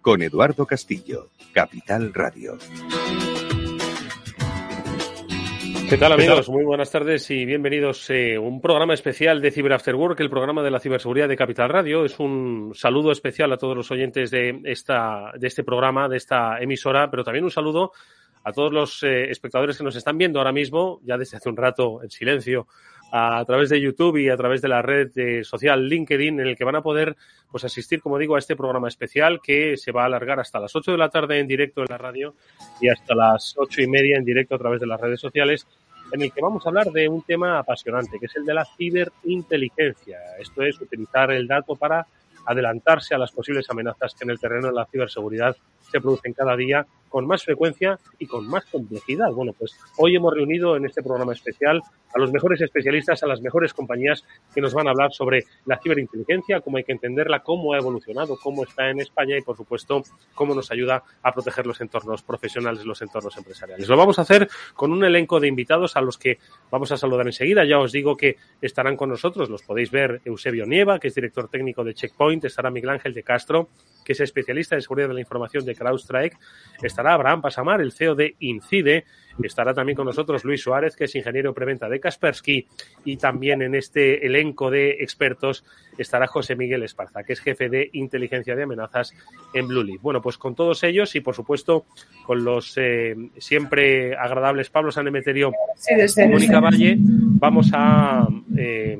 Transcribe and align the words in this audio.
con 0.00 0.22
Eduardo 0.22 0.66
Castillo, 0.66 1.28
Capital 1.52 2.12
Radio. 2.14 2.56
¿Qué 5.88 5.96
tal 5.98 6.12
amigos? 6.12 6.48
Muy 6.48 6.64
buenas 6.64 6.90
tardes 6.90 7.28
y 7.32 7.44
bienvenidos 7.44 8.08
a 8.10 8.14
eh, 8.14 8.38
un 8.38 8.60
programa 8.60 8.94
especial 8.94 9.40
de 9.40 9.50
Cyber 9.50 9.72
After 9.72 9.96
Work, 9.96 10.20
el 10.20 10.30
programa 10.30 10.62
de 10.62 10.70
la 10.70 10.78
ciberseguridad 10.78 11.28
de 11.28 11.36
Capital 11.36 11.68
Radio. 11.68 12.04
Es 12.04 12.20
un 12.20 12.72
saludo 12.74 13.10
especial 13.10 13.52
a 13.52 13.56
todos 13.56 13.76
los 13.76 13.90
oyentes 13.90 14.30
de, 14.30 14.60
esta, 14.64 15.32
de 15.36 15.48
este 15.48 15.64
programa, 15.64 16.08
de 16.08 16.16
esta 16.16 16.60
emisora, 16.60 17.10
pero 17.10 17.24
también 17.24 17.44
un 17.44 17.50
saludo 17.50 17.90
a 18.44 18.52
todos 18.52 18.72
los 18.72 19.02
eh, 19.02 19.30
espectadores 19.30 19.76
que 19.76 19.84
nos 19.84 19.96
están 19.96 20.16
viendo 20.16 20.38
ahora 20.38 20.52
mismo, 20.52 21.00
ya 21.02 21.18
desde 21.18 21.36
hace 21.36 21.48
un 21.48 21.56
rato 21.56 22.02
en 22.02 22.10
silencio, 22.10 22.68
a 23.12 23.44
través 23.44 23.70
de 23.70 23.80
YouTube 23.80 24.18
y 24.18 24.28
a 24.28 24.36
través 24.36 24.62
de 24.62 24.68
la 24.68 24.82
red 24.82 25.10
social 25.42 25.88
LinkedIn, 25.88 26.40
en 26.40 26.46
el 26.46 26.56
que 26.56 26.64
van 26.64 26.76
a 26.76 26.82
poder 26.82 27.16
pues 27.50 27.64
asistir, 27.64 28.00
como 28.00 28.18
digo, 28.18 28.36
a 28.36 28.38
este 28.38 28.56
programa 28.56 28.88
especial 28.88 29.40
que 29.42 29.76
se 29.76 29.92
va 29.92 30.02
a 30.02 30.06
alargar 30.06 30.38
hasta 30.38 30.60
las 30.60 30.74
8 30.74 30.92
de 30.92 30.98
la 30.98 31.08
tarde 31.08 31.40
en 31.40 31.48
directo 31.48 31.80
en 31.80 31.88
la 31.90 31.98
radio 31.98 32.34
y 32.80 32.88
hasta 32.88 33.14
las 33.14 33.54
ocho 33.58 33.82
y 33.82 33.88
media 33.88 34.16
en 34.16 34.24
directo 34.24 34.54
a 34.54 34.58
través 34.58 34.80
de 34.80 34.86
las 34.86 35.00
redes 35.00 35.20
sociales, 35.20 35.66
en 36.12 36.22
el 36.22 36.32
que 36.32 36.40
vamos 36.40 36.64
a 36.64 36.68
hablar 36.68 36.90
de 36.92 37.08
un 37.08 37.22
tema 37.22 37.58
apasionante, 37.58 38.18
que 38.18 38.26
es 38.26 38.36
el 38.36 38.44
de 38.44 38.54
la 38.54 38.64
ciberinteligencia. 38.76 40.18
Esto 40.38 40.62
es 40.62 40.80
utilizar 40.80 41.30
el 41.32 41.46
dato 41.46 41.76
para 41.76 42.06
adelantarse 42.46 43.14
a 43.14 43.18
las 43.18 43.32
posibles 43.32 43.68
amenazas 43.70 44.14
que 44.14 44.24
en 44.24 44.30
el 44.30 44.40
terreno 44.40 44.68
de 44.68 44.74
la 44.74 44.86
ciberseguridad 44.86 45.56
se 45.90 46.00
producen 46.00 46.32
cada 46.32 46.56
día 46.56 46.86
con 47.08 47.26
más 47.26 47.44
frecuencia 47.44 47.98
y 48.18 48.26
con 48.26 48.46
más 48.46 48.64
complejidad. 48.66 49.32
Bueno, 49.32 49.52
pues 49.52 49.76
hoy 49.98 50.16
hemos 50.16 50.32
reunido 50.32 50.76
en 50.76 50.86
este 50.86 51.02
programa 51.02 51.32
especial 51.32 51.82
a 52.14 52.18
los 52.18 52.32
mejores 52.32 52.60
especialistas, 52.60 53.22
a 53.22 53.26
las 53.26 53.40
mejores 53.40 53.72
compañías 53.72 54.24
que 54.54 54.60
nos 54.60 54.74
van 54.74 54.88
a 54.88 54.90
hablar 54.90 55.12
sobre 55.12 55.44
la 55.66 55.78
ciberinteligencia, 55.78 56.60
cómo 56.60 56.76
hay 56.76 56.84
que 56.84 56.92
entenderla, 56.92 57.40
cómo 57.40 57.72
ha 57.72 57.78
evolucionado, 57.78 58.36
cómo 58.42 58.64
está 58.64 58.90
en 58.90 59.00
España 59.00 59.36
y, 59.38 59.42
por 59.42 59.56
supuesto, 59.56 60.02
cómo 60.34 60.54
nos 60.54 60.70
ayuda 60.70 61.02
a 61.22 61.32
proteger 61.32 61.66
los 61.66 61.80
entornos 61.80 62.22
profesionales, 62.22 62.84
los 62.84 63.00
entornos 63.02 63.36
empresariales. 63.36 63.88
Lo 63.88 63.96
vamos 63.96 64.18
a 64.18 64.22
hacer 64.22 64.48
con 64.74 64.92
un 64.92 65.04
elenco 65.04 65.38
de 65.40 65.48
invitados 65.48 65.96
a 65.96 66.00
los 66.00 66.18
que 66.18 66.38
vamos 66.70 66.90
a 66.92 66.96
saludar 66.96 67.26
enseguida. 67.26 67.64
Ya 67.64 67.78
os 67.78 67.92
digo 67.92 68.16
que 68.16 68.36
estarán 68.60 68.96
con 68.96 69.10
nosotros, 69.10 69.48
los 69.48 69.62
podéis 69.62 69.90
ver, 69.90 70.20
Eusebio 70.24 70.66
Nieva, 70.66 70.98
que 70.98 71.08
es 71.08 71.14
director 71.14 71.48
técnico 71.48 71.84
de 71.84 71.94
Checkpoint, 71.94 72.44
estará 72.44 72.70
Miguel 72.70 72.90
Ángel 72.90 73.14
de 73.14 73.22
Castro, 73.22 73.68
que 74.04 74.12
es 74.12 74.20
especialista 74.20 74.74
en 74.74 74.82
seguridad 74.82 75.08
de 75.08 75.14
la 75.14 75.20
información 75.20 75.64
de 75.64 75.74
CrowdStrike, 75.80 76.36
estará 76.82 77.14
Abraham 77.14 77.40
Pasamar, 77.40 77.80
el 77.80 77.92
CEO 77.92 78.14
de 78.14 78.36
Incide, 78.40 79.04
estará 79.42 79.72
también 79.72 79.96
con 79.96 80.06
nosotros 80.06 80.44
Luis 80.44 80.62
Suárez, 80.62 80.96
que 80.96 81.04
es 81.04 81.14
ingeniero 81.14 81.54
preventa 81.54 81.88
de 81.88 82.00
Kaspersky, 82.00 82.66
y 83.04 83.16
también 83.16 83.62
en 83.62 83.74
este 83.74 84.26
elenco 84.26 84.70
de 84.70 84.90
expertos 85.00 85.64
estará 85.96 86.26
José 86.26 86.56
Miguel 86.56 86.82
Esparza, 86.82 87.22
que 87.22 87.32
es 87.32 87.40
jefe 87.40 87.68
de 87.68 87.88
inteligencia 87.94 88.54
de 88.54 88.64
amenazas 88.64 89.14
en 89.54 89.68
Blue 89.68 89.82
Leaf. 89.82 90.02
Bueno, 90.02 90.20
pues 90.20 90.36
con 90.36 90.54
todos 90.54 90.82
ellos 90.82 91.14
y 91.16 91.20
por 91.20 91.34
supuesto 91.34 91.86
con 92.26 92.44
los 92.44 92.76
eh, 92.76 93.16
siempre 93.38 94.14
agradables 94.16 94.70
Pablo 94.70 94.92
Sanemeterio 94.92 95.52
y 95.88 96.28
Mónica 96.28 96.60
Valle, 96.60 96.96
vamos 96.98 97.70
a 97.72 98.28
eh, 98.56 98.98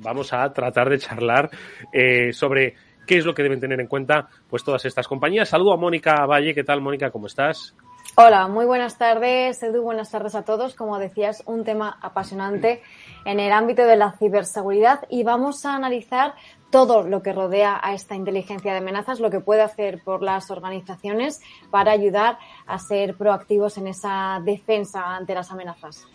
vamos 0.00 0.32
a 0.32 0.52
tratar 0.52 0.88
de 0.90 0.98
charlar 0.98 1.50
eh, 1.92 2.32
sobre 2.32 2.74
qué 3.08 3.18
es 3.18 3.24
lo 3.24 3.34
que 3.34 3.42
deben 3.42 3.58
tener 3.58 3.80
en 3.80 3.88
cuenta 3.88 4.28
pues 4.48 4.62
todas 4.62 4.84
estas 4.84 5.08
compañías. 5.08 5.48
Saludo 5.48 5.72
a 5.72 5.76
Mónica 5.76 6.26
Valle, 6.26 6.54
¿qué 6.54 6.62
tal 6.62 6.80
Mónica? 6.80 7.10
¿Cómo 7.10 7.26
estás? 7.26 7.74
Hola, 8.16 8.48
muy 8.48 8.66
buenas 8.66 8.98
tardes, 8.98 9.62
Edu, 9.62 9.82
buenas 9.82 10.10
tardes 10.10 10.34
a 10.34 10.44
todos. 10.44 10.74
Como 10.74 10.98
decías, 10.98 11.42
un 11.46 11.64
tema 11.64 11.98
apasionante 12.02 12.82
en 13.24 13.38
el 13.40 13.52
ámbito 13.52 13.82
de 13.84 13.96
la 13.96 14.12
ciberseguridad 14.12 15.06
y 15.08 15.22
vamos 15.22 15.64
a 15.64 15.74
analizar 15.74 16.34
todo 16.70 17.02
lo 17.02 17.22
que 17.22 17.32
rodea 17.32 17.80
a 17.82 17.94
esta 17.94 18.14
inteligencia 18.14 18.72
de 18.72 18.78
amenazas, 18.78 19.20
lo 19.20 19.30
que 19.30 19.40
puede 19.40 19.62
hacer 19.62 20.02
por 20.04 20.22
las 20.22 20.50
organizaciones 20.50 21.40
para 21.70 21.92
ayudar 21.92 22.38
a 22.66 22.78
ser 22.78 23.16
proactivos 23.16 23.78
en 23.78 23.86
esa 23.86 24.40
defensa 24.44 25.16
ante 25.16 25.34
las 25.34 25.50
amenazas. 25.50 26.06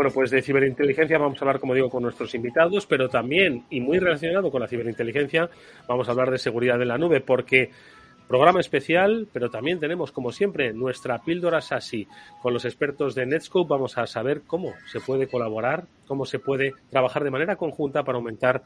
Bueno, 0.00 0.14
pues 0.14 0.30
de 0.30 0.40
ciberinteligencia 0.40 1.18
vamos 1.18 1.36
a 1.36 1.44
hablar, 1.44 1.60
como 1.60 1.74
digo, 1.74 1.90
con 1.90 2.02
nuestros 2.02 2.34
invitados, 2.34 2.86
pero 2.86 3.10
también, 3.10 3.66
y 3.68 3.82
muy 3.82 3.98
relacionado 3.98 4.50
con 4.50 4.62
la 4.62 4.66
ciberinteligencia, 4.66 5.50
vamos 5.86 6.08
a 6.08 6.12
hablar 6.12 6.30
de 6.30 6.38
seguridad 6.38 6.78
de 6.78 6.86
la 6.86 6.96
nube, 6.96 7.20
porque 7.20 7.68
programa 8.26 8.60
especial, 8.60 9.28
pero 9.30 9.50
también 9.50 9.78
tenemos, 9.78 10.10
como 10.10 10.32
siempre, 10.32 10.72
nuestra 10.72 11.18
píldora 11.18 11.60
SASI. 11.60 12.08
Con 12.40 12.54
los 12.54 12.64
expertos 12.64 13.14
de 13.14 13.26
Netscope 13.26 13.68
vamos 13.68 13.98
a 13.98 14.06
saber 14.06 14.40
cómo 14.46 14.72
se 14.90 15.00
puede 15.00 15.26
colaborar, 15.28 15.84
cómo 16.06 16.24
se 16.24 16.38
puede 16.38 16.72
trabajar 16.88 17.22
de 17.22 17.32
manera 17.32 17.56
conjunta 17.56 18.02
para 18.02 18.16
aumentar 18.16 18.62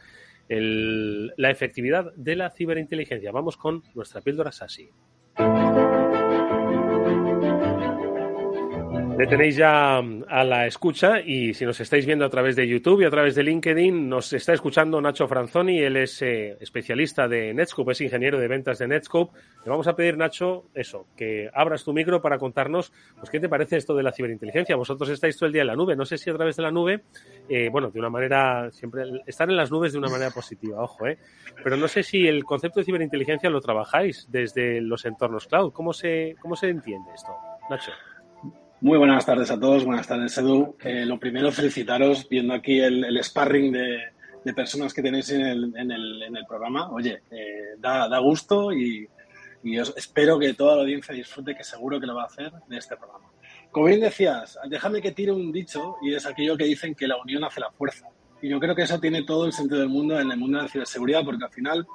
la 0.48 1.50
efectividad 1.50 2.14
de 2.14 2.36
la 2.36 2.50
ciberinteligencia. 2.50 3.32
Vamos 3.32 3.56
con 3.56 3.82
nuestra 3.96 4.20
píldora 4.20 4.52
SASI. 4.52 4.88
Le 9.16 9.28
tenéis 9.28 9.54
ya 9.54 10.02
mm, 10.02 10.24
a 10.28 10.42
la 10.42 10.66
escucha 10.66 11.20
y 11.20 11.54
si 11.54 11.64
nos 11.64 11.78
estáis 11.78 12.04
viendo 12.04 12.24
a 12.24 12.28
través 12.28 12.56
de 12.56 12.66
YouTube 12.66 13.02
y 13.02 13.04
a 13.04 13.10
través 13.10 13.36
de 13.36 13.44
LinkedIn, 13.44 14.08
nos 14.08 14.32
está 14.32 14.52
escuchando 14.52 15.00
Nacho 15.00 15.28
Franzoni, 15.28 15.78
él 15.78 15.96
es 15.96 16.20
eh, 16.22 16.56
especialista 16.60 17.28
de 17.28 17.54
Netscope, 17.54 17.92
es 17.92 18.00
ingeniero 18.00 18.40
de 18.40 18.48
ventas 18.48 18.78
de 18.78 18.88
Netscope. 18.88 19.38
Le 19.64 19.70
vamos 19.70 19.86
a 19.86 19.94
pedir, 19.94 20.16
Nacho, 20.16 20.64
eso, 20.74 21.06
que 21.16 21.48
abras 21.54 21.84
tu 21.84 21.92
micro 21.92 22.20
para 22.20 22.38
contarnos, 22.38 22.92
pues, 23.16 23.30
¿qué 23.30 23.38
te 23.38 23.48
parece 23.48 23.76
esto 23.76 23.94
de 23.94 24.02
la 24.02 24.10
ciberinteligencia? 24.10 24.74
Vosotros 24.74 25.08
estáis 25.10 25.36
todo 25.36 25.46
el 25.46 25.52
día 25.52 25.62
en 25.62 25.68
la 25.68 25.76
nube, 25.76 25.94
no 25.94 26.04
sé 26.04 26.18
si 26.18 26.28
a 26.28 26.34
través 26.34 26.56
de 26.56 26.62
la 26.64 26.72
nube, 26.72 27.02
eh, 27.48 27.68
bueno, 27.70 27.90
de 27.92 28.00
una 28.00 28.10
manera, 28.10 28.68
siempre, 28.72 29.04
estar 29.26 29.48
en 29.48 29.56
las 29.56 29.70
nubes 29.70 29.92
de 29.92 29.98
una 30.00 30.08
manera 30.08 30.32
positiva, 30.32 30.82
ojo, 30.82 31.06
¿eh? 31.06 31.18
Pero 31.62 31.76
no 31.76 31.86
sé 31.86 32.02
si 32.02 32.26
el 32.26 32.42
concepto 32.42 32.80
de 32.80 32.84
ciberinteligencia 32.84 33.48
lo 33.48 33.60
trabajáis 33.60 34.26
desde 34.28 34.80
los 34.80 35.04
entornos 35.04 35.46
cloud, 35.46 35.72
¿cómo 35.72 35.92
se, 35.92 36.34
cómo 36.40 36.56
se 36.56 36.68
entiende 36.68 37.12
esto, 37.14 37.32
Nacho? 37.70 37.92
Muy 38.84 38.98
buenas 38.98 39.24
tardes 39.24 39.50
a 39.50 39.58
todos, 39.58 39.82
buenas 39.82 40.06
tardes 40.06 40.36
Edu. 40.36 40.76
Eh, 40.84 41.06
lo 41.06 41.18
primero, 41.18 41.50
felicitaros 41.50 42.28
viendo 42.28 42.52
aquí 42.52 42.80
el, 42.80 43.18
sparring 43.24 43.72
de, 43.72 44.52
personas 44.54 44.92
que 44.92 45.00
tenéis 45.00 45.30
en 45.30 45.40
el, 45.42 46.44
programa. 46.46 46.90
Oye, 46.90 47.22
eh, 47.30 47.76
da, 47.78 48.18
gusto 48.18 48.74
y, 48.74 49.08
espero 49.96 50.38
que 50.38 50.52
toda 50.52 50.76
la 50.76 50.82
audiencia 50.82 51.14
disfrute, 51.14 51.54
que 51.54 51.64
seguro 51.64 51.98
que 51.98 52.06
lo 52.06 52.14
va 52.14 52.24
a 52.24 52.26
hacer, 52.26 52.52
de 52.68 52.76
este 52.76 52.94
programa. 52.98 53.24
Como 53.70 53.86
bien 53.86 54.00
decías, 54.00 54.58
déjame 54.68 55.00
que 55.00 55.12
tire 55.12 55.32
un 55.32 55.50
dicho 55.50 55.96
y 56.02 56.12
es 56.12 56.26
aquello 56.26 56.54
que 56.54 56.64
dicen 56.64 56.94
que 56.94 57.08
la 57.08 57.16
unión 57.16 57.42
hace 57.42 57.60
la 57.60 57.70
fuerza. 57.70 58.08
Y 58.42 58.50
yo 58.50 58.60
creo 58.60 58.74
que 58.74 58.82
eso 58.82 59.00
tiene 59.00 59.22
todo 59.22 59.46
el 59.46 59.54
sentido 59.54 59.80
del 59.80 59.88
mundo 59.88 60.20
en 60.20 60.30
el 60.30 60.36
mundo 60.36 60.58
de 60.58 60.64
la 60.64 60.68
ciberseguridad, 60.68 61.24
porque 61.24 61.46
al 61.46 61.52
final 61.52 61.86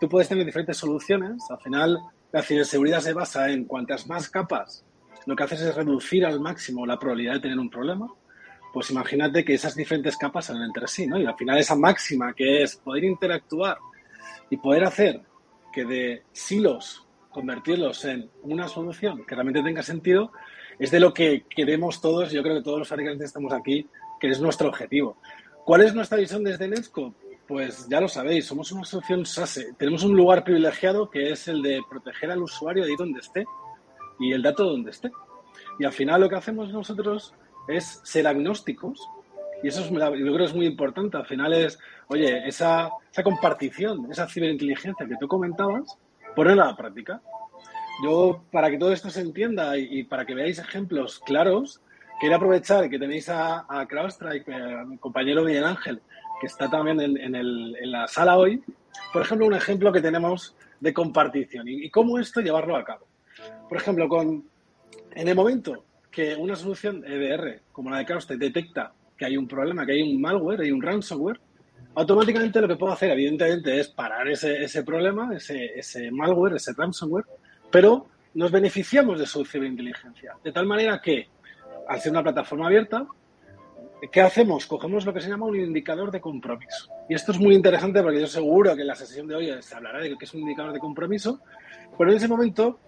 tú 0.00 0.08
puedes 0.08 0.30
tener 0.30 0.46
diferentes 0.46 0.78
soluciones. 0.78 1.42
Al 1.50 1.60
final, 1.60 1.98
la 2.32 2.40
ciberseguridad 2.40 3.00
se 3.00 3.12
basa 3.12 3.50
en 3.50 3.66
cuantas 3.66 4.06
más 4.06 4.30
capas 4.30 4.86
lo 5.26 5.36
que 5.36 5.42
haces 5.44 5.60
es 5.60 5.74
reducir 5.74 6.24
al 6.24 6.40
máximo 6.40 6.86
la 6.86 6.98
probabilidad 6.98 7.34
de 7.34 7.40
tener 7.40 7.58
un 7.58 7.70
problema, 7.70 8.08
pues 8.72 8.90
imagínate 8.90 9.44
que 9.44 9.54
esas 9.54 9.74
diferentes 9.74 10.16
capas 10.16 10.46
salen 10.46 10.62
entre 10.62 10.88
sí, 10.88 11.06
¿no? 11.06 11.18
Y 11.18 11.26
al 11.26 11.36
final 11.36 11.58
esa 11.58 11.76
máxima 11.76 12.32
que 12.32 12.62
es 12.62 12.76
poder 12.76 13.04
interactuar 13.04 13.78
y 14.48 14.56
poder 14.56 14.84
hacer 14.84 15.20
que 15.72 15.84
de 15.84 16.22
silos 16.32 17.06
convertirlos 17.30 18.04
en 18.04 18.30
una 18.42 18.68
solución 18.68 19.24
que 19.24 19.34
realmente 19.34 19.62
tenga 19.62 19.82
sentido, 19.82 20.32
es 20.78 20.90
de 20.90 21.00
lo 21.00 21.12
que 21.12 21.44
queremos 21.48 22.00
todos, 22.00 22.30
yo 22.30 22.42
creo 22.42 22.56
que 22.56 22.62
todos 22.62 22.80
los 22.80 22.88
fabricantes 22.88 23.28
estamos 23.28 23.52
aquí, 23.52 23.86
que 24.20 24.28
es 24.28 24.40
nuestro 24.40 24.68
objetivo. 24.68 25.16
¿Cuál 25.64 25.82
es 25.82 25.94
nuestra 25.94 26.18
visión 26.18 26.44
desde 26.44 26.68
Netscope? 26.68 27.16
Pues 27.46 27.86
ya 27.88 28.00
lo 28.00 28.08
sabéis, 28.08 28.46
somos 28.46 28.70
una 28.72 28.84
solución 28.84 29.24
SASE. 29.26 29.74
Tenemos 29.78 30.04
un 30.04 30.16
lugar 30.16 30.44
privilegiado 30.44 31.10
que 31.10 31.30
es 31.30 31.48
el 31.48 31.62
de 31.62 31.80
proteger 31.88 32.30
al 32.30 32.42
usuario 32.42 32.84
de 32.84 32.90
ahí 32.90 32.96
donde 32.96 33.20
esté 33.20 33.44
y 34.18 34.32
el 34.32 34.42
dato 34.42 34.64
donde 34.64 34.90
esté. 34.90 35.10
Y 35.78 35.84
al 35.84 35.92
final 35.92 36.20
lo 36.20 36.28
que 36.28 36.36
hacemos 36.36 36.72
nosotros 36.72 37.34
es 37.68 38.00
ser 38.04 38.26
agnósticos 38.26 39.08
y 39.62 39.68
eso 39.68 39.82
es, 39.82 39.90
yo 39.90 40.34
creo 40.34 40.44
es 40.44 40.54
muy 40.54 40.66
importante. 40.66 41.16
Al 41.16 41.26
final 41.26 41.52
es, 41.52 41.78
oye, 42.08 42.46
esa, 42.46 42.90
esa 43.10 43.22
compartición, 43.22 44.10
esa 44.10 44.28
ciberinteligencia 44.28 45.06
que 45.06 45.16
tú 45.20 45.28
comentabas, 45.28 45.96
ponerla 46.34 46.64
a 46.64 46.66
la 46.68 46.76
práctica. 46.76 47.22
Yo, 48.02 48.42
para 48.50 48.70
que 48.70 48.78
todo 48.78 48.92
esto 48.92 49.10
se 49.10 49.20
entienda 49.20 49.76
y, 49.78 50.02
para 50.04 50.26
que 50.26 50.34
veáis 50.34 50.58
ejemplos 50.58 51.20
claros, 51.20 51.80
quiero 52.18 52.36
aprovechar 52.36 52.90
que 52.90 52.98
tenéis 52.98 53.28
a, 53.28 53.64
a 53.68 53.86
CrowdStrike, 53.86 54.48
eh, 54.48 54.80
a 54.80 54.84
mi 54.84 54.98
compañero 54.98 55.44
Miguel 55.44 55.64
Ángel, 55.64 56.00
que 56.40 56.46
está 56.46 56.68
también 56.68 57.00
en, 57.00 57.34
en, 57.36 57.92
la 57.92 58.08
sala 58.08 58.38
hoy. 58.38 58.62
Por 59.12 59.22
ejemplo, 59.22 59.46
un 59.46 59.54
ejemplo 59.54 59.92
que 59.92 60.00
tenemos 60.00 60.56
de 60.80 60.92
compartición 60.92 61.68
y 61.68 61.88
cómo 61.90 62.18
esto 62.18 62.40
llevarlo 62.40 62.74
a 62.76 62.84
cabo. 62.84 63.06
Por 63.68 63.78
ejemplo, 63.78 64.08
con 64.08 64.44
En 65.14 65.28
el 65.28 65.34
momento 65.34 65.84
que 66.10 66.34
una 66.36 66.56
solución 66.56 67.04
EDR 67.04 67.62
como 67.72 67.90
la 67.90 67.98
de 67.98 68.06
CrowdStrike 68.06 68.38
detecta 68.38 68.92
que 69.16 69.24
hay 69.24 69.36
un 69.36 69.48
problema, 69.48 69.86
que 69.86 69.92
hay 69.92 70.02
un 70.02 70.20
malware, 70.20 70.60
hay 70.60 70.70
un 70.70 70.82
ransomware, 70.82 71.40
automáticamente 71.94 72.60
lo 72.60 72.68
que 72.68 72.76
puedo 72.76 72.92
hacer, 72.92 73.10
evidentemente, 73.10 73.78
es 73.78 73.88
parar 73.88 74.28
ese, 74.28 74.62
ese 74.62 74.82
problema, 74.82 75.34
ese, 75.34 75.78
ese 75.78 76.10
malware, 76.10 76.56
ese 76.56 76.72
ransomware, 76.76 77.24
pero 77.70 78.06
nos 78.34 78.50
beneficiamos 78.50 79.18
de 79.18 79.26
su 79.26 79.44
ciberinteligencia. 79.44 80.34
De 80.42 80.52
tal 80.52 80.66
manera 80.66 81.00
que, 81.00 81.28
al 81.88 82.00
ser 82.00 82.12
una 82.12 82.22
plataforma 82.22 82.66
abierta, 82.66 83.06
¿qué 84.10 84.20
hacemos? 84.20 84.66
Cogemos 84.66 85.04
lo 85.04 85.12
que 85.12 85.20
se 85.20 85.28
llama 85.28 85.46
un 85.46 85.60
indicador 85.60 86.10
de 86.10 86.20
compromiso. 86.20 86.90
Y 87.08 87.14
esto 87.14 87.32
es 87.32 87.38
muy 87.38 87.54
interesante 87.54 88.02
porque 88.02 88.20
yo 88.20 88.26
seguro 88.26 88.74
que 88.74 88.82
en 88.82 88.88
la 88.88 88.94
sesión 88.94 89.26
de 89.26 89.34
hoy 89.34 89.62
se 89.62 89.74
hablará 89.74 90.00
de 90.00 90.16
qué 90.16 90.24
es 90.24 90.34
un 90.34 90.40
indicador 90.40 90.72
de 90.72 90.78
compromiso, 90.78 91.40
pero 91.98 92.10
en 92.10 92.16
ese 92.16 92.28
momento, 92.28 92.78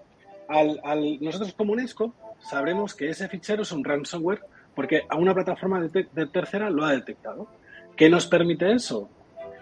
al, 0.48 0.80
al, 0.84 1.18
nosotros 1.20 1.52
como 1.54 1.72
UNESCO 1.72 2.14
sabremos 2.40 2.94
que 2.94 3.08
ese 3.08 3.28
fichero 3.28 3.62
es 3.62 3.72
un 3.72 3.84
ransomware 3.84 4.40
porque 4.74 5.02
a 5.08 5.16
una 5.16 5.34
plataforma 5.34 5.80
de, 5.80 6.08
de 6.12 6.26
tercera 6.26 6.70
lo 6.70 6.84
ha 6.84 6.92
detectado. 6.92 7.48
¿Qué 7.96 8.08
nos 8.08 8.26
permite 8.26 8.72
eso? 8.72 9.08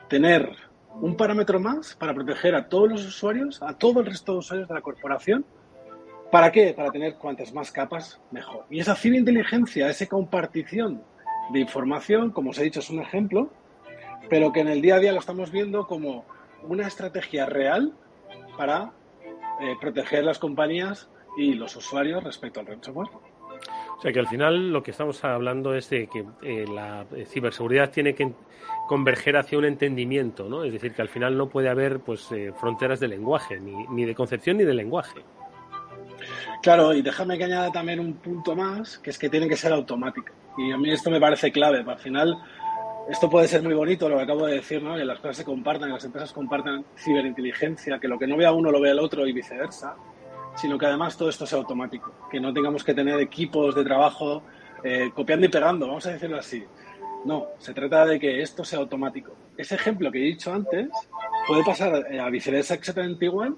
Tener 0.09 0.51
un 1.01 1.17
parámetro 1.17 1.61
más 1.61 1.95
para 1.95 2.15
proteger 2.15 2.55
a 2.55 2.69
todos 2.69 2.91
los 2.91 3.07
usuarios, 3.07 3.63
a 3.63 3.77
todo 3.77 4.01
el 4.01 4.07
resto 4.07 4.33
de 4.33 4.39
usuarios 4.39 4.69
de 4.69 4.75
la 4.75 4.81
corporación. 4.81 5.45
¿Para 6.31 6.51
qué? 6.51 6.73
Para 6.73 6.91
tener 6.91 7.17
cuantas 7.17 7.53
más 7.53 7.71
capas, 7.71 8.21
mejor. 8.31 8.65
Y 8.71 8.81
esa 8.81 8.95
ciberinteligencia, 8.95 9.89
esa 9.89 10.07
compartición 10.07 11.03
de 11.53 11.61
información, 11.61 12.31
como 12.31 12.51
os 12.51 12.59
he 12.59 12.65
dicho, 12.65 12.81
es 12.81 12.89
un 12.89 13.01
ejemplo, 13.01 13.51
pero 14.31 14.53
que 14.53 14.61
en 14.61 14.69
el 14.69 14.81
día 14.81 14.97
a 14.97 14.99
día 14.99 15.13
lo 15.13 15.21
estamos 15.21 15.51
viendo 15.51 15.87
como 15.87 16.25
una 16.63 16.87
estrategia 16.87 17.45
real 17.47 17.93
para 18.57 18.93
eh, 19.61 19.77
proteger 19.81 20.25
las 20.25 20.39
compañías 20.39 21.09
y 21.37 21.55
los 21.55 21.75
usuarios 21.77 22.23
respecto 22.23 22.61
al 22.61 22.67
ransomware. 22.67 23.09
O 23.09 24.03
sea 24.03 24.13
que 24.13 24.19
al 24.19 24.27
final 24.27 24.73
lo 24.73 24.83
que 24.83 24.91
estamos 24.91 25.23
hablando 25.25 25.75
es 25.75 25.89
de 25.89 26.09
que 26.09 26.25
eh, 26.43 26.65
la 26.67 27.07
ciberseguridad 27.27 27.91
tiene 27.91 28.15
que 28.15 28.33
converger 28.89 29.37
hacia 29.37 29.59
un 29.59 29.65
entendimiento, 29.65 30.49
¿no? 30.49 30.65
Es 30.65 30.73
decir, 30.73 30.93
que 30.93 31.03
al 31.03 31.09
final 31.09 31.37
no 31.37 31.49
puede 31.49 31.69
haber 31.69 32.01
pues 32.01 32.31
eh, 32.33 32.53
fronteras 32.59 32.99
de 32.99 33.09
lenguaje, 33.09 33.61
ni, 33.61 33.87
ni, 33.89 34.05
de 34.05 34.15
concepción 34.15 34.57
ni 34.57 34.65
de 34.65 34.75
lenguaje. 34.75 35.21
Claro, 36.63 36.93
y 36.93 37.03
déjame 37.03 37.39
que 37.39 37.45
añada 37.45 37.71
también 37.71 38.01
un 38.01 38.15
punto 38.15 38.57
más, 38.57 38.99
que 38.99 39.11
es 39.11 39.19
que 39.19 39.29
tienen 39.29 39.49
que 39.49 39.57
ser 39.57 39.73
automáticas. 39.73 40.35
Y 40.59 40.73
a 40.73 40.77
mí 40.77 40.91
esto 40.91 41.11
me 41.11 41.21
parece 41.21 41.51
clave. 41.51 41.85
Al 41.87 41.99
final, 41.99 42.37
esto 43.09 43.29
puede 43.29 43.49
ser 43.49 43.63
muy 43.63 43.75
bonito, 43.75 44.09
lo 44.09 44.17
que 44.17 44.23
acabo 44.23 44.47
de 44.47 44.55
decir, 44.55 44.83
¿no? 44.83 44.97
Que 44.97 45.05
las 45.05 45.19
cosas 45.19 45.39
se 45.39 45.45
compartan, 45.45 45.89
que 45.89 45.95
las 45.95 46.05
empresas 46.05 46.33
compartan 46.33 46.85
ciberinteligencia, 46.97 47.99
que 47.99 48.09
lo 48.09 48.19
que 48.19 48.27
no 48.27 48.37
vea 48.37 48.53
uno 48.53 48.71
lo 48.71 48.81
vea 48.81 48.93
el 48.93 48.99
otro 48.99 49.27
y 49.27 49.33
viceversa 49.33 49.97
sino 50.55 50.79
que 50.79 50.87
además 50.87 51.17
todo 51.17 51.29
esto 51.29 51.47
sea 51.47 51.59
automático, 51.59 52.13
que 52.31 52.41
no 52.41 52.53
tengamos 52.53 52.85
que 52.85 52.95
tener 52.95 53.21
equipos 53.21 53.75
de 53.75 53.85
trabajo 53.85 54.43
eh, 54.85 55.11
copiando 55.15 55.47
y 55.47 55.49
pegando, 55.49 55.87
vamos 55.87 56.07
a 56.07 56.13
decirlo 56.13 56.39
así. 56.39 56.65
No, 57.25 57.47
se 57.59 57.73
trata 57.73 58.05
de 58.05 58.19
que 58.19 58.43
esto 58.43 58.65
sea 58.65 58.81
automático. 58.81 59.33
Ese 59.57 59.77
ejemplo 59.77 60.11
que 60.11 60.19
he 60.19 60.25
dicho 60.25 60.53
antes 60.53 60.89
puede 61.47 61.65
pasar 61.65 61.95
a 61.95 62.31
viceversa 62.31 62.75
exactamente 62.75 63.27
igual 63.27 63.57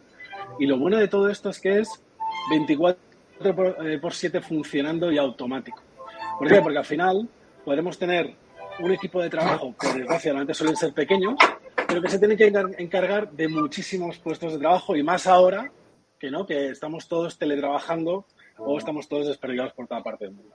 y 0.58 0.66
lo 0.66 0.78
bueno 0.78 0.98
de 0.98 1.08
todo 1.08 1.30
esto 1.30 1.50
es 1.50 1.60
que 1.60 1.80
es 1.80 1.88
24 2.50 2.98
por, 4.00 4.12
7 4.12 4.38
eh, 4.38 4.40
funcionando 4.42 5.10
y 5.10 5.18
automático. 5.18 5.82
¿Por 6.38 6.48
qué? 6.48 6.60
Porque 6.60 6.78
al 6.78 6.84
final 6.84 7.28
podremos 7.64 7.98
tener 7.98 8.34
un 8.80 8.92
equipo 8.92 9.22
de 9.22 9.30
trabajo 9.30 9.74
que 9.78 9.88
desgraciadamente 9.88 10.54
suelen 10.54 10.76
ser 10.76 10.92
pequeños, 10.92 11.34
pero 11.86 12.02
que 12.02 12.08
se 12.08 12.18
tiene 12.18 12.36
que 12.36 12.52
encargar 12.78 13.30
de 13.30 13.48
muchísimos 13.48 14.18
puestos 14.18 14.52
de 14.52 14.58
trabajo 14.58 14.96
y 14.96 15.02
más 15.02 15.26
ahora 15.26 15.70
que 16.18 16.30
no, 16.30 16.46
que 16.46 16.70
estamos 16.70 17.08
todos 17.08 17.38
teletrabajando 17.38 18.26
o 18.58 18.78
estamos 18.78 19.08
todos 19.08 19.26
desperdigados 19.26 19.72
por 19.72 19.86
toda 19.86 20.02
parte 20.02 20.24
del 20.24 20.34
mundo. 20.34 20.54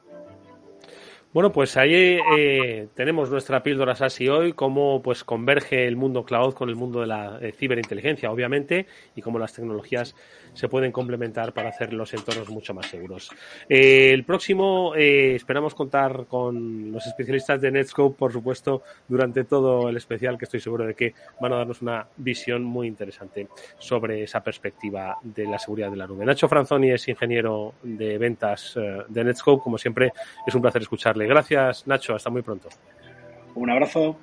Bueno, 1.31 1.51
pues 1.51 1.77
ahí 1.77 2.18
eh, 2.39 2.88
tenemos 2.95 3.30
nuestra 3.30 3.62
píldora 3.62 3.94
SASI 3.94 4.30
hoy, 4.30 4.54
cómo 4.54 5.04
pues 5.04 5.24
converge 5.24 5.86
el 5.86 5.95
mundo 5.95 6.25
cloud 6.25 6.56
con 6.56 6.69
el 6.69 6.75
mundo 6.75 7.01
de 7.01 7.07
la 7.07 7.38
eh, 7.39 7.51
ciberinteligencia, 7.51 8.31
obviamente, 8.31 8.88
y 9.16 9.21
cómo 9.21 9.38
las 9.38 9.54
tecnologías 9.54 10.16
se 10.59 10.67
pueden 10.67 10.91
complementar 10.91 11.53
para 11.53 11.69
hacer 11.69 11.94
los 11.94 12.13
entornos 12.13 12.50
mucho 12.50 12.73
más 12.73 12.88
seguros. 12.88 13.29
Eh, 13.69 14.11
el 14.13 14.25
próximo, 14.25 14.94
eh, 14.94 15.35
esperamos 15.35 15.73
contar 15.73 16.25
con 16.25 16.91
los 16.91 17.07
especialistas 17.07 17.61
de 17.61 17.71
Netscope, 17.71 18.17
por 18.17 18.33
supuesto, 18.33 18.83
durante 19.07 19.45
todo 19.45 19.88
el 19.88 19.95
especial, 19.95 20.38
que 20.38 20.44
estoy 20.44 20.59
seguro 20.59 20.85
de 20.85 20.95
que 20.95 21.13
van 21.39 21.53
a 21.53 21.57
darnos 21.57 21.81
una 21.81 22.06
visión 22.17 22.63
muy 22.63 22.88
interesante 22.88 23.47
sobre 23.77 24.23
esa 24.23 24.44
perspectiva 24.44 25.17
de 25.23 25.45
la 25.45 25.57
seguridad 25.57 25.89
de 25.89 25.95
la 25.97 26.07
nube. 26.07 26.25
Nacho 26.25 26.50
Franzoni 26.50 26.91
es 26.91 27.07
ingeniero 27.07 27.75
de 27.81 28.17
ventas 28.17 28.77
de 29.07 29.23
Netscope, 29.23 29.63
como 29.63 29.77
siempre, 29.77 30.11
es 30.45 30.53
un 30.53 30.61
placer 30.61 30.81
escucharle 30.81 31.25
Gracias, 31.25 31.88
Nacho. 31.88 32.15
Hasta 32.15 32.29
muy 32.29 32.41
pronto. 32.41 32.67
Un 33.56 33.69
abrazo. 33.69 34.17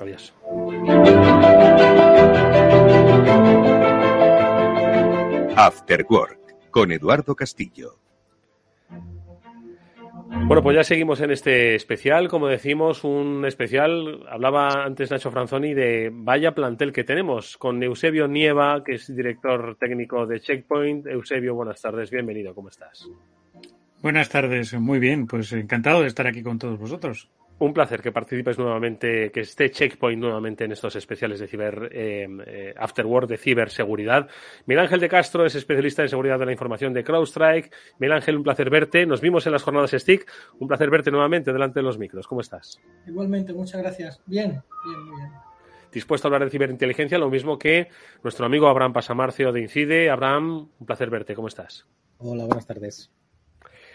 Adiós. 0.00 0.32
After 5.56 6.04
Work 6.08 6.70
con 6.70 6.90
Eduardo 6.90 7.36
Castillo. 7.36 7.98
Bueno, 10.46 10.62
pues 10.62 10.76
ya 10.76 10.82
seguimos 10.82 11.20
en 11.20 11.30
este 11.30 11.76
especial. 11.76 12.28
Como 12.28 12.48
decimos, 12.48 13.04
un 13.04 13.44
especial. 13.46 14.26
Hablaba 14.28 14.84
antes 14.84 15.10
Nacho 15.12 15.30
Franzoni 15.30 15.72
de 15.72 16.10
vaya 16.12 16.54
plantel 16.54 16.92
que 16.92 17.04
tenemos 17.04 17.56
con 17.56 17.82
Eusebio 17.82 18.26
Nieva, 18.26 18.82
que 18.82 18.94
es 18.94 19.14
director 19.14 19.76
técnico 19.78 20.26
de 20.26 20.40
Checkpoint. 20.40 21.06
Eusebio, 21.06 21.54
buenas 21.54 21.80
tardes, 21.80 22.10
bienvenido, 22.10 22.54
¿cómo 22.54 22.68
estás? 22.68 23.08
Buenas 24.02 24.28
tardes, 24.28 24.74
muy 24.74 24.98
bien, 24.98 25.26
pues 25.26 25.52
encantado 25.52 26.02
de 26.02 26.08
estar 26.08 26.26
aquí 26.26 26.42
con 26.42 26.58
todos 26.58 26.78
vosotros. 26.78 27.30
Un 27.58 27.72
placer 27.72 28.02
que 28.02 28.10
participes 28.10 28.58
nuevamente, 28.58 29.30
que 29.30 29.40
esté 29.40 29.70
Checkpoint 29.70 30.20
nuevamente 30.20 30.64
en 30.64 30.72
estos 30.72 30.96
especiales 30.96 31.38
de 31.38 31.46
ciber 31.46 31.88
eh, 31.92 32.26
eh, 32.46 32.74
Afterword 32.76 33.28
de 33.28 33.36
ciberseguridad. 33.36 34.28
Miguel 34.66 34.84
Ángel 34.84 35.00
de 35.00 35.08
Castro 35.08 35.46
es 35.46 35.54
especialista 35.54 36.02
en 36.02 36.08
seguridad 36.08 36.38
de 36.38 36.46
la 36.46 36.52
información 36.52 36.92
de 36.92 37.04
CrowdStrike. 37.04 37.70
Miguel 38.00 38.16
Ángel, 38.16 38.36
un 38.36 38.42
placer 38.42 38.70
verte. 38.70 39.06
Nos 39.06 39.20
vimos 39.20 39.46
en 39.46 39.52
las 39.52 39.62
jornadas 39.62 39.92
STIC. 39.92 40.28
Un 40.58 40.66
placer 40.66 40.90
verte 40.90 41.12
nuevamente 41.12 41.52
delante 41.52 41.78
de 41.78 41.84
los 41.84 41.96
micros. 41.96 42.26
¿Cómo 42.26 42.40
estás? 42.40 42.80
Igualmente, 43.06 43.52
muchas 43.52 43.80
gracias. 43.80 44.20
Bien, 44.26 44.62
bien, 44.84 45.00
muy 45.04 45.20
bien. 45.20 45.32
Dispuesto 45.92 46.26
a 46.26 46.28
hablar 46.28 46.44
de 46.44 46.50
ciberinteligencia, 46.50 47.18
lo 47.18 47.30
mismo 47.30 47.56
que 47.56 47.88
nuestro 48.24 48.46
amigo 48.46 48.66
Abraham 48.66 48.92
Pasamarcio 48.92 49.52
de 49.52 49.60
Incide. 49.60 50.10
Abraham, 50.10 50.70
un 50.80 50.86
placer 50.86 51.08
verte. 51.08 51.36
¿Cómo 51.36 51.46
estás? 51.46 51.86
Hola, 52.18 52.46
buenas 52.46 52.66
tardes. 52.66 53.12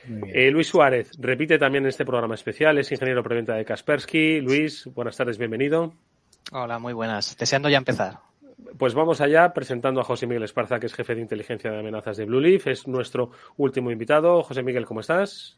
Eh, 0.10 0.50
Luis 0.50 0.68
Suárez 0.68 1.12
repite 1.20 1.60
también 1.60 1.86
este 1.86 2.06
programa 2.06 2.34
especial, 2.34 2.78
es 2.80 2.92
ingeniero 2.92 3.22
preventa 3.22 3.54
de 3.54 3.66
Kaspersky. 3.66 4.42
Luis, 4.42 4.86
buenas 4.86 5.16
tardes, 5.16 5.38
bienvenido. 5.38 5.94
Hola, 6.52 6.80
muy 6.80 6.94
buenas. 6.94 7.38
Deseando 7.38 7.70
ya 7.70 7.78
empezar. 7.78 8.20
Pues 8.78 8.94
vamos 8.94 9.22
allá 9.22 9.54
presentando 9.54 10.02
a 10.02 10.04
José 10.04 10.26
Miguel 10.26 10.44
Esparza, 10.44 10.80
que 10.80 10.88
es 10.88 10.94
jefe 10.94 11.16
de 11.16 11.22
inteligencia 11.22 11.72
de 11.72 11.80
amenazas 11.80 12.18
de 12.18 12.26
Blue 12.26 12.40
Leaf. 12.40 12.68
Es 12.68 12.88
nuestro 12.88 13.32
último 13.58 13.92
invitado. 13.92 14.42
José 14.44 14.64
Miguel, 14.64 14.86
¿cómo 14.86 15.00
estás? 15.00 15.58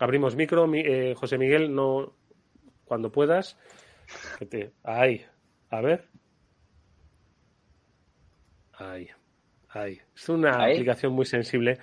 Abrimos 0.00 0.34
micro. 0.34 0.68
Eh, 0.74 1.14
José 1.14 1.38
Miguel, 1.38 1.74
no 1.74 2.14
cuando 2.84 3.12
puedas. 3.12 3.58
Ahí. 4.82 5.24
A 5.70 5.80
ver. 5.80 6.08
Ahí. 8.72 9.08
Ahí. 9.74 9.98
Es 10.14 10.28
una 10.28 10.64
aplicación 10.64 11.12
muy 11.12 11.26
sensible. 11.26 11.78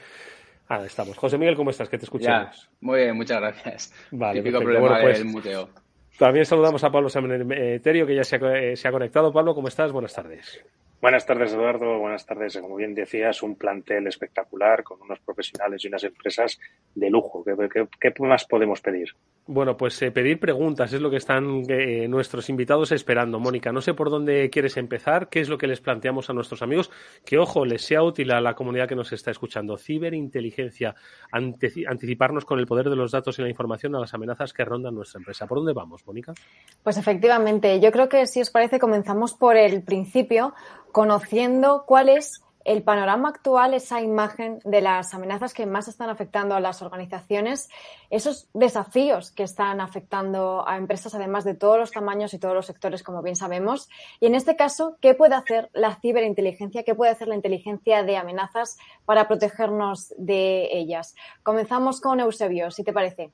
Ah, 0.68 0.84
estamos. 0.86 1.18
José 1.18 1.38
Miguel, 1.38 1.56
¿cómo 1.56 1.70
estás? 1.70 1.90
Que 1.90 1.98
te 1.98 2.06
escuchamos. 2.06 2.70
muy 2.80 3.02
bien, 3.02 3.16
muchas 3.16 3.40
gracias. 3.42 3.94
Vale, 4.12 4.40
Típico 4.40 4.60
problema 4.60 4.88
bueno, 4.88 5.04
pues, 5.04 5.18
del 5.18 5.28
muteo. 5.28 5.70
También 6.18 6.46
saludamos 6.46 6.84
a 6.84 6.90
Pablo 6.90 7.10
Semeterio, 7.10 8.06
que 8.06 8.16
ya 8.16 8.24
se 8.24 8.38
ha, 8.38 8.76
se 8.76 8.88
ha 8.88 8.92
conectado. 8.92 9.34
Pablo, 9.34 9.54
¿cómo 9.54 9.68
estás? 9.68 9.92
Buenas 9.92 10.14
tardes. 10.14 10.64
Buenas 11.02 11.26
tardes, 11.26 11.52
Eduardo. 11.52 11.98
Buenas 11.98 12.28
tardes. 12.28 12.60
Como 12.60 12.76
bien 12.76 12.94
decías, 12.94 13.42
un 13.42 13.56
plantel 13.56 14.06
espectacular 14.06 14.84
con 14.84 15.02
unos 15.02 15.20
profesionales 15.20 15.84
y 15.84 15.88
unas 15.88 16.04
empresas 16.04 16.60
de 16.94 17.10
lujo. 17.10 17.44
¿Qué, 17.44 17.56
qué, 17.74 17.88
qué 18.00 18.24
más 18.24 18.46
podemos 18.46 18.82
pedir? 18.82 19.10
Bueno, 19.48 19.76
pues 19.76 20.00
eh, 20.04 20.12
pedir 20.12 20.40
preguntas 20.40 20.94
es 20.94 21.02
lo 21.02 21.10
que 21.10 21.18
están 21.18 21.64
eh, 21.68 22.08
nuestros 22.08 22.48
invitados 22.50 22.92
esperando. 22.92 23.40
Mónica, 23.40 23.72
no 23.72 23.82
sé 23.82 23.96
por 23.96 24.12
dónde 24.12 24.52
quieres 24.52 24.78
empezar, 24.78 25.30
qué 25.30 25.40
es 25.40 25.50
lo 25.50 25.58
que 25.58 25.66
les 25.66 25.82
planteamos 25.82 26.30
a 26.30 26.34
nuestros 26.34 26.62
amigos, 26.62 26.92
que 27.26 27.40
ojo, 27.40 27.66
les 27.66 27.82
sea 27.82 28.04
útil 28.04 28.32
a 28.32 28.40
la 28.40 28.54
comunidad 28.54 28.88
que 28.88 28.96
nos 28.96 29.12
está 29.12 29.32
escuchando. 29.32 29.78
Ciberinteligencia, 29.78 30.94
ante, 31.32 31.72
anticiparnos 31.88 32.46
con 32.46 32.60
el 32.60 32.68
poder 32.68 32.92
de 32.92 32.96
los 32.96 33.12
datos 33.12 33.40
y 33.40 33.42
la 33.42 33.50
información 33.50 33.96
a 33.96 34.00
las 34.00 34.14
amenazas 34.14 34.54
que 34.54 34.64
rondan 34.64 34.94
nuestra 34.94 35.18
empresa. 35.18 35.48
¿Por 35.48 35.58
dónde 35.58 35.74
vamos, 35.74 36.06
Mónica? 36.06 36.34
Pues 36.84 36.98
efectivamente, 36.98 37.80
yo 37.80 37.92
creo 37.92 38.08
que 38.08 38.28
si 38.28 38.42
os 38.42 38.52
parece 38.52 38.78
comenzamos 38.80 39.34
por 39.34 39.58
el 39.58 39.82
principio, 39.82 40.54
conociendo 40.92 41.86
cuál 41.86 42.10
es 42.10 42.42
el 42.66 42.84
panorama 42.84 43.30
actual, 43.30 43.74
esa 43.74 44.02
imagen 44.02 44.60
de 44.64 44.82
las 44.82 45.14
amenazas 45.14 45.54
que 45.54 45.66
más 45.66 45.88
están 45.88 46.10
afectando 46.10 46.56
a 46.56 46.60
las 46.60 46.82
organizaciones, 46.82 47.70
esos 48.10 48.50
desafíos 48.54 49.32
que 49.32 49.44
están 49.44 49.82
afectando 49.82 50.68
a 50.68 50.78
empresas, 50.78 51.16
además 51.16 51.44
de 51.44 51.56
todos 51.56 51.80
los 51.80 51.92
tamaños 51.92 52.34
y 52.34 52.40
todos 52.40 52.54
los 52.54 52.66
sectores, 52.66 53.04
como 53.04 53.22
bien 53.22 53.36
sabemos. 53.36 53.90
Y 54.20 54.28
en 54.28 54.36
este 54.36 54.56
caso, 54.56 54.98
¿qué 55.02 55.16
puede 55.16 55.36
hacer 55.36 55.70
la 55.74 55.96
ciberinteligencia? 55.96 56.84
¿Qué 56.84 56.96
puede 56.96 57.12
hacer 57.12 57.28
la 57.28 57.36
inteligencia 57.36 58.04
de 58.04 58.18
amenazas 58.18 58.78
para 59.06 59.28
protegernos 59.28 60.14
de 60.18 60.70
ellas? 60.72 61.16
Comenzamos 61.44 62.00
con 62.00 62.20
Eusebio, 62.20 62.70
si 62.72 62.84
te 62.84 62.94
parece. 62.94 63.32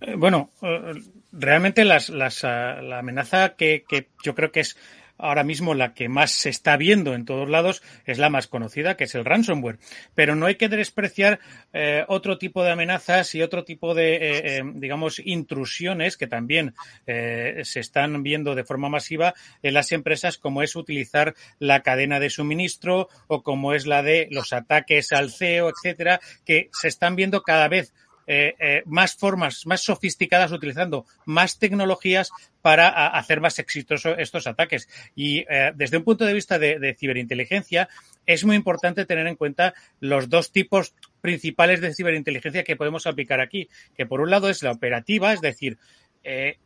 Eh, 0.00 0.14
bueno, 0.16 0.50
eh, 0.62 0.94
realmente 1.32 1.84
las, 1.84 2.08
las, 2.08 2.42
ah, 2.44 2.80
la 2.80 3.00
amenaza 3.00 3.54
que, 3.56 3.84
que 3.86 4.08
yo 4.22 4.34
creo 4.34 4.50
que 4.50 4.60
es 4.60 4.78
ahora 5.20 5.44
mismo 5.44 5.74
la 5.74 5.94
que 5.94 6.08
más 6.08 6.30
se 6.32 6.48
está 6.48 6.76
viendo 6.76 7.14
en 7.14 7.24
todos 7.24 7.48
lados 7.48 7.82
es 8.04 8.18
la 8.18 8.30
más 8.30 8.46
conocida, 8.46 8.96
que 8.96 9.04
es 9.04 9.14
el 9.14 9.24
ransomware. 9.24 9.78
Pero 10.14 10.34
no 10.34 10.46
hay 10.46 10.56
que 10.56 10.68
despreciar 10.68 11.40
eh, 11.72 12.04
otro 12.08 12.38
tipo 12.38 12.62
de 12.62 12.70
amenazas 12.70 13.34
y 13.34 13.42
otro 13.42 13.64
tipo 13.64 13.94
de, 13.94 14.14
eh, 14.16 14.58
eh, 14.58 14.62
digamos, 14.74 15.20
intrusiones 15.24 16.16
que 16.16 16.26
también 16.26 16.74
se 17.06 17.80
están 17.80 18.22
viendo 18.22 18.54
de 18.54 18.64
forma 18.64 18.88
masiva 18.88 19.34
en 19.62 19.74
las 19.74 19.92
empresas, 19.92 20.38
como 20.38 20.62
es 20.62 20.76
utilizar 20.76 21.34
la 21.58 21.82
cadena 21.82 22.20
de 22.20 22.30
suministro 22.30 23.08
o 23.26 23.42
como 23.42 23.74
es 23.74 23.86
la 23.86 24.02
de 24.02 24.28
los 24.30 24.52
ataques 24.52 25.12
al 25.12 25.30
CEO, 25.30 25.70
etcétera, 25.70 26.20
que 26.44 26.70
se 26.72 26.88
están 26.88 27.16
viendo 27.16 27.42
cada 27.42 27.68
vez 27.68 27.92
eh, 28.32 28.54
eh, 28.60 28.82
más 28.86 29.16
formas, 29.16 29.66
más 29.66 29.82
sofisticadas, 29.82 30.52
utilizando 30.52 31.04
más 31.24 31.58
tecnologías 31.58 32.30
para 32.62 33.08
hacer 33.08 33.40
más 33.40 33.58
exitosos 33.58 34.14
estos 34.18 34.46
ataques. 34.46 34.88
Y 35.16 35.40
eh, 35.50 35.72
desde 35.74 35.96
un 35.96 36.04
punto 36.04 36.24
de 36.24 36.32
vista 36.32 36.56
de, 36.56 36.96
ciberinteligencia, 36.96 37.88
es 38.26 38.44
muy 38.44 38.54
importante 38.54 39.04
tener 39.04 39.26
en 39.26 39.34
cuenta 39.34 39.74
los 39.98 40.28
dos 40.28 40.52
tipos 40.52 40.94
principales 41.20 41.80
de 41.80 41.92
ciberinteligencia 41.92 42.62
que 42.62 42.76
podemos 42.76 43.08
aplicar 43.08 43.40
aquí, 43.40 43.68
que 43.96 44.06
por 44.06 44.20
un 44.20 44.30
lado 44.30 44.48
es 44.48 44.62
la 44.62 44.70
operativa, 44.70 45.32
es 45.32 45.40
decir, 45.40 45.78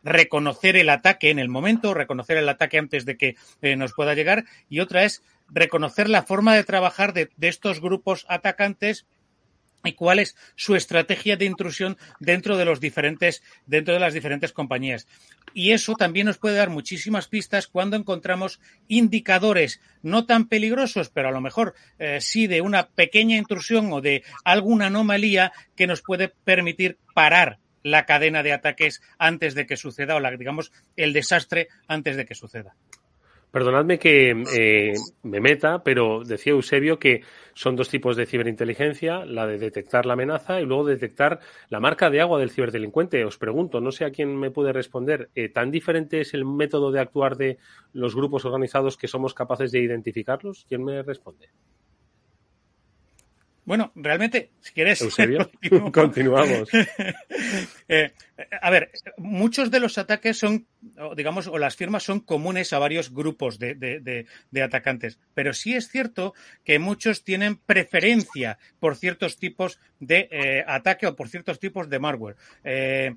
reconocer 0.03 0.77
el 0.77 0.91
ataque 0.91 1.31
en 1.31 1.39
el 1.39 1.49
momento, 1.49 1.95
reconocer 1.95 2.37
el 2.37 2.49
ataque 2.51 2.77
antes 2.77 3.07
de 3.07 3.17
que 3.17 3.37
nos 3.77 3.95
pueda 3.95 4.13
llegar, 4.13 4.45
y 4.69 4.81
otra 4.81 5.05
es 5.05 5.23
reconocer 5.49 6.11
la 6.11 6.25
forma 6.25 6.55
de 6.55 6.65
trabajar 6.65 7.15
de, 7.15 7.31
de 7.39 7.49
estos 7.49 7.81
grupos 7.81 8.27
atacantes 8.29 9.07
y 9.85 9.93
cuál 9.93 10.19
es 10.19 10.37
su 10.57 10.75
estrategia 10.75 11.37
de 11.37 11.45
intrusión 11.45 11.97
dentro 12.21 12.57
de 12.57 12.65
los 12.65 12.81
diferentes, 12.81 13.43
dentro 13.67 13.95
de 13.95 14.01
las 14.01 14.15
diferentes 14.15 14.53
compañías. 14.53 15.07
Y 15.53 15.73
eso 15.73 15.95
también 15.95 16.27
nos 16.27 16.39
puede 16.39 16.57
dar 16.57 16.71
muchísimas 16.71 17.29
pistas 17.29 17.69
cuando 17.69 17.97
encontramos 17.97 18.61
indicadores 18.89 19.81
no 20.03 20.27
tan 20.27 20.49
peligrosos, 20.49 21.11
pero 21.11 21.29
a 21.29 21.33
lo 21.33 21.41
mejor 21.41 21.75
eh, 21.99 22.21
sí 22.21 22.47
de 22.47 22.61
una 22.61 22.89
pequeña 22.89 23.37
intrusión 23.37 23.93
o 23.93 24.01
de 24.01 24.25
alguna 24.45 24.87
anomalía 24.87 25.53
que 25.77 25.87
nos 25.87 26.03
puede 26.03 26.29
permitir 26.29 26.99
parar 27.15 27.59
la 27.85 28.07
cadena 28.07 28.43
de 28.43 28.53
ataques 28.53 29.03
antes 29.19 29.55
de 29.55 29.67
que 29.67 29.77
suceda 29.77 30.17
o 30.17 30.21
la, 30.21 30.31
digamos 30.33 30.73
el 30.97 31.13
desastre 31.13 31.69
antes 31.87 32.17
de 32.17 32.25
que 32.25 32.35
suceda. 32.35 32.75
Perdonadme 33.55 34.01
que 34.01 34.31
eh, 34.53 34.95
me 35.23 35.41
meta, 35.41 35.85
pero 35.85 36.25
decía 36.25 36.55
Eusebio 36.55 36.99
que 36.99 37.23
son 37.55 37.77
dos 37.77 37.89
tipos 37.89 38.17
de 38.17 38.27
ciberinteligencia, 38.27 39.25
la 39.25 39.47
de 39.47 39.59
detectar 39.59 40.07
la 40.07 40.15
amenaza 40.15 40.61
y 40.61 40.65
luego 40.65 40.85
detectar 40.85 41.39
la 41.69 41.79
marca 41.79 42.11
de 42.11 42.21
agua 42.21 42.41
del 42.41 42.51
ciberdelincuente. 42.51 43.25
Os 43.25 43.39
pregunto, 43.39 43.81
no 43.81 43.93
sé 43.93 44.07
a 44.07 44.11
quién 44.11 44.37
me 44.37 44.51
puede 44.51 44.73
responder, 44.73 45.31
eh, 45.37 45.51
¿tan 45.51 45.71
diferente 45.71 46.21
es 46.21 46.35
el 46.35 46.45
método 46.45 46.91
de 46.91 46.99
actuar 46.99 47.37
de 47.37 47.59
los 47.93 48.17
grupos 48.17 48.45
organizados 48.45 48.97
que 48.97 49.07
somos 49.07 49.35
capaces 49.35 49.71
de 49.71 49.79
identificarlos? 49.79 50.67
¿Quién 50.69 50.83
me 50.83 51.05
responde? 51.05 51.51
Bueno, 53.65 53.93
realmente, 53.95 54.51
si 54.61 54.73
quieres. 54.73 55.01
Eusebio, 55.01 55.51
continuamos. 55.93 56.69
Eh, 57.87 58.13
a 58.63 58.71
ver, 58.71 58.91
muchos 59.19 59.71
de 59.71 59.79
los 59.79 59.99
ataques 59.99 60.39
son, 60.39 60.67
digamos, 61.15 61.49
o 61.49 61.59
las 61.59 61.77
firmas 61.77 62.03
son 62.03 62.21
comunes 62.21 62.73
a 62.73 62.79
varios 62.79 63.13
grupos 63.13 63.59
de, 63.59 64.27
atacantes, 64.63 65.19
pero 65.35 65.53
sí 65.53 65.75
es 65.75 65.89
cierto 65.89 66.33
que 66.65 66.79
muchos 66.79 67.25
tienen 67.25 67.57
preferencia 67.57 68.59
por 68.81 68.97
ciertos 68.97 69.37
tipos 69.37 69.79
de 70.01 70.29
eh, 70.31 70.65
ataque 70.67 71.07
o 71.07 71.15
por 71.15 71.29
ciertos 71.29 71.61
tipos 71.61 71.91
de 71.91 71.99
malware. 71.99 72.37
Eh, 72.65 73.15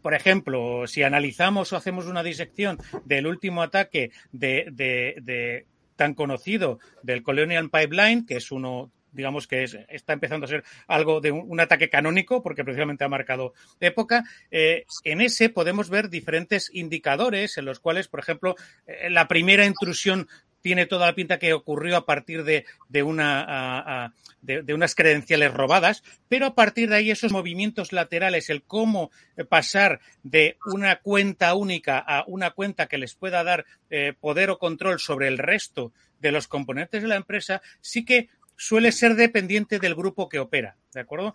por 0.00 0.14
ejemplo, 0.14 0.86
si 0.86 1.02
analizamos 1.02 1.72
o 1.72 1.76
hacemos 1.76 2.06
una 2.06 2.22
disección 2.22 2.78
del 3.04 3.26
último 3.26 3.62
ataque 3.62 4.12
de, 4.30 5.66
tan 5.96 6.14
conocido 6.14 6.78
del 7.02 7.24
Colonial 7.24 7.68
Pipeline, 7.68 8.24
que 8.24 8.36
es 8.36 8.52
uno 8.52 8.92
digamos 9.14 9.46
que 9.46 9.64
está 9.88 10.12
empezando 10.12 10.44
a 10.44 10.48
ser 10.48 10.64
algo 10.86 11.20
de 11.20 11.30
un, 11.30 11.60
ataque 11.60 11.88
canónico, 11.88 12.42
porque 12.42 12.64
precisamente 12.64 13.04
ha 13.04 13.08
marcado 13.08 13.54
época. 13.80 14.24
Eh, 14.50 14.84
en 15.04 15.20
ese 15.20 15.48
podemos 15.48 15.88
ver 15.88 16.10
diferentes 16.10 16.70
indicadores 16.74 17.56
en 17.56 17.64
los 17.64 17.80
cuales, 17.80 18.08
por 18.08 18.20
ejemplo, 18.20 18.56
eh, 18.86 19.08
la 19.08 19.28
primera 19.28 19.64
intrusión 19.64 20.28
tiene 20.64 20.86
toda 20.86 21.06
la 21.06 21.14
pinta 21.14 21.38
que 21.38 21.52
ocurrió 21.52 21.94
a 21.94 22.06
partir 22.06 22.42
de, 22.42 22.64
una, 23.02 24.14
de, 24.40 24.72
unas 24.72 24.94
credenciales 24.94 25.52
robadas, 25.52 26.02
pero 26.30 26.46
a 26.46 26.54
partir 26.54 26.88
de 26.88 26.96
ahí 26.96 27.10
esos 27.10 27.32
movimientos 27.32 27.92
laterales, 27.92 28.48
el 28.48 28.62
cómo 28.62 29.10
pasar 29.50 30.00
de 30.22 30.56
una 30.64 31.00
cuenta 31.00 31.54
única 31.54 31.98
a 31.98 32.24
una 32.26 32.52
cuenta 32.52 32.86
que 32.86 32.96
les 32.96 33.14
pueda 33.14 33.44
dar 33.44 33.66
eh, 33.90 34.14
poder 34.18 34.48
o 34.48 34.58
control 34.58 35.00
sobre 35.00 35.28
el 35.28 35.36
resto 35.36 35.92
de 36.20 36.32
los 36.32 36.48
componentes 36.48 37.02
de 37.02 37.08
la 37.08 37.16
empresa, 37.16 37.60
sí 37.82 38.06
que 38.06 38.30
suele 38.56 38.92
ser 38.92 39.14
dependiente 39.14 39.78
del 39.78 39.94
grupo 39.94 40.28
que 40.28 40.38
opera, 40.38 40.76
¿de 40.92 41.00
acuerdo? 41.00 41.34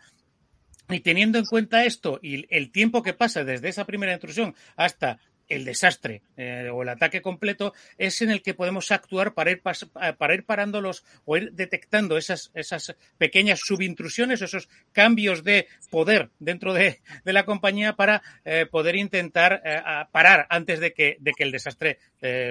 Y 0.89 1.01
teniendo 1.01 1.37
en 1.37 1.45
cuenta 1.45 1.85
esto 1.85 2.19
y 2.21 2.45
el 2.55 2.71
tiempo 2.71 3.03
que 3.03 3.13
pasa 3.13 3.43
desde 3.43 3.69
esa 3.69 3.85
primera 3.85 4.13
intrusión 4.13 4.55
hasta 4.75 5.19
el 5.49 5.65
desastre 5.65 6.21
eh, 6.37 6.69
o 6.71 6.83
el 6.83 6.89
ataque 6.89 7.21
completo 7.21 7.73
es 7.97 8.21
en 8.21 8.29
el 8.29 8.41
que 8.41 8.53
podemos 8.53 8.91
actuar 8.91 9.33
para 9.33 9.51
ir, 9.51 9.61
para 9.61 10.33
ir 10.33 10.45
parándolos 10.45 11.03
o 11.25 11.37
ir 11.37 11.51
detectando 11.51 12.17
esas, 12.17 12.51
esas 12.53 12.95
pequeñas 13.17 13.59
subintrusiones, 13.59 14.41
esos 14.41 14.69
cambios 14.93 15.43
de 15.43 15.67
poder 15.89 16.29
dentro 16.39 16.73
de, 16.73 17.01
la 17.25 17.45
compañía 17.45 17.93
para 17.93 18.21
eh, 18.45 18.65
poder 18.69 18.95
intentar 18.95 19.61
eh, 19.65 19.81
parar 20.11 20.47
antes 20.49 20.79
de 20.79 20.93
que, 20.93 21.17
de 21.19 21.33
que 21.33 21.43
el 21.43 21.51
desastre 21.51 21.99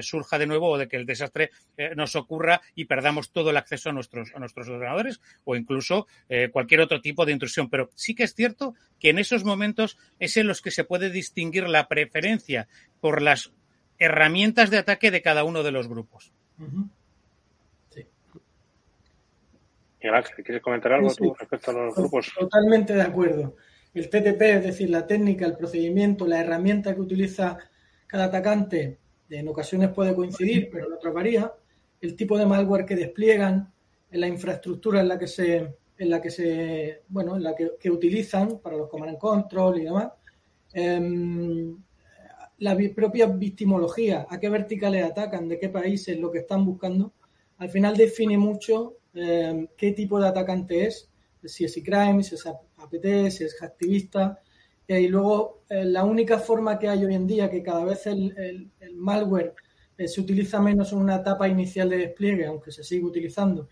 surja 0.01 0.39
de 0.39 0.47
nuevo 0.47 0.71
o 0.71 0.79
de 0.79 0.89
que 0.89 0.97
el 0.97 1.05
desastre 1.05 1.51
nos 1.95 2.17
ocurra 2.17 2.63
y 2.75 2.87
perdamos 2.87 3.33
todo 3.33 3.51
el 3.51 3.59
acceso 3.59 3.91
a 3.91 3.93
nuestros, 3.93 4.31
a 4.35 4.39
nuestros 4.39 4.67
ordenadores 4.67 5.21
o 5.45 5.57
incluso 5.57 6.07
cualquier 6.53 6.81
otro 6.81 7.03
tipo 7.03 7.27
de 7.27 7.33
intrusión. 7.33 7.69
Pero 7.69 7.91
sí 7.95 8.15
que 8.15 8.25
es 8.25 8.35
cierto 8.35 8.75
que 8.99 9.11
en 9.11 9.19
esos 9.19 9.45
momentos 9.45 9.99
es 10.19 10.39
en 10.39 10.47
los 10.47 10.63
que 10.63 10.71
se 10.71 10.85
puede 10.85 11.11
distinguir 11.11 11.69
la 11.69 11.87
preferencia 11.87 12.67
por 13.01 13.23
las 13.23 13.53
herramientas 13.99 14.71
de 14.71 14.79
ataque 14.79 15.11
de 15.11 15.23
cada 15.23 15.45
uno 15.45 15.63
de 15.63 15.73
los 15.73 15.89
grupos. 15.89 16.33
sí. 17.91 18.07
¿quieres 20.01 20.63
comentar 20.63 20.93
algo 20.93 21.15
tú 21.15 21.35
respecto 21.39 21.71
a 21.71 21.75
los 21.75 21.95
grupos? 21.95 22.33
Totalmente 22.39 22.95
de 22.95 23.03
acuerdo. 23.03 23.57
El 23.95 24.09
TTP, 24.09 24.41
es 24.43 24.65
decir, 24.65 24.91
la 24.91 25.07
técnica, 25.07 25.47
el 25.47 25.57
procedimiento, 25.57 26.27
la 26.27 26.41
herramienta 26.41 26.95
que 26.95 27.01
utiliza 27.01 27.59
cada 28.07 28.25
atacante, 28.25 28.99
en 29.31 29.49
ocasiones 29.49 29.91
puede 29.91 30.15
coincidir, 30.15 30.69
pero 30.71 30.87
en 30.87 30.93
otras 30.93 31.13
varía. 31.13 31.53
El 32.01 32.15
tipo 32.15 32.39
de 32.39 32.47
malware 32.47 32.87
que 32.87 32.97
despliegan, 32.97 33.73
en 34.11 34.21
la 34.21 34.29
infraestructura 34.29 35.01
en 35.01 35.09
la 35.09 35.19
que 35.19 35.27
se, 35.27 35.77
en 35.99 36.11
la 36.11 36.21
que 36.21 36.31
se, 36.31 37.03
bueno, 37.09 37.37
en 37.37 37.43
la 37.43 37.55
que, 37.55 37.91
utilizan 37.91 38.59
para 38.61 38.77
los 38.77 38.89
command 38.89 39.11
and 39.11 39.19
control 39.19 39.79
y 39.79 39.85
demás. 39.85 40.13
Em, 40.73 41.77
la 42.59 42.77
propia 42.95 43.27
victimología, 43.27 44.27
a 44.29 44.39
qué 44.39 44.49
verticales 44.49 45.05
atacan, 45.05 45.49
de 45.49 45.59
qué 45.59 45.69
países, 45.69 46.19
lo 46.19 46.31
que 46.31 46.41
están 46.41 46.65
buscando, 46.65 47.13
al 47.59 47.71
final 47.71 47.97
define 47.97 48.39
mucho 48.39 48.99
eh, 49.15 49.69
qué 49.77 49.93
tipo 49.93 50.21
de 50.21 50.29
atacante 50.29 50.87
es, 50.87 51.11
si 51.45 51.65
es 51.65 51.77
e-crime, 51.77 52.23
si 52.23 52.35
es 52.35 52.47
APT, 52.47 53.31
si 53.31 53.45
es 53.45 53.63
activista. 53.63 54.41
y 54.87 55.07
luego, 55.09 55.63
eh, 55.69 55.85
la 55.85 56.05
única 56.05 56.39
forma 56.39 56.79
que 56.79 56.89
hay 56.89 57.05
hoy 57.05 57.15
en 57.15 57.27
día, 57.27 57.51
que 57.51 57.63
cada 57.63 57.85
vez 57.85 58.07
el, 58.07 58.71
malware 58.95 59.55
eh, 59.97 60.09
se 60.09 60.21
utiliza 60.21 60.61
menos 60.61 60.93
en 60.93 60.99
una 60.99 61.17
etapa 61.17 61.49
inicial 61.49 61.91
de 61.91 61.99
despliegue, 61.99 62.47
aunque 62.47 62.73
se 62.73 62.83
sigue 62.85 63.05
utilizando, 63.05 63.69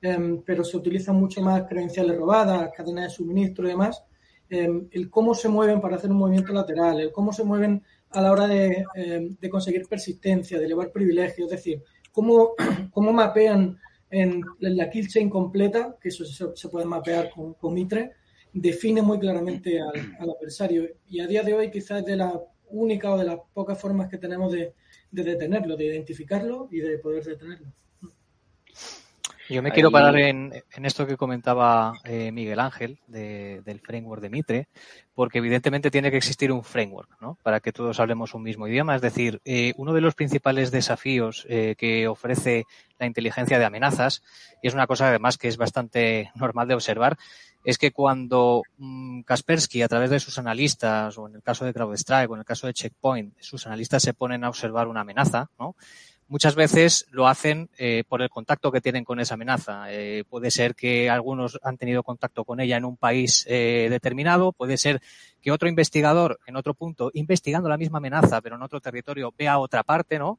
em, 0.00 0.42
pero 0.42 0.62
se 0.64 0.76
utilizan 0.76 1.16
mucho 1.16 1.42
más 1.42 1.64
credenciales 1.68 2.16
robadas, 2.16 2.70
cadenas 2.76 3.04
de 3.04 3.10
suministro 3.10 3.66
y 3.66 3.70
demás, 3.70 4.04
em, 4.50 4.88
el 4.92 5.10
cómo 5.10 5.34
se 5.34 5.48
mueven 5.48 5.80
para 5.80 5.96
hacer 5.96 6.10
un 6.10 6.18
movimiento 6.18 6.52
lateral, 6.52 7.00
el 7.00 7.12
cómo 7.12 7.32
se 7.32 7.44
mueven 7.44 7.82
a 8.12 8.20
la 8.20 8.32
hora 8.32 8.46
de, 8.46 8.84
eh, 8.94 9.48
conseguir 9.50 9.86
persistencia, 9.88 10.58
de 10.58 10.66
elevar 10.66 10.90
privilegios, 10.90 11.50
es 11.50 11.58
decir, 11.58 11.82
cómo, 12.10 12.54
cómo 12.92 13.12
mapean 13.12 13.78
en 14.10 14.42
la 14.60 14.90
kill 14.90 15.08
chain 15.08 15.30
completa, 15.30 15.96
que 16.00 16.10
eso 16.10 16.24
se, 16.24 16.68
puede 16.68 16.84
mapear 16.84 17.30
con, 17.30 17.74
Mitre, 17.74 18.12
define 18.52 19.00
muy 19.00 19.18
claramente 19.18 19.80
al, 19.80 20.30
adversario. 20.30 20.86
Y 21.08 21.20
a 21.20 21.26
día 21.26 21.42
de 21.42 21.54
hoy 21.54 21.70
quizás 21.70 22.00
es 22.00 22.06
de 22.06 22.16
la 22.16 22.38
única 22.68 23.12
o 23.12 23.18
de 23.18 23.24
las 23.24 23.38
pocas 23.54 23.80
formas 23.80 24.10
que 24.10 24.18
tenemos 24.18 24.52
de, 24.52 24.74
de 25.10 25.22
detenerlo, 25.22 25.76
de 25.76 25.86
identificarlo 25.86 26.68
y 26.70 26.80
de 26.80 26.98
poder 26.98 27.24
detenerlo. 27.24 27.72
Yo 29.52 29.62
me 29.62 29.70
quiero 29.70 29.90
parar 29.90 30.16
en, 30.16 30.50
esto 30.82 31.06
que 31.06 31.18
comentaba 31.18 31.92
eh, 32.04 32.32
Miguel 32.32 32.58
Ángel 32.58 32.98
del 33.06 33.80
framework 33.80 34.22
de 34.22 34.30
Mitre, 34.30 34.68
porque 35.14 35.38
evidentemente 35.38 35.90
tiene 35.90 36.10
que 36.10 36.16
existir 36.16 36.50
un 36.50 36.64
framework, 36.64 37.20
¿no? 37.20 37.36
Para 37.42 37.60
que 37.60 37.70
todos 37.70 38.00
hablemos 38.00 38.32
un 38.32 38.44
mismo 38.44 38.66
idioma. 38.66 38.96
Es 38.96 39.02
decir, 39.02 39.42
eh, 39.44 39.74
uno 39.76 39.92
de 39.92 40.00
los 40.00 40.14
principales 40.14 40.70
desafíos 40.70 41.44
eh, 41.50 41.74
que 41.76 42.08
ofrece 42.08 42.64
la 42.98 43.06
inteligencia 43.06 43.58
de 43.58 43.66
amenazas, 43.66 44.22
y 44.62 44.68
es 44.68 44.74
una 44.74 44.86
cosa 44.86 45.08
además 45.08 45.36
que 45.36 45.48
es 45.48 45.58
bastante 45.58 46.30
normal 46.34 46.66
de 46.68 46.74
observar, 46.74 47.18
es 47.62 47.76
que 47.76 47.92
cuando 47.92 48.62
mm, 48.78 49.20
Kaspersky, 49.22 49.82
a 49.82 49.88
través 49.88 50.08
de 50.08 50.18
sus 50.18 50.38
analistas, 50.38 51.18
o 51.18 51.28
en 51.28 51.34
el 51.34 51.42
caso 51.42 51.66
de 51.66 51.74
CrowdStrike, 51.74 52.30
o 52.30 52.34
en 52.34 52.40
el 52.40 52.46
caso 52.46 52.66
de 52.66 52.72
Checkpoint, 52.72 53.34
sus 53.38 53.66
analistas 53.66 54.02
se 54.02 54.14
ponen 54.14 54.44
a 54.44 54.48
observar 54.48 54.88
una 54.88 55.02
amenaza, 55.02 55.50
¿no? 55.58 55.76
Muchas 56.32 56.54
veces 56.54 57.04
lo 57.10 57.28
hacen 57.28 57.68
eh, 57.76 58.04
por 58.08 58.22
el 58.22 58.30
contacto 58.30 58.72
que 58.72 58.80
tienen 58.80 59.04
con 59.04 59.20
esa 59.20 59.34
amenaza. 59.34 59.92
Eh, 59.92 60.24
puede 60.26 60.50
ser 60.50 60.74
que 60.74 61.10
algunos 61.10 61.60
han 61.62 61.76
tenido 61.76 62.02
contacto 62.02 62.46
con 62.46 62.58
ella 62.58 62.78
en 62.78 62.86
un 62.86 62.96
país 62.96 63.44
eh, 63.50 63.88
determinado, 63.90 64.52
puede 64.52 64.78
ser 64.78 65.02
que 65.42 65.50
otro 65.50 65.68
investigador 65.68 66.40
en 66.46 66.56
otro 66.56 66.72
punto, 66.72 67.10
investigando 67.14 67.68
la 67.68 67.76
misma 67.76 67.98
amenaza, 67.98 68.40
pero 68.40 68.56
en 68.56 68.62
otro 68.62 68.80
territorio, 68.80 69.34
vea 69.36 69.58
otra 69.58 69.82
parte, 69.82 70.18
¿no? 70.18 70.38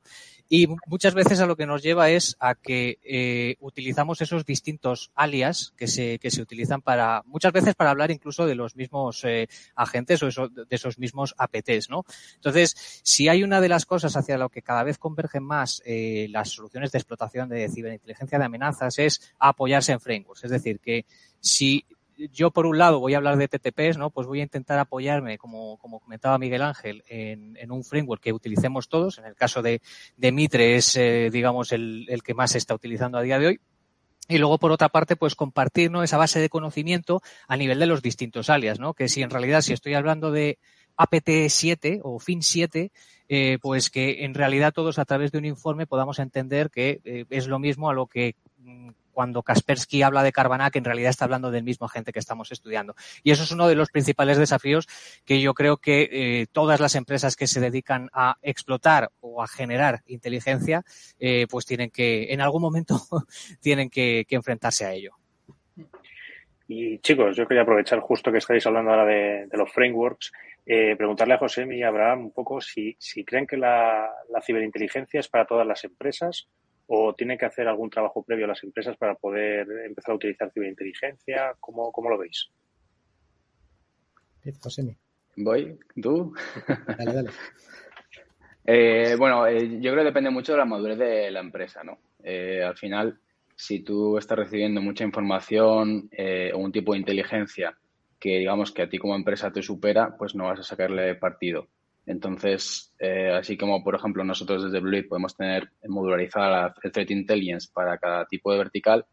Y 0.49 0.67
muchas 0.87 1.13
veces 1.13 1.39
a 1.41 1.45
lo 1.45 1.55
que 1.55 1.65
nos 1.65 1.83
lleva 1.83 2.09
es 2.09 2.37
a 2.39 2.55
que 2.55 2.99
eh, 3.03 3.55
utilizamos 3.59 4.21
esos 4.21 4.45
distintos 4.45 5.11
alias 5.13 5.73
que 5.75 5.87
se, 5.87 6.19
que 6.19 6.31
se 6.31 6.41
utilizan 6.41 6.81
para, 6.81 7.21
muchas 7.25 7.51
veces 7.51 7.75
para 7.75 7.91
hablar 7.91 8.11
incluso 8.11 8.45
de 8.45 8.55
los 8.55 8.75
mismos 8.75 9.23
eh, 9.25 9.47
agentes 9.75 10.23
o 10.23 10.47
de 10.47 10.65
esos 10.69 10.97
mismos 10.97 11.35
APTs, 11.37 11.89
¿no? 11.89 12.05
Entonces, 12.35 13.01
si 13.03 13.27
hay 13.27 13.43
una 13.43 13.59
de 13.59 13.69
las 13.69 13.85
cosas 13.85 14.15
hacia 14.15 14.37
lo 14.37 14.49
que 14.49 14.61
cada 14.61 14.83
vez 14.83 14.97
convergen 14.97 15.43
más 15.43 15.81
eh, 15.83 16.27
las 16.29 16.49
soluciones 16.49 16.91
de 16.91 16.97
explotación 16.97 17.49
de 17.49 17.69
ciberinteligencia 17.69 18.39
de 18.39 18.45
amenazas 18.45 18.99
es 18.99 19.33
apoyarse 19.39 19.91
en 19.91 19.99
frameworks. 19.99 20.43
Es 20.43 20.51
decir, 20.51 20.79
que 20.79 21.05
si 21.39 21.85
yo 22.31 22.51
por 22.51 22.65
un 22.65 22.77
lado 22.77 22.99
voy 22.99 23.13
a 23.13 23.17
hablar 23.17 23.37
de 23.37 23.47
TTPs, 23.47 23.97
¿no? 23.97 24.09
Pues 24.09 24.27
voy 24.27 24.39
a 24.39 24.43
intentar 24.43 24.79
apoyarme, 24.79 25.37
como, 25.37 25.77
como 25.77 25.99
comentaba 25.99 26.37
Miguel 26.37 26.61
Ángel, 26.61 27.03
en, 27.07 27.57
en, 27.57 27.71
un 27.71 27.83
framework 27.83 28.21
que 28.21 28.33
utilicemos 28.33 28.87
todos. 28.87 29.17
En 29.17 29.25
el 29.25 29.35
caso 29.35 29.61
de, 29.61 29.81
Mitre 30.17 30.75
es, 30.75 30.95
eh, 30.95 31.29
digamos, 31.31 31.71
el, 31.71 32.05
el, 32.09 32.23
que 32.23 32.33
más 32.33 32.51
se 32.51 32.59
está 32.59 32.75
utilizando 32.75 33.17
a 33.17 33.21
día 33.21 33.39
de 33.39 33.47
hoy. 33.47 33.59
Y 34.29 34.37
luego, 34.37 34.57
por 34.57 34.71
otra 34.71 34.89
parte, 34.89 35.15
pues 35.15 35.35
compartir 35.35 35.91
¿no? 35.91 36.01
esa 36.01 36.17
base 36.17 36.39
de 36.39 36.49
conocimiento 36.49 37.21
a 37.47 37.57
nivel 37.57 37.79
de 37.79 37.87
los 37.87 38.01
distintos 38.01 38.49
alias, 38.49 38.79
¿no? 38.79 38.93
Que 38.93 39.09
si 39.09 39.21
en 39.21 39.29
realidad, 39.29 39.61
si 39.61 39.73
estoy 39.73 39.95
hablando 39.95 40.31
de 40.31 40.59
APT7 40.97 41.99
o 42.03 42.19
FIN7, 42.19 42.91
eh, 43.29 43.57
pues 43.61 43.89
que 43.89 44.25
en 44.25 44.33
realidad 44.33 44.73
todos 44.73 44.99
a 44.99 45.05
través 45.05 45.31
de 45.31 45.37
un 45.37 45.45
informe 45.45 45.87
podamos 45.87 46.19
entender 46.19 46.69
que 46.69 46.99
eh, 47.03 47.25
es 47.29 47.47
lo 47.47 47.59
mismo 47.59 47.89
a 47.89 47.93
lo 47.93 48.07
que 48.07 48.35
mm, 48.57 48.89
cuando 49.11 49.43
Kaspersky 49.43 50.01
habla 50.01 50.23
de 50.23 50.31
Carvanac, 50.31 50.75
en 50.75 50.83
realidad 50.83 51.11
está 51.11 51.25
hablando 51.25 51.51
del 51.51 51.63
mismo 51.63 51.85
agente 51.85 52.11
que 52.11 52.17
estamos 52.17 52.51
estudiando. 52.51 52.95
Y 53.23 53.29
eso 53.29 53.43
es 53.43 53.51
uno 53.51 53.67
de 53.67 53.75
los 53.75 53.91
principales 53.91 54.39
desafíos 54.39 54.87
que 55.23 55.39
yo 55.39 55.53
creo 55.53 55.77
que 55.77 56.09
eh, 56.11 56.47
todas 56.51 56.79
las 56.79 56.95
empresas 56.95 57.35
que 57.35 57.45
se 57.45 57.59
dedican 57.59 58.09
a 58.11 58.37
explotar 58.41 59.11
o 59.21 59.43
a 59.43 59.47
generar 59.47 60.01
inteligencia, 60.07 60.83
pues 61.47 61.67
tienen 61.67 61.91
que, 61.91 62.33
en 62.33 62.41
algún 62.41 62.63
momento, 62.63 62.95
tienen 63.61 63.91
que, 63.91 64.25
enfrentarse 64.29 64.83
a 64.83 64.93
ello. 64.93 65.15
Y 66.67 66.97
chicos, 66.99 67.35
yo 67.35 67.47
quería 67.47 67.61
aprovechar 67.61 67.99
justo 67.99 68.31
que 68.31 68.39
estáis 68.39 68.65
hablando 68.65 68.91
ahora 68.91 69.05
de, 69.05 69.47
los 69.51 69.71
frameworks, 69.71 70.31
eh, 70.65 70.95
preguntarle 70.95 71.33
a 71.33 71.39
José 71.39 71.67
y 71.69 71.83
a 71.83 71.89
Abraham 71.89 72.25
un 72.25 72.31
poco 72.31 72.61
si, 72.61 72.95
si 72.99 73.25
creen 73.25 73.47
que 73.47 73.57
la, 73.57 74.09
la 74.29 74.41
ciberinteligencia 74.41 75.19
es 75.19 75.27
para 75.27 75.45
todas 75.45 75.67
las 75.67 75.83
empresas 75.83 76.47
o 76.87 77.13
tienen 77.15 77.37
que 77.37 77.45
hacer 77.45 77.67
algún 77.67 77.89
trabajo 77.89 78.23
previo 78.23 78.45
a 78.45 78.49
las 78.49 78.63
empresas 78.63 78.97
para 78.97 79.15
poder 79.15 79.67
empezar 79.85 80.13
a 80.13 80.15
utilizar 80.15 80.51
ciberinteligencia? 80.51 81.55
¿Cómo, 81.59 81.91
cómo 81.91 82.09
lo 82.09 82.17
veis? 82.17 82.49
José. 84.61 84.97
¿Voy? 85.37 85.77
¿Tú? 86.01 86.33
Dale, 86.97 87.13
dale. 87.13 87.29
eh, 88.65 89.15
bueno, 89.17 89.47
eh, 89.47 89.79
yo 89.79 89.91
creo 89.91 90.03
que 90.03 90.09
depende 90.09 90.29
mucho 90.29 90.51
de 90.51 90.57
la 90.59 90.65
madurez 90.65 90.97
de 90.97 91.31
la 91.31 91.39
empresa, 91.39 91.83
¿no? 91.83 91.97
Eh, 92.23 92.63
al 92.63 92.77
final, 92.77 93.19
si 93.55 93.79
tú 93.79 94.17
estás 94.17 94.37
recibiendo 94.37 94.81
mucha 94.81 95.03
información 95.03 96.09
eh, 96.11 96.51
o 96.53 96.59
un 96.59 96.71
tipo 96.71 96.93
de 96.93 96.99
inteligencia 96.99 97.77
que 98.23 98.37
digamos 98.37 98.71
que 98.71 98.83
a 98.83 98.89
ti 98.89 98.97
como 98.97 99.15
empresa 99.15 99.51
te 99.51 99.61
supera, 99.61 100.15
pues 100.17 100.33
no 100.33 100.45
vas 100.45 100.57
a 100.57 100.63
sacarle 100.63 101.13
partido. 101.15 101.67
Entonces, 102.05 102.93
eh, 102.97 103.31
así 103.37 103.57
como, 103.57 103.83
por 103.83 103.95
ejemplo, 103.95 104.23
nosotros 104.23 104.63
desde 104.63 104.79
Blue 104.79 105.05
podemos 105.09 105.35
tener 105.35 105.71
modularizada 105.89 106.73
el 106.83 106.91
Threat 106.93 107.11
Intelligence 107.11 107.67
para 107.73 107.97
cada 107.97 108.25
tipo 108.25 108.53
de 108.53 108.59
vertical, 108.59 109.05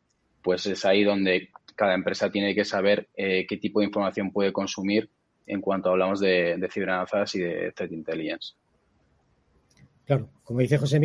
pues 0.45 0.65
es 0.67 0.85
ahí 0.85 1.03
donde 1.03 1.49
cada 1.75 1.95
empresa 1.95 2.31
tiene 2.31 2.55
que 2.55 2.65
saber 2.65 3.09
eh, 3.17 3.47
qué 3.49 3.57
tipo 3.57 3.81
de 3.81 3.87
información 3.87 4.31
puede 4.31 4.53
consumir 4.53 5.11
en 5.45 5.61
cuanto 5.61 5.91
hablamos 5.91 6.21
de, 6.21 6.57
de 6.57 6.69
y 7.35 7.39
de 7.41 7.73
Threat 7.75 7.91
Intelligence. 7.91 8.55
Claro, 10.07 10.29
como 10.45 10.61
dice 10.61 10.79
José, 10.79 11.01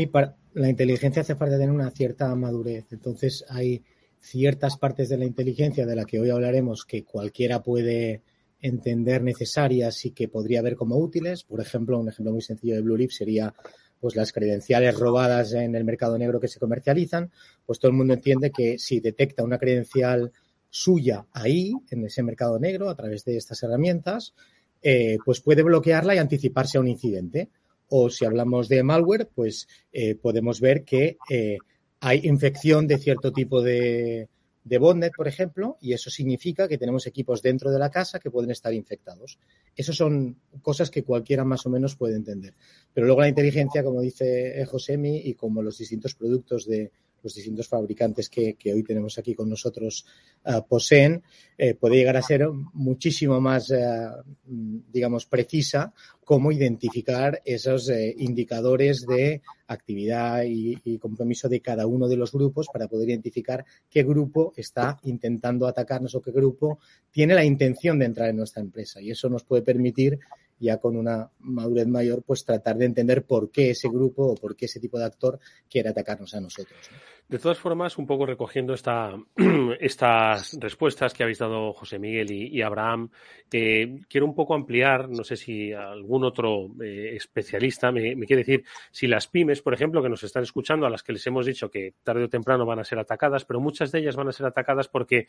la 0.53 0.69
inteligencia 0.69 1.23
hace 1.23 1.33
falta 1.33 1.57
tener 1.57 1.71
una 1.71 1.89
cierta 1.89 2.35
madurez. 2.35 2.85
Entonces, 2.91 3.43
hay 3.49 3.83
ciertas 4.25 4.77
partes 4.77 5.09
de 5.09 5.17
la 5.17 5.25
inteligencia 5.25 5.85
de 5.85 5.95
la 5.95 6.05
que 6.05 6.19
hoy 6.19 6.29
hablaremos 6.29 6.85
que 6.85 7.03
cualquiera 7.03 7.61
puede 7.61 8.21
entender 8.59 9.21
necesarias 9.21 10.03
y 10.05 10.11
que 10.11 10.27
podría 10.27 10.61
ver 10.61 10.75
como 10.75 10.97
útiles. 10.97 11.43
Por 11.43 11.61
ejemplo, 11.61 11.99
un 11.99 12.09
ejemplo 12.09 12.33
muy 12.33 12.41
sencillo 12.41 12.75
de 12.75 12.81
Blue 12.81 13.09
sería 13.09 13.53
pues 13.99 14.15
las 14.15 14.33
credenciales 14.33 14.97
robadas 14.97 15.53
en 15.53 15.75
el 15.75 15.83
mercado 15.83 16.17
negro 16.17 16.39
que 16.39 16.47
se 16.47 16.59
comercializan, 16.59 17.31
pues 17.65 17.79
todo 17.79 17.91
el 17.91 17.97
mundo 17.97 18.13
entiende 18.13 18.51
que 18.51 18.77
si 18.77 18.99
detecta 18.99 19.43
una 19.43 19.57
credencial 19.57 20.31
suya 20.69 21.25
ahí, 21.31 21.73
en 21.89 22.05
ese 22.05 22.21
mercado 22.21 22.59
negro, 22.59 22.89
a 22.89 22.95
través 22.95 23.23
de 23.25 23.37
estas 23.37 23.63
herramientas, 23.63 24.33
eh, 24.81 25.17
pues 25.23 25.39
puede 25.41 25.63
bloquearla 25.63 26.15
y 26.15 26.17
anticiparse 26.17 26.77
a 26.77 26.81
un 26.81 26.87
incidente. 26.87 27.49
O 27.87 28.09
si 28.09 28.25
hablamos 28.25 28.67
de 28.67 28.83
malware, 28.83 29.29
pues 29.33 29.67
eh, 29.93 30.15
podemos 30.15 30.59
ver 30.59 30.83
que 30.83 31.17
eh, 31.29 31.57
hay 31.99 32.21
infección 32.23 32.87
de 32.87 32.97
cierto 32.97 33.31
tipo 33.31 33.61
de, 33.61 34.29
de 34.65 35.11
por 35.15 35.27
ejemplo, 35.27 35.77
y 35.79 35.93
eso 35.93 36.09
significa 36.09 36.67
que 36.67 36.79
tenemos 36.79 37.05
equipos 37.05 37.41
dentro 37.43 37.71
de 37.71 37.77
la 37.77 37.91
casa 37.91 38.19
que 38.19 38.31
pueden 38.31 38.49
estar 38.49 38.73
infectados. 38.73 39.37
Esas 39.75 39.95
son 39.95 40.37
cosas 40.63 40.89
que 40.89 41.03
cualquiera 41.03 41.45
más 41.45 41.65
o 41.67 41.69
menos 41.69 41.95
puede 41.95 42.15
entender. 42.15 42.55
Pero 42.91 43.05
luego 43.05 43.21
la 43.21 43.29
inteligencia, 43.29 43.83
como 43.83 44.01
dice 44.01 44.65
Josemi, 44.65 45.17
y 45.17 45.35
como 45.35 45.61
los 45.61 45.77
distintos 45.77 46.15
productos 46.15 46.65
de 46.65 46.91
los 47.25 47.33
distintos 47.33 47.67
fabricantes 47.67 48.29
que, 48.29 48.55
hoy 48.65 48.83
tenemos 48.83 49.17
aquí 49.17 49.33
con 49.33 49.49
nosotros 49.49 50.05
uh, 50.45 50.61
poseen, 50.67 51.23
eh, 51.57 51.73
puede 51.73 51.95
llegar 51.95 52.15
a 52.17 52.21
ser 52.21 52.47
muchísimo 52.73 53.41
más, 53.41 53.71
uh, 53.71 54.23
digamos, 54.45 55.25
precisa 55.25 55.91
cómo 56.23 56.51
identificar 56.51 57.41
esos 57.43 57.89
eh, 57.89 58.13
indicadores 58.19 59.05
de 59.07 59.41
actividad 59.67 60.43
y, 60.45 60.99
compromiso 60.99 61.49
de 61.49 61.61
cada 61.61 61.87
uno 61.87 62.07
de 62.07 62.17
los 62.17 62.31
grupos 62.31 62.67
para 62.71 62.87
poder 62.87 63.09
identificar 63.09 63.65
qué 63.89 64.03
grupo 64.03 64.53
está 64.55 64.99
intentando 65.03 65.67
atacarnos 65.67 66.13
o 66.15 66.21
qué 66.21 66.31
grupo 66.31 66.79
tiene 67.11 67.33
la 67.33 67.43
intención 67.43 67.97
de 67.99 68.05
entrar 68.05 68.29
en 68.29 68.37
nuestra 68.37 68.61
empresa. 68.61 69.01
Y 69.01 69.11
eso 69.11 69.29
nos 69.29 69.43
puede 69.43 69.63
permitir 69.63 70.19
ya 70.59 70.77
con 70.77 70.95
una 70.95 71.29
madurez 71.39 71.87
mayor, 71.87 72.23
pues 72.23 72.45
tratar 72.45 72.77
de 72.77 72.85
entender 72.85 73.25
por 73.25 73.51
qué 73.51 73.71
ese 73.71 73.89
grupo 73.89 74.25
o 74.25 74.35
por 74.35 74.55
qué 74.55 74.65
ese 74.65 74.79
tipo 74.79 74.97
de 74.97 75.05
actor 75.05 75.39
quiere 75.69 75.89
atacarnos 75.89 76.33
a 76.33 76.41
nosotros. 76.41 76.79
De 77.27 77.39
todas 77.39 77.57
formas, 77.57 77.97
un 77.97 78.05
poco 78.05 78.27
recogiendo 78.27 78.75
esta, 78.75 79.15
estas 79.79 80.55
respuestas 80.59 81.11
que 81.11 81.23
habéis 81.23 81.39
dado 81.39 81.73
José 81.73 81.97
Miguel 81.97 82.31
y, 82.31 82.61
Abraham, 82.61 83.09
eh, 83.51 84.01
quiero 84.07 84.27
un 84.27 84.35
poco 84.35 84.53
ampliar, 84.53 85.09
no 85.09 85.23
sé 85.23 85.35
si 85.35 85.73
algún 85.73 86.23
otro 86.23 86.67
eh, 86.83 87.15
especialista 87.15 87.91
me, 87.91 88.13
quiere 88.27 88.43
decir, 88.43 88.63
si 88.91 89.07
las 89.07 89.27
pymes, 89.27 89.63
por 89.63 89.73
ejemplo, 89.73 90.03
que 90.03 90.09
nos 90.09 90.23
están 90.23 90.43
escuchando, 90.43 90.85
a 90.85 90.89
las 90.91 91.01
que 91.01 91.13
les 91.13 91.25
hemos 91.25 91.47
dicho 91.47 91.71
que 91.71 91.95
tarde 92.03 92.25
o 92.25 92.29
temprano 92.29 92.63
van 92.63 92.77
a 92.77 92.83
ser 92.83 92.99
atacadas, 92.99 93.43
pero 93.43 93.59
muchas 93.59 93.91
de 93.91 93.99
ellas 93.99 94.15
van 94.15 94.27
a 94.27 94.31
ser 94.31 94.45
atacadas 94.45 94.87
porque 94.87 95.27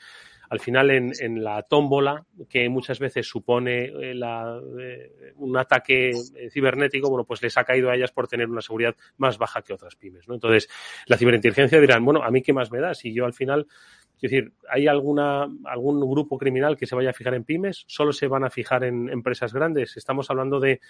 al 0.50 0.60
final 0.60 0.90
en, 0.90 1.42
la 1.42 1.62
tómbola, 1.62 2.26
que 2.50 2.68
muchas 2.68 2.98
veces 2.98 3.26
supone 3.26 3.84
eh, 3.86 5.32
un 5.36 5.56
ataque 5.56 6.10
cibernético, 6.50 7.08
bueno, 7.08 7.24
pues 7.24 7.40
les 7.42 7.56
ha 7.56 7.64
caído 7.64 7.88
a 7.88 7.96
ellas 7.96 8.12
por 8.12 8.28
tener 8.28 8.48
una 8.48 8.60
seguridad 8.60 8.94
más 9.16 9.38
baja 9.38 9.62
que 9.62 9.72
otras 9.72 9.96
pymes, 9.96 10.28
¿no? 10.28 10.34
Entonces, 10.34 10.68
la 11.06 11.16
ciberinteligencia 11.16 11.85
dirán, 11.86 12.04
bueno, 12.04 12.22
a 12.22 12.30
mí 12.30 12.42
qué 12.42 12.52
más 12.52 12.70
me 12.70 12.80
da 12.80 12.94
si 12.94 13.12
yo 13.12 13.24
al 13.24 13.34
final, 13.34 13.66
es 14.16 14.22
decir, 14.22 14.52
¿hay 14.70 14.86
alguna, 14.86 15.46
algún 15.64 16.00
grupo 16.00 16.38
criminal 16.38 16.76
que 16.76 16.86
se 16.86 16.94
vaya 16.94 17.10
a 17.10 17.12
fijar 17.12 17.34
en 17.34 17.44
pymes? 17.44 17.84
¿Solo 17.86 18.12
se 18.12 18.28
van 18.28 18.44
a 18.44 18.50
fijar 18.50 18.84
en 18.84 19.10
empresas 19.10 19.52
grandes? 19.52 19.96
Estamos 19.96 20.30
hablando 20.30 20.58
de 20.58 20.80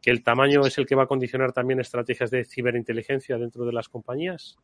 que 0.00 0.10
el 0.10 0.22
tamaño 0.22 0.64
es 0.64 0.78
el 0.78 0.86
que 0.86 0.94
va 0.94 1.04
a 1.04 1.08
condicionar 1.08 1.52
también 1.52 1.80
estrategias 1.80 2.30
de 2.30 2.44
ciberinteligencia 2.44 3.36
dentro 3.36 3.64
de 3.64 3.72
las 3.72 3.88
compañías. 3.88 4.56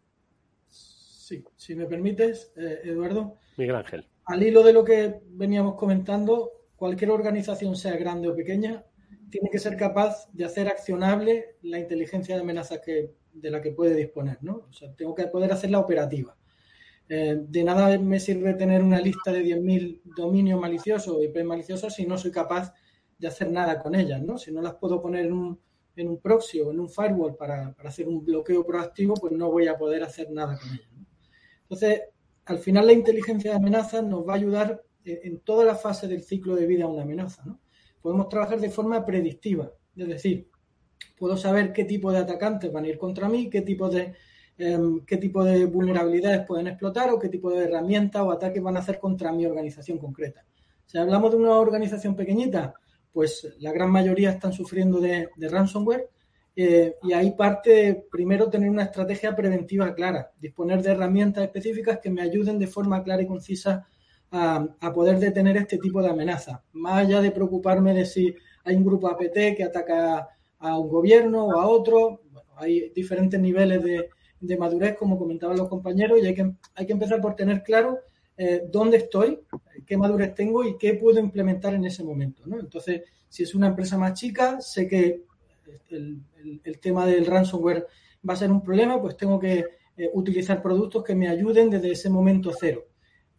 Sí, 0.69 1.43
si 1.57 1.75
me 1.75 1.87
permites, 1.87 2.53
eh, 2.57 2.83
Eduardo. 2.85 3.39
Miguel 3.57 3.77
Ángel. 3.77 4.07
Al 4.27 4.43
hilo 4.43 4.63
de 4.63 4.73
lo 4.73 4.85
que 4.85 5.21
veníamos 5.31 5.75
comentando, 5.75 6.53
cualquier 6.77 7.11
organización, 7.11 7.77
sea 7.77 7.97
grande 7.97 8.29
o 8.29 8.37
pequeña, 8.37 8.85
tiene 9.31 9.51
que 9.51 9.59
ser 9.59 9.77
capaz 9.77 10.31
de 10.33 10.45
hacer 10.45 10.69
accionable 10.69 11.57
la 11.63 11.79
inteligencia 11.79 12.37
de 12.37 12.43
amenaza 12.43 12.81
que, 12.81 13.11
de 13.35 13.51
la 13.51 13.61
que 13.61 13.73
puede 13.73 13.95
disponer, 13.95 14.39
¿no? 14.43 14.67
O 14.69 14.73
sea, 14.73 14.95
tengo 14.95 15.15
que 15.15 15.27
poder 15.27 15.53
hacerla 15.53 15.81
operativa. 15.81 16.37
Eh, 17.09 17.37
de 17.39 17.65
nada 17.65 17.99
me 17.99 18.19
sirve 18.19 18.55
tener 18.55 18.83
una 18.83 18.99
lista 18.99 19.31
de 19.31 19.45
10.000 19.45 20.01
dominios 20.17 20.59
maliciosos 20.59 21.15
o 21.15 21.23
IP 21.23 21.45
maliciosos 21.45 21.95
si 21.95 22.07
no 22.07 22.17
soy 22.17 22.31
capaz 22.31 22.73
de 23.19 23.29
hacer 23.29 23.51
nada 23.51 23.79
con 23.79 23.95
ellas, 23.95 24.23
¿no? 24.23 24.39
Si 24.39 24.51
no 24.51 24.63
las 24.63 24.75
puedo 24.75 25.03
poner 25.03 25.27
en 25.27 25.33
un, 25.33 25.61
en 25.97 26.09
un 26.09 26.19
proxy 26.19 26.61
o 26.61 26.71
en 26.71 26.81
un 26.81 26.89
firewall 26.89 27.37
para, 27.37 27.73
para, 27.75 27.91
hacer 27.91 28.09
un 28.09 28.25
bloqueo 28.25 28.65
proactivo, 28.65 29.15
pues 29.15 29.33
no 29.33 29.51
voy 29.51 29.69
a 29.69 29.77
poder 29.77 30.03
hacer 30.03 30.31
nada 30.31 30.59
con 30.59 30.71
ellas. 30.71 30.89
Entonces, 31.63 32.03
al 32.47 32.59
final 32.59 32.87
la 32.87 32.93
inteligencia 32.93 33.51
de 33.51 33.57
amenazas 33.57 34.05
nos 34.05 34.27
va 34.27 34.33
a 34.33 34.37
ayudar 34.37 34.83
en 35.05 35.41
toda 35.41 35.65
la 35.65 35.75
fase 35.75 36.09
del 36.09 36.23
ciclo 36.23 36.57
de 36.57 36.67
vida 36.67 36.87
de 36.87 36.93
una 36.93 37.03
amenaza, 37.03 37.45
¿no? 37.45 37.61
Podemos 38.01 38.29
trabajar 38.29 38.61
de 38.61 38.71
forma 38.71 39.05
predictiva, 39.05 39.73
es 39.97 40.09
decir, 40.09 40.49
puedo 41.17 41.37
saber 41.37 41.73
qué 41.73 41.85
tipo 41.85 42.13
de 42.13 42.19
atacantes 42.19 42.73
van 42.73 42.85
a 42.85 42.89
ir 42.89 42.99
contra 42.99 43.29
mí, 43.29 43.49
qué 43.51 43.63
tipo 43.63 43.89
de 43.89 44.15
Em, 44.57 45.05
qué 45.05 45.17
tipo 45.17 45.43
de 45.43 45.65
vulnerabilidades 45.67 46.47
pueden 46.47 46.69
explotar 46.69 47.11
o 47.11 47.19
qué 47.19 47.29
tipo 47.29 47.51
de 47.51 47.65
herramientas 47.65 48.23
o 48.23 48.31
ataques 48.31 48.63
van 48.63 48.77
a 48.77 48.81
hacer 48.81 49.01
contra 49.01 49.33
mi 49.33 49.45
organización 49.45 49.99
concreta. 49.99 50.45
Si 50.87 50.97
hablamos 50.97 51.33
de 51.33 51.39
una 51.39 51.59
organización 51.59 52.15
pequeñita, 52.15 52.75
pues 53.13 53.49
la 53.59 53.73
gran 53.73 53.91
mayoría 53.91 54.31
están 54.31 54.53
sufriendo 54.53 55.01
de, 55.01 55.29
ransomware 55.37 56.09
eh, 56.55 56.95
y 57.03 57.13
ahí 57.13 57.33
parte 57.33 58.07
primero 58.09 58.49
tener 58.49 58.71
una 58.71 58.85
estrategia 58.85 59.35
preventiva 59.35 59.93
clara, 59.93 60.31
disponer 60.39 60.83
de 60.83 60.93
herramientas 60.93 61.43
específicas 61.43 61.99
que 61.99 62.11
me 62.11 62.23
ayuden 62.23 62.59
de 62.59 62.69
forma 62.69 63.03
clara 63.03 63.23
y 63.23 63.27
concisa 63.27 63.85
a, 64.31 64.69
a 64.81 64.93
poder 64.93 65.19
detener 65.19 65.57
este 65.57 65.79
tipo 65.79 66.01
de 66.01 66.11
amenazas, 66.11 66.61
más 66.73 67.05
allá 67.05 67.21
de 67.21 67.33
preocuparme 67.33 67.93
de 67.93 68.07
si 68.07 68.33
hay 68.65 68.77
un 68.77 68.85
grupo 68.85 69.09
APT 69.09 69.57
que 69.57 69.65
ataca 69.65 70.29
a 70.65 70.79
un 70.79 70.89
gobierno 70.89 71.47
o 71.47 71.61
a 71.61 71.67
otro, 71.69 72.23
bueno, 72.33 72.51
hay 72.57 72.91
diferentes 72.95 73.39
niveles 73.39 73.83
de, 73.83 74.09
de 74.41 74.57
madurez, 74.57 74.97
como 74.97 75.19
comentaban 75.19 75.59
los 75.59 75.69
compañeros, 75.69 76.19
y 76.23 76.27
hay 76.27 76.35
que, 76.35 76.53
hay 76.75 76.87
que 76.87 76.93
empezar 76.93 77.21
por 77.21 77.37
tener 77.37 77.63
claro 77.63 77.99
eh, 78.37 78.63
dónde 78.71 78.97
estoy, 78.97 79.41
qué 79.87 79.97
madurez 79.99 80.35
tengo 80.35 80.65
y 80.65 80.79
qué 80.79 80.95
puedo 80.95 81.21
implementar 81.21 81.75
en 81.75 81.85
ese 81.85 82.03
momento. 82.03 82.43
¿no? 82.47 82.59
Entonces, 82.59 83.03
si 83.29 83.43
es 83.43 83.55
una 83.55 83.69
empresa 83.69 83.99
más 83.99 84.15
chica, 84.15 84.59
sé 84.61 84.89
que 84.89 85.25
el, 85.91 86.23
el, 86.65 86.79
tema 86.79 87.05
del 87.07 87.27
ransomware 87.27 87.87
va 88.27 88.33
a 88.33 88.37
ser 88.37 88.51
un 88.51 88.63
problema, 88.63 89.01
pues 89.01 89.19
tengo 89.19 89.39
que 89.39 89.67
eh, 89.97 90.11
utilizar 90.15 90.63
productos 90.63 91.05
que 91.05 91.15
me 91.15 91.29
ayuden 91.29 91.69
desde 91.69 91.93
ese 91.93 92.09
momento 92.09 92.53
cero. 92.59 92.87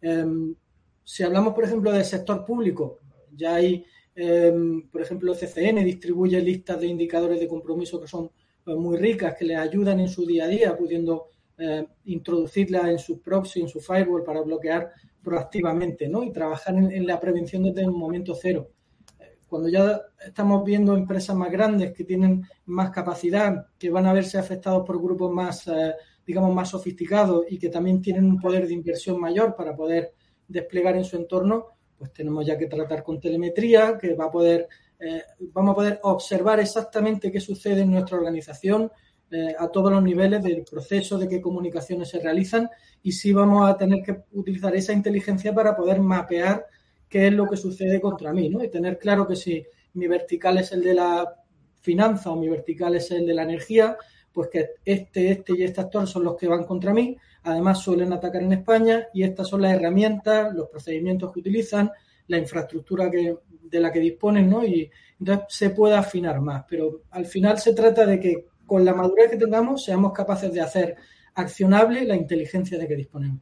Em, 0.00 0.54
si 1.02 1.24
hablamos, 1.24 1.54
por 1.54 1.64
ejemplo, 1.64 1.90
del 1.90 2.04
sector 2.04 2.44
público, 2.44 3.00
ya 3.34 3.56
hay, 3.56 3.84
em, 4.16 4.88
por 4.88 5.02
ejemplo, 5.02 5.34
CCN 5.34 5.84
distribuye 5.84 6.40
listas 6.40 6.80
de 6.80 6.86
indicadores 6.86 7.38
de 7.38 7.46
compromiso 7.46 8.00
que 8.00 8.08
son 8.08 8.30
pues, 8.64 8.76
muy 8.76 8.96
ricas 8.96 9.34
que 9.38 9.44
les 9.44 9.58
ayudan 9.58 10.00
en 10.00 10.08
su 10.08 10.26
día 10.26 10.44
a 10.44 10.48
día, 10.48 10.76
pudiendo 10.76 11.28
eh, 11.58 11.86
introducirla 12.06 12.90
en 12.90 12.98
su 12.98 13.22
proxy, 13.22 13.60
en 13.60 13.68
su 13.68 13.80
firewall 13.80 14.24
para 14.24 14.42
bloquear 14.42 14.92
proactivamente, 15.22 16.06
¿no? 16.06 16.22
Y 16.22 16.30
trabajar 16.30 16.74
en, 16.74 17.06
la 17.06 17.18
prevención 17.18 17.62
desde 17.62 17.88
un 17.88 17.98
momento 17.98 18.34
cero. 18.34 18.70
Eh, 19.18 19.38
cuando 19.48 19.68
ya 19.68 20.02
estamos 20.24 20.64
viendo 20.64 20.94
empresas 20.94 21.34
más 21.34 21.50
grandes 21.50 21.92
que 21.92 22.04
tienen 22.04 22.44
más 22.66 22.90
capacidad, 22.90 23.68
que 23.78 23.88
van 23.88 24.06
a 24.06 24.12
verse 24.12 24.36
afectados 24.36 24.84
por 24.86 25.00
grupos 25.00 25.32
más, 25.32 25.66
eh, 25.68 25.94
digamos, 26.26 26.54
más 26.54 26.68
sofisticados 26.68 27.46
y 27.48 27.58
que 27.58 27.70
también 27.70 28.02
tienen 28.02 28.26
un 28.26 28.38
poder 28.38 28.66
de 28.66 28.74
inversión 28.74 29.18
mayor 29.18 29.56
para 29.56 29.74
poder 29.74 30.12
desplegar 30.46 30.96
en 30.96 31.04
su 31.04 31.16
entorno, 31.16 31.68
pues 31.98 32.12
tenemos 32.12 32.46
ya 32.46 32.56
que 32.58 32.66
tratar 32.66 33.02
con 33.02 33.20
telemetría, 33.20 33.96
que 33.98 34.14
va 34.14 34.26
a 34.26 34.30
poder 34.30 34.68
eh, 34.98 35.22
vamos 35.52 35.72
a 35.72 35.74
poder 35.74 36.00
observar 36.04 36.58
exactamente 36.60 37.30
qué 37.30 37.40
sucede 37.40 37.82
en 37.82 37.90
nuestra 37.90 38.16
organización 38.16 38.90
eh, 39.30 39.54
a 39.58 39.68
todos 39.68 39.92
los 39.92 40.02
niveles 40.02 40.42
del 40.42 40.64
proceso 40.64 41.18
de 41.18 41.28
qué 41.28 41.40
comunicaciones 41.40 42.08
se 42.08 42.20
realizan 42.20 42.70
y 43.02 43.12
si 43.12 43.32
vamos 43.32 43.68
a 43.68 43.76
tener 43.76 44.02
que 44.02 44.22
utilizar 44.32 44.74
esa 44.74 44.92
inteligencia 44.92 45.54
para 45.54 45.76
poder 45.76 46.00
mapear 46.00 46.66
qué 47.08 47.26
es 47.26 47.32
lo 47.32 47.46
que 47.46 47.56
sucede 47.56 48.00
contra 48.00 48.32
mí, 48.32 48.48
¿no? 48.48 48.64
Y 48.64 48.68
tener 48.68 48.98
claro 48.98 49.26
que 49.26 49.36
si 49.36 49.64
mi 49.94 50.06
vertical 50.06 50.58
es 50.58 50.72
el 50.72 50.82
de 50.82 50.94
la 50.94 51.42
finanza 51.80 52.30
o 52.30 52.36
mi 52.36 52.48
vertical 52.48 52.94
es 52.94 53.10
el 53.10 53.26
de 53.26 53.34
la 53.34 53.42
energía, 53.42 53.96
pues 54.32 54.48
que 54.48 54.70
este, 54.84 55.30
este 55.30 55.52
y 55.56 55.62
este 55.62 55.80
actor 55.80 56.06
son 56.06 56.24
los 56.24 56.36
que 56.36 56.48
van 56.48 56.64
contra 56.64 56.92
mí. 56.92 57.16
Además 57.46 57.78
suelen 57.78 58.12
atacar 58.12 58.42
en 58.42 58.52
España 58.52 59.06
y 59.14 59.22
estas 59.22 59.46
son 59.46 59.62
las 59.62 59.72
herramientas, 59.72 60.52
los 60.52 60.68
procedimientos 60.68 61.32
que 61.32 61.38
utilizan, 61.38 61.92
la 62.26 62.38
infraestructura 62.38 63.08
de 63.08 63.80
la 63.80 63.92
que 63.92 64.00
disponen, 64.00 64.50
¿no? 64.50 64.64
Y 64.64 64.90
entonces 65.20 65.44
se 65.48 65.70
puede 65.70 65.94
afinar 65.94 66.40
más. 66.40 66.64
Pero 66.68 67.02
al 67.12 67.24
final 67.24 67.58
se 67.58 67.72
trata 67.72 68.04
de 68.04 68.18
que 68.18 68.46
con 68.66 68.84
la 68.84 68.94
madurez 68.94 69.30
que 69.30 69.36
tengamos 69.36 69.84
seamos 69.84 70.12
capaces 70.12 70.52
de 70.52 70.60
hacer 70.60 70.96
accionable 71.34 72.04
la 72.04 72.16
inteligencia 72.16 72.78
de 72.78 72.88
que 72.88 72.96
disponemos. 72.96 73.40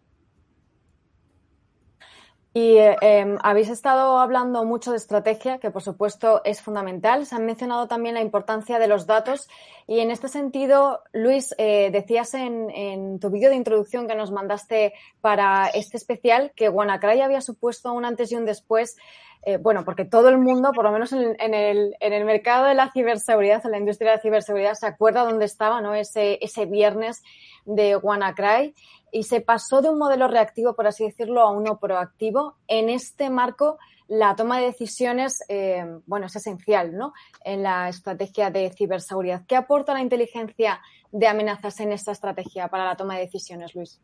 Y 2.57 2.77
eh, 2.77 3.37
habéis 3.43 3.69
estado 3.69 4.17
hablando 4.19 4.65
mucho 4.65 4.93
de 4.93 4.97
estrategia, 4.97 5.59
que 5.59 5.73
por 5.73 5.83
supuesto 5.83 6.41
es 6.45 6.63
fundamental. 6.63 7.27
Se 7.27 7.35
han 7.35 7.45
mencionado 7.45 7.89
también 7.89 8.15
la 8.15 8.21
importancia 8.21 8.79
de 8.79 8.87
los 8.87 9.09
datos. 9.09 9.49
Y 9.89 9.99
en 9.99 10.13
este 10.13 10.29
sentido, 10.29 11.03
Luis, 11.13 11.53
eh, 11.59 11.91
decías 11.91 12.33
en, 12.35 12.71
en, 12.71 13.19
tu 13.19 13.31
vídeo 13.31 13.51
de 13.51 13.57
introducción 13.57 14.07
que 14.07 14.15
nos 14.15 14.31
mandaste 14.31 14.95
para 15.21 15.67
este 15.67 15.97
especial 15.97 16.53
que 16.55 16.69
WannaCry 16.69 17.23
había 17.23 17.41
supuesto 17.41 17.93
un 17.93 18.05
antes 18.05 18.31
y 18.31 18.37
un 18.37 18.45
después 18.45 18.99
eh, 19.47 19.59
bueno, 19.59 19.85
porque 19.85 20.05
todo 20.05 20.29
el 20.31 20.39
mundo, 20.39 20.73
por 20.73 20.85
lo 20.85 20.93
menos 20.93 21.13
en, 21.13 21.37
el, 21.55 21.95
en, 22.01 22.13
el, 22.13 22.25
mercado 22.25 22.65
de 22.67 22.75
la 22.75 22.91
ciberseguridad, 22.91 23.65
en 23.65 23.73
la 23.73 23.79
industria 23.79 24.11
de 24.11 24.17
la 24.17 24.23
ciberseguridad, 24.23 24.75
se 24.75 24.87
acuerda 24.87 25.25
dónde 25.25 25.45
estaba, 25.45 25.81
¿no? 25.81 25.95
Ese, 25.95 26.39
ese 26.41 26.65
viernes 26.65 27.23
de 27.67 27.97
WannaCry 27.97 28.75
y 29.13 29.23
se 29.23 29.41
pasó 29.41 29.83
de 29.83 29.91
un 29.91 29.99
modelo 29.99 30.29
reactivo, 30.29 30.75
por 30.75 30.87
así 30.87 31.05
decirlo, 31.05 31.43
a 31.43 31.51
uno 31.51 31.79
proactivo. 31.79 32.57
En 32.67 32.89
este 32.89 33.31
marco, 33.31 33.79
la 34.09 34.35
toma 34.35 34.59
de 34.59 34.67
decisiones, 34.67 35.45
eh, 35.49 35.85
bueno, 36.07 36.27
es 36.27 36.37
esencial, 36.37 36.97
¿no? 36.97 37.13
En 37.45 37.63
la 37.63 37.89
estrategia 37.89 38.51
de 38.51 38.71
ciberseguridad. 38.71 39.43
¿Qué 39.47 39.57
aporta 39.57 39.95
la 39.95 40.01
inteligencia 40.01 40.81
de 41.13 41.29
amenazas 41.29 41.79
en 41.81 41.93
esta 41.93 42.13
estrategia 42.13 42.69
para 42.69 42.87
la 42.87 42.97
toma 42.97 43.15
de 43.15 43.21
decisiones, 43.21 43.75
Luis? 43.75 44.01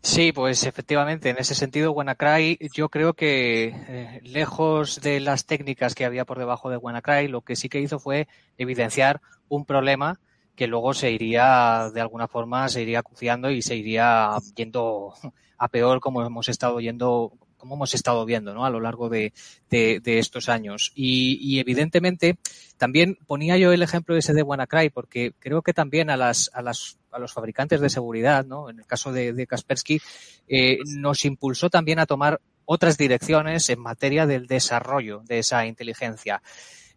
Sí, 0.00 0.32
pues 0.32 0.64
efectivamente, 0.64 1.30
en 1.30 1.38
ese 1.38 1.54
sentido, 1.54 1.92
WannaCry, 1.92 2.58
yo 2.72 2.88
creo 2.88 3.14
que 3.14 3.66
eh, 3.66 4.20
lejos 4.22 5.00
de 5.00 5.20
las 5.20 5.44
técnicas 5.44 5.94
que 5.94 6.04
había 6.04 6.24
por 6.24 6.38
debajo 6.38 6.70
de 6.70 6.76
WannaCry, 6.76 7.28
lo 7.28 7.42
que 7.42 7.56
sí 7.56 7.68
que 7.68 7.80
hizo 7.80 7.98
fue 7.98 8.28
evidenciar 8.56 9.20
un 9.48 9.64
problema 9.64 10.18
que 10.54 10.66
luego 10.66 10.92
se 10.92 11.12
iría, 11.12 11.90
de 11.94 12.00
alguna 12.00 12.26
forma, 12.26 12.68
se 12.68 12.82
iría 12.82 12.98
acuciando 12.98 13.50
y 13.50 13.62
se 13.62 13.76
iría 13.76 14.30
yendo 14.56 15.14
a 15.56 15.68
peor 15.68 16.00
como 16.00 16.24
hemos 16.24 16.48
estado 16.48 16.80
yendo 16.80 17.32
como 17.58 17.74
hemos 17.74 17.92
estado 17.92 18.24
viendo 18.24 18.54
¿no? 18.54 18.64
a 18.64 18.70
lo 18.70 18.80
largo 18.80 19.08
de, 19.08 19.32
de, 19.68 20.00
de 20.00 20.18
estos 20.20 20.48
años. 20.48 20.92
Y, 20.94 21.38
y, 21.42 21.58
evidentemente 21.58 22.38
también 22.76 23.18
ponía 23.26 23.56
yo 23.56 23.72
el 23.72 23.82
ejemplo 23.82 24.16
ese 24.16 24.32
de 24.32 24.42
WannaCry 24.42 24.90
porque 24.90 25.32
creo 25.38 25.62
que 25.62 25.74
también 25.74 26.08
a 26.08 26.16
las, 26.16 26.50
a 26.54 26.62
las 26.62 26.97
a 27.10 27.18
los 27.18 27.32
fabricantes 27.32 27.80
de 27.80 27.90
seguridad, 27.90 28.44
¿no? 28.44 28.70
en 28.70 28.78
el 28.78 28.86
caso 28.86 29.12
de, 29.12 29.46
Kaspersky, 29.46 30.00
eh, 30.46 30.78
nos 30.86 31.24
impulsó 31.24 31.70
también 31.70 31.98
a 31.98 32.06
tomar 32.06 32.40
otras 32.64 32.98
direcciones 32.98 33.68
en 33.70 33.80
materia 33.80 34.26
del 34.26 34.46
desarrollo 34.46 35.22
de 35.24 35.38
esa 35.38 35.66
inteligencia. 35.66 36.42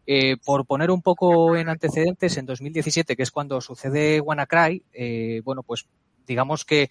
Eh, 0.05 0.37
por 0.43 0.65
poner 0.65 0.89
un 0.91 1.01
poco 1.01 1.55
en 1.55 1.69
antecedentes, 1.69 2.35
en 2.37 2.45
2017, 2.45 3.15
que 3.15 3.23
es 3.23 3.31
cuando 3.31 3.61
sucede 3.61 4.19
WannaCry, 4.19 4.83
eh, 4.91 5.41
bueno, 5.43 5.63
pues 5.63 5.85
digamos 6.25 6.65
que 6.65 6.89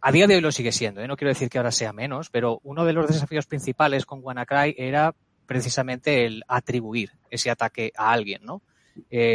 a 0.00 0.10
día 0.10 0.26
de 0.26 0.34
hoy 0.34 0.40
lo 0.40 0.52
sigue 0.52 0.72
siendo, 0.72 1.06
no 1.06 1.16
quiero 1.16 1.30
decir 1.30 1.48
que 1.48 1.58
ahora 1.58 1.70
sea 1.70 1.92
menos, 1.92 2.30
pero 2.30 2.60
uno 2.64 2.84
de 2.84 2.92
los 2.92 3.06
desafíos 3.06 3.46
principales 3.46 4.04
con 4.04 4.20
WannaCry 4.22 4.74
era 4.76 5.14
precisamente 5.46 6.26
el 6.26 6.42
atribuir 6.48 7.12
ese 7.30 7.50
ataque 7.50 7.92
a 7.96 8.12
alguien, 8.12 8.42
¿no? 8.44 8.62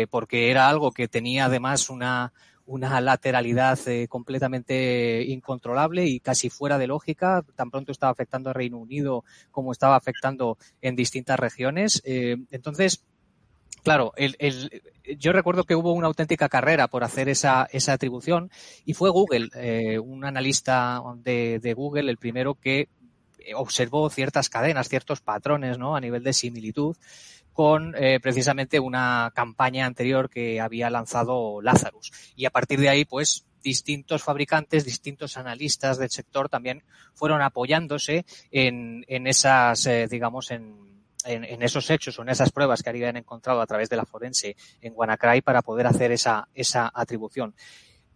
Porque 0.10 0.50
era 0.50 0.68
algo 0.68 0.92
que 0.92 1.08
tenía 1.08 1.46
además 1.46 1.90
una, 1.90 2.34
una 2.66 3.02
lateralidad 3.02 3.80
eh, 3.88 4.08
completamente 4.08 5.24
incontrolable 5.28 6.06
y 6.06 6.20
casi 6.20 6.50
fuera 6.50 6.78
de 6.78 6.88
lógica. 6.88 7.44
Tan 7.56 7.72
pronto 7.72 7.92
estaba 7.92 8.12
afectando 8.12 8.50
a 8.50 8.54
Reino 8.54 8.78
Unido 8.78 9.24
como 9.52 9.72
estaba 9.72 9.96
afectando 9.96 10.58
en 10.82 10.96
distintas 10.96 11.40
regiones. 11.40 12.02
Eh, 12.06 12.38
entonces, 12.52 13.04
Claro, 13.84 14.14
el, 14.16 14.36
el, 14.38 14.84
yo 15.18 15.34
recuerdo 15.34 15.64
que 15.64 15.76
hubo 15.76 15.94
una 15.94 16.06
auténtica 16.06 16.50
carrera 16.50 16.88
por 16.88 17.04
hacer 17.04 17.30
esa, 17.30 17.68
esa 17.72 17.94
atribución 17.94 18.52
y 18.86 18.94
fue 18.94 19.10
Google, 19.10 19.50
eh, 19.56 19.98
un 19.98 20.24
analista 20.24 21.02
de, 21.16 21.58
de, 21.60 21.74
Google, 21.74 22.12
el 22.12 22.18
primero 22.18 22.54
que 22.54 22.90
observó 23.56 24.08
ciertas 24.12 24.50
cadenas, 24.50 24.88
ciertos 24.88 25.22
patrones 25.22 25.80
¿no? 25.80 25.96
a 25.96 26.00
nivel 26.00 26.24
de 26.24 26.34
similitud 26.34 26.96
con 27.54 27.96
eh, 27.96 28.20
precisamente 28.20 28.80
una 28.80 29.32
campaña 29.36 29.86
anterior 29.86 30.30
que 30.30 30.62
había 30.62 30.90
lanzado 30.90 31.62
Lazarus. 31.62 32.12
Y 32.36 32.46
a 32.46 32.50
partir 32.50 32.80
de 32.80 32.90
ahí, 32.90 33.06
pues 33.06 33.46
distintos 33.64 34.24
fabricantes, 34.24 34.86
distintos 34.86 35.38
analistas 35.38 35.98
del 35.98 36.10
sector 36.10 36.50
también 36.50 36.84
fueron 37.14 37.42
apoyándose 37.42 38.26
en, 38.52 39.06
en 39.08 39.28
esas, 39.28 39.86
eh, 39.86 40.08
digamos, 40.10 40.52
en 40.52 40.92
en, 41.26 41.62
esos 41.62 41.90
hechos 41.90 42.18
o 42.18 42.22
en 42.22 42.30
esas 42.30 42.52
pruebas 42.52 42.82
que 42.82 42.90
habían 42.90 43.18
encontrado 43.18 43.62
a 43.62 43.68
través 43.68 43.90
de 43.90 43.96
la 43.96 44.06
forense 44.06 44.56
en 44.82 44.94
WannaCry 44.96 45.42
para 45.42 45.62
poder 45.62 45.88
hacer 45.88 46.12
esa, 46.12 46.48
esa 46.54 46.92
atribución. 46.94 47.54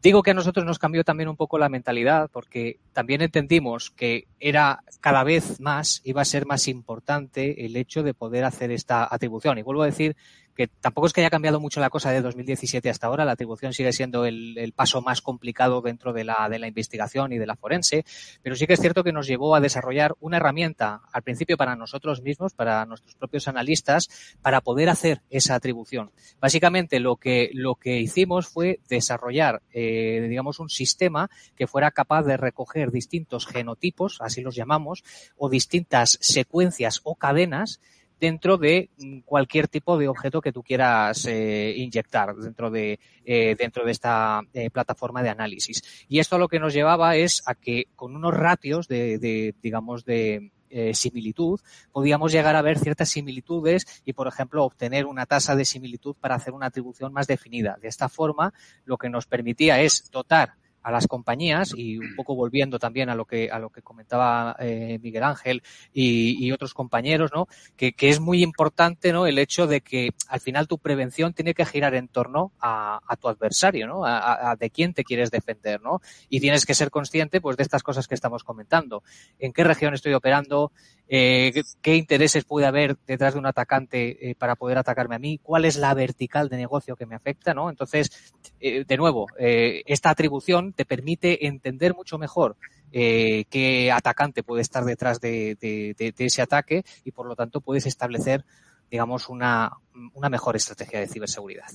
Digo 0.02 0.22
que 0.22 0.32
a 0.32 0.36
nosotros 0.36 0.66
nos 0.66 0.78
cambió 0.78 1.04
también 1.04 1.30
un 1.30 1.36
poco 1.36 1.58
la 1.58 1.70
mentalidad 1.70 2.30
porque 2.32 2.80
también 2.94 3.22
entendimos 3.22 3.90
que 3.90 4.28
era 4.40 4.84
cada 5.02 5.24
vez 5.24 5.60
más, 5.60 6.02
iba 6.04 6.22
a 6.22 6.26
ser 6.26 6.46
más 6.46 6.68
importante 6.68 7.66
el 7.66 7.76
hecho 7.76 8.04
de 8.04 8.14
poder 8.14 8.44
hacer 8.44 8.72
esta 8.72 9.08
atribución. 9.10 9.58
Y 9.58 9.64
vuelvo 9.64 9.82
a 9.82 9.88
decir 9.88 10.16
que 10.56 10.68
tampoco 10.68 11.08
es 11.08 11.14
que 11.14 11.22
haya 11.22 11.30
cambiado 11.30 11.60
mucho 11.60 11.80
la 11.80 11.90
cosa 11.90 12.12
de 12.12 12.22
2017 12.22 12.90
hasta 12.90 13.08
ahora, 13.08 13.26
la 13.26 13.34
atribución 13.34 13.74
sigue 13.74 13.92
siendo 13.92 14.26
el, 14.26 14.74
paso 14.76 15.02
más 15.02 15.22
complicado 15.22 15.82
dentro 15.82 16.14
de 16.14 16.24
la, 16.24 16.48
de 16.50 16.60
la 16.60 16.68
investigación 16.68 17.34
y 17.34 17.38
de 17.38 17.46
la 17.46 17.56
forense, 17.56 18.06
pero 18.42 18.56
sí 18.56 18.66
que 18.68 18.74
es 18.74 18.80
cierto 18.80 19.04
que 19.04 19.12
nos 19.12 19.28
llevó 19.28 19.56
a 19.56 19.60
desarrollar 19.60 20.16
una 20.20 20.38
herramienta, 20.38 21.02
al 21.12 21.22
principio 21.24 21.58
para 21.58 21.76
nosotros 21.76 22.22
mismos, 22.22 22.54
para 22.54 22.86
nuestros 22.86 23.16
propios 23.16 23.48
analistas, 23.48 24.10
para 24.42 24.62
poder 24.62 24.90
hacer 24.90 25.22
esa 25.30 25.56
atribución. 25.56 26.12
Básicamente 26.40 27.00
lo 27.00 27.18
que, 27.18 27.52
lo 27.54 27.76
que 27.76 28.00
hicimos 28.00 28.48
fue 28.48 28.80
desarrollar, 28.88 29.62
eh, 29.72 30.26
digamos, 30.30 30.60
un 30.60 30.70
sistema 30.70 31.30
que 31.56 31.68
fuera 31.68 31.92
capaz 31.92 32.24
de 32.24 32.38
recoger 32.38 32.92
distintos 32.92 33.46
genotipos, 33.46 34.18
así 34.22 34.42
los 34.42 34.56
llamamos, 34.56 35.04
o 35.38 35.50
distintas 35.50 36.18
secuencias 36.22 37.02
o 37.04 37.16
cadenas 37.16 37.82
dentro 38.26 38.58
de 38.58 38.90
mm, 38.98 39.20
cualquier 39.20 39.68
tipo 39.68 39.98
de 39.98 40.08
objeto 40.08 40.42
que 40.42 40.52
tú 40.52 40.64
quieras 40.64 41.26
eh, 41.26 41.74
inyectar 41.78 42.36
dentro 42.36 42.72
de, 42.72 43.00
eh, 43.24 43.56
dentro 43.58 43.86
de 43.86 43.92
esta 43.92 44.42
eh, 44.54 44.72
plataforma 44.72 45.22
de 45.22 45.30
análisis. 45.30 45.84
Y 46.10 46.18
esto 46.20 46.40
lo 46.40 46.48
que 46.48 46.60
nos 46.60 46.74
llevaba 46.74 47.16
es 47.16 47.44
a 47.46 47.54
que 47.54 47.86
con 47.96 48.16
unos 48.16 48.34
ratios 48.34 48.88
de, 48.88 49.54
digamos, 49.62 50.06
de, 50.06 50.52
similitud, 50.92 51.62
podíamos 51.94 52.34
llegar 52.34 52.58
a 52.58 52.62
ver 52.62 52.78
ciertas 52.78 53.08
similitudes 53.08 53.86
y, 54.04 54.12
por 54.12 54.28
ejemplo, 54.28 54.66
obtener 54.66 55.06
una 55.06 55.26
tasa 55.26 55.56
de 55.56 55.64
similitud 55.64 56.18
para 56.20 56.36
hacer 56.36 56.54
una 56.54 56.66
atribución 56.66 57.14
más 57.14 57.28
definida. 57.28 57.78
De 57.82 57.88
esta 57.88 58.10
forma, 58.10 58.54
lo 58.84 58.98
que 58.98 59.10
nos 59.10 59.26
permitía 59.26 59.80
es 59.80 60.12
dotar 60.12 60.56
a 60.86 60.92
las 60.92 61.08
compañías 61.08 61.74
y 61.76 61.98
un 61.98 62.16
poco 62.16 62.36
volviendo 62.36 62.78
también 62.78 63.10
a 63.10 63.16
lo 63.16 63.26
que 63.26 63.50
a 63.50 63.58
lo 63.58 63.72
que 63.72 63.82
comentaba 63.82 64.56
eh, 64.60 65.00
Miguel 65.02 65.24
Ángel 65.24 65.64
y, 65.92 66.52
otros 66.52 66.76
compañeros, 66.76 67.32
¿no? 67.34 67.48
Que, 67.76 67.94
que, 67.94 68.10
es 68.10 68.20
muy 68.20 68.44
importante, 68.44 69.12
¿no? 69.12 69.26
El 69.26 69.40
hecho 69.40 69.66
de 69.66 69.82
que 69.82 70.12
al 70.30 70.40
final 70.40 70.68
tu 70.68 70.78
prevención 70.78 71.34
tiene 71.34 71.56
que 71.56 71.66
girar 71.66 71.96
en 71.96 72.08
torno 72.08 72.52
a, 72.60 73.00
a 73.08 73.16
tu 73.18 73.28
adversario, 73.28 73.88
¿no? 73.88 74.06
A, 74.06 74.52
a, 74.52 74.56
de 74.56 74.70
quién 74.70 74.94
te 74.94 75.04
quieres 75.04 75.32
defender, 75.32 75.82
¿no? 75.82 76.02
Y 76.30 76.40
tienes 76.40 76.68
que 76.68 76.76
ser 76.76 76.92
consciente, 76.92 77.42
pues, 77.42 77.58
de 77.58 77.64
estas 77.64 77.82
cosas 77.82 78.08
que 78.08 78.14
estamos 78.14 78.44
comentando. 78.44 79.02
¿En 79.40 79.54
qué 79.54 79.64
región 79.64 79.96
estoy 79.96 80.14
operando? 80.14 80.72
Eh, 81.08 81.64
¿Qué 81.82 81.96
intereses 81.96 82.46
puede 82.46 82.66
haber 82.66 82.98
detrás 83.06 83.34
de 83.34 83.40
un 83.40 83.46
atacante 83.46 84.30
eh, 84.30 84.36
para 84.36 84.56
poder 84.56 84.78
atacarme 84.78 85.16
a 85.16 85.20
mí? 85.20 85.40
¿Cuál 85.42 85.66
es 85.66 85.78
la 85.78 85.94
vertical 85.94 86.50
de 86.50 86.58
negocio 86.58 86.96
que 86.96 87.06
me 87.06 87.16
afecta, 87.16 87.54
no? 87.54 87.70
Entonces, 87.70 88.34
eh, 88.60 88.86
de 88.86 88.98
nuevo, 88.98 89.28
esta 89.38 90.10
atribución 90.10 90.74
te 90.74 90.86
permite 90.86 91.46
entender 91.46 91.94
mucho 91.94 92.18
mejor 92.18 92.56
qué 92.92 93.92
atacante 93.94 94.42
puede 94.42 94.62
estar 94.62 94.86
detrás 94.86 95.20
de, 95.20 95.58
de, 95.60 95.96
de, 95.98 96.14
de, 96.14 96.26
ese 96.26 96.42
ataque 96.42 96.84
y 97.04 97.12
por 97.12 97.28
lo 97.28 97.36
tanto 97.36 97.60
puedes 97.60 97.86
establecer, 97.86 98.46
digamos, 98.90 99.28
una, 99.28 99.74
una 100.14 100.30
mejor 100.30 100.56
estrategia 100.56 101.02
de 101.02 101.08
ciberseguridad. 101.08 101.68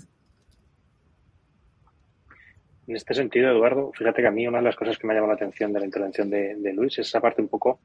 En 2.91 2.97
este 2.97 3.15
sentido, 3.15 3.53
Eduardo, 3.53 3.93
fíjate 3.93 4.21
que 4.21 4.27
a 4.27 4.33
mí 4.33 4.49
una 4.49 4.59
de 4.59 4.65
las 4.65 4.75
cosas 4.75 4.99
que 4.99 5.07
me 5.07 5.13
ha 5.13 5.17
llamado 5.17 5.35
la 5.35 5.37
atención 5.37 5.73
de 5.73 5.79
la 5.79 5.87
intervención 5.87 6.29
de, 6.29 6.73
Luis 6.75 6.99
es 6.99 7.07
esa 7.07 7.21
parte 7.21 7.41
un 7.41 7.47
poco, 7.47 7.79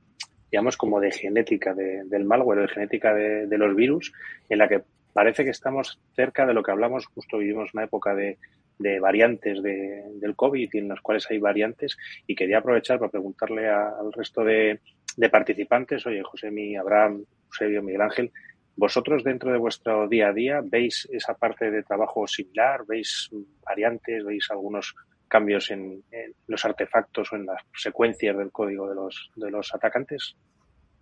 digamos, 0.56 0.78
como 0.78 1.02
de 1.02 1.12
genética 1.12 1.74
del 1.74 2.24
malware, 2.24 2.62
de 2.62 2.68
genética 2.70 3.14
de 3.14 3.58
los 3.58 3.76
virus, 3.76 4.14
en 4.48 4.58
la 4.60 4.70
que 4.70 4.84
parece 5.12 5.44
que 5.44 5.50
estamos 5.50 6.00
cerca 6.16 6.46
de 6.46 6.54
lo 6.54 6.64
que 6.64 6.72
hablamos, 6.72 7.08
justo 7.08 7.40
vivimos 7.40 7.74
una 7.74 7.84
época 7.84 8.16
de, 8.16 8.38
de 8.80 9.02
variantes 9.02 9.62
de, 9.62 10.04
del 10.16 10.34
COVID 10.34 10.70
y 10.72 10.78
en 10.78 10.88
las 10.88 11.02
cuales 11.02 11.28
hay 11.30 11.40
variantes 11.40 11.98
y 12.26 12.36
quería 12.36 12.60
aprovechar 12.60 13.00
para 13.00 13.12
preguntarle 13.12 13.68
al 13.68 14.14
resto 14.14 14.46
de, 14.46 14.80
de, 15.18 15.30
participantes, 15.30 16.06
oye, 16.06 16.24
José, 16.24 16.52
mi 16.52 16.78
Abraham, 16.78 17.26
Eusebio, 17.48 17.84
Miguel 17.84 18.04
Ángel, 18.04 18.32
¿vosotros 18.78 19.26
dentro 19.26 19.52
de 19.52 19.58
vuestro 19.58 20.08
día 20.08 20.30
a 20.30 20.34
día 20.34 20.62
veis 20.64 21.06
esa 21.12 21.34
parte 21.34 21.70
de 21.70 21.84
trabajo 21.84 22.26
similar? 22.28 22.86
¿Veis 22.88 23.30
variantes? 23.62 24.24
¿Veis 24.24 24.48
algunos 24.52 24.96
cambios 25.36 25.70
en, 25.70 26.02
los 26.48 26.64
artefactos 26.64 27.34
o 27.34 27.36
en 27.36 27.46
las 27.46 27.62
secuencias 27.76 28.38
del 28.38 28.54
código 28.54 28.88
de 28.88 28.96
los, 28.96 29.32
de 29.36 29.52
los 29.52 29.76
atacantes? 29.76 30.38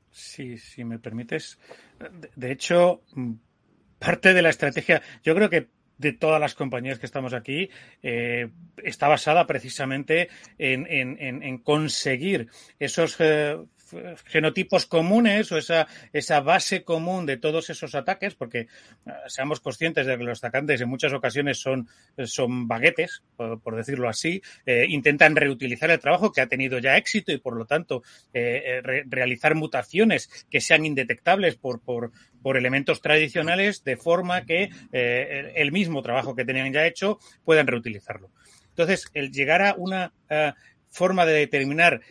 Sí, 0.09 0.57
si 0.57 0.83
me 0.83 0.97
permites. 0.97 1.59
De, 2.35 2.51
hecho, 2.51 3.03
parte 3.99 4.33
de 4.33 4.41
la 4.41 4.49
estrategia, 4.49 5.03
yo 5.23 5.35
creo 5.35 5.51
que 5.51 5.67
de 5.99 6.13
todas 6.13 6.41
las 6.41 6.55
compañías 6.55 6.97
que 6.97 7.05
estamos 7.05 7.35
aquí 7.35 7.69
eh, 8.01 8.49
está 8.77 9.07
basada 9.07 9.45
precisamente 9.45 10.29
en, 10.57 10.87
en, 10.89 11.43
en 11.43 11.57
conseguir 11.59 12.49
esos 12.79 13.15
eh, 13.19 13.55
genotipos 14.25 14.85
comunes 14.85 15.51
o 15.51 15.57
esa, 15.57 15.87
esa 16.11 16.39
base 16.41 16.83
común 16.83 17.25
de 17.25 17.37
todos 17.37 17.69
esos 17.69 17.95
ataques, 17.95 18.35
porque 18.35 18.67
uh, 19.05 19.11
seamos 19.27 19.59
conscientes 19.59 20.05
de 20.05 20.17
que 20.17 20.23
los 20.23 20.43
atacantes 20.43 20.81
en 20.81 20.89
muchas 20.89 21.13
ocasiones 21.13 21.59
son, 21.59 21.87
son 22.25 22.67
baguetes, 22.67 23.23
por, 23.35 23.75
decirlo 23.75 24.09
así, 24.09 24.41
eh, 24.65 24.85
intentan 24.89 25.35
reutilizar 25.35 25.89
el 25.91 25.99
trabajo 25.99 26.31
que 26.31 26.41
ha 26.41 26.47
tenido 26.47 26.79
ya 26.79 26.97
éxito 26.97 27.31
y 27.31 27.37
por 27.37 27.55
lo 27.55 27.65
tanto 27.65 28.03
eh, 28.33 28.81
re 28.83 29.03
realizar 29.07 29.55
mutaciones 29.55 30.29
que 30.49 30.61
sean 30.61 30.85
indetectables 30.85 31.55
por, 31.55 31.81
por, 31.81 32.11
por 32.41 32.57
elementos 32.57 33.01
tradicionales 33.01 33.83
de 33.83 33.97
forma 33.97 34.45
que 34.45 34.69
eh, 34.91 35.53
el 35.55 35.71
mismo 35.71 36.01
trabajo 36.01 36.35
que 36.35 36.45
tenían 36.45 36.71
ya 36.71 36.85
hecho 36.85 37.19
puedan 37.43 37.67
reutilizarlo. 37.67 38.31
Entonces, 38.69 39.09
el 39.13 39.31
llegar 39.31 39.61
a 39.61 39.75
una 39.75 40.13
forma 40.89 41.25
de 41.25 41.33
determinar 41.33 42.01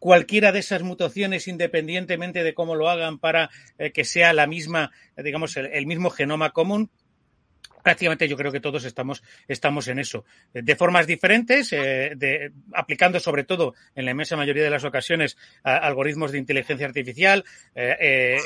cualquiera 0.00 0.50
de 0.50 0.58
esas 0.58 0.82
mutaciones, 0.82 1.46
independientemente 1.46 2.42
de 2.42 2.54
cómo 2.54 2.74
lo 2.74 2.88
hagan, 2.90 3.18
para 3.18 3.50
eh, 3.78 3.92
que 3.92 4.04
sea 4.04 4.32
la 4.32 4.48
misma, 4.48 4.90
digamos, 5.16 5.56
el, 5.56 5.66
el 5.66 5.86
mismo 5.86 6.10
genoma 6.10 6.50
común, 6.50 6.90
prácticamente 7.82 8.28
yo 8.28 8.36
creo 8.36 8.52
que 8.52 8.60
todos 8.60 8.84
estamos, 8.84 9.22
estamos 9.48 9.88
en 9.88 9.98
eso. 9.98 10.24
De 10.52 10.76
formas 10.76 11.06
diferentes, 11.06 11.72
eh, 11.72 12.12
de, 12.16 12.52
aplicando 12.74 13.20
sobre 13.20 13.44
todo 13.44 13.74
en 13.94 14.04
la 14.04 14.12
inmensa 14.12 14.36
mayoría 14.36 14.64
de 14.64 14.70
las 14.70 14.84
ocasiones 14.84 15.36
a, 15.62 15.76
algoritmos 15.76 16.32
de 16.32 16.38
inteligencia 16.38 16.86
artificial. 16.86 17.44
Eh, 17.74 17.96
eh, 18.00 18.38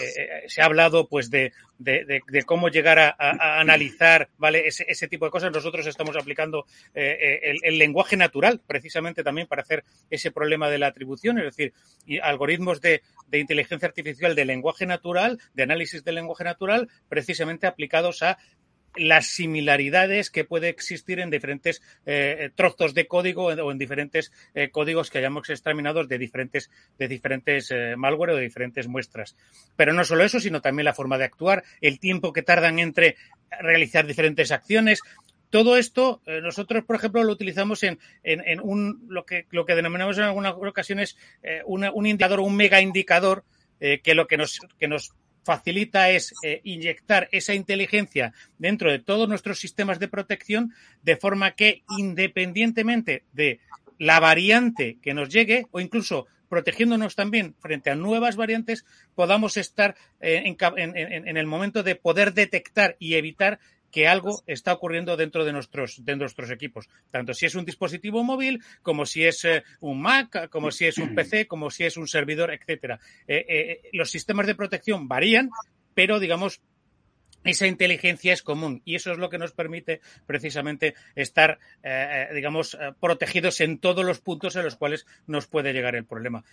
se 0.47 0.63
ha 0.63 0.67
hablado 0.67 1.09
pues 1.09 1.31
de, 1.31 1.53
de, 1.79 2.23
cómo 2.47 2.69
llegar 2.69 2.99
a, 2.99 3.61
analizar 3.61 4.29
¿vale? 4.37 4.67
Ese, 4.67 4.85
ese, 4.89 5.09
tipo 5.09 5.25
de 5.25 5.31
cosas. 5.31 5.53
Nosotros 5.53 5.87
estamos 5.87 6.17
aplicando 6.17 6.67
el, 6.95 7.59
el, 7.63 7.79
lenguaje 7.79 8.17
natural 8.17 8.61
precisamente 8.67 9.23
también 9.23 9.47
para 9.47 9.63
hacer 9.63 9.85
ese 10.11 10.31
problema 10.31 10.69
de 10.71 10.79
la 10.79 10.89
atribución, 10.89 11.39
es 11.39 11.45
decir, 11.45 11.73
y 12.07 12.19
algoritmos 12.19 12.81
de, 12.81 13.03
de 13.29 13.39
inteligencia 13.39 13.89
artificial 13.89 14.35
de 14.35 14.45
lenguaje 14.45 14.87
natural, 14.87 15.39
de 15.55 15.63
análisis 15.63 16.05
del 16.05 16.17
lenguaje 16.17 16.45
natural, 16.45 16.89
precisamente 17.09 17.67
aplicados 17.67 18.23
a 18.23 18.39
las 18.97 19.27
similaridades 19.27 20.31
que 20.31 20.45
puede 20.45 20.69
existir 20.69 21.21
en 21.21 21.31
diferentes 21.31 21.83
eh, 22.07 22.51
trozos 22.55 22.95
de 22.95 23.07
código 23.07 23.47
o 23.47 23.71
en 23.71 23.79
diferentes 23.79 24.33
eh, 24.55 24.71
códigos 24.71 25.11
que 25.11 25.19
hayamos 25.19 25.51
examinado 25.51 26.05
de 26.05 26.19
diferentes, 26.19 26.71
de 26.99 27.09
diferentes 27.09 27.71
eh, 27.71 27.95
malware 27.97 28.31
o 28.31 28.37
de 28.37 28.43
diferentes 28.43 28.89
muestras. 28.89 29.37
Pero 29.77 29.93
no 29.93 30.05
solo 30.05 30.25
eso, 30.25 30.41
sino 30.41 30.61
también 30.61 30.85
la 30.85 30.95
forma 30.95 31.19
de 31.19 31.25
actuar, 31.25 31.65
el 31.81 31.99
tiempo 31.99 32.33
que 32.33 32.43
tardan 32.43 32.79
entre 32.79 33.17
realizar 33.61 34.07
diferentes 34.07 34.51
acciones, 34.51 35.01
todo 35.51 35.77
esto 35.77 36.21
nosotros, 36.43 36.83
por 36.85 36.97
ejemplo, 36.97 37.23
lo 37.23 37.33
utilizamos 37.33 37.85
en, 37.85 38.01
en, 38.25 38.43
en, 38.45 38.59
un 38.61 39.07
lo 39.09 39.25
que 39.25 39.47
lo 39.51 39.65
que 39.65 39.77
denominamos 39.77 40.19
en 40.19 40.25
algunas 40.25 40.55
ocasiones 40.55 41.17
eh, 41.45 41.63
una, 41.65 41.93
un 41.93 42.07
indicador, 42.07 42.41
un 42.41 42.57
mega 42.57 42.81
indicador, 42.81 43.45
que 43.79 44.15
lo 44.15 44.27
que 44.27 44.39
nos, 44.39 44.61
que 44.79 44.89
nos 44.89 45.15
facilita 45.45 46.11
es 46.11 46.35
eh, 46.43 46.61
inyectar 46.65 47.29
esa 47.33 47.55
inteligencia 47.55 48.33
dentro 48.59 48.91
de 48.91 48.99
todos 48.99 49.29
nuestros 49.29 49.59
sistemas 49.59 49.99
de 49.99 50.09
protección, 50.09 50.73
de 51.03 51.17
forma 51.17 51.53
que 51.53 51.83
independientemente 51.99 53.25
de 53.33 53.61
la 53.99 54.21
variante 54.21 54.99
que 55.03 55.15
nos 55.15 55.29
llegue 55.29 55.67
o 55.71 55.81
incluso 55.81 56.27
protegiéndonos 56.49 57.17
también 57.17 57.55
frente 57.59 57.91
a 57.91 57.97
nuevas 57.97 58.37
variantes, 58.37 58.85
podamos 59.15 59.57
estar 59.57 59.97
eh, 60.21 60.43
en, 60.45 61.37
el 61.37 61.47
momento 61.47 61.83
de 61.83 61.97
poder 61.97 62.33
detectar 62.33 62.97
y 62.99 63.15
evitar 63.15 63.59
que 63.95 64.09
algo 64.09 64.43
está 64.49 64.73
ocurriendo 64.73 65.17
dentro 65.17 65.45
de 65.45 65.53
nuestros, 65.53 66.05
de 66.05 66.17
nuestros 66.17 66.51
equipos, 66.51 66.89
tanto 67.13 67.33
si 67.33 67.47
es 67.47 67.55
un 67.55 67.65
dispositivo 67.65 68.25
móvil, 68.25 68.61
como 68.83 69.07
si 69.07 69.25
es 69.25 69.45
eh, 69.45 69.63
un 69.79 70.03
Mac, 70.03 70.51
como 70.51 70.73
si 70.73 70.87
es 70.87 70.99
un 70.99 71.15
PC, 71.15 71.47
como 71.47 71.71
si 71.71 71.85
es 71.85 71.97
un 71.97 72.09
servidor, 72.09 72.53
etcétera. 72.53 72.99
Eh, 73.29 73.47
eh, 73.49 73.91
los 73.93 74.11
sistemas 74.11 74.49
de 74.49 74.57
protección 74.57 75.07
varían, 75.07 75.49
pero 75.95 76.19
digamos 76.19 76.61
esa 77.45 77.67
inteligencia 77.67 78.33
es 78.33 78.43
común 78.43 78.83
y 78.85 78.95
eso 78.95 79.13
es 79.13 79.19
lo 79.19 79.31
que 79.31 79.39
nos 79.39 79.53
permite 79.53 80.01
precisamente 80.27 80.95
estar, 81.15 81.59
eh, 81.83 82.29
eh, 82.31 82.35
digamos, 82.35 82.75
eh, 82.75 82.93
protegidos 83.01 83.61
en 83.61 83.79
todos 83.79 84.05
los 84.05 84.21
puntos 84.21 84.57
en 84.57 84.65
los 84.65 84.77
cuales 84.77 85.07
nos 85.27 85.47
puede 85.47 85.73
llegar 85.73 85.95
el 85.95 86.05
problema. 86.05 86.45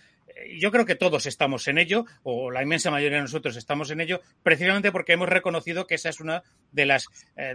yo 0.58 0.70
creo 0.70 0.86
que 0.86 0.94
todos 0.94 1.26
estamos 1.26 1.68
en 1.68 1.78
ello, 1.78 2.06
o 2.22 2.50
la 2.50 2.62
inmensa 2.62 2.90
mayoría 2.90 3.18
de 3.18 3.22
nosotros 3.22 3.56
estamos 3.56 3.90
en 3.90 4.00
ello, 4.00 4.20
precisamente 4.42 4.92
porque 4.92 5.12
hemos 5.12 5.28
reconocido 5.28 5.86
que 5.86 5.96
esa 5.96 6.08
es 6.08 6.20
una 6.20 6.42
de 6.70 6.86
las, 6.86 7.06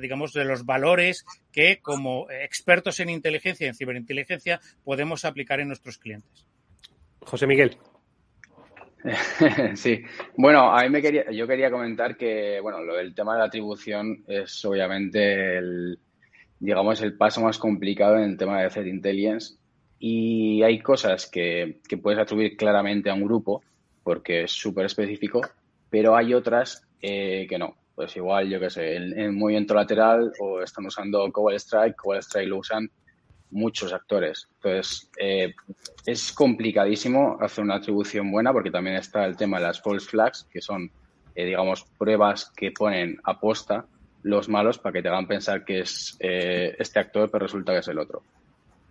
digamos, 0.02 0.34
de 0.34 0.46
los 0.46 0.66
valores 0.66 1.26
que 1.52 1.80
como 1.82 2.30
expertos 2.30 3.00
en 3.00 3.10
inteligencia 3.10 3.68
en 3.68 3.76
ciberinteligencia 3.76 4.62
podemos 4.84 5.26
aplicar 5.26 5.60
en 5.60 5.70
nuestros 5.70 5.98
clientes. 5.98 6.46
José 7.22 7.48
Miguel. 7.48 7.78
Sí, 9.76 10.04
bueno, 10.36 10.72
a 10.72 10.84
mí 10.84 10.90
me 10.90 11.02
quería, 11.02 11.32
yo 11.32 11.48
quería 11.48 11.72
comentar 11.72 12.18
que, 12.18 12.60
bueno, 12.62 12.82
lo 12.82 12.96
del 12.96 13.14
tema 13.14 13.34
de 13.34 13.40
la 13.40 13.46
atribución 13.46 14.24
es 14.28 14.64
obviamente 14.66 15.58
el, 15.58 16.00
digamos, 16.60 17.02
el 17.02 17.16
paso 17.16 17.42
más 17.42 17.58
complicado 17.58 18.18
en 18.18 18.32
el 18.32 18.38
tema 18.38 18.62
de 18.62 18.70
Threat 18.70 18.88
Intelligence 18.88 19.56
y 20.00 20.62
hay 20.64 20.80
cosas 20.80 21.28
que, 21.28 21.80
que 21.88 21.98
puedes 21.98 22.20
atribuir 22.20 22.56
claramente 22.58 23.10
a 23.10 23.14
un 23.14 23.24
grupo 23.24 23.64
porque 24.04 24.44
es 24.44 24.52
súper 24.52 24.86
específico, 24.86 25.42
pero 25.90 26.16
hay 26.16 26.34
otras 26.34 26.88
eh, 27.02 27.46
que 27.50 27.58
no. 27.58 27.76
Pues 27.94 28.16
igual, 28.16 28.48
yo 28.48 28.60
qué 28.60 28.70
sé, 28.70 28.96
en, 28.96 29.20
en 29.20 29.36
movimiento 29.36 29.74
lateral 29.74 30.32
o 30.40 30.62
están 30.62 30.86
usando 30.86 31.32
Cobalt 31.32 31.60
Strike, 31.60 31.96
Cobalt 31.96 32.24
Strike 32.24 32.48
lo 32.48 32.60
usan 32.60 32.90
muchos 33.52 33.94
actores. 33.94 34.48
Entonces, 34.56 35.10
eh, 35.18 35.54
es 36.06 36.32
complicadísimo 36.32 37.38
hacer 37.40 37.64
una 37.64 37.76
atribución 37.76 38.32
buena 38.32 38.52
porque 38.52 38.72
también 38.72 38.98
está 38.98 39.26
el 39.26 39.38
tema 39.38 39.58
de 39.58 39.68
las 39.68 39.82
false 39.82 40.08
flags, 40.08 40.48
que 40.52 40.62
son, 40.62 40.92
eh, 41.36 41.46
digamos, 41.46 41.86
pruebas 41.98 42.52
que 42.56 42.72
ponen 42.72 43.20
a 43.24 43.40
posta 43.40 43.86
los 44.24 44.50
malos 44.50 44.78
para 44.78 44.94
que 44.94 45.02
te 45.02 45.08
hagan 45.08 45.28
pensar 45.28 45.64
que 45.64 45.80
es 45.80 46.18
eh, 46.20 46.76
este 46.78 47.00
actor, 47.00 47.30
pero 47.32 47.46
resulta 47.46 47.74
que 47.74 47.80
es 47.80 47.88
el 47.88 48.00
otro. 48.00 48.24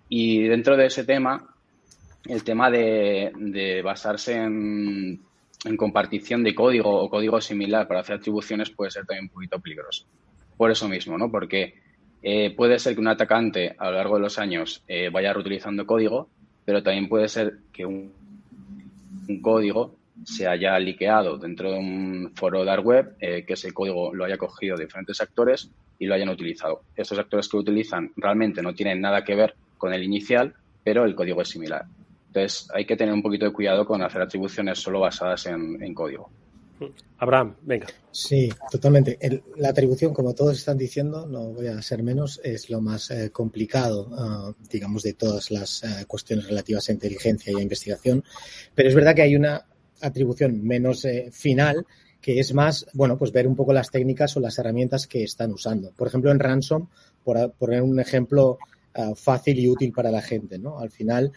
Y 0.09 0.45
dentro 0.45 0.77
de 0.77 0.87
ese 0.87 1.05
tema, 1.05 1.55
el 2.25 2.43
tema 2.43 2.71
de, 2.71 3.83
basarse 3.85 4.35
en, 4.35 5.21
en, 5.65 5.77
compartición 5.77 6.43
de 6.43 6.55
código 6.55 6.91
o 6.91 7.11
código 7.11 7.41
similar 7.41 7.87
para 7.87 8.01
hacer 8.01 8.17
atribuciones 8.17 8.71
puede 8.71 8.91
ser 8.91 9.05
también 9.05 9.25
un 9.25 9.31
poquito 9.31 9.61
peligroso. 9.61 10.07
Por 10.57 10.71
eso 10.71 10.89
mismo, 10.89 11.19
¿no? 11.19 11.31
Porque 11.31 11.75
eh, 12.29 12.51
puede 12.51 12.81
ser 12.81 12.97
que 12.97 13.01
un 13.01 13.07
atacante 13.07 13.77
a 13.79 13.89
lo 13.89 13.99
largo 13.99 14.17
de 14.17 14.23
los 14.23 14.37
años 14.41 14.83
eh, 14.89 15.11
vaya 15.11 15.33
reutilizando 15.33 15.87
código, 15.87 16.29
pero 16.65 16.83
también 16.83 17.09
puede 17.09 17.29
ser 17.29 17.59
que 17.73 17.87
un, 17.87 18.13
código 19.41 19.95
se 20.25 20.49
haya 20.49 20.77
liqueado 20.81 21.39
dentro 21.39 21.71
de 21.71 21.79
un 21.79 22.33
foro 22.35 22.65
dark 22.65 22.85
web, 22.85 23.15
eh, 23.21 23.45
que 23.47 23.53
ese 23.53 23.71
código 23.71 24.13
lo 24.13 24.25
haya 24.25 24.39
cogido 24.39 24.77
diferentes 24.77 25.21
actores 25.21 25.71
y 26.01 26.07
lo 26.07 26.17
hayan 26.17 26.31
utilizado. 26.31 26.83
Estos 26.97 27.17
actores 27.17 27.49
que 27.49 27.59
lo 27.59 27.61
utilizan 27.61 28.11
realmente 28.17 28.61
no 28.61 28.75
tienen 28.75 29.01
nada 29.01 29.23
que 29.23 29.37
ver 29.37 29.55
con 29.79 29.95
el 29.95 30.03
inicial, 30.03 30.53
pero 30.83 31.05
el 31.05 31.15
código 31.15 31.43
es 31.43 31.49
similar. 31.49 31.85
Entonces 32.27 32.69
hay 32.75 32.87
que 32.87 32.97
tener 32.97 33.15
un 33.15 33.23
poquito 33.23 33.45
de 33.45 33.53
cuidado 33.53 33.87
con 33.87 34.03
hacer 34.03 34.21
atribuciones 34.21 34.81
solo 34.81 34.99
basadas 34.99 35.47
en 35.47 35.95
código. 35.95 36.29
Abraham, 37.19 37.57
venga. 37.63 37.87
Sí, 38.11 38.51
totalmente. 38.71 39.19
la 39.57 39.71
atribución, 39.71 40.13
como 40.13 40.35
todos 40.35 40.59
están 40.59 40.77
diciendo, 40.77 41.27
no 41.27 41.53
voy 41.53 41.69
a 41.69 41.81
ser 41.81 42.03
menos, 42.03 42.41
es 42.45 42.69
lo 42.71 42.81
más 42.81 43.11
eh, 43.11 43.31
complicado, 43.31 44.11
ah, 44.13 44.53
digamos, 44.71 45.03
de 45.03 45.15
todas 45.15 45.51
las 45.51 45.83
eh, 45.83 46.05
cuestiones 46.07 46.47
relativas 46.47 46.89
a 46.89 46.93
inteligencia 46.93 47.53
y 47.53 47.57
a 47.57 47.63
investigación. 47.63 48.23
Pero 48.75 48.89
es 48.89 48.95
verdad 48.95 49.15
que 49.15 49.23
hay 49.23 49.37
una 49.37 49.67
atribución 50.01 50.63
menos 50.63 51.05
eh, 51.05 51.31
final 51.33 51.87
que 52.21 52.41
es 52.41 52.53
más, 52.53 52.87
bueno, 52.93 53.17
pues 53.17 53.33
ver 53.33 53.47
un 53.47 53.55
poco 53.55 53.73
las 53.73 53.91
técnicas 53.91 54.37
o 54.37 54.41
las 54.41 54.59
herramientas 54.59 55.07
que 55.07 55.23
están 55.23 55.53
usando. 55.53 55.93
Por 55.93 56.09
ejemplo, 56.09 56.31
en 56.31 56.41
Ransom, 56.41 56.89
por 57.23 57.53
poner 57.53 57.83
un 57.83 58.01
ejemplo 58.01 58.59
ah, 58.95 59.13
fácil 59.15 59.59
y 59.59 59.69
útil 59.69 59.93
para 59.93 60.11
la 60.11 60.23
gente, 60.23 60.59
¿no? 60.59 60.79
Al 60.79 60.91
final 60.91 61.33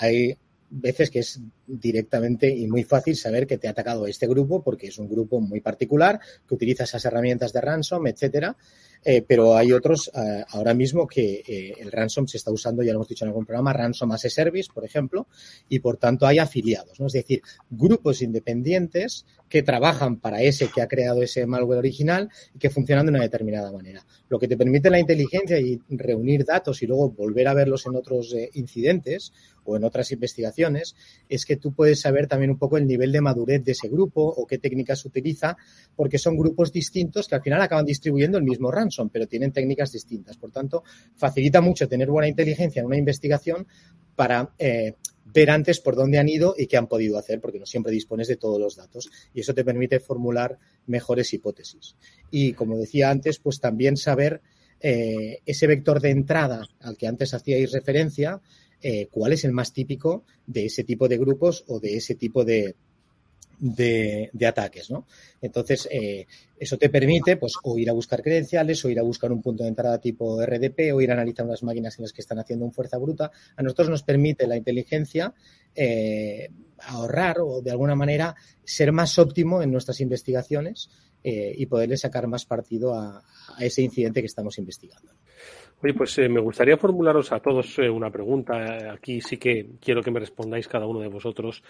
hay 0.00 0.36
veces 0.70 1.10
que 1.10 1.20
es 1.20 1.40
directamente 1.66 2.48
y 2.48 2.66
muy 2.66 2.84
fácil 2.84 3.16
saber 3.16 3.46
que 3.46 3.58
te 3.58 3.68
ha 3.68 3.72
atacado 3.72 4.06
este 4.06 4.26
grupo 4.26 4.62
porque 4.62 4.88
es 4.88 4.98
un 4.98 5.08
grupo 5.08 5.40
muy 5.40 5.60
particular 5.60 6.20
que 6.46 6.54
utiliza 6.54 6.84
esas 6.84 7.04
herramientas 7.04 7.52
de 7.52 7.60
ransom, 7.60 8.06
etcétera. 8.06 8.56
Eh, 9.04 9.22
pero 9.26 9.54
hay 9.54 9.70
otros 9.72 10.10
eh, 10.14 10.44
ahora 10.48 10.72
mismo 10.72 11.06
que 11.06 11.42
eh, 11.46 11.74
el 11.78 11.92
ransom 11.92 12.26
se 12.26 12.38
está 12.38 12.50
usando, 12.50 12.82
ya 12.82 12.92
lo 12.92 12.98
hemos 12.98 13.08
dicho 13.08 13.24
en 13.24 13.28
algún 13.28 13.44
programa, 13.44 13.72
ransom 13.72 14.10
as 14.12 14.24
a 14.24 14.30
service, 14.30 14.70
por 14.72 14.84
ejemplo, 14.84 15.28
y 15.68 15.80
por 15.80 15.98
tanto 15.98 16.26
hay 16.26 16.38
afiliados, 16.38 16.98
¿no? 16.98 17.06
Es 17.08 17.12
decir, 17.12 17.42
grupos 17.68 18.22
independientes 18.22 19.26
que 19.50 19.62
trabajan 19.62 20.20
para 20.20 20.40
ese 20.40 20.68
que 20.68 20.80
ha 20.80 20.88
creado 20.88 21.22
ese 21.22 21.46
malware 21.46 21.78
original 21.78 22.30
y 22.54 22.58
que 22.58 22.70
funcionan 22.70 23.04
de 23.04 23.10
una 23.10 23.20
determinada 23.20 23.70
manera. 23.70 24.04
Lo 24.30 24.38
que 24.38 24.48
te 24.48 24.56
permite 24.56 24.88
la 24.88 24.98
inteligencia 24.98 25.60
y 25.60 25.80
reunir 25.90 26.46
datos 26.46 26.82
y 26.82 26.86
luego 26.86 27.10
volver 27.10 27.46
a 27.48 27.54
verlos 27.54 27.84
en 27.86 27.96
otros 27.96 28.34
incidentes 28.54 29.32
o 29.64 29.76
en 29.76 29.84
otras 29.84 30.10
investigaciones 30.12 30.96
es 31.28 31.44
que 31.44 31.53
tú 31.56 31.72
puedes 31.72 32.00
saber 32.00 32.26
también 32.26 32.50
un 32.50 32.58
poco 32.58 32.76
el 32.76 32.86
nivel 32.86 33.12
de 33.12 33.20
madurez 33.20 33.64
de 33.64 33.72
ese 33.72 33.88
grupo 33.88 34.22
o 34.22 34.46
qué 34.46 34.58
técnicas 34.58 35.04
utiliza, 35.04 35.56
porque 35.94 36.18
son 36.18 36.36
grupos 36.36 36.72
distintos 36.72 37.28
que 37.28 37.34
al 37.34 37.42
final 37.42 37.60
acaban 37.60 37.84
distribuyendo 37.84 38.38
el 38.38 38.44
mismo 38.44 38.70
ransom, 38.70 39.08
pero 39.10 39.26
tienen 39.26 39.52
técnicas 39.52 39.92
distintas. 39.92 40.36
Por 40.36 40.50
tanto, 40.50 40.84
facilita 41.16 41.60
mucho 41.60 41.88
tener 41.88 42.10
buena 42.10 42.28
inteligencia 42.28 42.80
en 42.80 42.86
una 42.86 42.96
investigación 42.96 43.66
para 44.16 44.54
eh, 44.58 44.94
ver 45.24 45.50
antes 45.50 45.80
por 45.80 45.96
dónde 45.96 46.18
han 46.18 46.28
ido 46.28 46.54
y 46.56 46.66
qué 46.66 46.76
han 46.76 46.86
podido 46.86 47.18
hacer, 47.18 47.40
porque 47.40 47.58
no 47.58 47.66
siempre 47.66 47.92
dispones 47.92 48.28
de 48.28 48.36
todos 48.36 48.60
los 48.60 48.76
datos 48.76 49.10
y 49.32 49.40
eso 49.40 49.54
te 49.54 49.64
permite 49.64 50.00
formular 50.00 50.58
mejores 50.86 51.32
hipótesis. 51.32 51.96
Y 52.30 52.52
como 52.52 52.76
decía 52.76 53.10
antes, 53.10 53.38
pues 53.38 53.60
también 53.60 53.96
saber 53.96 54.42
eh, 54.80 55.40
ese 55.46 55.66
vector 55.66 56.00
de 56.00 56.10
entrada 56.10 56.68
al 56.80 56.96
que 56.96 57.06
antes 57.06 57.32
hacíais 57.32 57.72
referencia, 57.72 58.40
eh, 58.86 59.08
cuál 59.10 59.32
es 59.32 59.46
el 59.46 59.52
más 59.52 59.72
típico 59.72 60.24
de 60.46 60.66
ese 60.66 60.84
tipo 60.84 61.08
de 61.08 61.16
grupos 61.16 61.64
o 61.68 61.80
de 61.80 61.96
ese 61.96 62.16
tipo 62.16 62.44
de, 62.44 62.74
de, 63.58 64.46
ataques, 64.46 64.90
¿no? 64.90 65.06
Entonces, 65.40 65.88
eh, 65.90 66.26
eso 66.60 66.76
te 66.76 66.90
permite, 66.90 67.38
pues, 67.38 67.54
o 67.62 67.78
ir 67.78 67.88
a 67.88 67.94
buscar 67.94 68.22
credenciales, 68.22 68.84
o 68.84 68.90
ir 68.90 68.98
a 68.98 69.02
buscar 69.02 69.32
un 69.32 69.40
punto 69.40 69.62
de 69.62 69.70
entrada 69.70 69.96
tipo 70.02 70.44
RDP, 70.44 70.92
o 70.92 71.00
ir 71.00 71.10
a 71.10 71.14
analizar 71.14 71.46
unas 71.46 71.62
máquinas 71.62 71.98
en 71.98 72.02
las 72.02 72.12
que 72.12 72.20
están 72.20 72.38
haciendo 72.40 72.66
un 72.66 72.74
fuerza 72.74 72.98
bruta. 72.98 73.30
A 73.56 73.62
nosotros 73.62 73.88
nos 73.88 74.02
permite 74.02 74.46
la 74.46 74.58
inteligencia 74.58 75.32
eh, 75.74 76.50
ahorrar 76.80 77.40
o, 77.40 77.62
de 77.62 77.70
alguna 77.70 77.94
manera, 77.94 78.34
ser 78.64 78.92
más 78.92 79.18
óptimo 79.18 79.62
en 79.62 79.72
nuestras 79.72 80.02
investigaciones 80.02 80.90
y 81.26 81.64
poderle 81.64 81.96
sacar 81.96 82.26
más 82.26 82.44
partido 82.44 82.92
a 82.92 83.24
ese 83.58 83.80
incidente 83.80 84.20
que 84.20 84.26
estamos 84.26 84.58
investigando. 84.58 85.10
Oye, 85.84 85.92
pues 85.92 86.16
eh, 86.16 86.30
me 86.30 86.40
gustaría 86.40 86.78
formularos 86.78 87.30
a 87.30 87.40
todos 87.40 87.78
eh, 87.78 87.90
una 87.90 88.10
pregunta. 88.10 88.90
Aquí 88.90 89.20
sí 89.20 89.36
que 89.36 89.72
quiero 89.82 90.02
que 90.02 90.10
me 90.10 90.18
respondáis 90.18 90.66
cada 90.66 90.86
uno 90.86 91.00
de 91.00 91.08
vosotros, 91.08 91.62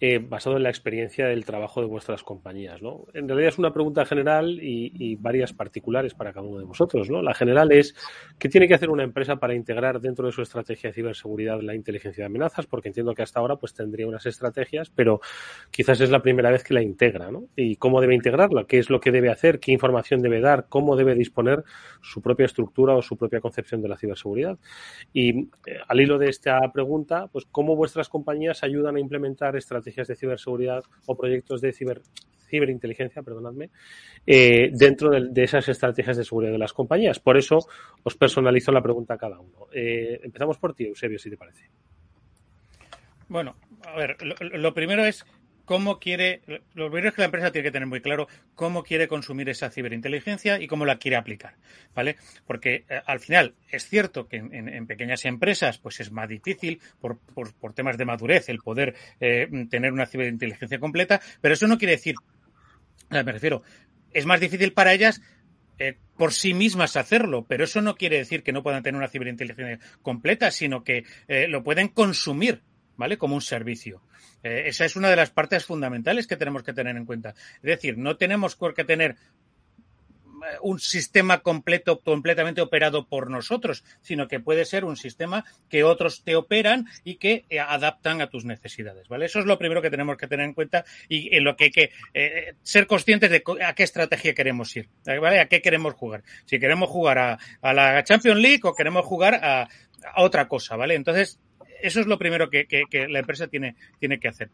eh, 0.00 0.18
basado 0.18 0.56
en 0.56 0.64
la 0.64 0.70
experiencia 0.70 1.28
del 1.28 1.44
trabajo 1.44 1.80
de 1.80 1.86
vuestras 1.86 2.24
compañías. 2.24 2.82
¿no? 2.82 3.06
En 3.14 3.28
realidad 3.28 3.50
es 3.50 3.58
una 3.58 3.72
pregunta 3.72 4.04
general 4.04 4.58
y, 4.60 5.14
varias 5.20 5.52
particulares 5.52 6.14
para 6.14 6.32
cada 6.32 6.48
uno 6.48 6.58
de 6.58 6.64
vosotros. 6.64 7.08
¿no? 7.10 7.22
La 7.22 7.32
general 7.32 7.70
es, 7.70 7.94
¿qué 8.40 8.48
tiene 8.48 8.66
que 8.66 8.74
hacer 8.74 8.90
una 8.90 9.04
empresa 9.04 9.36
para 9.36 9.54
integrar 9.54 10.00
dentro 10.00 10.26
de 10.26 10.32
su 10.32 10.42
estrategia 10.42 10.90
de 10.90 10.94
ciberseguridad 10.94 11.60
la 11.60 11.76
inteligencia 11.76 12.22
de 12.22 12.26
amenazas? 12.26 12.66
Porque 12.66 12.88
entiendo 12.88 13.14
que 13.14 13.22
hasta 13.22 13.38
ahora 13.38 13.54
pues 13.54 13.72
tendría 13.72 14.08
unas 14.08 14.26
estrategias, 14.26 14.90
pero 14.90 15.20
quizás 15.70 16.00
es 16.00 16.10
la 16.10 16.22
primera 16.22 16.50
vez 16.50 16.64
que 16.64 16.74
la 16.74 16.82
integra. 16.82 17.30
¿no? 17.30 17.44
¿Y 17.54 17.76
cómo 17.76 18.00
debe 18.00 18.16
integrarla? 18.16 18.64
¿Qué 18.64 18.80
es 18.80 18.90
lo 18.90 18.98
que 18.98 19.12
debe 19.12 19.30
hacer? 19.30 19.60
¿Qué 19.60 19.70
información 19.70 20.22
debe 20.22 20.40
dar? 20.40 20.66
¿Cómo 20.68 20.96
debe 20.96 21.14
disponer 21.14 21.62
su 22.00 22.20
propia 22.20 22.46
estructura 22.46 22.96
o 22.96 23.02
su 23.02 23.16
propia 23.16 23.40
concepción? 23.40 23.59
De 23.62 23.88
la 23.88 23.96
ciberseguridad. 23.96 24.58
Y 25.12 25.40
eh, 25.66 25.78
al 25.86 26.00
hilo 26.00 26.18
de 26.18 26.28
esta 26.28 26.60
pregunta, 26.72 27.28
pues 27.28 27.46
cómo 27.50 27.76
vuestras 27.76 28.08
compañías 28.08 28.62
ayudan 28.62 28.96
a 28.96 29.00
implementar 29.00 29.56
estrategias 29.56 30.08
de 30.08 30.16
ciberseguridad 30.16 30.82
o 31.06 31.16
proyectos 31.16 31.60
de 31.60 31.72
ciber 31.72 32.02
ciberinteligencia, 32.50 33.22
perdonadme, 33.22 33.70
eh, 34.26 34.70
dentro 34.72 35.10
de, 35.10 35.42
esas 35.42 35.68
estrategias 35.68 36.16
de 36.16 36.24
seguridad 36.24 36.52
de 36.52 36.58
las 36.58 36.72
compañías. 36.72 37.20
Por 37.20 37.36
eso 37.36 37.58
os 38.02 38.16
personalizo 38.16 38.72
la 38.72 38.82
pregunta 38.82 39.14
a 39.14 39.18
cada 39.18 39.38
uno. 39.38 39.68
Eh, 39.72 40.20
empezamos 40.22 40.58
por 40.58 40.74
ti, 40.74 40.86
Eusebio, 40.86 41.18
si 41.18 41.30
te 41.30 41.36
parece. 41.36 41.70
Bueno, 43.28 43.54
a 43.86 43.96
ver, 43.96 44.16
lo 44.40 44.74
primero 44.74 45.04
es 45.04 45.24
cómo 45.70 46.00
quiere, 46.00 46.42
lo 46.74 46.90
primero 46.90 47.10
es 47.10 47.14
que 47.14 47.20
la 47.20 47.26
empresa 47.26 47.52
tiene 47.52 47.68
que 47.68 47.70
tener 47.70 47.86
muy 47.86 48.00
claro 48.00 48.26
cómo 48.56 48.82
quiere 48.82 49.06
consumir 49.06 49.48
esa 49.50 49.70
ciberinteligencia 49.70 50.60
y 50.60 50.66
cómo 50.66 50.84
la 50.84 50.98
quiere 50.98 51.16
aplicar, 51.16 51.54
¿vale? 51.94 52.16
Porque 52.44 52.84
eh, 52.88 53.00
al 53.06 53.20
final 53.20 53.54
es 53.70 53.88
cierto 53.88 54.26
que 54.26 54.38
en, 54.38 54.86
pequeñas 54.88 55.24
empresas 55.26 55.78
pues 55.78 56.00
es 56.00 56.10
más 56.10 56.28
difícil 56.28 56.80
por, 57.00 57.20
temas 57.72 57.96
de 57.96 58.04
madurez 58.04 58.48
el 58.48 58.58
poder 58.58 58.96
eh, 59.20 59.46
tener 59.70 59.92
una 59.92 60.06
ciberinteligencia 60.06 60.80
completa, 60.80 61.20
pero 61.40 61.54
eso 61.54 61.68
no 61.68 61.78
quiere 61.78 61.92
decir, 61.92 62.16
me 63.08 63.22
refiero, 63.22 63.62
es 64.12 64.26
más 64.26 64.40
difícil 64.40 64.72
para 64.72 64.92
ellas 64.92 65.22
eh, 65.78 65.96
por 66.16 66.32
sí 66.32 66.52
mismas 66.52 66.96
hacerlo, 66.96 67.46
pero 67.48 67.62
eso 67.62 67.80
no 67.80 67.94
quiere 67.94 68.18
decir 68.18 68.42
que 68.42 68.50
no 68.50 68.64
puedan 68.64 68.82
tener 68.82 68.98
una 68.98 69.06
ciberinteligencia 69.06 69.78
completa, 70.02 70.50
sino 70.50 70.82
que 70.82 71.04
lo 71.28 71.62
pueden 71.62 71.86
consumir 71.86 72.60
¿vale? 73.00 73.18
Como 73.18 73.34
un 73.34 73.40
servicio. 73.40 74.02
Eh, 74.44 74.64
esa 74.66 74.84
es 74.84 74.94
una 74.94 75.08
de 75.08 75.16
las 75.16 75.30
partes 75.30 75.64
fundamentales 75.64 76.26
que 76.26 76.36
tenemos 76.36 76.62
que 76.62 76.72
tener 76.72 76.96
en 76.96 77.06
cuenta. 77.06 77.30
Es 77.56 77.62
decir, 77.62 77.98
no 77.98 78.16
tenemos 78.16 78.56
que 78.56 78.84
tener 78.84 79.16
un 80.62 80.78
sistema 80.78 81.40
completo, 81.40 82.00
completamente 82.00 82.60
operado 82.60 83.06
por 83.06 83.30
nosotros, 83.30 83.84
sino 84.00 84.28
que 84.28 84.40
puede 84.40 84.64
ser 84.64 84.84
un 84.84 84.96
sistema 84.96 85.44
que 85.68 85.84
otros 85.84 86.22
te 86.24 86.36
operan 86.36 86.86
y 87.04 87.16
que 87.16 87.44
eh, 87.48 87.60
adaptan 87.60 88.20
a 88.20 88.28
tus 88.28 88.44
necesidades, 88.44 89.08
¿vale? 89.08 89.26
Eso 89.26 89.38
es 89.38 89.46
lo 89.46 89.58
primero 89.58 89.82
que 89.82 89.90
tenemos 89.90 90.16
que 90.16 90.28
tener 90.28 90.46
en 90.46 90.54
cuenta 90.54 90.84
y 91.08 91.34
en 91.36 91.44
lo 91.44 91.56
que 91.56 91.64
hay 91.64 91.70
que 91.70 91.90
eh, 92.14 92.54
ser 92.62 92.86
conscientes 92.86 93.30
de 93.30 93.42
a 93.64 93.74
qué 93.74 93.82
estrategia 93.82 94.34
queremos 94.34 94.74
ir, 94.76 94.88
¿vale? 95.04 95.40
A 95.40 95.48
qué 95.48 95.62
queremos 95.62 95.94
jugar. 95.94 96.22
Si 96.44 96.58
queremos 96.58 96.88
jugar 96.88 97.18
a, 97.18 97.38
la 97.72 98.02
Champions 98.04 98.40
League 98.40 98.60
o 98.64 98.74
queremos 98.74 99.04
jugar 99.04 99.34
a, 99.42 99.68
otra 100.16 100.48
cosa, 100.48 100.76
¿vale? 100.76 100.94
Entonces, 100.94 101.38
eso 101.82 102.00
es 102.00 102.06
lo 102.06 102.18
primero 102.18 102.50
que, 102.50 102.66
que 102.66 103.08
la 103.08 103.18
empresa 103.20 103.48
tiene, 103.48 103.76
tiene 103.98 104.20
que 104.20 104.28
hacer. 104.28 104.50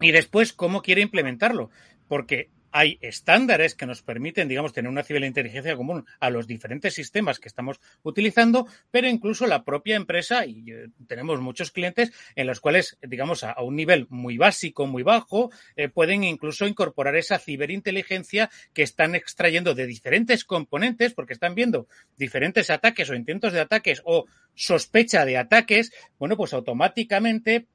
Y 0.00 0.12
después, 0.12 0.52
¿cómo 0.52 0.82
quiere 0.82 1.00
implementarlo? 1.00 1.70
Porque 2.08 2.48
hay 2.70 2.98
estándares 3.00 3.74
que 3.74 3.86
nos 3.86 4.02
permiten, 4.02 4.48
digamos, 4.48 4.72
tener 4.72 4.90
una 4.90 5.02
ciberinteligencia 5.02 5.76
común 5.76 6.04
a 6.20 6.30
los 6.30 6.46
diferentes 6.46 6.94
sistemas 6.94 7.38
que 7.38 7.48
estamos 7.48 7.80
utilizando, 8.02 8.66
pero 8.90 9.08
incluso 9.08 9.46
la 9.46 9.64
propia 9.64 9.96
empresa, 9.96 10.44
y 10.46 10.70
eh, 10.70 10.88
tenemos 11.06 11.40
muchos 11.40 11.70
clientes 11.70 12.12
en 12.34 12.46
los 12.46 12.60
cuales, 12.60 12.98
digamos, 13.02 13.44
a, 13.44 13.60
un 13.62 13.76
nivel 13.76 14.06
muy 14.10 14.36
básico, 14.36 14.86
muy 14.86 15.02
bajo, 15.02 15.50
eh, 15.76 15.88
pueden 15.88 16.24
incluso 16.24 16.66
incorporar 16.66 17.16
esa 17.16 17.38
ciberinteligencia 17.38 18.50
que 18.72 18.82
están 18.82 19.14
extrayendo 19.14 19.74
de 19.74 19.86
diferentes 19.86 20.44
componentes, 20.44 21.14
porque 21.14 21.32
están 21.32 21.54
viendo 21.54 21.88
diferentes 22.16 22.70
ataques 22.70 23.08
o 23.10 23.14
intentos 23.14 23.52
de 23.52 23.60
ataques 23.60 24.02
o 24.04 24.26
sospecha 24.54 25.24
de 25.24 25.38
ataques, 25.38 25.92
bueno, 26.18 26.36
pues 26.36 26.52
automáticamente 26.52 27.66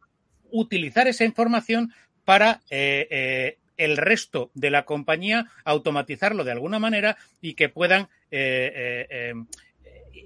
utilizar 0.52 1.08
esa 1.08 1.26
información 1.26 1.94
para 2.26 2.62
eh, 2.70 3.58
el 3.78 3.98
resto 3.98 4.52
de 4.54 4.70
la 4.70 4.86
compañía 4.86 5.48
automatizarlo 5.66 6.44
de 6.44 6.52
alguna 6.52 6.80
manera 6.80 7.18
y 7.42 7.54
que 7.54 7.70
puedan 7.70 8.04
eh, 8.32 8.72
eh, 8.76 9.08
eh, 9.10 9.34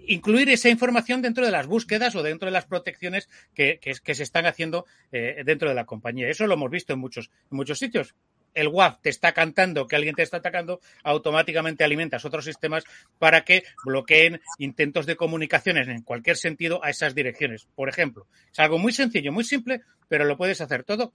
incluir 0.07 0.49
esa 0.49 0.69
información 0.69 1.21
dentro 1.21 1.45
de 1.45 1.51
las 1.51 1.67
búsquedas 1.67 2.15
o 2.15 2.23
dentro 2.23 2.47
de 2.47 2.51
las 2.51 2.65
protecciones 2.65 3.29
que, 3.53 3.79
se 4.03 4.23
están 4.23 4.45
haciendo 4.45 4.85
dentro 5.11 5.67
de 5.67 5.75
la 5.75 5.85
compañía. 5.85 6.29
Eso 6.29 6.47
lo 6.47 6.53
hemos 6.53 6.71
visto 6.71 6.93
en 6.93 6.99
muchos, 6.99 7.29
en 7.51 7.57
muchos 7.57 7.79
sitios. 7.79 8.15
El 8.53 8.69
WAF 8.69 8.99
te 9.01 9.09
está 9.09 9.33
cantando 9.33 9.85
que 9.85 9.95
alguien 9.95 10.15
te 10.15 10.23
está 10.23 10.37
atacando, 10.37 10.79
automáticamente 11.03 11.83
alimentas 11.83 12.25
otros 12.25 12.45
sistemas 12.45 12.85
para 13.19 13.41
que 13.41 13.63
bloqueen 13.85 14.41
intentos 14.57 15.05
de 15.05 15.15
comunicaciones 15.15 15.87
en 15.89 16.01
cualquier 16.01 16.37
sentido 16.37 16.83
a 16.83 16.89
esas 16.89 17.13
direcciones. 17.13 17.67
Por 17.75 17.89
ejemplo, 17.89 18.27
es 18.51 18.59
algo 18.59 18.79
muy 18.79 18.93
sencillo, 18.93 19.31
muy 19.31 19.43
simple, 19.43 19.81
pero 20.07 20.25
lo 20.25 20.37
puedes 20.37 20.61
hacer 20.61 20.83
todo 20.83 21.13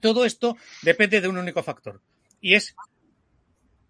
todo 0.00 0.24
esto 0.24 0.56
depende 0.82 1.20
de 1.20 1.28
un 1.28 1.38
único 1.38 1.62
factor 1.62 2.00
y 2.40 2.54
es 2.54 2.74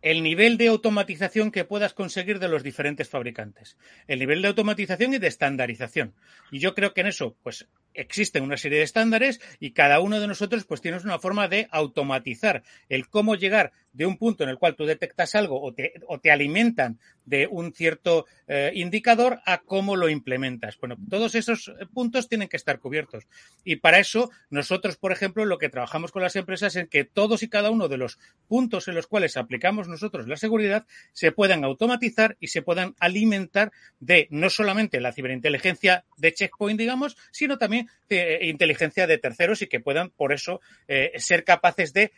el 0.03 0.23
nivel 0.23 0.57
de 0.57 0.69
automatización 0.69 1.51
que 1.51 1.65
puedas 1.65 1.95
conseguir 1.95 2.39
de 2.39 2.49
los 2.49 2.63
diferentes 2.63 3.09
fabricantes, 3.09 3.77
el 4.07 4.21
nivel 4.21 4.41
de 4.41 4.49
automatización 4.49 5.15
y 5.15 5.19
de 5.19 5.27
estandarización. 5.27 6.15
Y 6.53 6.61
yo 6.61 6.75
creo 6.75 6.95
que 6.95 7.01
en 7.01 7.09
eso, 7.09 7.37
pues 7.43 7.67
existen 7.97 8.43
una 8.43 8.57
serie 8.57 8.79
de 8.79 8.85
estándares 8.85 9.41
y 9.61 9.73
cada 9.73 10.01
uno 10.01 10.21
de 10.21 10.27
nosotros 10.27 10.65
pues 10.65 10.81
tienes 10.81 11.05
una 11.05 11.19
forma 11.19 11.49
de 11.49 11.69
automatizar 11.71 12.63
el 12.89 13.09
cómo 13.09 13.35
llegar 13.35 13.73
de 13.93 14.05
un 14.05 14.19
punto 14.19 14.45
en 14.45 14.51
el 14.51 14.59
cual 14.59 14.77
tú 14.77 14.85
detectas 14.85 15.35
algo 15.35 15.63
o 15.63 15.73
te, 15.73 15.95
o 16.07 16.21
te 16.21 16.31
alimentan 16.31 16.99
de 17.25 17.47
un 17.47 17.73
cierto 17.73 18.27
eh, 18.47 18.71
indicador 18.75 19.41
a 19.47 19.59
cómo 19.59 19.97
lo 19.97 20.11
implementas. 20.11 20.79
Bueno, 20.79 20.97
todos 21.09 21.35
esos 21.35 21.69
eh, 21.69 21.87
puntos 21.93 22.29
tienen 22.29 22.49
que 22.49 22.59
estar 22.59 22.79
cubiertos. 22.79 23.25
Y 23.65 23.77
para 23.77 23.99
eso, 23.99 24.31
nosotros, 24.51 24.97
por 24.99 25.13
ejemplo, 25.13 25.47
lo 25.47 25.59
que 25.59 25.71
trabajamos 25.71 26.13
con 26.13 26.23
las 26.23 26.37
empresas 26.37 26.77
es 26.77 26.89
que 26.89 27.05
todos 27.05 27.43
y 27.43 27.49
cada 27.49 27.71
uno 27.71 27.89
de 27.89 27.97
los 27.97 28.19
puntos 28.49 28.87
en 28.89 28.95
los 28.95 29.07
cuales 29.07 29.37
aplicamos 29.37 29.89
nosotros 29.89 30.29
la 30.29 30.37
seguridad 30.37 30.87
se 31.13 31.33
puedan 31.33 31.65
automatizar 31.65 32.37
y 32.39 32.49
se 32.49 32.63
puedan 32.63 32.95
alimentar 33.01 33.73
de 33.99 34.29
no 34.31 34.51
solamente 34.51 35.01
la 35.01 35.13
ciberinteligencia 35.13 36.05
de 36.17 36.35
checkpoint, 36.35 36.79
digamos, 36.79 37.17
sino 37.33 37.59
también 37.59 37.86
eh, 38.09 38.39
inteligencia 38.43 39.07
de 39.07 39.19
terceros 39.19 39.63
y 39.63 39.67
que 39.67 39.81
puedan, 39.81 40.11
por 40.11 40.33
eso, 40.33 40.61
eh, 40.87 41.13
ser 41.17 41.43
capaces 41.43 41.93
de 41.93 42.03
eh, 42.03 42.13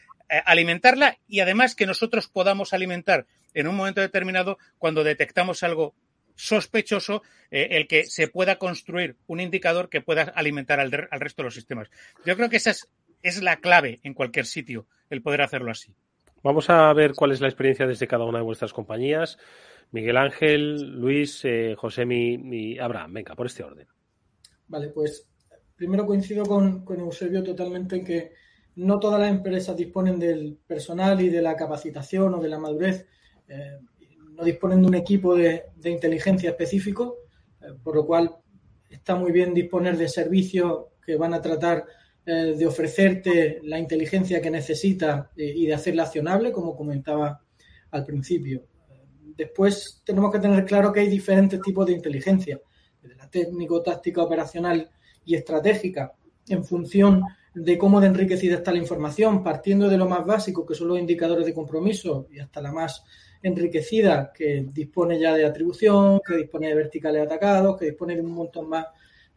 alimentarla 0.44 1.18
y 1.26 1.40
además 1.40 1.74
que 1.74 1.86
nosotros 1.86 2.28
podamos 2.28 2.74
alimentar 2.74 3.26
en 3.54 3.68
un 3.68 3.76
momento 3.76 4.02
determinado 4.02 4.58
cuando 4.76 5.02
detectamos 5.02 5.62
algo 5.62 5.94
sospechoso 6.34 7.22
el 7.50 7.88
que 7.88 8.04
se 8.04 8.28
pueda 8.28 8.58
construir 8.58 9.16
un 9.26 9.40
indicador 9.40 9.88
que 9.88 10.02
pueda 10.02 10.22
alimentar 10.22 10.78
al, 10.78 10.92
resto 10.92 11.42
de 11.42 11.44
los 11.44 11.54
sistemas. 11.54 11.88
Yo 12.24 12.36
creo 12.36 12.50
que 12.50 12.58
esa 12.58 12.72
es, 13.22 13.42
la 13.42 13.56
clave 13.56 13.98
en 14.04 14.12
cualquier 14.12 14.44
sitio, 14.44 14.86
el 15.10 15.22
poder 15.22 15.40
hacerlo 15.40 15.72
así. 15.72 15.92
Vamos 16.44 16.70
a 16.70 16.92
ver 16.92 17.14
cuál 17.14 17.32
es 17.32 17.40
la 17.40 17.48
experiencia 17.48 17.86
desde 17.86 18.06
cada 18.06 18.26
una 18.26 18.38
de 18.38 18.44
vuestras 18.44 18.72
compañías. 18.72 19.38
Miguel 19.90 20.18
Ángel, 20.18 21.00
Luis, 21.00 21.42
Josemi 21.76 22.34
y 22.52 22.78
Abraham. 22.78 23.14
Venga, 23.14 23.34
por 23.34 23.46
este 23.46 23.64
orden. 23.64 23.88
Vale, 24.68 24.88
pues 24.90 25.26
primero 25.78 26.04
coincido 26.04 26.44
con, 26.44 26.84
Eusebio 26.88 27.42
totalmente 27.44 27.96
en 27.96 28.04
que 28.04 28.32
no 28.74 28.98
todas 28.98 29.20
las 29.20 29.30
empresas 29.30 29.76
disponen 29.76 30.18
del 30.18 30.58
personal 30.66 31.20
y 31.20 31.28
de 31.30 31.40
la 31.40 31.54
capacitación 31.54 32.34
o 32.34 32.40
de 32.40 32.48
la 32.48 32.58
madurez, 32.58 33.06
eh, 33.48 33.78
no 34.32 34.44
disponen 34.44 34.82
de 34.82 34.88
un 34.88 34.94
equipo 34.96 35.36
de, 35.36 35.66
inteligencia 35.84 36.50
específico, 36.50 37.18
eh, 37.60 37.66
por 37.82 37.94
lo 37.94 38.04
cual 38.04 38.36
está 38.90 39.14
muy 39.14 39.30
bien 39.30 39.54
disponer 39.54 39.96
de 39.96 40.08
servicios 40.08 40.86
que 41.04 41.16
van 41.16 41.32
a 41.32 41.40
tratar 41.40 41.84
eh, 42.26 42.54
de 42.58 42.66
ofrecerte 42.66 43.60
la 43.62 43.78
inteligencia 43.78 44.42
que 44.42 44.50
necesitas 44.50 45.28
y 45.36 45.64
de 45.66 45.74
hacerla 45.74 46.02
accionable, 46.02 46.50
como 46.50 46.76
comentaba 46.76 47.40
al 47.92 48.04
principio. 48.04 48.64
Después 49.36 50.02
tenemos 50.04 50.32
que 50.32 50.40
tener 50.40 50.64
claro 50.64 50.92
que 50.92 51.00
hay 51.00 51.08
diferentes 51.08 51.60
tipos 51.60 51.86
de 51.86 51.92
inteligencia, 51.92 52.60
desde 53.00 53.14
la 53.14 53.30
técnico, 53.30 53.80
táctica, 53.80 54.24
operacional 54.24 54.90
y 55.28 55.34
estratégica 55.34 56.14
en 56.48 56.64
función 56.64 57.22
de 57.54 57.76
cómo 57.76 58.00
de 58.00 58.06
enriquecida 58.06 58.56
está 58.56 58.72
la 58.72 58.78
información, 58.78 59.44
partiendo 59.44 59.88
de 59.88 59.98
lo 59.98 60.08
más 60.08 60.24
básico, 60.24 60.64
que 60.64 60.74
son 60.74 60.88
los 60.88 60.98
indicadores 60.98 61.44
de 61.44 61.52
compromiso, 61.52 62.26
y 62.32 62.38
hasta 62.38 62.62
la 62.62 62.72
más 62.72 63.04
enriquecida, 63.42 64.32
que 64.34 64.66
dispone 64.72 65.20
ya 65.20 65.34
de 65.34 65.44
atribución, 65.44 66.20
que 66.26 66.36
dispone 66.36 66.68
de 66.68 66.74
verticales 66.76 67.26
atacados, 67.26 67.76
que 67.76 67.86
dispone 67.86 68.14
de 68.14 68.22
un 68.22 68.32
montón 68.32 68.70
más 68.70 68.86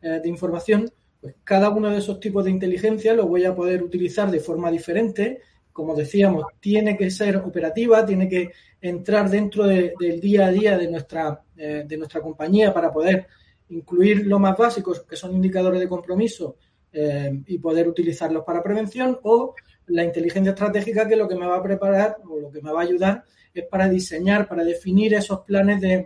eh, 0.01 0.21
de 0.23 0.29
información, 0.29 0.89
pues 1.19 1.35
cada 1.43 1.69
uno 1.69 1.89
de 1.89 1.97
esos 1.97 2.21
tipos 2.21 2.45
de 2.45 2.51
inteligencia 2.51 3.13
lo 3.13 3.27
voy 3.27 3.43
a 3.43 3.53
poder 3.53 3.83
utilizar 3.83 4.31
de 4.31 4.39
forma 4.39 4.71
diferente. 4.71 5.41
Como 5.73 5.93
decíamos, 5.93 6.45
tiene 6.61 6.95
que 6.97 7.11
ser 7.11 7.35
operativa, 7.35 8.05
tiene 8.05 8.29
que 8.29 8.51
entrar 8.79 9.29
dentro 9.29 9.67
del 9.67 10.21
día 10.21 10.45
a 10.45 10.51
día 10.51 10.77
de 10.77 10.89
nuestra, 10.89 11.43
eh, 11.57 11.83
de 11.85 11.97
nuestra 11.97 12.21
compañía 12.21 12.73
para 12.73 12.93
poder 12.93 13.27
incluir 13.71 14.27
lo 14.27 14.39
más 14.39 14.57
básicos, 14.57 15.01
que 15.01 15.15
son 15.15 15.33
indicadores 15.33 15.79
de 15.79 15.87
compromiso, 15.87 16.57
eh, 16.93 17.41
y 17.47 17.57
poder 17.57 17.87
utilizarlos 17.87 18.43
para 18.43 18.61
prevención, 18.61 19.19
o 19.23 19.55
la 19.87 20.03
inteligencia 20.03 20.51
estratégica, 20.51 21.07
que 21.07 21.15
lo 21.15 21.27
que 21.27 21.35
me 21.35 21.47
va 21.47 21.57
a 21.57 21.63
preparar 21.63 22.17
o 22.29 22.39
lo 22.39 22.51
que 22.51 22.61
me 22.61 22.71
va 22.71 22.81
a 22.81 22.83
ayudar 22.83 23.23
es 23.53 23.65
para 23.65 23.89
diseñar, 23.89 24.47
para 24.47 24.63
definir 24.63 25.13
esos 25.13 25.41
planes 25.41 25.81
de, 25.81 26.05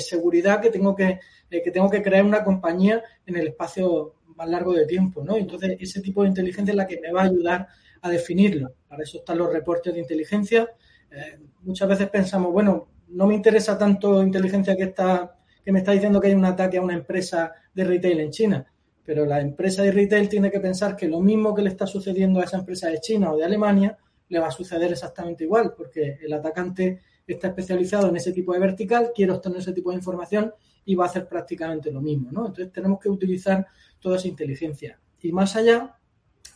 seguridad 0.00 0.60
que 0.60 0.70
tengo 0.70 0.94
que, 0.94 1.20
eh, 1.50 1.62
que 1.62 1.70
tengo 1.70 1.88
que 1.90 2.02
crear 2.02 2.24
una 2.24 2.42
compañía 2.42 3.02
en 3.24 3.36
el 3.36 3.48
espacio 3.48 4.14
más 4.36 4.48
largo 4.48 4.74
de 4.74 4.86
tiempo, 4.86 5.24
¿no? 5.24 5.36
Entonces, 5.36 5.76
ese 5.80 6.00
tipo 6.00 6.22
de 6.22 6.28
inteligencia 6.28 6.72
es 6.72 6.76
la 6.76 6.86
que 6.86 7.00
me 7.00 7.12
va 7.12 7.22
a 7.22 7.26
ayudar 7.26 7.68
a 8.02 8.10
definirlo. 8.10 8.74
Para 8.88 9.02
eso 9.02 9.18
están 9.18 9.38
los 9.38 9.52
reportes 9.52 9.94
de 9.94 10.00
inteligencia. 10.00 10.68
Eh, 11.10 11.38
muchas 11.62 11.88
veces 11.88 12.08
pensamos, 12.10 12.52
bueno, 12.52 12.88
no 13.08 13.26
me 13.26 13.34
interesa 13.34 13.78
tanto 13.78 14.22
inteligencia 14.22 14.76
que 14.76 14.84
está 14.84 15.35
que 15.66 15.72
me 15.72 15.80
está 15.80 15.90
diciendo 15.90 16.20
que 16.20 16.28
hay 16.28 16.34
un 16.34 16.44
ataque 16.44 16.78
a 16.78 16.80
una 16.80 16.94
empresa 16.94 17.52
de 17.74 17.82
retail 17.82 18.20
en 18.20 18.30
China. 18.30 18.72
Pero 19.04 19.26
la 19.26 19.40
empresa 19.40 19.82
de 19.82 19.90
retail 19.90 20.28
tiene 20.28 20.48
que 20.48 20.60
pensar 20.60 20.94
que 20.94 21.08
lo 21.08 21.20
mismo 21.20 21.52
que 21.56 21.62
le 21.62 21.70
está 21.70 21.88
sucediendo 21.88 22.38
a 22.38 22.44
esa 22.44 22.58
empresa 22.58 22.88
de 22.88 23.00
China 23.00 23.32
o 23.32 23.36
de 23.36 23.44
Alemania, 23.44 23.98
le 24.28 24.38
va 24.38 24.46
a 24.46 24.52
suceder 24.52 24.92
exactamente 24.92 25.42
igual, 25.42 25.74
porque 25.76 26.18
el 26.22 26.32
atacante 26.32 27.00
está 27.26 27.48
especializado 27.48 28.08
en 28.08 28.14
ese 28.14 28.32
tipo 28.32 28.52
de 28.52 28.60
vertical, 28.60 29.10
quiere 29.12 29.32
obtener 29.32 29.58
ese 29.58 29.72
tipo 29.72 29.90
de 29.90 29.96
información 29.96 30.54
y 30.84 30.94
va 30.94 31.06
a 31.06 31.08
hacer 31.08 31.26
prácticamente 31.26 31.90
lo 31.90 32.00
mismo. 32.00 32.30
¿no? 32.30 32.46
Entonces 32.46 32.72
tenemos 32.72 33.00
que 33.00 33.08
utilizar 33.08 33.66
toda 33.98 34.18
esa 34.18 34.28
inteligencia. 34.28 35.00
Y 35.20 35.32
más 35.32 35.56
allá 35.56 35.96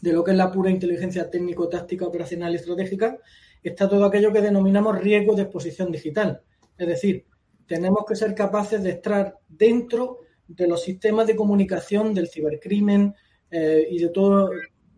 de 0.00 0.12
lo 0.12 0.22
que 0.22 0.30
es 0.30 0.36
la 0.36 0.52
pura 0.52 0.70
inteligencia 0.70 1.28
técnico, 1.28 1.68
táctica, 1.68 2.06
operacional 2.06 2.52
y 2.52 2.56
estratégica, 2.56 3.18
está 3.60 3.88
todo 3.88 4.04
aquello 4.04 4.32
que 4.32 4.40
denominamos 4.40 5.00
riesgo 5.00 5.34
de 5.34 5.42
exposición 5.42 5.90
digital. 5.90 6.42
Es 6.78 6.86
decir, 6.86 7.26
tenemos 7.70 8.04
que 8.04 8.16
ser 8.16 8.34
capaces 8.34 8.82
de 8.82 8.90
estar 8.90 9.38
dentro 9.48 10.18
de 10.48 10.66
los 10.66 10.82
sistemas 10.82 11.28
de 11.28 11.36
comunicación 11.36 12.12
del 12.12 12.26
cibercrimen 12.26 13.14
eh, 13.48 13.86
y 13.88 14.00
de 14.00 14.08
todo, 14.08 14.50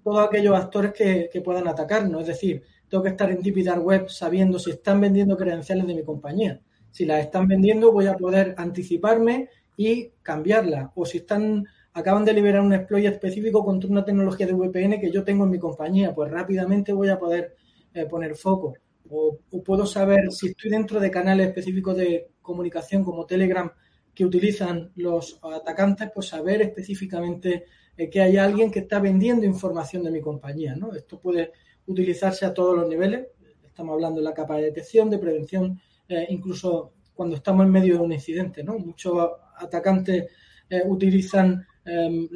todos 0.03 0.27
aquellos 0.27 0.57
actores 0.57 0.93
que, 0.95 1.43
puedan 1.45 1.69
atacarnos. 1.69 2.23
Es 2.23 2.29
decir, 2.29 2.63
tengo 2.89 3.05
que 3.05 3.11
estar 3.11 3.31
en 3.31 3.43
Deep 3.43 3.79
Web 3.79 4.09
sabiendo 4.09 4.59
si 4.59 4.71
están 4.71 5.03
vendiendo 5.03 5.37
credenciales 5.37 5.87
de 5.87 5.95
mi 5.95 6.03
compañía. 6.03 6.63
Si 6.91 7.05
las 7.05 7.21
están 7.21 7.47
vendiendo, 7.47 7.93
voy 7.93 8.07
a 8.07 8.17
poder 8.17 8.55
anticiparme 8.57 9.51
y 9.77 10.09
cambiarla. 10.23 10.93
O 10.95 11.05
si 11.05 11.19
están 11.19 11.67
acaban 11.93 12.25
de 12.25 12.33
liberar 12.33 12.63
un 12.63 12.73
exploit 12.73 13.05
específico 13.05 13.63
contra 13.67 13.91
una 13.91 14.03
tecnología 14.03 14.47
de 14.47 14.55
VPN 14.55 14.99
que 14.99 15.13
yo 15.13 15.23
tengo 15.25 15.45
en 15.45 15.51
mi 15.51 15.59
compañía, 15.59 16.15
pues 16.15 16.31
rápidamente 16.31 16.95
voy 16.95 17.11
a 17.11 17.19
poder 17.19 17.55
eh, 17.93 18.07
poner 18.07 18.35
foco 18.35 18.73
o, 19.13 19.39
puedo 19.65 19.87
saber 19.87 20.33
si 20.33 20.49
estoy 20.49 20.71
dentro 20.71 20.99
de 20.99 21.11
canales 21.11 21.49
específicos 21.49 21.97
de 21.97 22.29
comunicación 22.43 23.05
como 23.05 23.25
Telegram 23.25 23.73
que 24.15 24.25
utilizan 24.25 24.93
los 24.97 25.39
atacantes, 25.43 26.11
pues 26.15 26.29
saber 26.29 26.63
específicamente 26.63 27.65
eh, 27.97 28.11
que 28.11 28.21
hay 28.21 28.37
alguien 28.37 28.71
que 28.71 28.81
está 28.81 29.01
vendiendo 29.01 29.47
información 29.47 30.03
de 30.05 30.11
mi 30.11 30.21
compañía. 30.21 30.75
¿no? 30.77 30.95
Esto 30.95 31.19
puede 31.19 31.53
utilizarse 31.87 32.45
a 32.45 32.53
todos 32.53 32.77
los 32.77 32.89
niveles. 32.89 33.29
Estamos 33.65 33.95
hablando 33.95 34.21
de 34.21 34.25
la 34.25 34.35
capa 34.35 34.57
de 34.57 34.65
detección, 34.65 35.09
de 35.09 35.19
prevención, 35.19 35.81
eh, 36.09 36.27
incluso 36.29 36.93
cuando 37.15 37.37
estamos 37.37 37.65
en 37.65 37.73
medio 37.73 37.95
de 37.95 38.01
un 38.01 38.13
incidente. 38.13 38.63
Muchos 38.63 39.31
atacantes 39.57 40.31
eh, 40.69 40.83
utilizan 40.85 41.67
em, 41.85 42.29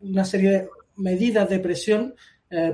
una 0.00 0.24
serie 0.24 0.50
de 0.50 0.68
medidas 0.96 1.48
de 1.48 1.58
presión 1.58 2.14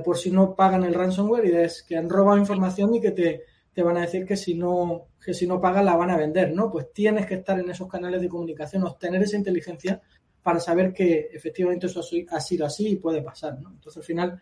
por 0.03 0.17
si 0.17 0.29
no 0.29 0.57
pagan 0.57 0.83
el 0.83 0.93
ransomware 0.93 1.45
y 1.45 1.55
es 1.55 1.83
que 1.83 1.95
han 1.95 2.09
robado 2.09 2.37
información 2.37 2.93
y 2.95 2.99
que 2.99 3.11
te, 3.11 3.43
te 3.71 3.81
van 3.81 3.95
a 3.95 4.01
decir 4.01 4.25
que 4.25 4.35
si 4.35 4.53
no 4.53 5.08
que 5.23 5.33
si 5.33 5.45
no 5.45 5.59
pagan 5.59 5.85
la 5.85 5.95
van 5.95 6.11
a 6.11 6.17
vender, 6.17 6.53
¿no? 6.53 6.71
Pues 6.71 6.91
tienes 6.93 7.25
que 7.25 7.35
estar 7.35 7.59
en 7.59 7.69
esos 7.69 7.87
canales 7.87 8.21
de 8.21 8.29
comunicación, 8.29 8.83
obtener 8.83 9.21
esa 9.21 9.37
inteligencia 9.37 10.01
para 10.41 10.59
saber 10.59 10.93
que 10.93 11.29
efectivamente 11.33 11.87
eso 11.87 12.01
ha 12.31 12.39
sido 12.39 12.65
así 12.65 12.89
y 12.89 12.95
puede 12.95 13.21
pasar. 13.21 13.59
¿no? 13.59 13.69
Entonces, 13.69 13.97
al 13.97 14.03
final, 14.03 14.41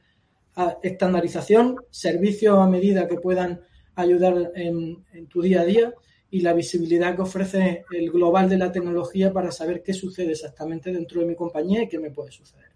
estandarización, 0.82 1.78
servicios 1.90 2.58
a 2.58 2.68
medida 2.68 3.08
que 3.08 3.18
puedan 3.18 3.62
ayudar 3.96 4.52
en, 4.56 5.04
tu 5.28 5.42
día 5.42 5.62
a 5.62 5.66
día 5.66 5.94
y 6.30 6.42
la 6.42 6.54
visibilidad 6.54 7.16
que 7.16 7.22
ofrece 7.22 7.86
el 7.92 8.12
global 8.12 8.50
de 8.50 8.58
la 8.58 8.72
tecnología 8.72 9.34
para 9.34 9.52
saber 9.52 9.82
qué 9.82 9.94
sucede 9.94 10.32
exactamente 10.32 10.92
dentro 10.92 11.22
de 11.22 11.28
mi 11.28 11.36
compañía 11.36 11.84
y 11.84 11.88
qué 11.88 12.00
me 12.00 12.12
puede 12.12 12.32
suceder. 12.32 12.72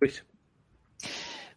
Luis. 0.00 0.24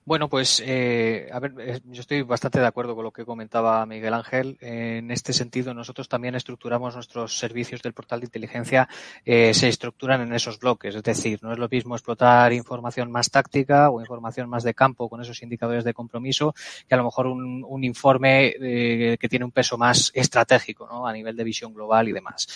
Bueno, 0.04 0.30
pues 0.30 0.64
eh, 0.66 1.30
a 1.32 1.40
ver, 1.40 1.54
eh, 1.60 1.80
yo 1.86 2.02
estoy 2.02 2.24
bastante 2.24 2.60
de 2.60 2.66
acuerdo 2.66 2.96
con 2.96 3.04
lo 3.04 3.12
que 3.12 3.24
comentaba 3.24 3.86
Miguel 3.86 4.16
Ángel. 4.16 4.58
en 4.60 5.12
este 5.12 5.32
sentido, 5.32 5.76
nosotros 5.76 6.10
también 6.10 6.34
estructuramos 6.34 6.96
nuestros 6.96 7.38
servicios 7.38 7.84
del 7.84 7.94
portal 7.94 8.20
de 8.20 8.26
inteligencia, 8.26 8.90
eh, 9.24 9.54
se 9.54 9.68
estructuran 9.68 10.22
en 10.22 10.34
esos 10.34 10.58
bloques. 10.58 10.96
Es 10.96 11.04
decir, 11.04 11.40
no 11.44 11.54
es 11.54 11.60
lo 11.60 11.70
mismo 11.70 11.96
explotar 11.96 12.52
información 12.52 13.12
más 13.12 13.30
táctica 13.30 13.92
o 13.92 14.02
información 14.02 14.50
más 14.50 14.64
de 14.64 14.74
campo 14.74 15.08
con 15.08 15.22
esos 15.22 15.44
indicadores 15.44 15.84
de 15.84 15.94
compromiso 15.94 16.56
que 16.88 16.96
a 16.96 16.98
lo 16.98 17.04
mejor 17.04 17.28
un, 17.28 17.64
un 17.64 17.84
informe 17.84 18.56
que 18.60 19.28
tiene 19.30 19.46
un 19.46 19.52
peso 19.52 19.78
más 19.78 20.12
estratégico 20.16 20.88
¿no? 20.88 21.06
a 21.06 21.14
nivel 21.14 21.36
de 21.36 21.44
visión 21.44 21.74
global 21.74 22.10
y 22.10 22.12
demás. 22.12 22.48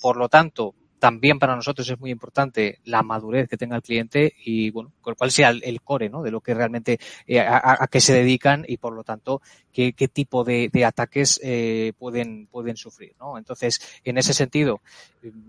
por 0.00 0.16
lo 0.16 0.28
tanto, 0.28 0.74
también 1.00 1.38
para 1.38 1.56
nosotros 1.56 1.88
es 1.90 1.98
muy 1.98 2.10
importante 2.10 2.78
la 2.84 3.02
madurez 3.02 3.48
que 3.48 3.56
tenga 3.56 3.74
el 3.74 3.82
cliente 3.82 4.34
y, 4.44 4.70
bueno, 4.70 4.92
cuál 5.02 5.30
sea 5.30 5.48
el, 5.48 5.80
core, 5.82 6.10
¿no? 6.10 6.22
De 6.22 6.30
lo 6.30 6.40
que 6.42 6.54
realmente, 6.54 7.00
eh, 7.26 7.40
a, 7.40 7.88
qué 7.90 8.00
se 8.00 8.12
dedican 8.12 8.64
y, 8.68 8.76
por 8.76 8.94
lo 8.94 9.02
tanto, 9.02 9.40
qué, 9.72 9.92
tipo 10.08 10.44
de, 10.44 10.70
ataques 10.84 11.40
eh, 11.42 11.92
pueden, 11.98 12.46
pueden 12.46 12.76
sufrir, 12.76 13.14
¿no? 13.18 13.38
Entonces, 13.38 13.80
en 14.04 14.18
ese 14.18 14.34
sentido, 14.34 14.80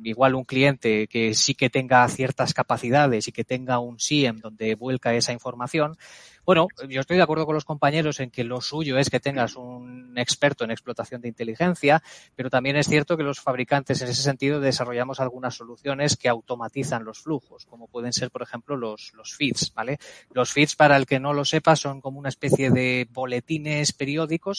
igual 0.03 0.36
un 0.36 0.43
cliente 0.43 1.07
que 1.07 1.34
sí 1.34 1.55
que 1.55 1.69
tenga 1.69 2.07
ciertas 2.07 2.53
capacidades 2.53 3.28
y 3.28 3.32
que 3.32 3.43
tenga 3.43 3.80
un 3.80 3.99
SIEM 3.99 4.39
donde 4.39 4.76
vuelca 4.76 5.13
esa 5.13 5.34
información, 5.34 5.97
bueno, 6.45 6.67
yo 6.89 7.01
estoy 7.01 7.17
de 7.17 7.24
acuerdo 7.24 7.45
con 7.45 7.53
los 7.53 7.65
compañeros 7.65 8.19
en 8.19 8.32
que 8.32 8.43
lo 8.43 8.61
suyo 8.61 8.97
es 8.97 9.09
que 9.09 9.19
tengas 9.19 9.55
un 9.55 10.17
experto 10.17 10.63
en 10.63 10.72
explotación 10.72 11.22
de 11.22 11.28
inteligencia, 11.28 12.01
pero 12.36 12.49
también 12.49 12.76
es 12.78 12.88
cierto 12.88 13.15
que 13.15 13.24
los 13.24 13.39
fabricantes 13.39 14.01
en 14.01 14.09
ese 14.09 14.24
sentido 14.24 14.59
desarrollamos 14.59 15.19
algunas 15.19 15.55
soluciones 15.55 16.17
que 16.17 16.30
automatizan 16.30 17.05
los 17.05 17.19
flujos, 17.19 17.65
como 17.67 17.88
pueden 17.88 18.11
ser, 18.11 18.32
por 18.32 18.41
ejemplo, 18.41 18.76
los, 18.76 19.13
los 19.13 19.36
feeds, 19.36 19.72
¿vale? 19.76 19.99
Los 20.34 20.51
feeds, 20.51 20.76
para 20.76 20.97
el 20.97 21.05
que 21.05 21.19
no 21.19 21.34
lo 21.34 21.45
sepa, 21.45 21.76
son 21.76 22.01
como 22.01 22.17
una 22.17 22.30
especie 22.30 22.72
de 22.72 23.07
boletines 23.11 23.93
periódicos 23.93 24.11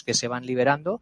que 0.04 0.14
se 0.14 0.28
van 0.28 0.46
liberando 0.46 1.00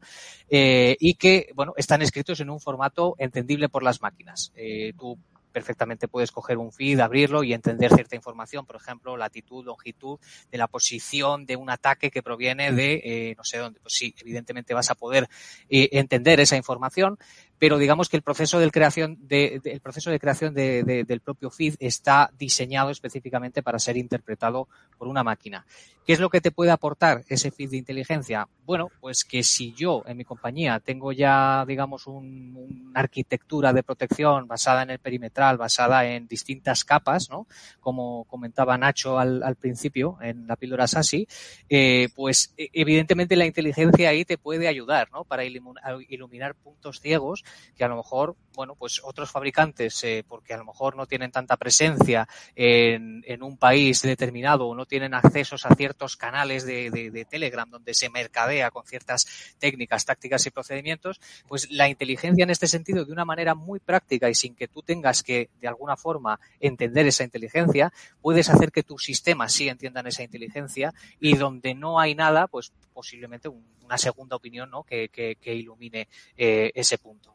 eh, 0.49 0.97
y 1.01 1.15
que, 1.15 1.51
bueno, 1.55 1.75
están 1.77 2.03
escritos 2.03 2.41
en 2.41 2.51
un 2.51 2.61
formato 2.61 3.15
entendible 3.19 3.69
por 3.69 3.83
las 3.83 4.03
máquinas. 4.03 4.53
Eh, 4.55 4.93
tú 4.99 5.19
perfectamente 5.53 6.07
puedes 6.07 6.31
coger 6.31 6.59
un 6.59 6.71
feed, 6.71 7.01
abrirlo 7.01 7.43
y 7.43 7.53
entender 7.53 7.93
cierta 7.93 8.15
información, 8.15 8.67
por 8.67 8.77
ejemplo, 8.77 9.17
latitud, 9.17 9.65
longitud 9.65 10.21
de 10.51 10.59
la 10.59 10.69
posición 10.69 11.45
de 11.45 11.57
un 11.57 11.71
ataque 11.71 12.11
que 12.11 12.23
proviene 12.23 12.71
de 12.71 13.01
eh, 13.05 13.35
no 13.37 13.43
sé 13.43 13.59
dónde. 13.59 13.81
Pues 13.81 13.95
sí, 13.95 14.15
evidentemente 14.21 14.75
vas 14.75 14.91
a 14.91 14.95
poder 14.95 15.29
entender 15.69 16.39
esa 16.39 16.57
información, 16.57 17.19
pero 17.61 17.77
digamos 17.77 18.09
que 18.09 18.17
el 18.17 18.23
proceso 18.23 18.59
de 18.59 18.71
creación 18.71 19.19
el 19.29 19.81
proceso 19.83 20.11
de 20.11 20.19
creación 20.19 20.55
de, 20.55 21.05
del 21.07 21.21
propio 21.21 21.51
feed 21.51 21.75
está 21.79 22.31
diseñado 22.39 22.91
específicamente 22.91 23.63
para 23.63 23.79
ser 23.79 23.99
interpretado 23.99 24.67
por 24.97 25.09
una 25.09 25.23
máquina. 25.23 25.67
¿Qué 26.07 26.15
es 26.15 26.21
lo 26.21 26.31
que 26.31 26.41
te 26.41 26.51
puede 26.51 26.71
aportar 26.71 27.23
ese 27.29 27.51
feed 27.51 27.71
de 27.71 27.77
inteligencia? 27.77 28.49
Bueno, 28.65 28.89
pues 29.01 29.25
que 29.25 29.43
si 29.43 29.75
yo 29.75 30.03
en 30.07 30.17
mi 30.17 30.25
compañía 30.25 30.81
tengo 30.81 31.13
ya, 31.13 31.65
digamos, 31.67 32.07
una 32.07 32.65
arquitectura 32.95 33.73
de 33.73 33.83
protección 33.83 34.49
basada 34.49 34.83
en 34.83 34.91
el 34.91 34.99
perimetral, 34.99 35.59
basada 35.59 36.07
en 36.07 36.27
distintas 36.27 36.85
capas, 36.85 37.29
¿no? 37.29 37.47
Como 37.79 38.25
comentaba 38.25 38.79
Nacho 38.79 39.19
al, 39.19 39.43
al 39.43 39.57
principio 39.57 40.17
en 40.23 40.47
la 40.47 40.57
píldora 40.57 40.87
SASI, 40.87 41.29
eh, 41.69 42.09
pues 42.17 42.55
e, 42.57 42.71
evidentemente 42.73 43.37
la 43.37 43.47
inteligencia 43.47 44.09
ahí 44.09 44.25
te 44.25 44.39
puede 44.39 44.67
ayudar, 44.67 45.11
¿no? 45.13 45.25
Para 45.25 45.45
iluminar 45.45 46.55
puntos 46.55 47.01
ciegos 47.01 47.45
que 47.77 47.85
a 47.85 47.89
lo 47.89 47.97
mejor, 47.97 48.37
bueno, 48.55 48.75
pues 48.75 49.01
otros 49.03 49.31
fabricantes, 49.31 50.05
eh, 50.05 50.25
porque 50.29 50.53
a 50.53 50.59
lo 50.59 50.65
mejor 50.65 50.97
no 50.97 51.07
tienen 51.07 51.31
tanta 51.31 51.57
presencia 51.57 52.29
en, 52.55 53.25
en, 53.27 53.43
un 53.43 53.57
país 53.57 54.03
determinado 54.03 54.67
o 54.67 54.75
no 54.75 54.85
tienen 54.87 55.15
accesos 55.15 55.65
a 55.65 55.75
ciertos 55.75 56.17
canales 56.17 56.67
de, 56.67 56.91
de, 56.91 57.25
Telegram 57.25 57.69
donde 57.71 57.95
se 57.95 58.11
mercadea 58.11 58.71
con 58.71 58.85
ciertas 58.85 59.55
técnicas, 59.59 60.05
tácticas 60.05 60.45
y 60.47 60.51
procedimientos, 60.51 61.21
pues 61.49 61.71
la 61.71 61.89
inteligencia 61.89 62.43
en 62.43 62.51
este 62.51 62.67
sentido, 62.67 63.05
de 63.05 63.13
una 63.13 63.25
manera 63.25 63.55
muy 63.55 63.81
práctica 63.81 64.29
y 64.29 64.35
sin 64.35 64.55
que 64.55 64.69
tú 64.69 64.83
tengas 64.83 65.23
que, 65.23 65.49
de 65.61 65.69
alguna 65.69 65.97
forma, 65.97 66.39
entender 66.61 67.07
esa 67.07 67.25
inteligencia, 67.25 67.93
puedes 68.21 68.51
hacer 68.51 68.73
que 68.73 68.83
tus 68.83 69.05
sistemas 69.05 69.53
sí 69.53 69.69
entiendan 69.69 70.07
esa 70.07 70.23
inteligencia 70.23 70.93
y 71.19 71.37
donde 71.37 71.75
no 71.75 71.99
hay 71.99 72.15
nada, 72.15 72.47
pues 72.47 72.73
posiblemente 72.93 73.49
una 73.49 73.99
segunda 73.99 74.37
opinión 74.37 74.71
¿no? 74.71 74.85
que, 74.85 75.09
que, 75.09 75.37
que 75.37 75.55
ilumine 75.55 76.09
eh, 76.37 76.71
ese 76.75 76.99
punto. 76.99 77.33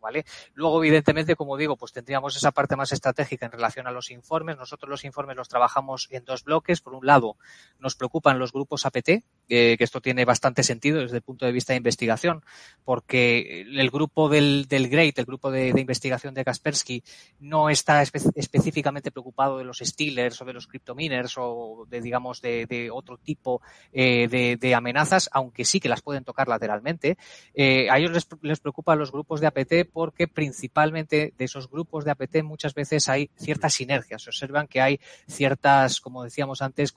Luego, 0.53 0.83
evidentemente, 0.83 1.35
como 1.35 1.57
digo, 1.57 1.75
pues 1.77 1.91
tendríamos 1.91 2.35
esa 2.35 2.51
parte 2.51 2.75
más 2.75 2.91
estratégica 2.91 3.45
en 3.45 3.51
relación 3.51 3.87
a 3.87 3.91
los 3.91 4.11
informes. 4.11 4.57
Nosotros 4.57 4.89
los 4.89 5.05
informes 5.05 5.37
los 5.37 5.49
trabajamos 5.49 6.07
en 6.11 6.25
dos 6.25 6.43
bloques. 6.43 6.81
Por 6.81 6.93
un 6.93 7.05
lado, 7.05 7.37
nos 7.79 7.95
preocupan 7.95 8.39
los 8.39 8.51
grupos 8.51 8.85
APT, 8.85 9.09
eh, 9.09 9.75
que 9.77 9.83
esto 9.83 10.01
tiene 10.01 10.25
bastante 10.25 10.63
sentido 10.63 10.99
desde 10.99 11.17
el 11.17 11.23
punto 11.23 11.45
de 11.45 11.51
vista 11.51 11.73
de 11.73 11.77
investigación, 11.77 12.43
porque 12.83 13.61
el 13.61 13.89
grupo 13.89 14.29
del, 14.29 14.65
del 14.67 14.89
GREAT, 14.89 15.19
el 15.19 15.25
grupo 15.25 15.51
de, 15.51 15.69
investigación 15.69 16.33
de 16.33 16.45
Kaspersky, 16.45 17.03
no 17.39 17.69
está 17.69 18.01
espe 18.01 18.19
específicamente 18.35 19.11
preocupado 19.11 19.57
de 19.57 19.63
los 19.63 19.79
Stealers 19.79 20.41
o 20.41 20.45
de 20.45 20.53
los 20.53 20.67
cryptominers 20.67 21.35
o 21.37 21.85
de, 21.89 22.01
digamos, 22.01 22.41
de, 22.41 22.89
otro 22.91 23.17
tipo 23.17 23.61
eh, 23.91 24.27
de, 24.27 24.57
de, 24.57 24.75
amenazas, 24.75 25.29
aunque 25.31 25.65
sí 25.65 25.79
que 25.79 25.89
las 25.89 26.01
pueden 26.01 26.23
tocar 26.23 26.47
lateralmente. 26.47 27.17
Eh, 27.53 27.89
a 27.89 27.97
ellos 27.97 28.11
les, 28.11 28.27
les 28.41 28.59
preocupan 28.59 28.99
los 28.99 29.11
grupos 29.11 29.41
de 29.41 29.47
APT 29.47 29.91
porque 29.95 30.27
principalmente 30.27 31.33
de 31.37 31.45
esos 31.45 31.69
grupos 31.69 32.03
de 32.03 32.11
APT 32.11 32.43
muchas 32.43 32.73
veces 32.73 33.07
hay 33.07 33.29
ciertas 33.37 33.75
sinergias. 33.75 34.23
Se 34.23 34.29
observan 34.29 34.67
que 34.67 34.81
hay 34.81 34.99
ciertas, 35.25 36.01
como 36.01 36.25
decíamos 36.25 36.61
antes, 36.61 36.93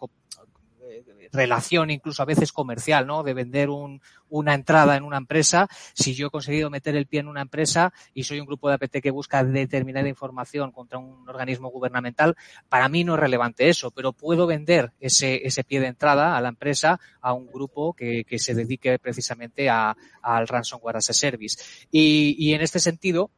relación 1.32 1.90
incluso 1.90 2.22
a 2.22 2.26
veces 2.26 2.52
comercial, 2.52 3.06
¿no? 3.06 3.22
De 3.22 3.34
vender 3.34 3.70
un, 3.70 4.00
una 4.28 4.54
entrada 4.54 4.96
en 4.96 5.02
una 5.02 5.16
empresa. 5.16 5.68
Si 5.94 6.14
yo 6.14 6.28
he 6.28 6.30
conseguido 6.30 6.70
meter 6.70 6.96
el 6.96 7.06
pie 7.06 7.20
en 7.20 7.28
una 7.28 7.42
empresa 7.42 7.92
y 8.14 8.24
soy 8.24 8.40
un 8.40 8.46
grupo 8.46 8.68
de 8.68 8.74
APT 8.74 8.98
que 9.02 9.10
busca 9.10 9.44
determinada 9.44 10.08
información 10.08 10.72
contra 10.72 10.98
un 10.98 11.28
organismo 11.28 11.70
gubernamental, 11.70 12.36
para 12.68 12.88
mí 12.88 13.04
no 13.04 13.14
es 13.14 13.20
relevante 13.20 13.68
eso, 13.68 13.90
pero 13.90 14.12
puedo 14.12 14.46
vender 14.46 14.92
ese, 15.00 15.40
pie 15.66 15.80
de 15.80 15.86
entrada 15.86 16.36
a 16.36 16.40
la 16.40 16.48
empresa 16.48 17.00
a 17.20 17.32
un 17.32 17.46
grupo 17.46 17.94
que, 17.94 18.24
se 18.38 18.54
dedique 18.54 18.98
precisamente 18.98 19.68
al 19.68 20.48
ransomware 20.48 20.96
as 20.96 21.10
a 21.10 21.12
service. 21.12 21.58
Y 21.90 22.52
en 22.52 22.60
este 22.60 22.78
sentido, 22.78 23.30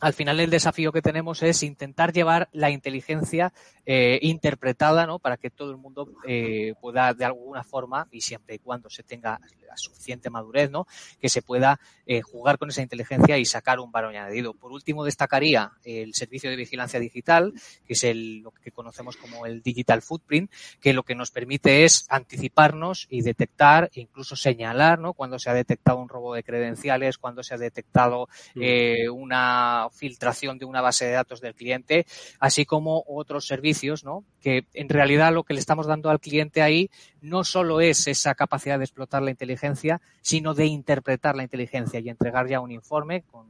al 0.00 0.12
final 0.12 0.40
el 0.40 0.50
desafío 0.50 0.92
que 0.92 1.02
tenemos 1.02 1.42
es 1.42 1.62
intentar 1.62 2.12
llevar 2.12 2.48
la 2.52 2.70
inteligencia 2.70 3.52
eh, 3.84 4.18
interpretada, 4.22 5.06
¿no? 5.06 5.18
Para 5.18 5.36
que 5.36 5.50
todo 5.50 5.70
el 5.70 5.76
mundo 5.76 6.08
eh, 6.26 6.74
pueda 6.80 7.14
de 7.14 7.24
alguna 7.24 7.64
forma 7.64 8.06
y 8.10 8.20
siempre 8.20 8.56
y 8.56 8.58
cuando 8.58 8.90
se 8.90 9.02
tenga 9.02 9.40
la 9.66 9.76
suficiente 9.76 10.30
madurez, 10.30 10.70
¿no? 10.70 10.86
Que 11.20 11.28
se 11.28 11.42
pueda 11.42 11.80
eh, 12.10 12.22
jugar 12.22 12.56
con 12.56 12.70
esa 12.70 12.80
inteligencia 12.80 13.36
y 13.36 13.44
sacar 13.44 13.80
un 13.80 13.92
valor 13.92 14.16
añadido. 14.16 14.54
Por 14.54 14.72
último, 14.72 15.04
destacaría 15.04 15.72
el 15.84 16.14
servicio 16.14 16.48
de 16.48 16.56
vigilancia 16.56 16.98
digital, 16.98 17.52
que 17.86 17.92
es 17.92 18.02
el, 18.02 18.38
lo 18.38 18.50
que 18.50 18.72
conocemos 18.72 19.18
como 19.18 19.44
el 19.44 19.62
digital 19.62 20.00
footprint, 20.00 20.50
que 20.80 20.94
lo 20.94 21.02
que 21.02 21.14
nos 21.14 21.30
permite 21.30 21.84
es 21.84 22.06
anticiparnos 22.08 23.06
y 23.10 23.20
detectar, 23.20 23.90
e 23.92 24.00
incluso 24.00 24.36
señalar, 24.36 24.98
¿no? 24.98 25.12
Cuando 25.12 25.38
se 25.38 25.50
ha 25.50 25.52
detectado 25.54 25.98
un 25.98 26.08
robo 26.08 26.34
de 26.34 26.42
credenciales, 26.42 27.18
cuando 27.18 27.42
se 27.42 27.52
ha 27.52 27.58
detectado 27.58 28.30
eh, 28.54 29.10
una 29.10 29.88
filtración 29.92 30.58
de 30.58 30.64
una 30.64 30.80
base 30.80 31.04
de 31.04 31.12
datos 31.12 31.42
del 31.42 31.54
cliente, 31.54 32.06
así 32.40 32.64
como 32.64 33.04
otros 33.06 33.46
servicios, 33.46 34.02
¿no? 34.02 34.24
Que 34.40 34.64
en 34.72 34.88
realidad 34.88 35.34
lo 35.34 35.44
que 35.44 35.52
le 35.52 35.60
estamos 35.60 35.86
dando 35.86 36.08
al 36.08 36.20
cliente 36.20 36.62
ahí 36.62 36.88
no 37.20 37.44
solo 37.44 37.80
es 37.80 38.06
esa 38.06 38.34
capacidad 38.34 38.78
de 38.78 38.84
explotar 38.84 39.22
la 39.22 39.30
inteligencia, 39.30 40.00
sino 40.20 40.54
de 40.54 40.66
interpretar 40.66 41.36
la 41.36 41.42
inteligencia 41.42 42.00
y 42.00 42.08
entregar 42.08 42.48
ya 42.48 42.60
un 42.60 42.70
informe 42.70 43.22
con, 43.22 43.48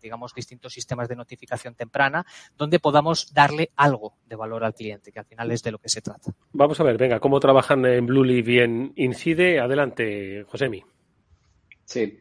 digamos, 0.00 0.34
distintos 0.34 0.72
sistemas 0.72 1.08
de 1.08 1.16
notificación 1.16 1.74
temprana, 1.74 2.24
donde 2.56 2.78
podamos 2.78 3.32
darle 3.34 3.70
algo 3.76 4.14
de 4.26 4.36
valor 4.36 4.64
al 4.64 4.74
cliente, 4.74 5.12
que 5.12 5.18
al 5.18 5.26
final 5.26 5.50
es 5.50 5.62
de 5.62 5.72
lo 5.72 5.78
que 5.78 5.88
se 5.88 6.00
trata. 6.00 6.32
Vamos 6.52 6.78
a 6.80 6.84
ver, 6.84 6.96
venga, 6.96 7.20
cómo 7.20 7.40
trabajan 7.40 7.84
en 7.84 8.06
Bluely 8.06 8.44
y 8.46 8.58
en 8.60 8.92
Incide. 8.96 9.60
Adelante, 9.60 10.44
Josemi. 10.48 10.82
Sí, 11.84 12.18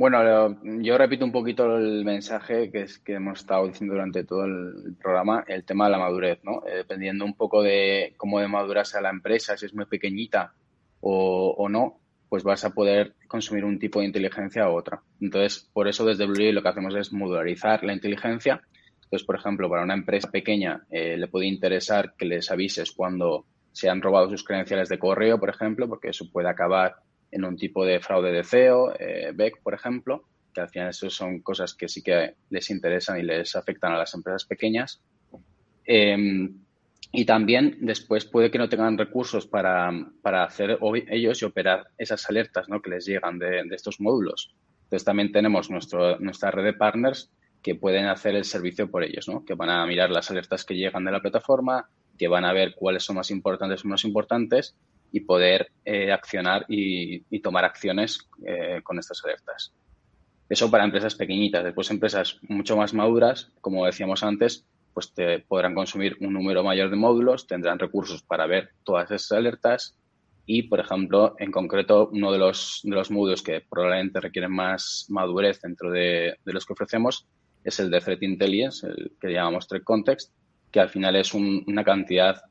bueno, 0.00 0.56
yo 0.80 0.96
repito 0.96 1.26
un 1.26 1.30
poquito 1.30 1.76
el 1.76 2.06
mensaje 2.06 2.70
que, 2.70 2.84
es, 2.84 2.98
que 3.00 3.16
hemos 3.16 3.40
estado 3.40 3.66
diciendo 3.66 3.92
durante 3.92 4.24
todo 4.24 4.46
el 4.46 4.96
programa, 4.98 5.44
el 5.46 5.62
tema 5.64 5.84
de 5.84 5.90
la 5.90 5.98
madurez, 5.98 6.38
¿no? 6.42 6.62
Eh, 6.66 6.76
dependiendo 6.76 7.26
un 7.26 7.34
poco 7.34 7.62
de 7.62 8.14
cómo 8.16 8.40
de 8.40 8.48
madura 8.48 8.82
sea 8.86 9.02
la 9.02 9.10
empresa, 9.10 9.58
si 9.58 9.66
es 9.66 9.74
muy 9.74 9.84
pequeñita 9.84 10.54
o, 11.02 11.50
o, 11.50 11.68
no, 11.68 12.00
pues 12.30 12.44
vas 12.44 12.64
a 12.64 12.70
poder 12.70 13.14
consumir 13.28 13.66
un 13.66 13.78
tipo 13.78 14.00
de 14.00 14.06
inteligencia 14.06 14.70
u 14.70 14.72
otra. 14.72 15.02
Entonces, 15.20 15.68
por 15.70 15.86
eso 15.86 16.06
desde 16.06 16.24
Blue 16.24 16.50
lo 16.50 16.62
que 16.62 16.68
hacemos 16.70 16.94
es 16.94 17.12
modularizar 17.12 17.84
la 17.84 17.92
inteligencia. 17.92 18.62
Entonces, 19.02 19.26
por 19.26 19.36
ejemplo, 19.36 19.68
para 19.68 19.82
una 19.82 19.92
empresa 19.92 20.30
pequeña 20.30 20.82
eh, 20.90 21.18
le 21.18 21.28
puede 21.28 21.46
interesar 21.46 22.14
que 22.16 22.24
les 22.24 22.50
avises 22.50 22.90
cuando 22.92 23.44
se 23.72 23.90
han 23.90 24.00
robado 24.00 24.30
sus 24.30 24.44
credenciales 24.44 24.88
de 24.88 24.98
correo, 24.98 25.38
por 25.38 25.50
ejemplo, 25.50 25.86
porque 25.90 26.08
eso 26.08 26.30
puede 26.32 26.48
acabar 26.48 26.94
en 27.30 27.44
un 27.44 27.56
tipo 27.56 27.84
de 27.84 28.00
fraude 28.00 28.32
de 28.32 28.44
CEO, 28.44 28.94
eh, 28.98 29.32
BEC, 29.34 29.62
por 29.62 29.74
ejemplo, 29.74 30.24
que 30.52 30.60
al 30.60 30.68
final 30.68 30.88
eso 30.90 31.10
son 31.10 31.40
cosas 31.40 31.74
que 31.74 31.88
sí 31.88 32.02
que 32.02 32.34
les 32.50 32.70
interesan 32.70 33.18
y 33.18 33.22
les 33.22 33.54
afectan 33.56 33.92
a 33.92 33.98
las 33.98 34.14
empresas 34.14 34.44
pequeñas. 34.44 35.00
Em, 35.84 36.60
y 37.12 37.24
también 37.24 37.78
después 37.80 38.24
puede 38.24 38.50
que 38.50 38.58
no 38.58 38.68
tengan 38.68 38.96
recursos 38.96 39.46
para, 39.46 39.90
para 40.22 40.44
hacer 40.44 40.78
ellos 41.08 41.42
y 41.42 41.44
operar 41.44 41.88
esas 41.98 42.28
alertas 42.28 42.68
¿no? 42.68 42.80
que 42.80 42.90
les 42.90 43.06
llegan 43.06 43.38
de, 43.38 43.64
de, 43.64 43.74
estos 43.74 44.00
módulos. 44.00 44.54
Entonces 44.84 45.04
también 45.04 45.32
tenemos 45.32 45.70
nuestro, 45.70 46.18
nuestra 46.20 46.50
red 46.50 46.64
de 46.64 46.72
partners 46.72 47.32
que 47.62 47.74
pueden 47.74 48.06
hacer 48.06 48.36
el 48.36 48.44
servicio 48.44 48.90
por 48.90 49.02
ellos, 49.02 49.28
¿no? 49.28 49.44
que 49.44 49.54
van 49.54 49.70
a 49.70 49.84
mirar 49.86 50.10
las 50.10 50.30
alertas 50.30 50.64
que 50.64 50.76
llegan 50.76 51.04
de 51.04 51.12
la 51.12 51.20
plataforma, 51.20 51.88
que 52.16 52.28
van 52.28 52.44
a 52.44 52.52
ver 52.52 52.74
cuáles 52.76 53.02
son 53.02 53.16
más 53.16 53.30
importantes 53.30 53.84
o 53.84 53.88
menos 53.88 54.04
importantes 54.04 54.76
y 55.12 55.20
poder 55.20 55.70
eh, 55.84 56.12
accionar 56.12 56.64
y, 56.68 57.20
tomar 57.40 57.64
acciones 57.64 58.28
eh, 58.46 58.80
con 58.82 58.98
estas 58.98 59.22
alertas. 59.24 59.72
Eso 60.48 60.70
para 60.70 60.84
empresas 60.84 61.14
pequeñitas. 61.14 61.64
Después 61.64 61.90
empresas 61.90 62.38
mucho 62.48 62.76
más 62.76 62.92
maduras, 62.92 63.52
como 63.60 63.86
decíamos 63.86 64.22
antes, 64.22 64.66
pues 64.92 65.14
te 65.14 65.38
podrán 65.38 65.74
consumir 65.74 66.16
un 66.20 66.32
número 66.32 66.64
mayor 66.64 66.90
de 66.90 66.96
módulos, 66.96 67.46
tendrán 67.46 67.78
recursos 67.78 68.22
para 68.22 68.46
ver 68.46 68.70
todas 68.84 69.10
esas 69.10 69.32
alertas 69.32 69.96
y, 70.46 70.64
por 70.64 70.80
ejemplo, 70.80 71.36
en 71.38 71.52
concreto, 71.52 72.10
uno 72.12 72.32
de 72.32 72.38
los, 72.38 72.80
de 72.82 72.96
los 72.96 73.10
módulos 73.10 73.42
que 73.42 73.60
probablemente 73.60 74.18
requieren 74.18 74.50
más 74.50 75.06
madurez 75.08 75.60
dentro 75.60 75.92
de, 75.92 76.36
los 76.44 76.66
que 76.66 76.72
ofrecemos 76.72 77.28
es 77.62 77.78
el 77.78 77.90
de 77.90 78.00
Threat 78.00 78.22
Intelligence, 78.22 78.86
el 78.86 79.12
que 79.20 79.32
llamamos 79.32 79.68
Threat 79.68 79.84
Context, 79.84 80.32
que 80.72 80.80
al 80.80 80.88
final 80.88 81.14
es 81.14 81.34
un, 81.34 81.62
una 81.68 81.84
cantidad 81.84 82.42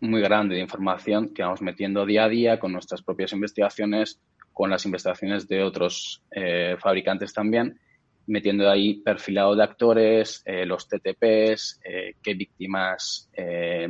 muy 0.00 0.20
grande 0.20 0.56
de 0.56 0.60
información 0.60 1.32
que 1.34 1.42
vamos 1.42 1.62
metiendo 1.62 2.06
día 2.06 2.24
a 2.24 2.28
día 2.28 2.58
con 2.58 2.72
nuestras 2.72 3.02
propias 3.02 3.32
investigaciones, 3.32 4.20
con 4.52 4.70
las 4.70 4.84
investigaciones 4.84 5.48
de 5.48 5.62
otros 5.62 6.22
eh, 6.30 6.76
fabricantes 6.78 7.32
también, 7.32 7.78
metiendo 8.26 8.68
ahí 8.68 8.94
perfilado 8.94 9.54
de 9.54 9.62
actores, 9.62 10.42
eh, 10.44 10.66
los 10.66 10.88
TTPs, 10.88 11.80
eh, 11.84 12.14
qué 12.22 12.34
víctimas 12.34 13.30
eh, 13.32 13.88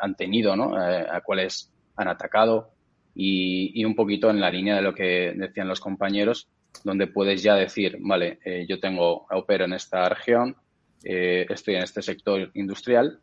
han 0.00 0.14
tenido, 0.14 0.56
¿no? 0.56 0.76
a 0.76 1.20
cuáles 1.20 1.72
han 1.96 2.08
atacado 2.08 2.70
y, 3.14 3.72
y, 3.80 3.84
un 3.84 3.94
poquito 3.94 4.30
en 4.30 4.40
la 4.40 4.50
línea 4.50 4.76
de 4.76 4.82
lo 4.82 4.94
que 4.94 5.32
decían 5.34 5.68
los 5.68 5.80
compañeros, 5.80 6.48
donde 6.84 7.08
puedes 7.08 7.42
ya 7.42 7.56
decir, 7.56 7.98
vale, 8.00 8.38
yo 8.68 8.78
tengo, 8.78 9.26
opero 9.30 9.64
en 9.64 9.72
esta 9.72 10.08
región, 10.08 10.54
estoy 11.02 11.74
en 11.74 11.82
este 11.82 12.02
sector 12.02 12.52
industrial 12.54 13.18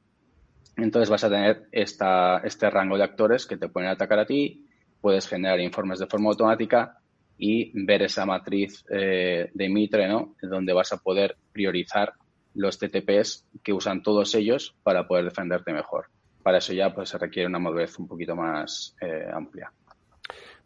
entonces 0.77 1.09
vas 1.09 1.23
a 1.23 1.29
tener 1.29 1.63
esta, 1.71 2.39
este 2.39 2.69
rango 2.69 2.97
de 2.97 3.03
actores 3.03 3.45
que 3.45 3.57
te 3.57 3.69
pueden 3.69 3.89
atacar 3.89 4.19
a 4.19 4.25
ti, 4.25 4.65
puedes 5.01 5.27
generar 5.27 5.59
informes 5.59 5.99
de 5.99 6.07
forma 6.07 6.29
automática 6.29 6.99
y 7.37 7.71
ver 7.85 8.03
esa 8.03 8.25
matriz 8.25 8.83
eh, 8.89 9.49
de 9.53 9.69
Mitre, 9.69 10.07
¿no? 10.07 10.35
Donde 10.41 10.73
vas 10.73 10.91
a 10.93 10.97
poder 10.97 11.37
priorizar 11.51 12.13
los 12.53 12.79
TTPs 12.79 13.47
que 13.63 13.73
usan 13.73 14.01
todos 14.01 14.33
ellos 14.35 14.75
para 14.83 15.07
poder 15.07 15.25
defenderte 15.25 15.73
mejor. 15.73 16.07
Para 16.41 16.59
eso 16.59 16.73
ya 16.73 16.93
pues, 16.93 17.09
se 17.09 17.17
requiere 17.17 17.47
una 17.47 17.59
madurez 17.59 17.97
un 17.99 18.07
poquito 18.07 18.35
más 18.35 18.95
eh, 19.01 19.27
amplia. 19.33 19.71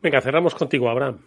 Venga, 0.01 0.21
cerramos 0.21 0.55
contigo, 0.55 0.89
Abraham. 0.89 1.19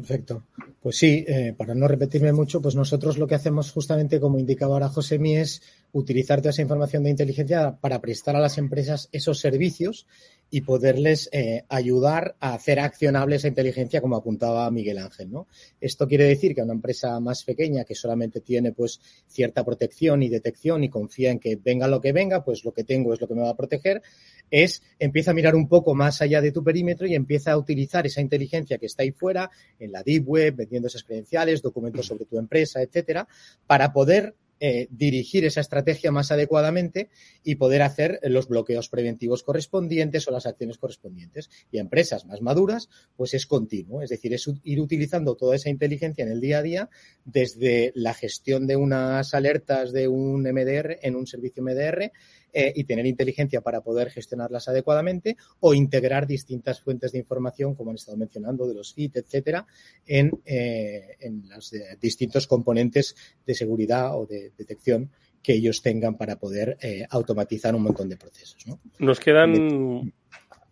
Perfecto. 0.00 0.44
Pues 0.80 0.96
sí, 0.96 1.26
eh, 1.28 1.54
para 1.54 1.74
no 1.74 1.86
repetirme 1.86 2.32
mucho, 2.32 2.62
pues 2.62 2.74
nosotros 2.74 3.18
lo 3.18 3.26
que 3.26 3.34
hacemos 3.34 3.70
justamente, 3.70 4.18
como 4.18 4.38
indicaba 4.38 4.72
ahora 4.72 4.88
José 4.88 5.18
Mí, 5.18 5.36
es 5.36 5.60
utilizar 5.92 6.40
toda 6.40 6.50
esa 6.50 6.62
información 6.62 7.02
de 7.04 7.10
inteligencia 7.10 7.76
para 7.78 8.00
prestar 8.00 8.34
a 8.34 8.40
las 8.40 8.56
empresas 8.56 9.10
esos 9.12 9.40
servicios 9.40 10.06
y 10.50 10.62
poderles 10.62 11.28
eh, 11.32 11.64
ayudar 11.68 12.34
a 12.40 12.54
hacer 12.54 12.80
accionable 12.80 13.36
esa 13.36 13.48
inteligencia, 13.48 14.00
como 14.00 14.16
apuntaba 14.16 14.70
Miguel 14.70 14.98
Ángel. 14.98 15.30
¿no? 15.30 15.46
Esto 15.80 16.08
quiere 16.08 16.24
decir 16.24 16.54
que 16.54 16.60
a 16.60 16.64
una 16.64 16.74
empresa 16.74 17.18
más 17.20 17.44
pequeña 17.44 17.84
que 17.84 17.94
solamente 17.94 18.40
tiene 18.40 18.72
pues 18.72 19.00
cierta 19.28 19.64
protección 19.64 20.22
y 20.22 20.28
detección 20.28 20.82
y 20.82 20.88
confía 20.88 21.30
en 21.30 21.38
que 21.38 21.56
venga 21.56 21.86
lo 21.86 22.00
que 22.00 22.12
venga, 22.12 22.44
pues 22.44 22.64
lo 22.64 22.72
que 22.72 22.84
tengo 22.84 23.14
es 23.14 23.20
lo 23.20 23.28
que 23.28 23.34
me 23.34 23.42
va 23.42 23.50
a 23.50 23.56
proteger, 23.56 24.02
es 24.50 24.82
empieza 24.98 25.30
a 25.30 25.34
mirar 25.34 25.54
un 25.54 25.68
poco 25.68 25.94
más 25.94 26.20
allá 26.20 26.40
de 26.40 26.50
tu 26.50 26.64
perímetro 26.64 27.06
y 27.06 27.14
empieza 27.14 27.52
a 27.52 27.58
utilizar 27.58 28.06
esa 28.06 28.20
inteligencia 28.20 28.78
que 28.78 28.86
está 28.86 29.04
ahí 29.04 29.12
fuera, 29.12 29.50
en 29.78 29.92
la 29.92 30.02
deep 30.02 30.28
web, 30.28 30.56
vendiendo 30.56 30.88
esas 30.88 31.04
credenciales, 31.04 31.62
documentos 31.62 32.06
sobre 32.06 32.24
tu 32.24 32.38
empresa, 32.38 32.82
etcétera, 32.82 33.28
para 33.66 33.92
poder 33.92 34.34
eh, 34.60 34.88
dirigir 34.90 35.44
esa 35.44 35.62
estrategia 35.62 36.12
más 36.12 36.30
adecuadamente 36.30 37.08
y 37.42 37.54
poder 37.54 37.82
hacer 37.82 38.20
los 38.24 38.46
bloqueos 38.46 38.90
preventivos 38.90 39.42
correspondientes 39.42 40.28
o 40.28 40.30
las 40.30 40.46
acciones 40.46 40.78
correspondientes. 40.78 41.48
Y 41.72 41.78
a 41.78 41.80
empresas 41.80 42.26
más 42.26 42.42
maduras, 42.42 42.90
pues 43.16 43.34
es 43.34 43.46
continuo, 43.46 44.02
es 44.02 44.10
decir, 44.10 44.34
es 44.34 44.48
ir 44.62 44.80
utilizando 44.80 45.34
toda 45.34 45.56
esa 45.56 45.70
inteligencia 45.70 46.24
en 46.24 46.30
el 46.30 46.40
día 46.40 46.58
a 46.58 46.62
día 46.62 46.90
desde 47.24 47.92
la 47.94 48.14
gestión 48.14 48.66
de 48.66 48.76
unas 48.76 49.32
alertas 49.34 49.92
de 49.92 50.08
un 50.08 50.42
MDR 50.42 50.98
en 51.02 51.16
un 51.16 51.26
servicio 51.26 51.62
MDR 51.62 52.12
eh, 52.52 52.72
y 52.74 52.84
tener 52.84 53.06
inteligencia 53.06 53.60
para 53.60 53.80
poder 53.80 54.10
gestionarlas 54.10 54.68
adecuadamente 54.68 55.36
o 55.60 55.74
integrar 55.74 56.26
distintas 56.26 56.80
fuentes 56.80 57.12
de 57.12 57.18
información, 57.18 57.74
como 57.74 57.90
han 57.90 57.96
estado 57.96 58.16
mencionando, 58.16 58.66
de 58.66 58.74
los 58.74 58.94
FIT, 58.94 59.16
etcétera, 59.16 59.66
en, 60.06 60.30
eh, 60.44 61.16
en 61.20 61.48
los 61.48 61.72
distintos 62.00 62.46
componentes 62.46 63.14
de 63.46 63.54
seguridad 63.54 64.18
o 64.18 64.26
de 64.26 64.52
detección 64.56 65.10
que 65.42 65.54
ellos 65.54 65.82
tengan 65.82 66.16
para 66.16 66.36
poder 66.36 66.76
eh, 66.80 67.06
automatizar 67.08 67.74
un 67.74 67.82
montón 67.82 68.08
de 68.08 68.16
procesos. 68.16 68.66
¿no? 68.66 68.80
Nos 68.98 69.20
quedan. 69.20 70.12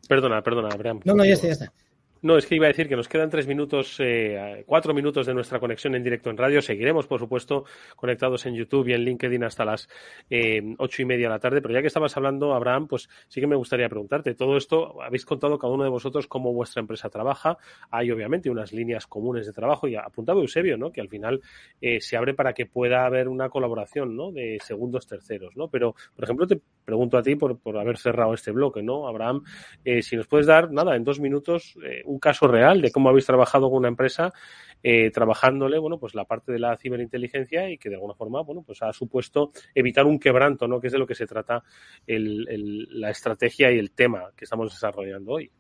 Perdona, 0.09 0.43
perdona, 0.43 0.69
Abraham. 0.69 1.01
No, 1.05 1.15
no, 1.15 1.25
ya 1.25 1.35
está, 1.35 1.47
ya 1.47 1.53
está. 1.55 1.73
No, 2.21 2.37
es 2.37 2.47
que 2.47 2.57
iba 2.57 2.67
a 2.67 2.69
decir 2.69 2.89
que 2.89 2.97
nos 2.97 3.09
quedan 3.09 3.31
tres 3.31 3.47
minutos, 3.47 3.97
eh, 4.01 4.65
cuatro 4.67 4.93
minutos 4.93 5.25
de 5.25 5.35
nuestra 5.35 5.61
conexión 5.61 5.95
en 5.95 6.03
directo 6.03 6.31
en 6.31 6.37
radio. 6.37 6.61
Seguiremos, 6.61 7.07
por 7.07 7.21
supuesto, 7.21 7.65
conectados 7.95 8.45
en 8.47 8.55
YouTube 8.57 8.89
y 8.89 8.93
en 8.95 9.03
LinkedIn 9.03 9.45
hasta 9.45 9.65
las 9.65 9.89
eh, 10.29 10.61
ocho 10.79 11.03
y 11.03 11.05
media 11.05 11.29
de 11.29 11.35
la 11.35 11.39
tarde. 11.39 11.63
Pero 11.63 11.75
ya 11.75 11.81
que 11.81 11.87
estabas 11.87 12.17
hablando, 12.17 12.55
Abraham, 12.55 12.89
pues 12.89 13.09
sí 13.29 13.41
que 13.41 13.47
me 13.47 13.55
gustaría 13.55 13.89
preguntarte. 13.89 14.35
Todo 14.35 14.57
esto, 14.57 15.01
habéis 15.01 15.25
contado 15.25 15.59
cada 15.59 15.73
uno 15.73 15.85
de 15.85 15.91
vosotros 15.91 16.27
cómo 16.27 16.53
vuestra 16.53 16.81
empresa 16.81 17.09
trabaja. 17.09 17.57
Hay, 17.91 18.11
obviamente, 18.11 18.51
unas 18.51 18.73
líneas 18.73 19.07
comunes 19.07 19.47
de 19.47 19.53
trabajo 19.53 19.87
y 19.87 19.95
ha 19.95 20.01
apuntado 20.01 20.41
Eusebio, 20.41 20.77
¿no? 20.77 20.91
Que 20.91 21.01
al 21.01 21.09
final 21.09 21.41
eh, 21.81 22.01
se 22.01 22.17
abre 22.17 22.35
para 22.35 22.53
que 22.53 22.67
pueda 22.67 23.07
haber 23.07 23.29
una 23.29 23.49
colaboración, 23.49 24.17
¿no? 24.17 24.33
De 24.33 24.59
segundos 24.61 25.07
terceros, 25.07 25.57
¿no? 25.57 25.69
Pero, 25.69 25.95
por 26.17 26.25
ejemplo, 26.25 26.49
te 26.49 26.61
pregunto 26.85 27.17
a 27.17 27.23
ti 27.23 27.37
por, 27.37 27.61
por 27.61 27.79
haber 27.79 27.97
cerrado 27.97 28.35
este 28.35 28.51
bloque, 28.51 28.83
¿no? 28.83 29.07
Abraham, 29.07 29.45
eh, 29.85 30.03
si 30.03 30.17
nos 30.17 30.27
puedes 30.27 30.47
dar, 30.49 30.73
nada, 30.73 30.97
en 30.97 31.05
dos 31.05 31.21
minutos, 31.21 31.79
un 32.09 32.19
caso 32.19 32.49
real 32.49 32.81
de 32.81 32.91
cómo 32.91 33.09
habéis 33.09 33.27
trabajado 33.27 33.69
con 33.69 33.79
una 33.79 33.89
empresa, 33.89 34.33
eh, 34.83 35.11
trabajándole, 35.11 35.79
bueno, 35.79 35.99
pues 35.99 36.15
la 36.15 36.25
parte 36.25 36.53
de 36.53 36.59
la 36.59 36.77
ciberinteligencia 36.77 37.71
y 37.71 37.79
que 37.79 37.89
de 37.89 37.97
alguna 37.97 38.15
forma, 38.15 38.43
bueno, 38.43 38.63
pues 38.63 38.83
ha 38.83 38.93
supuesto 38.93 39.53
evitar 39.75 40.07
un 40.07 40.19
quebranto, 40.19 40.67
¿no? 40.67 40.81
Que 40.81 40.89
es 40.89 40.93
de 40.93 40.99
lo 40.99 41.07
que 41.07 41.15
se 41.15 41.27
trata 41.27 41.63
la 42.07 43.11
estrategia 43.11 43.71
y 43.71 43.79
el 43.79 43.93
tema 43.93 44.33
que 44.37 44.45
estamos 44.45 44.73
desarrollando 44.73 45.33
hoy. 45.33 45.51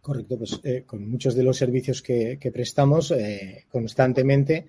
Correcto, 0.00 0.36
pues 0.36 0.60
eh, 0.64 0.82
con 0.84 1.08
muchos 1.08 1.34
de 1.36 1.44
los 1.44 1.56
servicios 1.56 2.02
que, 2.02 2.38
prestamos 2.52 3.12
eh, 3.12 3.64
constantemente 3.70 4.66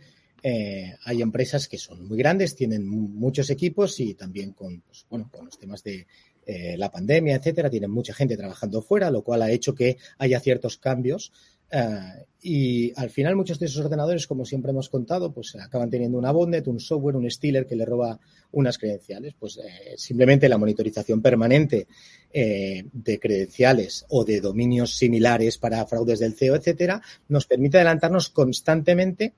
hay 1.05 1.21
empresas 1.21 1.69
que 1.69 1.77
son 1.77 2.05
muy 2.05 2.17
grandes, 2.17 2.53
tienen 2.53 2.85
muchos 2.85 3.49
equipos 3.49 3.97
y 4.01 4.13
también 4.13 4.51
con, 4.51 4.81
pues, 4.81 5.05
bueno, 5.09 5.29
con 5.31 5.45
los 5.45 5.57
temas 5.57 5.81
de 5.83 6.05
eh, 6.45 6.75
la 6.77 6.91
pandemia, 6.91 7.35
etcétera, 7.35 7.69
tienen 7.69 7.91
mucha 7.91 8.13
gente 8.13 8.37
trabajando 8.37 8.81
fuera, 8.81 9.11
lo 9.11 9.23
cual 9.23 9.41
ha 9.41 9.51
hecho 9.51 9.73
que 9.73 9.97
haya 10.17 10.39
ciertos 10.39 10.77
cambios 10.77 11.31
Eh, 11.75 12.25
y 12.43 12.93
al 12.99 13.09
final 13.09 13.35
muchos 13.35 13.57
de 13.57 13.65
esos 13.65 13.83
ordenadores, 13.83 14.27
como 14.27 14.45
siempre 14.45 14.69
hemos 14.69 14.89
contado, 14.89 15.31
pues 15.33 15.55
acaban 15.55 15.89
teniendo 15.89 16.19
una 16.19 16.31
bondnet, 16.31 16.67
un 16.67 16.79
software, 16.79 17.15
un 17.15 17.29
stealer 17.31 17.65
que 17.65 17.75
le 17.75 17.83
roba 17.83 18.19
unas 18.51 18.77
credenciales. 18.77 19.33
Pues 19.39 19.57
eh, 19.57 19.95
simplemente 19.97 20.47
la 20.47 20.59
monitorización 20.59 21.21
permanente 21.21 21.87
de 22.31 23.19
credenciales 23.19 24.05
o 24.09 24.25
de 24.25 24.41
dominios 24.41 24.97
similares 24.97 25.59
para 25.59 25.85
fraudes 25.85 26.19
del 26.19 26.33
CEO, 26.33 26.55
etcétera, 26.55 26.99
nos 27.27 27.45
permite 27.45 27.77
adelantarnos 27.77 28.29
constantemente 28.29 29.33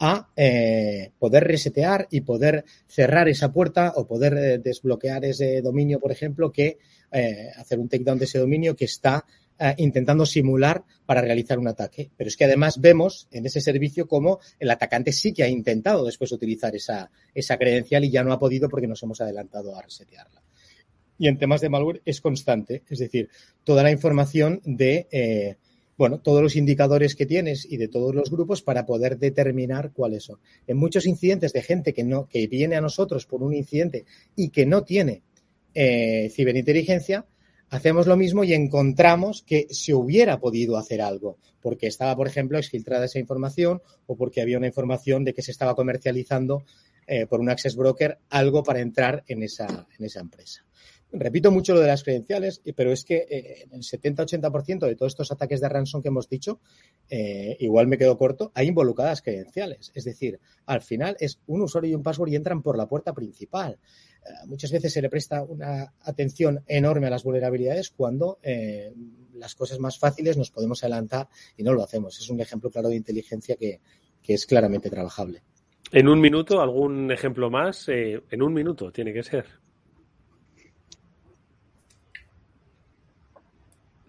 a 0.00 0.30
eh, 0.34 1.12
poder 1.18 1.44
resetear 1.44 2.08
y 2.10 2.22
poder 2.22 2.64
cerrar 2.88 3.28
esa 3.28 3.52
puerta 3.52 3.92
o 3.94 4.06
poder 4.06 4.60
desbloquear 4.60 5.24
ese 5.24 5.62
dominio, 5.62 6.00
por 6.00 6.10
ejemplo, 6.10 6.50
que 6.50 6.78
hacer 7.56 7.80
un 7.80 7.88
takedown 7.88 8.20
de 8.20 8.24
ese 8.24 8.38
dominio 8.38 8.76
que 8.76 8.84
está 8.84 9.24
eh, 9.62 9.74
intentando 9.76 10.24
simular 10.24 10.82
para 11.04 11.20
realizar 11.20 11.58
un 11.58 11.68
ataque. 11.68 12.10
Pero 12.16 12.28
es 12.28 12.36
que 12.38 12.46
además 12.46 12.80
vemos 12.80 13.28
en 13.30 13.44
ese 13.44 13.60
servicio 13.60 14.08
cómo 14.08 14.40
el 14.58 14.70
atacante 14.70 15.12
sí 15.12 15.34
que 15.34 15.42
ha 15.42 15.48
intentado 15.48 16.06
después 16.06 16.32
utilizar 16.32 16.74
esa, 16.74 17.10
esa 17.34 17.58
credencial 17.58 18.02
y 18.02 18.10
ya 18.10 18.24
no 18.24 18.32
ha 18.32 18.38
podido 18.38 18.70
porque 18.70 18.86
nos 18.86 19.02
hemos 19.02 19.20
adelantado 19.20 19.76
a 19.76 19.82
resetearla. 19.82 20.40
Y 21.18 21.28
en 21.28 21.36
temas 21.36 21.60
de 21.60 21.68
malware 21.68 22.00
es 22.06 22.22
constante, 22.22 22.84
es 22.88 23.00
decir, 23.00 23.28
toda 23.62 23.82
la 23.82 23.90
información 23.90 24.62
de, 24.64 25.08
eh, 25.10 25.56
bueno, 26.00 26.18
todos 26.18 26.40
los 26.42 26.56
indicadores 26.56 27.14
que 27.14 27.26
tienes 27.26 27.70
y 27.70 27.76
de 27.76 27.86
todos 27.86 28.14
los 28.14 28.30
grupos 28.30 28.62
para 28.62 28.86
poder 28.86 29.18
determinar 29.18 29.92
cuáles 29.92 30.24
son. 30.24 30.38
En 30.66 30.78
muchos 30.78 31.04
incidentes 31.04 31.52
de 31.52 31.60
gente 31.60 31.92
que 31.92 32.04
no, 32.04 32.26
que 32.26 32.46
viene 32.46 32.74
a 32.76 32.80
nosotros 32.80 33.26
por 33.26 33.42
un 33.42 33.52
incidente 33.52 34.06
y 34.34 34.48
que 34.48 34.64
no 34.64 34.82
tiene 34.82 35.20
eh, 35.74 36.30
ciberinteligencia, 36.34 37.26
hacemos 37.68 38.06
lo 38.06 38.16
mismo 38.16 38.44
y 38.44 38.54
encontramos 38.54 39.42
que 39.42 39.66
se 39.68 39.92
hubiera 39.92 40.40
podido 40.40 40.78
hacer 40.78 41.02
algo, 41.02 41.36
porque 41.60 41.88
estaba, 41.88 42.16
por 42.16 42.28
ejemplo, 42.28 42.56
exfiltrada 42.56 43.04
esa 43.04 43.18
información 43.18 43.82
o 44.06 44.16
porque 44.16 44.40
había 44.40 44.56
una 44.56 44.68
información 44.68 45.22
de 45.22 45.34
que 45.34 45.42
se 45.42 45.50
estaba 45.50 45.74
comercializando 45.74 46.64
eh, 47.06 47.26
por 47.26 47.40
un 47.40 47.50
access 47.50 47.76
broker 47.76 48.16
algo 48.30 48.62
para 48.62 48.80
entrar 48.80 49.22
en 49.26 49.42
esa, 49.42 49.86
en 49.98 50.06
esa 50.06 50.20
empresa. 50.20 50.64
Repito 51.12 51.50
mucho 51.50 51.74
lo 51.74 51.80
de 51.80 51.88
las 51.88 52.04
credenciales, 52.04 52.62
pero 52.76 52.92
es 52.92 53.04
que 53.04 53.26
eh, 53.28 53.66
el 53.72 53.80
70-80% 53.80 54.86
de 54.86 54.94
todos 54.94 55.12
estos 55.12 55.32
ataques 55.32 55.60
de 55.60 55.68
ransom 55.68 56.02
que 56.02 56.08
hemos 56.08 56.28
dicho, 56.28 56.60
eh, 57.08 57.56
igual 57.58 57.88
me 57.88 57.98
quedo 57.98 58.16
corto, 58.16 58.52
hay 58.54 58.68
involucradas 58.68 59.20
credenciales. 59.20 59.90
Es 59.94 60.04
decir, 60.04 60.38
al 60.66 60.82
final 60.82 61.16
es 61.18 61.40
un 61.48 61.62
usuario 61.62 61.90
y 61.90 61.94
un 61.96 62.04
password 62.04 62.30
y 62.30 62.36
entran 62.36 62.62
por 62.62 62.78
la 62.78 62.86
puerta 62.86 63.12
principal. 63.12 63.78
Eh, 64.24 64.46
muchas 64.46 64.70
veces 64.70 64.92
se 64.92 65.02
le 65.02 65.10
presta 65.10 65.42
una 65.42 65.92
atención 66.02 66.62
enorme 66.68 67.08
a 67.08 67.10
las 67.10 67.24
vulnerabilidades 67.24 67.90
cuando 67.90 68.38
las 69.34 69.54
cosas 69.54 69.80
más 69.80 69.98
fáciles 69.98 70.36
nos 70.36 70.50
podemos 70.50 70.84
adelantar 70.84 71.28
y 71.56 71.64
no 71.64 71.72
lo 71.72 71.82
hacemos. 71.82 72.20
Es 72.20 72.30
un 72.30 72.40
ejemplo 72.40 72.70
claro 72.70 72.88
de 72.88 72.96
inteligencia 72.96 73.56
que 73.56 73.80
es 74.22 74.46
claramente 74.46 74.90
trabajable. 74.90 75.42
En 75.90 76.06
un 76.06 76.20
minuto, 76.20 76.60
algún 76.60 77.10
ejemplo 77.10 77.50
más. 77.50 77.88
en 77.88 78.42
un 78.42 78.52
minuto 78.52 78.92
tiene 78.92 79.12
que 79.12 79.24
ser. 79.24 79.46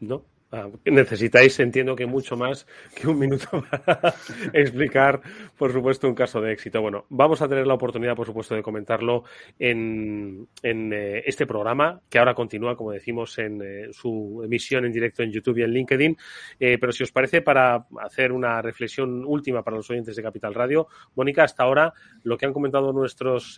No. 0.02 0.31
Ah, 0.54 0.68
necesitáis, 0.84 1.58
entiendo 1.62 1.96
que 1.96 2.06
mucho 2.06 2.36
más 2.36 2.68
que 2.94 3.08
un 3.08 3.18
minuto 3.18 3.48
para 3.72 4.14
explicar, 4.52 5.22
por 5.58 5.72
supuesto, 5.72 6.10
un 6.10 6.14
caso 6.14 6.42
de 6.42 6.52
éxito. 6.52 6.82
Bueno, 6.82 7.06
vamos 7.08 7.42
a 7.42 7.48
tener 7.48 7.66
la 7.66 7.76
oportunidad, 7.76 8.18
por 8.18 8.26
supuesto, 8.26 8.54
de 8.54 8.62
comentarlo 8.62 9.24
en, 9.58 10.50
eh, 10.62 11.24
este 11.26 11.48
programa, 11.48 12.02
que 12.10 12.20
ahora 12.20 12.34
continúa, 12.34 12.76
como 12.76 12.92
decimos, 12.92 13.38
en 13.40 13.62
eh, 13.64 13.88
su 13.94 14.42
emisión 14.44 14.84
en 14.84 14.92
directo 14.92 15.24
en 15.24 15.32
YouTube 15.32 15.60
y 15.60 15.64
en 15.64 15.72
LinkedIn. 15.72 16.18
Eh, 16.60 16.78
pero 16.78 16.92
si 16.92 17.04
os 17.04 17.14
parece, 17.14 17.42
para 17.42 17.86
hacer 18.02 18.34
una 18.34 18.62
reflexión 18.62 19.24
última 19.24 19.64
para 19.64 19.78
los 19.78 19.90
oyentes 19.90 20.18
de 20.18 20.22
Capital 20.22 20.54
Radio, 20.54 20.88
Mónica, 21.16 21.46
hasta 21.46 21.64
ahora 21.64 21.94
lo 22.24 22.38
que 22.38 22.46
han 22.46 22.52
comentado 22.52 22.92
nuestros, 22.92 23.58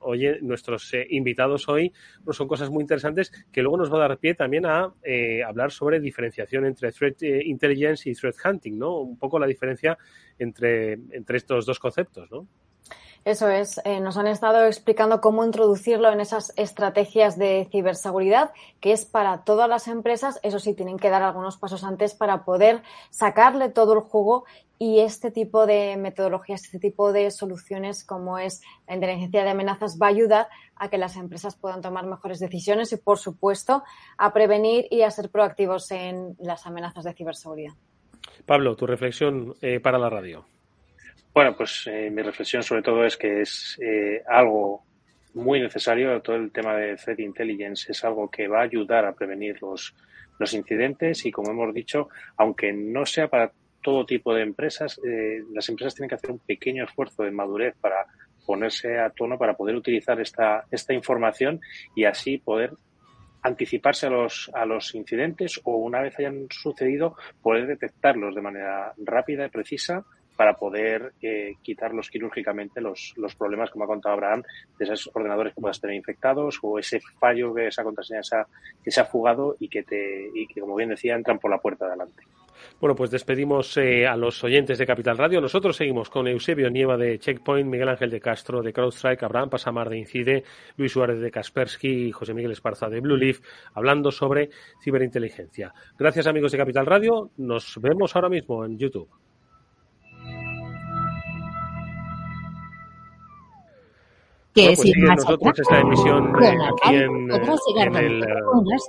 oye, 0.00 0.38
nuestros 0.42 0.92
invitados 1.10 1.68
hoy 1.68 1.92
pues 2.24 2.36
son 2.36 2.48
cosas 2.48 2.70
muy 2.70 2.82
interesantes 2.82 3.30
que 3.52 3.62
luego 3.62 3.76
nos 3.76 3.92
va 3.92 3.98
a 3.98 4.08
dar 4.08 4.18
pie 4.18 4.34
también 4.34 4.66
a 4.66 4.92
hablar 5.46 5.70
sobre 5.70 6.00
diferentes 6.00 6.23
diferenciación 6.24 6.66
entre 6.66 6.92
threat 6.92 7.22
eh, 7.22 7.42
intelligence 7.44 8.08
y 8.08 8.14
threat 8.14 8.36
hunting, 8.44 8.78
¿no? 8.78 9.00
Un 9.00 9.18
poco 9.18 9.38
la 9.38 9.46
diferencia 9.46 9.96
entre, 10.38 10.92
entre 11.10 11.36
estos 11.36 11.66
dos 11.66 11.78
conceptos, 11.78 12.30
¿no? 12.30 12.46
Eso 13.24 13.48
es, 13.48 13.80
eh, 13.86 14.00
nos 14.00 14.18
han 14.18 14.26
estado 14.26 14.66
explicando 14.66 15.22
cómo 15.22 15.44
introducirlo 15.44 16.12
en 16.12 16.20
esas 16.20 16.52
estrategias 16.56 17.38
de 17.38 17.66
ciberseguridad, 17.70 18.52
que 18.80 18.92
es 18.92 19.06
para 19.06 19.44
todas 19.44 19.66
las 19.66 19.88
empresas. 19.88 20.38
Eso 20.42 20.58
sí, 20.58 20.74
tienen 20.74 20.98
que 20.98 21.08
dar 21.08 21.22
algunos 21.22 21.56
pasos 21.56 21.84
antes 21.84 22.14
para 22.14 22.44
poder 22.44 22.82
sacarle 23.08 23.70
todo 23.70 23.94
el 23.94 24.00
jugo 24.00 24.44
y 24.78 25.00
este 25.00 25.30
tipo 25.30 25.64
de 25.64 25.96
metodologías, 25.96 26.64
este 26.64 26.78
tipo 26.78 27.12
de 27.12 27.30
soluciones 27.30 28.04
como 28.04 28.38
es 28.38 28.60
la 28.86 28.94
inteligencia 28.94 29.42
de 29.42 29.50
amenazas 29.50 29.98
va 30.00 30.08
a 30.08 30.10
ayudar 30.10 30.48
a 30.76 30.90
que 30.90 30.98
las 30.98 31.16
empresas 31.16 31.56
puedan 31.56 31.80
tomar 31.80 32.04
mejores 32.04 32.40
decisiones 32.40 32.92
y, 32.92 32.98
por 32.98 33.18
supuesto, 33.18 33.84
a 34.18 34.34
prevenir 34.34 34.86
y 34.90 35.00
a 35.00 35.10
ser 35.10 35.30
proactivos 35.30 35.90
en 35.92 36.36
las 36.40 36.66
amenazas 36.66 37.04
de 37.04 37.14
ciberseguridad. 37.14 37.72
Pablo, 38.44 38.76
tu 38.76 38.86
reflexión 38.86 39.54
eh, 39.62 39.80
para 39.80 39.98
la 39.98 40.10
radio. 40.10 40.44
Bueno, 41.34 41.56
pues 41.56 41.88
eh, 41.88 42.10
mi 42.12 42.22
reflexión 42.22 42.62
sobre 42.62 42.82
todo 42.82 43.04
es 43.04 43.16
que 43.16 43.40
es 43.40 43.76
eh, 43.82 44.22
algo 44.28 44.84
muy 45.34 45.58
necesario. 45.60 46.22
Todo 46.22 46.36
el 46.36 46.52
tema 46.52 46.76
de 46.76 46.94
Threat 46.94 47.18
Intelligence 47.18 47.90
es 47.90 48.04
algo 48.04 48.30
que 48.30 48.46
va 48.46 48.60
a 48.60 48.64
ayudar 48.64 49.04
a 49.04 49.14
prevenir 49.14 49.60
los, 49.60 49.96
los 50.38 50.54
incidentes 50.54 51.26
y, 51.26 51.32
como 51.32 51.50
hemos 51.50 51.74
dicho, 51.74 52.08
aunque 52.36 52.72
no 52.72 53.04
sea 53.04 53.26
para 53.26 53.50
todo 53.82 54.06
tipo 54.06 54.32
de 54.32 54.42
empresas, 54.42 55.00
eh, 55.04 55.42
las 55.52 55.68
empresas 55.68 55.96
tienen 55.96 56.08
que 56.08 56.14
hacer 56.14 56.30
un 56.30 56.38
pequeño 56.38 56.84
esfuerzo 56.84 57.24
de 57.24 57.32
madurez 57.32 57.74
para 57.80 58.06
ponerse 58.46 59.00
a 59.00 59.10
tono, 59.10 59.36
para 59.36 59.56
poder 59.56 59.74
utilizar 59.74 60.20
esta, 60.20 60.66
esta 60.70 60.94
información 60.94 61.60
y 61.96 62.04
así 62.04 62.38
poder 62.38 62.74
anticiparse 63.42 64.06
a 64.06 64.10
los, 64.10 64.52
a 64.54 64.64
los 64.64 64.94
incidentes 64.94 65.60
o 65.64 65.78
una 65.78 66.00
vez 66.00 66.16
hayan 66.16 66.46
sucedido 66.48 67.16
poder 67.42 67.66
detectarlos 67.66 68.36
de 68.36 68.40
manera 68.40 68.94
rápida 68.98 69.46
y 69.46 69.50
precisa 69.50 70.04
para 70.36 70.54
poder 70.54 71.12
eh, 71.22 71.54
quitarlos 71.62 72.10
quirúrgicamente 72.10 72.80
los, 72.80 73.14
los 73.16 73.34
problemas, 73.34 73.70
como 73.70 73.84
ha 73.84 73.88
contado 73.88 74.14
Abraham, 74.14 74.42
de 74.78 74.84
esos 74.84 75.10
ordenadores 75.14 75.54
que 75.54 75.60
puedas 75.60 75.80
tener 75.80 75.96
infectados 75.96 76.58
o 76.62 76.78
ese 76.78 77.00
fallo 77.18 77.54
que 77.54 77.68
esa 77.68 77.84
contraseña 77.84 78.20
que 78.82 78.90
se 78.90 79.00
ha 79.00 79.04
fugado 79.04 79.56
y 79.58 79.68
que, 79.68 79.82
te, 79.82 80.30
y 80.34 80.46
que, 80.46 80.60
como 80.60 80.76
bien 80.76 80.90
decía, 80.90 81.14
entran 81.14 81.38
por 81.38 81.50
la 81.50 81.58
puerta 81.58 81.86
de 81.86 81.92
adelante. 81.92 82.22
Bueno, 82.80 82.94
pues 82.94 83.10
despedimos 83.10 83.76
eh, 83.76 84.06
a 84.06 84.16
los 84.16 84.42
oyentes 84.44 84.78
de 84.78 84.86
Capital 84.86 85.18
Radio. 85.18 85.40
Nosotros 85.40 85.76
seguimos 85.76 86.10
con 86.10 86.26
Eusebio 86.28 86.70
Nieva 86.70 86.96
de 86.96 87.18
Checkpoint, 87.18 87.68
Miguel 87.68 87.88
Ángel 87.88 88.10
de 88.10 88.20
Castro 88.20 88.62
de 88.62 88.72
CrowdStrike, 88.72 89.24
Abraham 89.24 89.50
Pasamar 89.50 89.88
de 89.88 89.98
Incide, 89.98 90.44
Luis 90.76 90.92
Suárez 90.92 91.20
de 91.20 91.30
Kaspersky 91.30 92.08
y 92.08 92.12
José 92.12 92.34
Miguel 92.34 92.52
Esparza 92.52 92.88
de 92.88 93.00
Blue 93.00 93.16
Leaf, 93.16 93.40
hablando 93.74 94.10
sobre 94.10 94.50
ciberinteligencia. 94.82 95.74
Gracias 95.98 96.26
amigos 96.26 96.52
de 96.52 96.58
Capital 96.58 96.86
Radio. 96.86 97.30
Nos 97.36 97.78
vemos 97.80 98.14
ahora 98.14 98.28
mismo 98.28 98.64
en 98.64 98.78
YouTube. 98.78 99.23
Que 104.54 104.74
bueno, 104.76 104.82
pues 104.82 105.26
nosotros 105.26 105.58
esta 105.58 105.80
emisión 105.80 106.32
aquí 106.36 106.94
en, 106.94 107.30
en 107.30 107.96
el 107.96 108.24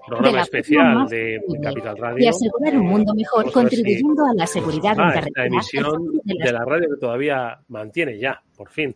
programa 0.07 0.41
especial 0.41 1.07
de 1.07 1.41
Capital 1.61 1.97
Radio. 1.97 2.23
Y 2.23 2.27
asegurar 2.27 2.77
un 2.77 2.85
mundo 2.85 3.13
mejor 3.15 3.51
contribuyendo 3.51 4.25
a 4.25 4.33
la 4.35 4.45
seguridad 4.45 4.95
ah, 4.99 5.13
esta 5.15 5.45
emisión 5.45 6.21
de 6.23 6.51
la 6.51 6.63
radio 6.63 6.89
que 6.89 6.99
todavía 6.99 7.59
mantiene 7.67 8.19
ya, 8.19 8.41
por 8.55 8.69
fin, 8.69 8.95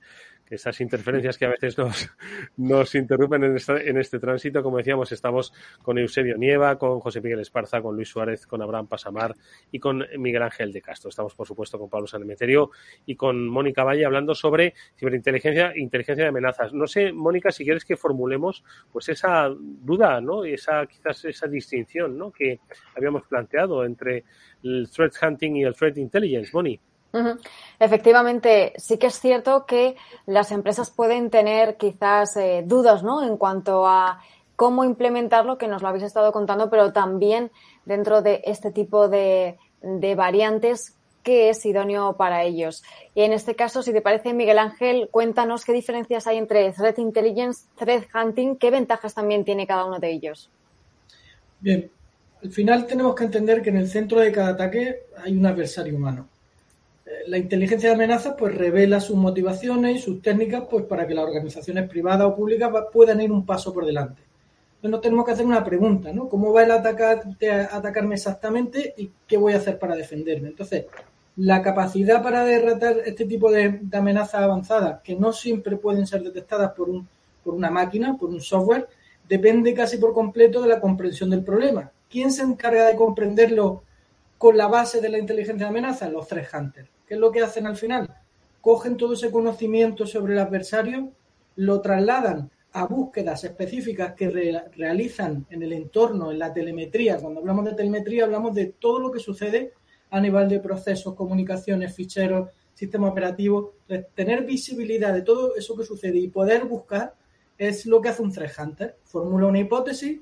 esas 0.49 0.79
interferencias 0.81 1.37
que 1.37 1.45
a 1.45 1.49
veces 1.49 1.77
nos, 1.77 2.09
nos 2.57 2.95
interrumpen 2.95 3.43
en, 3.43 3.57
en 3.57 3.97
este 3.97 4.19
tránsito. 4.19 4.63
Como 4.63 4.77
decíamos, 4.77 5.11
estamos 5.11 5.53
con 5.81 5.97
Eusebio 5.97 6.37
Nieva, 6.37 6.77
con 6.77 6.99
José 6.99 7.21
Miguel 7.21 7.39
Esparza, 7.39 7.81
con 7.81 7.95
Luis 7.95 8.09
Suárez, 8.09 8.45
con 8.47 8.61
Abraham 8.61 8.87
Pasamar 8.87 9.35
y 9.71 9.79
con 9.79 10.05
Miguel 10.17 10.43
Ángel 10.43 10.71
de 10.71 10.81
Castro. 10.81 11.09
Estamos, 11.09 11.35
por 11.35 11.47
supuesto, 11.47 11.77
con 11.77 11.89
Pablo 11.89 12.07
Sanemeterio 12.07 12.71
y 13.05 13.15
con 13.15 13.47
Mónica 13.47 13.83
Valle 13.83 14.05
hablando 14.05 14.35
sobre 14.35 14.73
ciberinteligencia 14.97 15.73
inteligencia 15.75 16.23
de 16.23 16.29
amenazas. 16.29 16.73
No 16.73 16.87
sé, 16.87 17.11
Mónica, 17.11 17.51
si 17.51 17.63
quieres 17.63 17.85
que 17.85 17.97
formulemos 17.97 18.63
pues 18.91 19.09
esa 19.09 19.49
duda, 19.49 20.21
¿no? 20.21 20.43
Esa, 20.43 20.85
quizás 20.85 21.25
esa 21.25 21.47
distinción, 21.47 22.17
¿no? 22.17 22.31
Que 22.31 22.59
habíamos 22.95 23.23
planteado 23.23 23.85
entre 23.85 24.25
el 24.63 24.89
threat 24.89 25.13
hunting 25.21 25.57
y 25.57 25.63
el 25.63 25.75
threat 25.75 25.97
intelligence. 25.97 26.51
Moni. 26.53 26.79
Efectivamente, 27.79 28.73
sí 28.77 28.97
que 28.97 29.07
es 29.07 29.19
cierto 29.19 29.65
que 29.65 29.95
las 30.25 30.51
empresas 30.51 30.91
pueden 30.91 31.29
tener 31.29 31.77
quizás 31.77 32.37
eh, 32.37 32.63
dudas 32.65 33.03
¿no? 33.03 33.23
en 33.23 33.37
cuanto 33.37 33.87
a 33.87 34.21
cómo 34.55 34.83
implementarlo, 34.83 35.57
que 35.57 35.67
nos 35.67 35.81
lo 35.81 35.87
habéis 35.87 36.03
estado 36.03 36.31
contando, 36.31 36.69
pero 36.69 36.91
también 36.91 37.51
dentro 37.85 38.21
de 38.21 38.41
este 38.45 38.71
tipo 38.71 39.07
de, 39.07 39.57
de 39.81 40.15
variantes, 40.15 40.95
qué 41.23 41.49
es 41.49 41.65
idóneo 41.65 42.17
para 42.17 42.43
ellos. 42.43 42.83
Y 43.15 43.21
en 43.21 43.33
este 43.33 43.55
caso, 43.55 43.81
si 43.81 43.93
te 43.93 44.01
parece, 44.01 44.33
Miguel 44.33 44.59
Ángel, 44.59 45.09
cuéntanos 45.11 45.65
qué 45.65 45.73
diferencias 45.73 46.27
hay 46.27 46.37
entre 46.37 46.71
Threat 46.73 46.99
Intelligence, 46.99 47.67
Threat 47.77 48.03
Hunting, 48.13 48.57
qué 48.57 48.71
ventajas 48.71 49.13
también 49.13 49.45
tiene 49.45 49.65
cada 49.65 49.85
uno 49.85 49.99
de 49.99 50.11
ellos. 50.11 50.49
Bien, 51.59 51.89
al 52.43 52.51
final 52.51 52.85
tenemos 52.85 53.15
que 53.15 53.25
entender 53.25 53.61
que 53.61 53.69
en 53.69 53.77
el 53.77 53.89
centro 53.89 54.19
de 54.19 54.31
cada 54.31 54.49
ataque 54.49 55.03
hay 55.17 55.37
un 55.37 55.45
adversario 55.45 55.95
humano. 55.95 56.27
La 57.27 57.37
inteligencia 57.37 57.89
de 57.89 57.95
amenazas 57.95 58.35
pues 58.37 58.55
revela 58.55 58.99
sus 58.99 59.15
motivaciones 59.15 59.97
y 59.97 59.99
sus 59.99 60.21
técnicas 60.21 60.63
pues 60.69 60.85
para 60.85 61.07
que 61.07 61.13
las 61.13 61.25
organizaciones 61.25 61.89
privadas 61.89 62.27
o 62.27 62.35
públicas 62.35 62.71
puedan 62.91 63.21
ir 63.21 63.31
un 63.31 63.45
paso 63.45 63.73
por 63.73 63.85
delante. 63.85 64.21
Entonces 64.79 64.91
nos 64.91 65.01
tenemos 65.01 65.25
que 65.25 65.31
hacer 65.33 65.45
una 65.45 65.63
pregunta, 65.63 66.13
¿no? 66.13 66.29
¿Cómo 66.29 66.53
va 66.53 66.63
el 66.63 66.71
atacante 66.71 67.51
a 67.51 67.75
atacarme 67.75 68.15
exactamente 68.15 68.93
y 68.95 69.11
qué 69.27 69.35
voy 69.35 69.51
a 69.51 69.57
hacer 69.57 69.77
para 69.77 69.93
defenderme? 69.93 70.47
Entonces, 70.47 70.85
la 71.35 71.61
capacidad 71.61 72.23
para 72.23 72.45
derrotar 72.45 72.97
este 73.05 73.25
tipo 73.25 73.51
de, 73.51 73.81
amenazas 73.91 74.41
avanzadas, 74.41 75.01
que 75.01 75.15
no 75.15 75.33
siempre 75.33 75.75
pueden 75.75 76.07
ser 76.07 76.23
detectadas 76.23 76.71
por, 76.71 76.89
un, 76.89 77.07
por 77.43 77.53
una 77.53 77.69
máquina, 77.69 78.17
por 78.17 78.29
un 78.29 78.39
software, 78.39 78.87
depende 79.27 79.73
casi 79.73 79.97
por 79.97 80.13
completo 80.13 80.61
de 80.61 80.69
la 80.69 80.79
comprensión 80.79 81.29
del 81.29 81.43
problema. 81.43 81.91
¿Quién 82.09 82.31
se 82.31 82.43
encarga 82.43 82.87
de 82.87 82.95
comprenderlo 82.95 83.83
con 84.37 84.57
la 84.57 84.67
base 84.67 85.01
de 85.01 85.09
la 85.09 85.17
inteligencia 85.17 85.65
de 85.65 85.69
amenaza? 85.69 86.09
Los 86.09 86.27
threat 86.27 86.53
hunters. 86.53 86.89
¿Qué 87.09 87.15
es 87.15 87.19
lo 87.19 87.31
que 87.31 87.41
hacen 87.41 87.65
al 87.65 87.75
final? 87.75 88.07
Cogen 88.61 88.95
todo 88.95 89.13
ese 89.13 89.31
conocimiento 89.31 90.05
sobre 90.05 90.33
el 90.33 90.39
adversario, 90.39 91.11
lo 91.55 91.81
trasladan 91.81 92.51
a 92.73 92.85
búsquedas 92.85 93.43
específicas 93.43 94.13
que 94.13 94.29
realizan 94.75 95.47
en 95.49 95.63
el 95.63 95.73
entorno, 95.73 96.31
en 96.31 96.37
la 96.37 96.53
telemetría. 96.53 97.17
Cuando 97.17 97.39
hablamos 97.39 97.65
de 97.65 97.73
telemetría 97.73 98.25
hablamos 98.25 98.53
de 98.53 98.67
todo 98.67 98.99
lo 98.99 99.11
que 99.11 99.17
sucede 99.17 99.73
a 100.11 100.21
nivel 100.21 100.47
de 100.47 100.59
procesos, 100.59 101.15
comunicaciones, 101.15 101.95
ficheros, 101.95 102.49
sistema 102.75 103.09
operativo. 103.09 103.73
Tener 104.13 104.45
visibilidad 104.45 105.11
de 105.11 105.23
todo 105.23 105.55
eso 105.55 105.75
que 105.75 105.85
sucede 105.85 106.19
y 106.19 106.27
poder 106.27 106.65
buscar 106.65 107.15
es 107.57 107.87
lo 107.87 108.01
que 108.01 108.09
hace 108.09 108.21
un 108.21 108.31
threat 108.31 108.51
hunter. 108.59 108.97
Formula 109.05 109.47
una 109.47 109.59
hipótesis, 109.59 110.19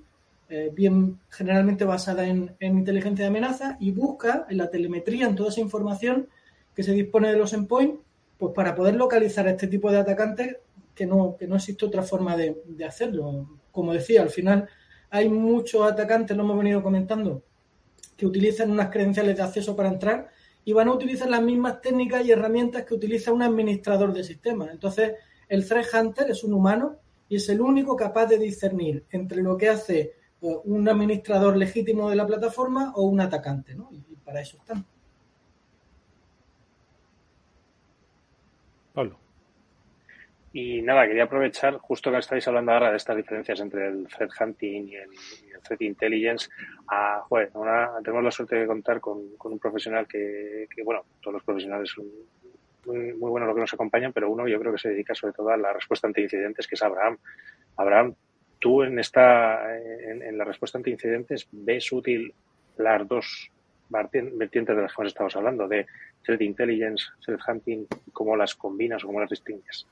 eh, 0.47 0.71
bien 0.73 1.19
generalmente 1.29 1.83
basada 1.83 2.25
en, 2.25 2.55
inteligencia 2.61 3.25
de 3.25 3.29
amenaza, 3.29 3.75
y 3.81 3.91
busca 3.91 4.47
en 4.49 4.59
la 4.59 4.69
telemetría, 4.69 5.27
en 5.27 5.35
toda 5.35 5.49
esa 5.49 5.59
información 5.59 6.29
que 6.78 6.84
se 6.84 6.91
dispone 6.91 7.32
de 7.32 7.38
los 7.38 7.53
endpoints, 7.53 7.99
pues 8.38 8.53
para 8.53 8.75
poder 8.75 8.93
localizar 8.93 9.47
a 9.47 9.51
este 9.51 9.65
tipo 9.65 9.91
de 9.91 9.97
atacantes 9.97 10.57
que 10.93 11.07
no, 11.07 11.36
que 11.36 11.47
no 11.47 11.55
existe 11.55 11.88
otra 11.88 12.03
forma 12.03 12.38
de, 12.38 12.61
de 12.67 12.86
hacerlo. 12.86 13.49
Como 13.71 13.93
decía, 13.93 14.21
al 14.21 14.30
final 14.30 14.69
hay 15.09 15.28
muchos 15.28 15.91
atacantes, 15.91 16.38
lo 16.38 16.43
hemos 16.43 16.59
venido 16.59 16.84
comentando, 16.84 17.41
que 18.15 18.28
utilizan 18.28 18.69
unas 18.69 18.91
credenciales 18.91 19.36
de 19.36 19.41
acceso 19.41 19.75
para 19.75 19.89
entrar 19.89 20.30
y 20.63 20.73
van 20.73 20.88
a 20.88 20.93
utilizar 20.93 21.32
las 21.32 21.41
mismas 21.41 21.82
técnicas 21.82 22.23
y 22.23 22.32
herramientas 22.32 22.84
que 22.84 22.93
utiliza 22.93 23.34
un 23.34 23.41
administrador 23.41 24.13
de 24.13 24.23
sistemas. 24.23 24.69
Entonces, 24.71 25.13
el 25.49 25.67
threat 25.67 25.88
hunter 25.91 26.30
es 26.30 26.43
un 26.43 26.53
humano 26.53 26.97
y 27.28 27.38
es 27.38 27.49
el 27.49 27.59
único 27.59 27.95
capaz 27.95 28.28
de 28.28 28.38
discernir 28.38 29.03
entre 29.09 29.41
lo 29.41 29.57
que 29.57 29.69
hace 29.69 30.13
eh, 30.41 30.57
un 30.65 30.88
administrador 30.88 31.57
legítimo 31.57 32.11
de 32.11 32.17
la 32.17 32.28
plataforma 32.28 32.93
o 32.95 33.01
un 33.03 33.19
atacante, 33.19 33.73
¿no? 33.73 33.89
Y, 33.91 34.15
para 34.23 34.41
eso 34.41 34.57
están. 34.57 34.86
Pablo. 38.93 39.17
Y 40.53 40.81
nada, 40.81 41.05
quería 41.05 41.25
aprovechar, 41.25 41.77
justo 41.77 42.09
que 42.09 42.17
estáis 42.17 42.47
hablando 42.47 42.71
ahora 42.71 42.91
de 42.91 42.97
estas 42.97 43.17
diferencias 43.17 43.59
entre 43.59 43.87
el 43.87 44.07
threat 44.07 44.31
hunting 44.39 44.87
y 44.87 44.95
el, 44.95 45.09
Threat 45.61 45.81
Intelligence, 45.81 46.49
a, 46.87 47.23
tenemos 48.03 48.23
la 48.23 48.31
suerte 48.31 48.55
de 48.55 48.67
contar 48.67 49.01
con, 49.01 49.19
un 49.43 49.59
profesional 49.59 50.07
que, 50.07 50.67
bueno, 50.85 51.03
todos 51.21 51.35
los 51.35 51.43
profesionales 51.43 51.89
son 51.89 52.05
muy, 52.85 53.11
buenos 53.13 53.47
los 53.47 53.55
que 53.55 53.61
nos 53.61 53.73
acompañan, 53.73 54.13
pero 54.13 54.31
uno 54.31 54.47
yo 54.47 54.59
creo 54.59 54.71
que 54.71 54.77
se 54.77 54.89
dedica 54.89 55.13
sobre 55.13 55.33
todo 55.33 55.49
a 55.49 55.57
la 55.57 55.73
respuesta 55.73 56.07
ante 56.07 56.21
incidentes, 56.21 56.67
que 56.67 56.75
es 56.75 56.81
Abraham. 56.81 57.17
Abraham, 57.75 58.15
tú 58.59 58.83
en 58.83 58.97
esta, 58.99 59.77
en, 59.77 60.37
la 60.37 60.45
respuesta 60.45 60.77
ante 60.77 60.91
incidentes, 60.91 61.47
ves 61.51 61.91
útil 61.91 62.33
las 62.77 63.07
dos 63.07 63.51
vertientes 63.89 64.75
de 64.75 64.81
las 64.81 64.93
que 64.93 65.01
hemos 65.01 65.11
estado 65.11 65.29
hablando, 65.35 65.67
de 65.67 65.85
Threat 66.23 66.41
Intelligence, 66.41 67.05
Threat 67.25 67.41
Hunting, 67.47 67.85
cómo 68.13 68.35
las 68.37 68.55
combinas 68.55 69.03
o 69.03 69.07
cómo 69.07 69.19
las 69.19 69.29
distingues. 69.29 69.85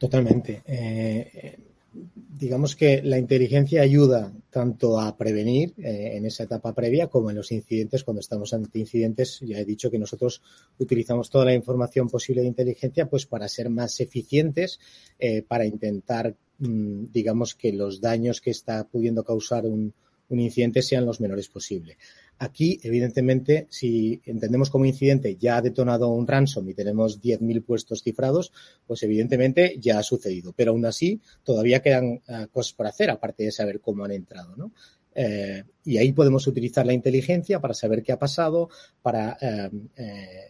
Totalmente. 0.00 0.62
Eh, 0.64 1.58
digamos 1.92 2.74
que 2.74 3.02
la 3.02 3.18
inteligencia 3.18 3.82
ayuda 3.82 4.32
tanto 4.48 4.98
a 4.98 5.14
prevenir 5.14 5.74
eh, 5.76 6.12
en 6.16 6.24
esa 6.24 6.44
etapa 6.44 6.72
previa 6.74 7.08
como 7.08 7.28
en 7.28 7.36
los 7.36 7.52
incidentes. 7.52 8.02
Cuando 8.02 8.20
estamos 8.20 8.54
ante 8.54 8.78
incidentes, 8.78 9.40
ya 9.40 9.58
he 9.58 9.64
dicho 9.66 9.90
que 9.90 9.98
nosotros 9.98 10.40
utilizamos 10.78 11.28
toda 11.28 11.44
la 11.44 11.52
información 11.52 12.08
posible 12.08 12.40
de 12.40 12.48
inteligencia 12.48 13.10
pues 13.10 13.26
para 13.26 13.46
ser 13.46 13.68
más 13.68 14.00
eficientes, 14.00 14.80
eh, 15.18 15.42
para 15.42 15.66
intentar, 15.66 16.34
mm, 16.60 17.12
digamos, 17.12 17.54
que 17.54 17.70
los 17.70 18.00
daños 18.00 18.40
que 18.40 18.52
está 18.52 18.88
pudiendo 18.88 19.22
causar 19.22 19.66
un, 19.66 19.92
un 20.30 20.40
incidente 20.40 20.80
sean 20.80 21.04
los 21.04 21.20
menores 21.20 21.48
posible. 21.48 21.98
Aquí, 22.38 22.80
evidentemente, 22.82 23.66
si 23.68 24.22
entendemos 24.24 24.70
como 24.70 24.86
incidente 24.86 25.36
ya 25.36 25.58
ha 25.58 25.62
detonado 25.62 26.08
un 26.08 26.26
ransom 26.26 26.66
y 26.70 26.74
tenemos 26.74 27.20
10.000 27.20 27.62
puestos 27.62 28.02
cifrados, 28.02 28.50
pues 28.86 29.02
evidentemente 29.02 29.76
ya 29.78 29.98
ha 29.98 30.02
sucedido. 30.02 30.54
Pero 30.56 30.72
aún 30.72 30.86
así, 30.86 31.20
todavía 31.44 31.82
quedan 31.82 32.22
eh, 32.26 32.46
cosas 32.50 32.72
por 32.72 32.86
hacer, 32.86 33.10
aparte 33.10 33.44
de 33.44 33.52
saber 33.52 33.80
cómo 33.80 34.04
han 34.04 34.12
entrado, 34.12 34.56
¿no? 34.56 34.72
Eh, 35.14 35.64
y 35.84 35.98
ahí 35.98 36.12
podemos 36.12 36.46
utilizar 36.46 36.86
la 36.86 36.92
inteligencia 36.94 37.60
para 37.60 37.74
saber 37.74 38.02
qué 38.02 38.12
ha 38.12 38.18
pasado, 38.18 38.70
para 39.02 39.36
eh, 39.40 40.48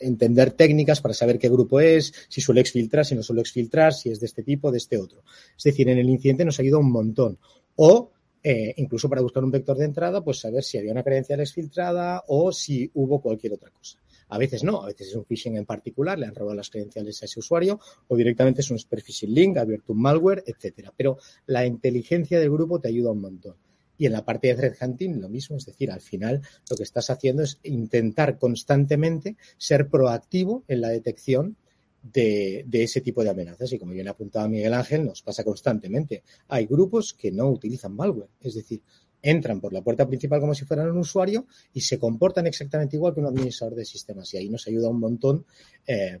entender 0.00 0.50
técnicas, 0.52 1.00
para 1.00 1.14
saber 1.14 1.38
qué 1.38 1.48
grupo 1.48 1.80
es, 1.80 2.12
si 2.28 2.40
suele 2.40 2.60
exfiltrar, 2.60 3.06
si 3.06 3.14
no 3.14 3.22
suele 3.22 3.42
exfiltrar, 3.42 3.94
si 3.94 4.10
es 4.10 4.20
de 4.20 4.26
este 4.26 4.42
tipo, 4.42 4.70
de 4.70 4.78
este 4.78 4.98
otro. 4.98 5.22
Es 5.56 5.64
decir, 5.64 5.88
en 5.88 5.98
el 5.98 6.08
incidente 6.10 6.44
nos 6.44 6.58
ayuda 6.58 6.78
un 6.78 6.90
montón. 6.90 7.38
O 7.76 8.10
eh, 8.42 8.74
incluso 8.76 9.08
para 9.08 9.22
buscar 9.22 9.44
un 9.44 9.50
vector 9.50 9.76
de 9.76 9.84
entrada, 9.84 10.22
pues 10.22 10.40
saber 10.40 10.62
si 10.62 10.78
había 10.78 10.92
una 10.92 11.02
credencial 11.02 11.40
exfiltrada 11.40 12.24
o 12.28 12.52
si 12.52 12.90
hubo 12.94 13.20
cualquier 13.20 13.54
otra 13.54 13.70
cosa. 13.70 13.98
A 14.28 14.38
veces 14.38 14.62
no, 14.62 14.82
a 14.82 14.86
veces 14.86 15.08
es 15.08 15.14
un 15.14 15.24
phishing 15.24 15.56
en 15.56 15.66
particular, 15.66 16.18
le 16.18 16.26
han 16.26 16.34
robado 16.34 16.54
las 16.54 16.70
credenciales 16.70 17.20
a 17.20 17.24
ese 17.24 17.40
usuario 17.40 17.80
o 18.08 18.16
directamente 18.16 18.60
es 18.60 18.70
un 18.70 18.78
phishing 18.78 19.34
link, 19.34 19.56
ha 19.56 19.62
abierto 19.62 19.92
un 19.92 20.00
malware, 20.00 20.44
etcétera. 20.46 20.92
Pero 20.96 21.18
la 21.46 21.66
inteligencia 21.66 22.38
del 22.38 22.50
grupo 22.50 22.80
te 22.80 22.88
ayuda 22.88 23.10
un 23.10 23.20
montón. 23.20 23.56
Y 23.98 24.06
en 24.06 24.12
la 24.12 24.24
parte 24.24 24.48
de 24.48 24.54
threat 24.54 24.80
hunting 24.80 25.20
lo 25.20 25.28
mismo, 25.28 25.56
es 25.56 25.66
decir, 25.66 25.90
al 25.90 26.00
final 26.00 26.40
lo 26.70 26.76
que 26.76 26.84
estás 26.84 27.10
haciendo 27.10 27.42
es 27.42 27.58
intentar 27.64 28.38
constantemente 28.38 29.36
ser 29.58 29.88
proactivo 29.88 30.64
en 30.68 30.80
la 30.80 30.88
detección 30.88 31.56
de, 32.02 32.64
ese 32.72 33.00
tipo 33.00 33.22
de 33.22 33.30
amenazas. 33.30 33.72
Y 33.72 33.78
como 33.78 33.92
bien 33.92 34.08
apuntaba 34.08 34.48
Miguel 34.48 34.74
Ángel, 34.74 35.04
nos 35.04 35.22
pasa 35.22 35.44
constantemente. 35.44 36.22
Hay 36.48 36.66
grupos 36.66 37.14
que 37.14 37.30
no 37.30 37.48
utilizan 37.48 37.94
malware, 37.94 38.30
es 38.40 38.54
decir, 38.54 38.82
entran 39.22 39.60
por 39.60 39.72
la 39.74 39.82
puerta 39.82 40.06
principal 40.06 40.40
como 40.40 40.54
si 40.54 40.64
fueran 40.64 40.90
un 40.90 40.98
usuario 40.98 41.46
y 41.74 41.82
se 41.82 41.98
comportan 41.98 42.46
exactamente 42.46 42.96
igual 42.96 43.12
que 43.12 43.20
un 43.20 43.26
administrador 43.26 43.76
de 43.76 43.84
sistemas. 43.84 44.32
Y 44.32 44.38
ahí 44.38 44.48
nos 44.48 44.66
ayuda 44.66 44.88
un 44.88 45.00
montón 45.00 45.44
eh, 45.86 46.20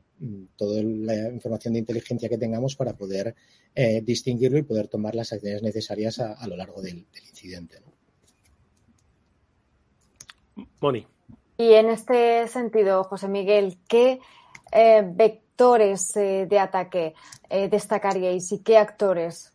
toda 0.56 0.82
la 0.82 1.30
información 1.30 1.74
de 1.74 1.80
inteligencia 1.80 2.28
que 2.28 2.36
tengamos 2.36 2.76
para 2.76 2.94
poder 2.94 3.34
eh, 3.74 4.02
distinguirlo 4.02 4.58
y 4.58 4.62
poder 4.62 4.88
tomar 4.88 5.14
las 5.14 5.32
acciones 5.32 5.62
necesarias 5.62 6.18
a, 6.18 6.46
lo 6.46 6.56
largo 6.56 6.82
del, 6.82 7.06
incidente. 7.28 7.78
Moni. 10.80 11.06
Y 11.56 11.72
en 11.72 11.90
este 11.90 12.48
sentido, 12.48 13.04
José 13.04 13.28
Miguel, 13.28 13.78
¿qué 13.86 14.18
eh, 14.72 15.02
actores 15.60 16.16
eh, 16.16 16.46
de 16.48 16.58
ataque 16.58 17.14
eh, 17.50 17.68
destacaríais 17.68 18.50
y 18.50 18.62
qué 18.62 18.78
actores? 18.78 19.52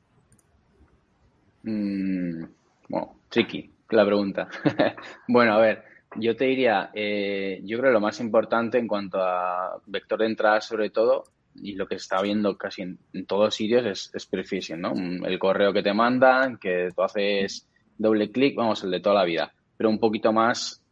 Mm, 1.64 2.44
bueno, 2.88 3.16
tricky 3.28 3.72
la 3.90 4.06
pregunta. 4.06 4.48
bueno, 5.28 5.54
a 5.54 5.58
ver, 5.58 5.84
yo 6.18 6.36
te 6.36 6.46
diría, 6.46 6.92
eh, 6.94 7.60
yo 7.64 7.80
creo 7.80 7.90
que 7.90 7.94
lo 7.94 8.02
más 8.02 8.20
importante 8.20 8.78
en 8.78 8.88
cuanto 8.88 9.18
a 9.20 9.82
vector 9.88 10.20
de 10.20 10.28
entrada 10.28 10.62
sobre 10.62 10.92
todo, 10.92 11.24
y 11.56 11.74
lo 11.74 11.88
que 11.88 11.96
está 11.96 12.22
viendo 12.22 12.56
casi 12.56 12.84
en, 12.84 13.00
todos 13.26 13.56
sitios 13.56 13.86
es, 13.88 14.12
es 14.14 14.78
¿no? 14.78 14.94
El 15.26 15.40
correo 15.40 15.74
que 15.74 15.82
te 15.82 15.94
mandan, 15.94 16.58
que 16.58 16.90
tú 16.96 17.02
haces 17.02 17.68
doble 17.98 18.30
clic, 18.30 18.56
vamos, 18.56 18.84
el 18.84 18.92
de 18.92 19.00
toda 19.00 19.16
la 19.16 19.24
vida, 19.24 19.52
pero 19.76 19.90
un 19.90 20.00
poquito 20.00 20.32
más 20.32 20.84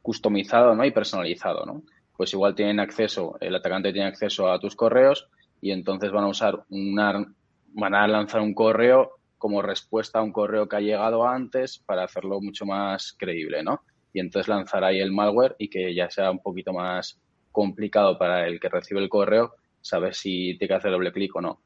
customizado, 0.00 0.74
¿no? 0.74 0.84
Y 0.84 0.92
personalizado, 0.92 1.66
¿no? 1.66 1.82
Pues 2.20 2.34
igual 2.34 2.54
tienen 2.54 2.80
acceso, 2.80 3.38
el 3.40 3.54
atacante 3.54 3.94
tiene 3.94 4.08
acceso 4.08 4.52
a 4.52 4.60
tus 4.60 4.76
correos 4.76 5.30
y 5.62 5.70
entonces 5.70 6.12
van 6.12 6.24
a 6.24 6.28
usar 6.28 6.64
una, 6.68 7.24
van 7.68 7.94
a 7.94 8.06
lanzar 8.06 8.42
un 8.42 8.52
correo 8.52 9.12
como 9.38 9.62
respuesta 9.62 10.18
a 10.18 10.22
un 10.22 10.30
correo 10.30 10.68
que 10.68 10.76
ha 10.76 10.80
llegado 10.80 11.26
antes 11.26 11.78
para 11.78 12.04
hacerlo 12.04 12.38
mucho 12.42 12.66
más 12.66 13.14
creíble, 13.18 13.62
¿no? 13.62 13.80
Y 14.12 14.20
entonces 14.20 14.48
lanzar 14.48 14.84
ahí 14.84 15.00
el 15.00 15.12
malware 15.12 15.56
y 15.58 15.70
que 15.70 15.94
ya 15.94 16.10
sea 16.10 16.30
un 16.30 16.40
poquito 16.40 16.74
más 16.74 17.18
complicado 17.52 18.18
para 18.18 18.46
el 18.46 18.60
que 18.60 18.68
recibe 18.68 19.00
el 19.00 19.08
correo 19.08 19.54
saber 19.80 20.14
si 20.14 20.58
tiene 20.58 20.68
que 20.68 20.74
hacer 20.74 20.90
doble 20.90 21.12
clic 21.12 21.34
o 21.36 21.40
no. 21.40 21.62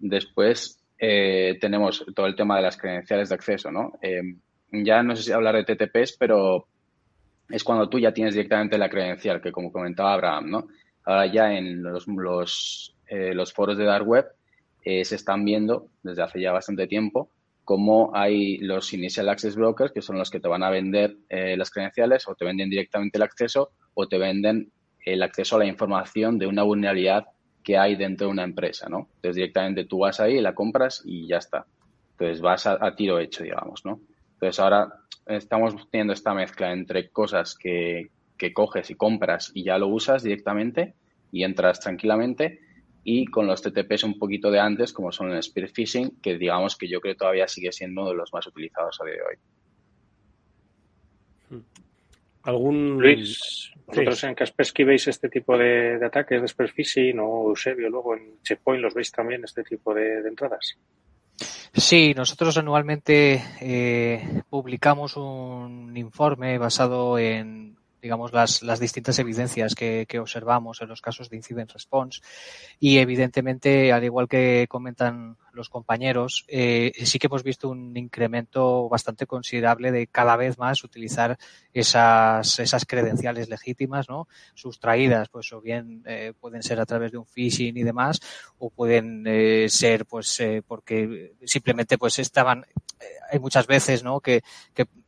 Después 0.00 0.82
eh, 0.98 1.58
tenemos 1.60 2.04
todo 2.12 2.26
el 2.26 2.34
tema 2.34 2.56
de 2.56 2.62
las 2.62 2.76
credenciales 2.76 3.28
de 3.28 3.36
acceso, 3.36 3.70
¿no? 3.70 3.92
Eh, 4.02 4.34
ya 4.72 5.04
no 5.04 5.14
sé 5.14 5.22
si 5.22 5.30
hablar 5.30 5.54
de 5.54 5.76
TTPs, 5.76 6.16
pero 6.18 6.66
es 7.48 7.64
cuando 7.64 7.88
tú 7.88 7.98
ya 7.98 8.12
tienes 8.12 8.34
directamente 8.34 8.78
la 8.78 8.88
credencial, 8.88 9.40
que 9.40 9.52
como 9.52 9.72
comentaba 9.72 10.14
Abraham, 10.14 10.50
¿no? 10.50 10.66
Ahora 11.04 11.26
ya 11.26 11.52
en 11.52 11.82
los, 11.82 12.06
los, 12.08 12.96
eh, 13.06 13.34
los 13.34 13.52
foros 13.52 13.78
de 13.78 13.84
Dark 13.84 14.06
Web 14.06 14.26
eh, 14.84 15.04
se 15.04 15.16
están 15.16 15.44
viendo 15.44 15.88
desde 16.02 16.22
hace 16.22 16.40
ya 16.40 16.52
bastante 16.52 16.86
tiempo 16.86 17.30
como 17.66 18.12
hay 18.14 18.58
los 18.58 18.92
Initial 18.92 19.28
Access 19.28 19.56
Brokers, 19.56 19.90
que 19.90 20.00
son 20.00 20.16
los 20.16 20.30
que 20.30 20.38
te 20.38 20.46
van 20.46 20.62
a 20.62 20.70
vender 20.70 21.16
eh, 21.28 21.56
las 21.56 21.68
credenciales 21.68 22.28
o 22.28 22.36
te 22.36 22.44
venden 22.44 22.70
directamente 22.70 23.18
el 23.18 23.22
acceso 23.22 23.72
o 23.94 24.06
te 24.06 24.18
venden 24.18 24.70
el 25.04 25.20
acceso 25.20 25.56
a 25.56 25.58
la 25.58 25.66
información 25.66 26.38
de 26.38 26.46
una 26.46 26.62
vulnerabilidad 26.62 27.26
que 27.64 27.76
hay 27.76 27.96
dentro 27.96 28.28
de 28.28 28.32
una 28.34 28.44
empresa, 28.44 28.88
¿no? 28.88 29.08
Entonces 29.16 29.34
directamente 29.34 29.84
tú 29.84 29.98
vas 29.98 30.20
ahí, 30.20 30.40
la 30.40 30.54
compras 30.54 31.02
y 31.04 31.26
ya 31.26 31.38
está. 31.38 31.66
Entonces 32.12 32.40
vas 32.40 32.68
a, 32.68 32.94
tiro 32.94 33.18
hecho, 33.18 33.42
digamos, 33.42 33.84
¿no? 33.84 33.98
Entonces 34.36 34.60
ahora 34.60 35.00
estamos 35.26 35.88
teniendo 35.90 36.12
esta 36.12 36.34
mezcla 36.34 36.72
entre 36.72 37.10
cosas 37.10 37.54
que, 37.54 38.10
que 38.36 38.52
coges 38.52 38.90
y 38.90 38.94
compras 38.94 39.50
y 39.54 39.64
ya 39.64 39.78
lo 39.78 39.88
usas 39.88 40.22
directamente 40.22 40.94
y 41.32 41.44
entras 41.44 41.80
tranquilamente 41.80 42.60
y 43.02 43.26
con 43.26 43.46
los 43.46 43.62
TTPs 43.62 44.02
un 44.02 44.18
poquito 44.18 44.50
de 44.50 44.58
antes, 44.58 44.92
como 44.92 45.12
son 45.12 45.30
el 45.30 45.42
Spear 45.42 45.68
Phishing, 45.68 46.20
que 46.20 46.36
digamos 46.36 46.76
que 46.76 46.88
yo 46.88 47.00
creo 47.00 47.14
que 47.14 47.18
todavía 47.18 47.46
sigue 47.46 47.70
siendo 47.70 48.02
uno 48.02 48.10
de 48.10 48.16
los 48.16 48.32
más 48.32 48.46
utilizados 48.48 49.00
a 49.00 49.04
día 49.04 49.14
de 49.14 49.22
hoy. 49.22 49.36
¿Algún... 52.42 53.00
Luis, 53.00 53.72
¿vosotros 53.86 54.24
en 54.24 54.34
Kaspersky 54.34 54.84
veis 54.84 55.06
este 55.06 55.28
tipo 55.28 55.56
de, 55.56 56.04
ataques 56.04 56.42
de 56.42 56.48
Spear 56.48 56.70
Phishing 56.70 57.20
o 57.20 57.50
Eusebio 57.50 57.88
luego 57.90 58.16
en 58.16 58.42
Checkpoint 58.42 58.82
los 58.82 58.94
veis 58.94 59.12
también 59.12 59.44
este 59.44 59.62
tipo 59.62 59.94
de, 59.94 60.26
entradas? 60.26 60.76
Sí, 61.72 62.14
nosotros 62.14 62.56
anualmente 62.56 63.42
eh, 63.60 64.42
publicamos 64.48 65.16
un 65.16 65.96
informe 65.96 66.58
basado 66.58 67.18
en 67.18 67.76
digamos, 68.00 68.32
las, 68.32 68.62
las 68.62 68.78
distintas 68.78 69.18
evidencias 69.18 69.74
que, 69.74 70.06
que, 70.08 70.20
observamos 70.20 70.80
en 70.80 70.88
los 70.88 71.00
casos 71.00 71.28
de 71.28 71.38
incident 71.38 71.72
response. 71.72 72.20
Y 72.78 72.98
evidentemente, 72.98 73.92
al 73.92 74.04
igual 74.04 74.28
que 74.28 74.66
comentan 74.68 75.36
los 75.56 75.68
compañeros, 75.68 76.44
eh, 76.48 76.92
sí 77.04 77.18
que 77.18 77.26
hemos 77.26 77.42
visto 77.42 77.68
un 77.68 77.96
incremento 77.96 78.88
bastante 78.88 79.26
considerable 79.26 79.90
de 79.90 80.06
cada 80.06 80.36
vez 80.36 80.58
más 80.58 80.84
utilizar 80.84 81.38
esas, 81.72 82.58
esas 82.58 82.84
credenciales 82.84 83.48
legítimas, 83.48 84.08
¿no? 84.08 84.28
Sustraídas, 84.54 85.28
pues, 85.28 85.52
o 85.52 85.60
bien 85.60 86.02
eh, 86.06 86.32
pueden 86.38 86.62
ser 86.62 86.80
a 86.80 86.86
través 86.86 87.12
de 87.12 87.18
un 87.18 87.26
phishing 87.26 87.76
y 87.76 87.82
demás, 87.82 88.20
o 88.58 88.70
pueden 88.70 89.24
eh, 89.26 89.66
ser, 89.68 90.06
pues, 90.06 90.38
eh, 90.40 90.62
porque 90.66 91.34
simplemente, 91.44 91.98
pues, 91.98 92.18
estaban, 92.18 92.64
hay 93.30 93.38
muchas 93.38 93.66
veces, 93.66 94.04
¿no? 94.04 94.20
Que, 94.20 94.42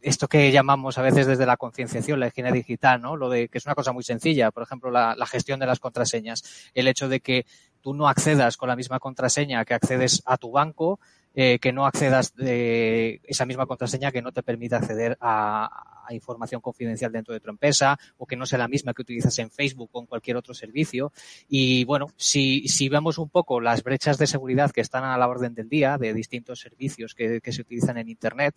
esto 0.01 0.29
que 0.29 0.53
llamamos 0.53 0.97
a 0.97 1.03
veces 1.03 1.27
desde 1.27 1.45
la 1.45 1.57
concienciación, 1.57 2.21
la 2.21 2.29
higiene 2.29 2.53
digital, 2.53 3.01
¿no? 3.03 3.17
Lo 3.17 3.29
de 3.29 3.49
que 3.49 3.59
es 3.59 3.67
una 3.67 3.75
cosa 3.75 3.93
muy 3.93 4.05
sencilla, 4.05 4.51
por 4.51 4.63
ejemplo, 4.63 4.91
la 4.91 5.27
gestión 5.27 5.59
de 5.59 5.67
las 5.67 5.81
contraseñas, 5.81 6.71
el 6.73 6.87
hecho 6.87 7.09
de 7.09 7.21
que 7.21 7.47
tú 7.81 7.95
no 7.95 8.09
accedas 8.09 8.57
con 8.57 8.69
la 8.69 8.77
misma 8.77 8.99
contraseña 8.99 9.65
que 9.65 9.75
accedes 9.75 10.23
a 10.25 10.37
tu 10.37 10.51
banco, 10.51 11.01
eh, 11.41 11.61
que 11.61 11.73
no 11.73 11.87
accedas 11.87 12.35
de 12.35 13.21
esa 13.23 13.47
misma 13.47 13.65
contraseña 13.67 14.11
que 14.11 14.23
no 14.23 14.33
te 14.33 14.43
permite 14.43 14.75
acceder 14.75 15.17
a, 15.21 15.95
información 16.11 16.63
confidencial 16.63 17.13
dentro 17.13 17.35
de 17.35 17.41
tu 17.41 17.51
empresa 17.51 17.99
o 18.17 18.25
que 18.25 18.35
no 18.35 18.47
sea 18.47 18.59
la 18.59 18.67
misma 18.67 18.95
que 18.95 19.03
utilizas 19.03 19.39
en 19.41 19.51
Facebook 19.51 19.91
o 19.93 20.01
en 20.01 20.07
cualquier 20.07 20.39
otro 20.39 20.55
servicio. 20.55 21.13
Y 21.51 21.85
bueno, 21.85 22.07
si, 22.17 22.67
si 22.67 22.89
vemos 22.89 23.19
un 23.19 23.29
poco 23.29 23.61
las 23.61 23.83
brechas 23.83 24.17
de 24.17 24.27
seguridad 24.27 24.71
que 24.71 24.81
están 24.81 25.05
a 25.05 25.19
la 25.19 25.29
orden 25.29 25.55
del 25.55 25.69
día 25.69 25.99
de 25.99 26.15
distintos 26.15 26.61
servicios 26.61 27.15
que, 27.15 27.43
que 27.43 27.53
se 27.53 27.61
utilizan 27.61 27.99
en 27.99 28.09
Internet, 28.09 28.55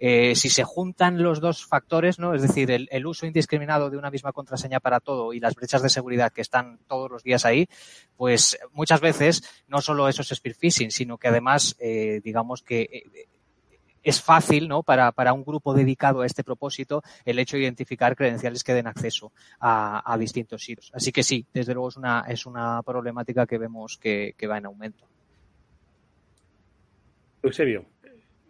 eh, 0.00 0.36
si 0.36 0.48
se 0.48 0.62
juntan 0.62 1.20
los 1.20 1.40
dos 1.40 1.66
factores, 1.66 2.20
¿no? 2.20 2.32
Es 2.32 2.42
decir, 2.42 2.70
el, 2.70 3.06
uso 3.06 3.26
indiscriminado 3.26 3.90
de 3.90 3.96
una 3.96 4.10
misma 4.10 4.32
contraseña 4.32 4.78
para 4.78 5.00
todo 5.00 5.32
y 5.32 5.40
las 5.40 5.56
brechas 5.56 5.82
de 5.82 5.88
seguridad 5.88 6.32
que 6.32 6.40
están 6.40 6.78
todos 6.86 7.10
los 7.10 7.24
días 7.24 7.44
ahí, 7.44 7.68
pues 8.16 8.58
muchas 8.72 9.00
veces 9.00 9.42
no 9.66 9.80
solo 9.80 10.08
eso 10.08 10.22
es 10.22 10.28
spear 10.28 10.54
phishing, 10.54 10.92
sino 10.92 11.18
que 11.18 11.26
además 11.26 11.74
eh, 11.80 12.17
digamos 12.20 12.62
que 12.62 12.82
eh, 12.82 13.28
es 14.02 14.22
fácil 14.22 14.68
¿no? 14.68 14.82
para, 14.82 15.12
para, 15.12 15.32
un 15.32 15.44
grupo 15.44 15.74
dedicado 15.74 16.22
a 16.22 16.26
este 16.26 16.44
propósito 16.44 17.02
el 17.24 17.38
hecho 17.38 17.56
de 17.56 17.64
identificar 17.64 18.16
credenciales 18.16 18.64
que 18.64 18.74
den 18.74 18.86
acceso 18.86 19.32
a, 19.60 20.12
a 20.12 20.16
distintos 20.16 20.62
sitios. 20.62 20.90
Así 20.94 21.12
que 21.12 21.22
sí, 21.22 21.46
desde 21.52 21.74
luego 21.74 21.88
es 21.88 21.96
una, 21.96 22.24
es 22.28 22.46
una 22.46 22.82
problemática 22.82 23.46
que 23.46 23.58
vemos 23.58 23.98
que, 23.98 24.34
que 24.36 24.46
va 24.46 24.58
en 24.58 24.66
aumento. 24.66 25.06
Eusebio. 27.42 27.84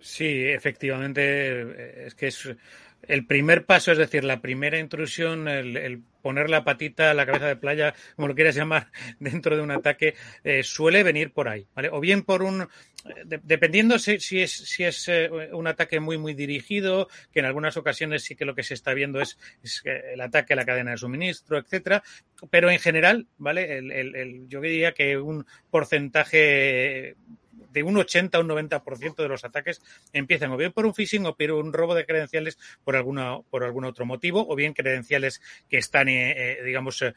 Sí, 0.00 0.44
efectivamente, 0.46 1.22
eh, 1.22 2.06
es 2.06 2.14
que 2.14 2.28
es 2.28 2.48
el 3.02 3.26
primer 3.26 3.64
paso, 3.64 3.92
es 3.92 3.98
decir, 3.98 4.24
la 4.24 4.40
primera 4.40 4.78
intrusión, 4.78 5.48
el, 5.48 6.02
poner 6.22 6.50
la 6.50 6.64
patita, 6.64 7.14
la 7.14 7.26
cabeza 7.26 7.46
de 7.46 7.56
playa, 7.56 7.94
como 8.16 8.28
lo 8.28 8.34
quieras 8.34 8.54
llamar, 8.54 8.90
dentro 9.20 9.56
de 9.56 9.62
un 9.62 9.70
ataque, 9.70 10.14
eh, 10.44 10.62
suele 10.62 11.02
venir 11.02 11.32
por 11.32 11.48
ahí, 11.48 11.66
¿vale? 11.74 11.88
O 11.90 12.00
bien 12.00 12.22
por 12.22 12.42
un, 12.42 12.68
de, 13.24 13.40
dependiendo 13.42 13.98
si, 13.98 14.14
es, 14.14 14.52
si 14.52 14.84
es 14.84 15.08
eh, 15.08 15.30
un 15.52 15.66
ataque 15.66 16.00
muy, 16.00 16.18
muy 16.18 16.34
dirigido, 16.34 17.08
que 17.32 17.40
en 17.40 17.46
algunas 17.46 17.76
ocasiones 17.76 18.24
sí 18.24 18.36
que 18.36 18.44
lo 18.44 18.54
que 18.54 18.62
se 18.62 18.74
está 18.74 18.94
viendo 18.94 19.20
es, 19.20 19.38
el 19.84 20.20
ataque 20.20 20.52
a 20.52 20.56
la 20.56 20.66
cadena 20.66 20.92
de 20.92 20.98
suministro, 20.98 21.58
etcétera, 21.58 22.02
pero 22.50 22.70
en 22.70 22.78
general, 22.78 23.26
¿vale? 23.38 23.78
El, 23.78 24.48
yo 24.48 24.60
diría 24.60 24.92
que 24.92 25.16
un 25.16 25.46
porcentaje 25.70 27.16
de 27.72 27.82
un 27.82 27.96
80 27.96 28.38
a 28.38 28.40
un 28.40 28.48
90% 28.48 29.16
de 29.16 29.28
los 29.28 29.44
ataques 29.44 29.82
empiezan 30.12 30.50
o 30.52 30.56
bien 30.56 30.72
por 30.72 30.86
un 30.86 30.94
phishing 30.94 31.26
o 31.26 31.36
por 31.36 31.50
un 31.52 31.72
robo 31.72 31.94
de 31.94 32.06
credenciales 32.06 32.58
por 32.84 32.96
alguna 32.96 33.38
por 33.50 33.64
algún 33.64 33.84
otro 33.84 34.06
motivo 34.06 34.46
o 34.48 34.56
bien 34.56 34.74
credenciales 34.74 35.40
que 35.68 35.78
están 35.78 36.08
eh, 36.08 36.32
eh 36.36 36.64
digamos 36.64 37.02
eh, 37.02 37.14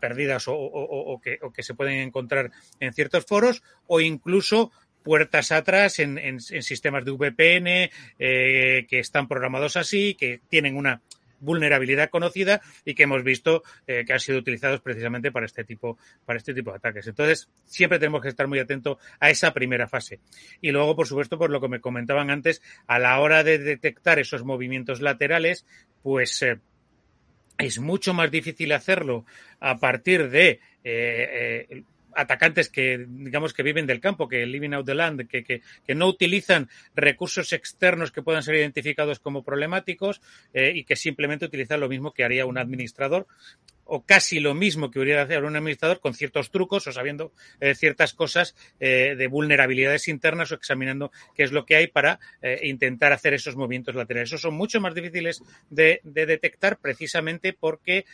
perdidas 0.00 0.48
o, 0.48 0.54
o, 0.54 1.20
que, 1.20 1.38
o 1.42 1.52
que 1.52 1.62
se 1.62 1.74
pueden 1.74 2.00
encontrar 2.00 2.50
en 2.80 2.92
ciertos 2.92 3.26
foros 3.26 3.62
o 3.86 4.00
incluso 4.00 4.72
puertas 5.02 5.52
atrás 5.52 5.98
en, 5.98 6.18
en, 6.18 6.40
sistemas 6.40 7.04
de 7.04 7.12
VPN 7.12 7.90
eh, 8.18 8.86
que 8.88 8.98
están 8.98 9.28
programados 9.28 9.76
así, 9.76 10.14
que 10.14 10.40
tienen 10.48 10.76
una 10.76 11.00
vulnerabilidad 11.40 12.10
conocida 12.10 12.60
y 12.84 12.94
que 12.94 13.04
hemos 13.04 13.24
visto 13.24 13.62
eh, 13.86 14.04
que 14.06 14.12
han 14.12 14.20
sido 14.20 14.38
utilizados 14.38 14.80
precisamente 14.80 15.32
para 15.32 15.46
este 15.46 15.64
tipo 15.64 15.98
para 16.24 16.36
este 16.36 16.54
tipo 16.54 16.70
de 16.70 16.76
ataques. 16.76 17.06
Entonces, 17.06 17.48
siempre 17.64 17.98
tenemos 17.98 18.22
que 18.22 18.28
estar 18.28 18.46
muy 18.46 18.58
atentos 18.58 18.98
a 19.18 19.30
esa 19.30 19.52
primera 19.52 19.88
fase. 19.88 20.20
Y 20.60 20.70
luego, 20.70 20.94
por 20.94 21.06
supuesto, 21.06 21.38
por 21.38 21.50
lo 21.50 21.60
que 21.60 21.68
me 21.68 21.80
comentaban 21.80 22.30
antes, 22.30 22.62
a 22.86 22.98
la 22.98 23.18
hora 23.20 23.42
de 23.42 23.58
detectar 23.58 24.18
esos 24.18 24.44
movimientos 24.44 25.00
laterales, 25.00 25.66
pues 26.02 26.42
eh, 26.42 26.58
es 27.58 27.78
mucho 27.78 28.14
más 28.14 28.30
difícil 28.30 28.72
hacerlo 28.72 29.24
a 29.60 29.78
partir 29.78 30.30
de 30.30 30.60
eh, 30.84 31.84
atacantes 32.14 32.68
que, 32.68 33.06
digamos, 33.08 33.52
que 33.52 33.62
viven 33.62 33.86
del 33.86 34.00
campo, 34.00 34.28
que 34.28 34.46
living 34.46 34.72
out 34.72 34.86
the 34.86 34.94
land, 34.94 35.26
que, 35.28 35.44
que, 35.44 35.62
que 35.86 35.94
no 35.94 36.06
utilizan 36.06 36.68
recursos 36.94 37.52
externos 37.52 38.12
que 38.12 38.22
puedan 38.22 38.42
ser 38.42 38.56
identificados 38.56 39.18
como 39.18 39.42
problemáticos 39.42 40.20
eh, 40.52 40.72
y 40.74 40.84
que 40.84 40.96
simplemente 40.96 41.46
utilizan 41.46 41.80
lo 41.80 41.88
mismo 41.88 42.12
que 42.12 42.24
haría 42.24 42.46
un 42.46 42.58
administrador 42.58 43.26
o 43.92 44.04
casi 44.06 44.38
lo 44.38 44.54
mismo 44.54 44.90
que 44.90 45.00
hubiera 45.00 45.22
hacer 45.22 45.42
un 45.42 45.56
administrador 45.56 45.98
con 45.98 46.14
ciertos 46.14 46.52
trucos 46.52 46.86
o 46.86 46.92
sabiendo 46.92 47.32
eh, 47.60 47.74
ciertas 47.74 48.14
cosas 48.14 48.54
eh, 48.78 49.16
de 49.18 49.26
vulnerabilidades 49.26 50.06
internas 50.06 50.52
o 50.52 50.54
examinando 50.54 51.10
qué 51.34 51.42
es 51.42 51.50
lo 51.50 51.66
que 51.66 51.74
hay 51.74 51.88
para 51.88 52.20
eh, 52.40 52.60
intentar 52.62 53.12
hacer 53.12 53.34
esos 53.34 53.56
movimientos 53.56 53.96
laterales. 53.96 54.28
Esos 54.28 54.42
son 54.42 54.54
mucho 54.54 54.80
más 54.80 54.94
difíciles 54.94 55.42
de, 55.70 56.00
de 56.04 56.26
detectar 56.26 56.78
precisamente 56.78 57.52
porque 57.52 58.04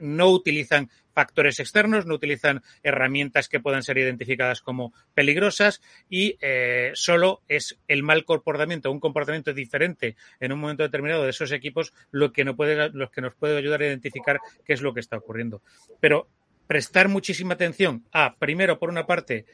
no 0.00 0.30
utilizan 0.30 0.88
factores 1.12 1.58
externos, 1.58 2.06
no 2.06 2.14
utilizan 2.14 2.62
herramientas 2.82 3.48
que 3.48 3.58
puedan 3.58 3.82
ser 3.82 3.98
identificadas 3.98 4.60
como 4.60 4.92
peligrosas 5.14 5.82
y 6.08 6.36
solo 6.94 7.42
es 7.48 7.78
el 7.88 8.04
mal 8.04 8.24
comportamiento, 8.24 8.92
un 8.92 9.00
comportamiento 9.00 9.52
diferente 9.52 10.16
en 10.38 10.52
un 10.52 10.60
momento 10.60 10.84
determinado 10.84 11.24
de 11.24 11.30
esos 11.30 11.50
equipos 11.50 11.92
lo 12.12 12.32
que, 12.32 12.44
no 12.44 12.54
puede, 12.54 12.90
lo 12.90 13.10
que 13.10 13.20
nos 13.20 13.34
puede 13.34 13.58
ayudar 13.58 13.82
a 13.82 13.86
identificar 13.86 14.40
qué 14.64 14.74
es 14.74 14.80
lo 14.80 14.94
que 14.94 15.00
está 15.00 15.07
ocurriendo. 15.16 15.62
Pero 16.00 16.28
prestar 16.66 17.08
muchísima 17.08 17.54
atención 17.54 18.04
a, 18.12 18.36
primero, 18.36 18.78
por 18.78 18.90
una 18.90 19.06
parte, 19.06 19.46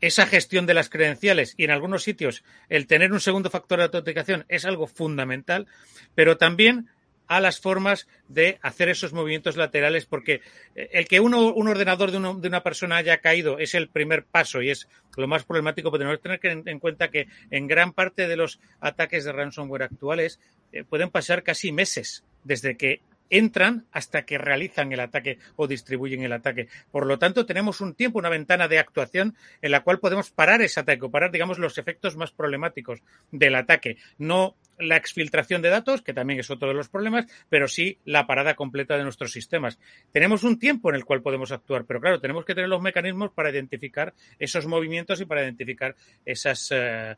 esa 0.00 0.26
gestión 0.26 0.66
de 0.66 0.74
las 0.74 0.90
credenciales 0.90 1.54
y 1.56 1.64
en 1.64 1.70
algunos 1.70 2.02
sitios 2.02 2.44
el 2.68 2.86
tener 2.86 3.12
un 3.12 3.20
segundo 3.20 3.48
factor 3.50 3.78
de 3.78 3.84
autenticación 3.84 4.44
es 4.48 4.64
algo 4.64 4.86
fundamental, 4.86 5.66
pero 6.14 6.36
también 6.36 6.88
a 7.26 7.40
las 7.40 7.58
formas 7.58 8.06
de 8.28 8.58
hacer 8.62 8.88
esos 8.88 9.12
movimientos 9.12 9.56
laterales, 9.56 10.04
porque 10.04 10.42
eh, 10.74 10.90
el 10.92 11.08
que 11.08 11.20
uno, 11.20 11.54
un 11.54 11.68
ordenador 11.68 12.10
de, 12.10 12.18
de, 12.18 12.48
una 12.48 12.62
persona 12.62 12.96
haya 12.96 13.18
caído 13.18 13.58
es 13.58 13.74
el 13.74 13.88
primer 13.88 14.24
paso 14.24 14.60
y 14.60 14.70
es 14.70 14.88
lo 15.16 15.26
más 15.26 15.44
problemático, 15.44 15.90
pero 15.90 16.00
tenemos 16.00 16.20
que 16.20 16.48
tener 16.48 16.68
en 16.68 16.78
cuenta 16.78 17.10
que 17.10 17.28
en 17.50 17.66
gran 17.66 17.92
parte 17.92 18.28
de 18.28 18.36
los 18.36 18.60
ataques 18.80 19.24
de 19.24 19.32
ransomware 19.32 19.84
actuales 19.84 20.38
eh, 20.72 20.84
pueden 20.84 21.10
pasar 21.10 21.42
casi 21.42 21.72
meses 21.72 22.24
desde 22.42 22.76
que 22.76 23.00
entran 23.30 23.86
hasta 23.92 24.24
que 24.24 24.38
realizan 24.38 24.92
el 24.92 25.00
ataque 25.00 25.38
o 25.56 25.66
distribuyen 25.66 26.22
el 26.22 26.32
ataque. 26.32 26.68
Por 26.90 27.06
lo 27.06 27.18
tanto, 27.18 27.46
tenemos 27.46 27.80
un 27.80 27.94
tiempo, 27.94 28.18
una 28.18 28.28
ventana 28.28 28.68
de 28.68 28.78
actuación 28.78 29.34
en 29.62 29.70
la 29.70 29.80
cual 29.80 29.98
podemos 29.98 30.30
parar 30.30 30.62
ese 30.62 30.80
ataque 30.80 31.04
o 31.04 31.10
parar, 31.10 31.30
digamos, 31.30 31.58
los 31.58 31.78
efectos 31.78 32.16
más 32.16 32.30
problemáticos 32.30 33.02
del 33.30 33.54
ataque. 33.54 33.96
No 34.18 34.56
la 34.78 34.96
exfiltración 34.96 35.62
de 35.62 35.70
datos, 35.70 36.02
que 36.02 36.12
también 36.12 36.40
es 36.40 36.50
otro 36.50 36.68
de 36.68 36.74
los 36.74 36.88
problemas, 36.88 37.26
pero 37.48 37.68
sí 37.68 37.98
la 38.04 38.26
parada 38.26 38.54
completa 38.54 38.96
de 38.96 39.04
nuestros 39.04 39.32
sistemas. 39.32 39.78
Tenemos 40.12 40.42
un 40.42 40.58
tiempo 40.58 40.90
en 40.90 40.96
el 40.96 41.04
cual 41.04 41.22
podemos 41.22 41.52
actuar, 41.52 41.84
pero 41.84 42.00
claro, 42.00 42.20
tenemos 42.20 42.44
que 42.44 42.54
tener 42.54 42.68
los 42.68 42.82
mecanismos 42.82 43.30
para 43.30 43.50
identificar 43.50 44.14
esos 44.38 44.66
movimientos 44.66 45.20
y 45.20 45.26
para 45.26 45.42
identificar 45.42 45.94
esas, 46.24 46.70
uh, 46.72 47.14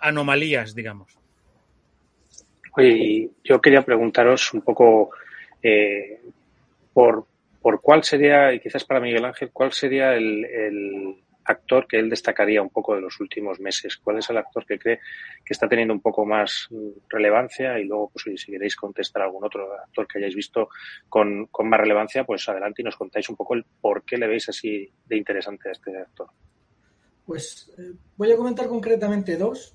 anomalías, 0.00 0.74
digamos. 0.74 1.16
Oye, 2.76 3.30
yo 3.42 3.60
quería 3.60 3.82
preguntaros 3.82 4.52
un 4.52 4.62
poco 4.62 5.10
eh, 5.62 6.20
por, 6.92 7.26
por 7.60 7.80
cuál 7.80 8.04
sería, 8.04 8.52
y 8.52 8.60
quizás 8.60 8.84
para 8.84 9.00
Miguel 9.00 9.24
Ángel, 9.24 9.50
cuál 9.52 9.72
sería 9.72 10.14
el, 10.14 11.16
actor 11.44 11.86
que 11.88 11.98
él 11.98 12.10
destacaría 12.10 12.60
un 12.60 12.68
poco 12.68 12.94
de 12.94 13.00
los 13.00 13.18
últimos 13.20 13.58
meses. 13.58 13.96
¿Cuál 13.96 14.18
es 14.18 14.28
el 14.28 14.36
actor 14.36 14.66
que 14.66 14.78
cree 14.78 15.00
que 15.42 15.54
está 15.54 15.66
teniendo 15.66 15.94
un 15.94 16.02
poco 16.02 16.26
más 16.26 16.68
relevancia? 17.08 17.78
Y 17.78 17.84
luego, 17.84 18.10
pues 18.10 18.38
si 18.38 18.52
queréis 18.52 18.76
contestar 18.76 19.22
algún 19.22 19.44
otro 19.44 19.72
actor 19.72 20.06
que 20.06 20.18
hayáis 20.18 20.34
visto 20.34 20.68
con, 21.08 21.46
con 21.46 21.68
más 21.70 21.80
relevancia, 21.80 22.24
pues 22.24 22.46
adelante 22.50 22.82
y 22.82 22.84
nos 22.84 22.96
contáis 22.96 23.30
un 23.30 23.36
poco 23.36 23.54
el 23.54 23.64
por 23.80 24.04
qué 24.04 24.18
le 24.18 24.26
veis 24.26 24.46
así 24.50 24.92
de 25.06 25.16
interesante 25.16 25.70
a 25.70 25.72
este 25.72 25.96
actor. 25.96 26.28
Pues 27.24 27.72
eh, 27.78 27.92
voy 28.16 28.30
a 28.30 28.36
comentar 28.36 28.68
concretamente 28.68 29.36
dos. 29.38 29.74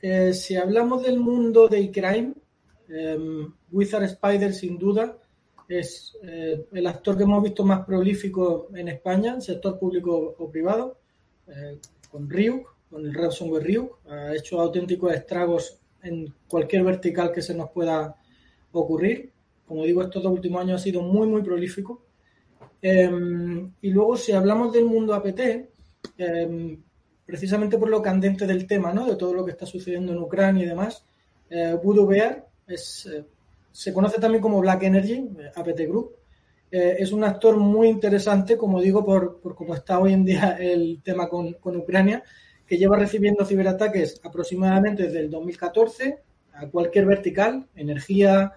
Eh, 0.00 0.32
si 0.34 0.56
hablamos 0.56 1.02
del 1.02 1.18
mundo 1.18 1.68
de 1.68 1.90
crime, 1.90 2.34
eh, 2.88 3.46
Wizard 3.70 4.04
Spider 4.04 4.52
sin 4.52 4.78
duda 4.78 5.18
es 5.68 6.16
eh, 6.22 6.66
el 6.72 6.86
actor 6.86 7.16
que 7.16 7.22
hemos 7.22 7.42
visto 7.42 7.64
más 7.64 7.84
prolífico 7.84 8.68
en 8.74 8.88
España, 8.88 9.40
sector 9.40 9.78
público 9.78 10.34
o 10.38 10.50
privado, 10.50 10.98
eh, 11.46 11.78
con 12.10 12.28
Ryuk, 12.28 12.74
con 12.90 13.04
el 13.06 13.14
ransomware 13.14 13.64
Ryuk. 13.64 13.98
Ha 14.08 14.34
hecho 14.34 14.60
auténticos 14.60 15.14
estragos 15.14 15.78
en 16.02 16.32
cualquier 16.48 16.84
vertical 16.84 17.32
que 17.32 17.42
se 17.42 17.54
nos 17.54 17.70
pueda 17.70 18.14
ocurrir. 18.72 19.32
Como 19.66 19.84
digo, 19.84 20.02
estos 20.02 20.22
dos 20.22 20.32
últimos 20.32 20.60
años 20.60 20.80
ha 20.80 20.84
sido 20.84 21.02
muy, 21.02 21.26
muy 21.26 21.42
prolífico. 21.42 22.02
Eh, 22.82 23.10
y 23.80 23.90
luego, 23.90 24.16
si 24.16 24.32
hablamos 24.32 24.72
del 24.72 24.84
mundo 24.84 25.14
APT, 25.14 25.70
em, 26.18 26.82
precisamente 27.24 27.78
por 27.78 27.88
lo 27.88 28.02
candente 28.02 28.46
del 28.46 28.66
tema, 28.66 28.92
¿no? 28.92 29.06
de 29.06 29.16
todo 29.16 29.32
lo 29.32 29.44
que 29.44 29.52
está 29.52 29.64
sucediendo 29.64 30.12
en 30.12 30.18
Ucrania 30.18 30.64
y 30.64 30.68
demás, 30.68 31.06
eh, 31.48 31.78
Voodoo 31.82 32.06
Bear 32.06 32.46
es 32.66 33.06
eh, 33.06 33.24
se 33.74 33.92
conoce 33.92 34.20
también 34.20 34.40
como 34.40 34.60
Black 34.60 34.84
Energy, 34.84 35.28
APT 35.52 35.80
Group. 35.88 36.12
Eh, 36.70 36.94
es 37.00 37.10
un 37.10 37.24
actor 37.24 37.56
muy 37.56 37.88
interesante, 37.88 38.56
como 38.56 38.80
digo, 38.80 39.04
por, 39.04 39.40
por 39.40 39.56
cómo 39.56 39.74
está 39.74 39.98
hoy 39.98 40.12
en 40.12 40.24
día 40.24 40.56
el 40.60 41.00
tema 41.02 41.28
con, 41.28 41.54
con, 41.54 41.76
Ucrania, 41.76 42.22
que 42.68 42.78
lleva 42.78 42.96
recibiendo 42.96 43.44
ciberataques 43.44 44.20
aproximadamente 44.22 45.02
desde 45.02 45.18
el 45.18 45.30
2014 45.30 46.22
a 46.52 46.68
cualquier 46.68 47.06
vertical, 47.06 47.66
energía, 47.74 48.52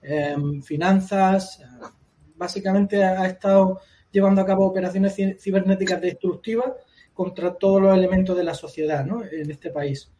eh, 0.00 0.36
finanzas. 0.62 1.60
Básicamente 2.34 3.04
ha 3.04 3.26
estado 3.26 3.78
llevando 4.10 4.40
a 4.40 4.46
cabo 4.46 4.66
operaciones 4.66 5.14
cibernéticas 5.38 6.00
destructivas 6.00 6.72
contra 7.12 7.54
todos 7.54 7.82
los 7.82 7.94
elementos 7.94 8.34
de 8.38 8.44
la 8.44 8.54
sociedad 8.54 9.04
¿no? 9.04 9.22
en 9.22 9.50
este 9.50 9.68
país. 9.68 10.10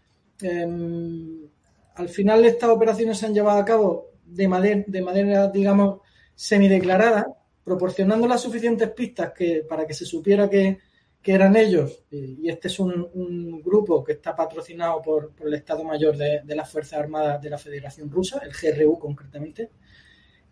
Eh, 0.42 1.48
al 1.94 2.08
final 2.08 2.44
estas 2.44 2.70
operaciones 2.70 3.18
se 3.18 3.26
han 3.26 3.34
llevado 3.34 3.60
a 3.60 3.64
cabo 3.64 4.10
de 4.24 4.48
manera, 4.48 4.84
de 4.86 5.02
manera 5.02 5.48
digamos, 5.48 6.00
semideclarada, 6.34 7.26
proporcionando 7.64 8.26
las 8.26 8.40
suficientes 8.40 8.90
pistas 8.90 9.32
que, 9.32 9.64
para 9.68 9.86
que 9.86 9.94
se 9.94 10.04
supiera 10.04 10.48
que, 10.48 10.78
eran 11.24 11.54
ellos, 11.54 12.02
y 12.10 12.48
este 12.48 12.66
es 12.66 12.80
un, 12.80 13.62
grupo 13.62 14.02
que 14.02 14.14
está 14.14 14.34
patrocinado 14.34 15.00
por, 15.00 15.32
el 15.44 15.54
Estado 15.54 15.84
Mayor 15.84 16.16
de, 16.16 16.42
las 16.56 16.68
Fuerzas 16.68 16.98
Armadas 16.98 17.40
de 17.40 17.48
la 17.48 17.58
Federación 17.58 18.10
Rusa, 18.10 18.42
el 18.44 18.50
GRU 18.50 18.98
concretamente, 18.98 19.70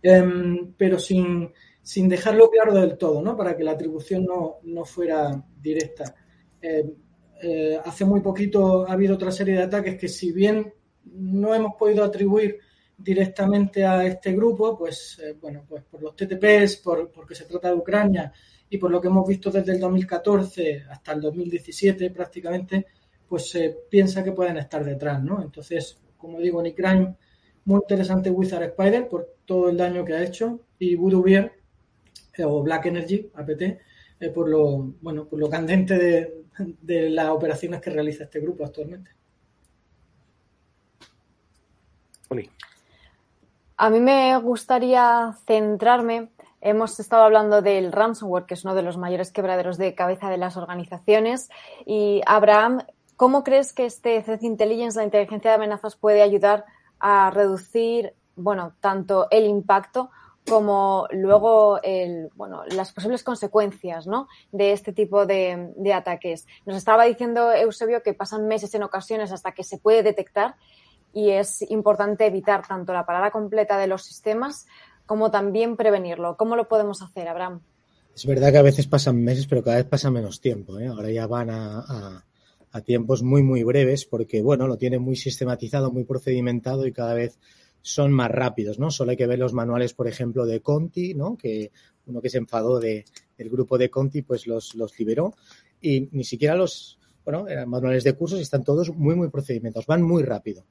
eh, 0.00 0.24
pero 0.76 1.00
sin, 1.00 1.52
sin 1.82 2.08
dejarlo 2.08 2.50
claro 2.50 2.72
del 2.72 2.96
todo, 2.96 3.20
¿no? 3.20 3.36
para 3.36 3.56
que 3.56 3.64
la 3.64 3.72
atribución 3.72 4.24
no, 4.24 4.58
no 4.62 4.84
fuera 4.84 5.44
directa. 5.60 6.14
Eh, 6.62 6.84
eh, 7.42 7.80
hace 7.84 8.04
muy 8.04 8.20
poquito 8.20 8.86
ha 8.86 8.92
habido 8.92 9.14
otra 9.14 9.32
serie 9.32 9.54
de 9.54 9.62
ataques 9.62 9.96
que 9.96 10.08
si 10.08 10.30
bien 10.30 10.72
no 11.04 11.54
hemos 11.54 11.74
podido 11.76 12.04
atribuir 12.04 12.58
directamente 12.96 13.84
a 13.84 14.04
este 14.04 14.32
grupo, 14.32 14.76
pues 14.76 15.20
eh, 15.22 15.36
bueno, 15.40 15.64
pues 15.68 15.84
por 15.84 16.02
los 16.02 16.14
TTPs, 16.14 16.76
por, 16.76 17.10
porque 17.10 17.34
se 17.34 17.44
trata 17.44 17.68
de 17.68 17.74
Ucrania 17.74 18.32
y 18.68 18.78
por 18.78 18.90
lo 18.90 19.00
que 19.00 19.08
hemos 19.08 19.26
visto 19.26 19.50
desde 19.50 19.72
el 19.72 19.80
2014 19.80 20.84
hasta 20.90 21.12
el 21.12 21.20
2017 21.20 22.10
prácticamente, 22.10 22.86
pues 23.28 23.50
se 23.50 23.76
piensa 23.88 24.22
que 24.22 24.32
pueden 24.32 24.58
estar 24.58 24.84
detrás, 24.84 25.22
¿no? 25.22 25.42
Entonces, 25.42 25.98
como 26.16 26.38
digo, 26.40 26.62
Nick 26.62 26.76
Crime, 26.76 27.14
muy 27.64 27.80
interesante 27.80 28.30
Wizard 28.30 28.64
Spider 28.64 29.08
por 29.08 29.36
todo 29.44 29.70
el 29.70 29.76
daño 29.76 30.04
que 30.04 30.14
ha 30.14 30.22
hecho 30.22 30.60
y 30.78 30.94
Voodoo 30.94 31.22
Beer 31.22 31.52
eh, 32.36 32.44
o 32.44 32.62
Black 32.62 32.86
Energy, 32.86 33.30
APT, 33.34 33.62
eh, 33.62 33.78
por 34.34 34.48
lo 34.48 34.94
bueno, 35.00 35.26
por 35.26 35.38
lo 35.38 35.48
candente 35.48 35.96
de, 35.96 36.44
de 36.82 37.10
las 37.10 37.28
operaciones 37.28 37.80
que 37.80 37.90
realiza 37.90 38.24
este 38.24 38.40
grupo 38.40 38.64
actualmente. 38.64 39.19
A 43.76 43.90
mí 43.90 43.98
me 43.98 44.36
gustaría 44.38 45.34
centrarme, 45.46 46.28
hemos 46.60 47.00
estado 47.00 47.24
hablando 47.24 47.62
del 47.62 47.92
ransomware, 47.92 48.44
que 48.44 48.54
es 48.54 48.64
uno 48.64 48.74
de 48.74 48.82
los 48.82 48.98
mayores 48.98 49.32
quebraderos 49.32 49.78
de 49.78 49.94
cabeza 49.94 50.30
de 50.30 50.36
las 50.36 50.56
organizaciones. 50.56 51.48
Y 51.86 52.20
Abraham, 52.26 52.82
¿cómo 53.16 53.42
crees 53.42 53.72
que 53.72 53.86
este 53.86 54.22
Threat 54.22 54.42
Intelligence, 54.42 54.98
la 54.98 55.04
inteligencia 55.04 55.50
de 55.50 55.56
amenazas, 55.56 55.96
puede 55.96 56.22
ayudar 56.22 56.66
a 56.98 57.30
reducir, 57.30 58.14
bueno, 58.36 58.74
tanto 58.80 59.26
el 59.30 59.46
impacto 59.46 60.10
como 60.48 61.06
luego 61.10 61.80
el, 61.82 62.30
bueno, 62.34 62.64
las 62.66 62.92
posibles 62.92 63.24
consecuencias 63.24 64.06
¿no? 64.06 64.28
de 64.52 64.72
este 64.72 64.92
tipo 64.92 65.26
de, 65.26 65.72
de 65.76 65.92
ataques? 65.94 66.46
Nos 66.66 66.76
estaba 66.76 67.04
diciendo 67.04 67.52
Eusebio 67.52 68.02
que 68.02 68.14
pasan 68.14 68.46
meses 68.46 68.74
en 68.74 68.82
ocasiones 68.82 69.32
hasta 69.32 69.52
que 69.52 69.64
se 69.64 69.78
puede 69.78 70.02
detectar 70.02 70.56
y 71.12 71.30
es 71.30 71.62
importante 71.70 72.26
evitar 72.26 72.66
tanto 72.66 72.92
la 72.92 73.04
parada 73.04 73.30
completa 73.30 73.78
de 73.78 73.86
los 73.86 74.02
sistemas 74.04 74.66
como 75.06 75.30
también 75.30 75.76
prevenirlo. 75.76 76.36
¿Cómo 76.36 76.54
lo 76.56 76.68
podemos 76.68 77.02
hacer, 77.02 77.26
Abraham? 77.28 77.60
Es 78.14 78.26
verdad 78.26 78.52
que 78.52 78.58
a 78.58 78.62
veces 78.62 78.86
pasan 78.86 79.22
meses, 79.22 79.46
pero 79.46 79.62
cada 79.62 79.76
vez 79.76 79.86
pasa 79.86 80.10
menos 80.10 80.40
tiempo. 80.40 80.78
¿eh? 80.78 80.86
Ahora 80.86 81.10
ya 81.10 81.26
van 81.26 81.50
a, 81.50 82.24
tiempos 82.84 83.22
muy, 83.22 83.42
muy 83.42 83.64
breves 83.64 84.04
porque, 84.04 84.40
bueno, 84.42 84.68
lo 84.68 84.76
tienen 84.76 85.02
muy 85.02 85.16
sistematizado, 85.16 85.90
muy 85.90 86.04
procedimentado 86.04 86.86
y 86.86 86.92
cada 86.92 87.14
vez 87.14 87.38
son 87.82 88.12
más 88.12 88.30
rápidos, 88.30 88.78
¿no? 88.78 88.90
Solo 88.90 89.10
hay 89.10 89.16
que 89.16 89.26
ver 89.26 89.38
los 89.38 89.54
manuales, 89.54 89.94
por 89.94 90.06
ejemplo, 90.06 90.46
de 90.46 90.60
Conti, 90.60 91.14
¿no? 91.14 91.36
Que 91.36 91.72
uno 92.06 92.20
que 92.20 92.30
se 92.30 92.38
enfadó 92.38 92.78
de, 92.78 93.04
del 93.36 93.50
grupo 93.50 93.78
de 93.78 93.90
Conti, 93.90 94.22
pues 94.22 94.46
los, 94.46 94.74
los 94.76 94.96
liberó 94.98 95.34
y 95.80 96.08
ni 96.12 96.22
siquiera 96.22 96.54
los, 96.54 96.99
bueno, 97.24 97.48
eran 97.48 97.68
manuales 97.68 98.04
de 98.04 98.14
cursos 98.14 98.38
y 98.38 98.42
están 98.42 98.64
todos 98.64 98.90
muy, 98.90 99.14
muy 99.14 99.28
procedimentados, 99.28 99.86
van 99.86 100.02
muy 100.02 100.22
rápido. 100.22 100.64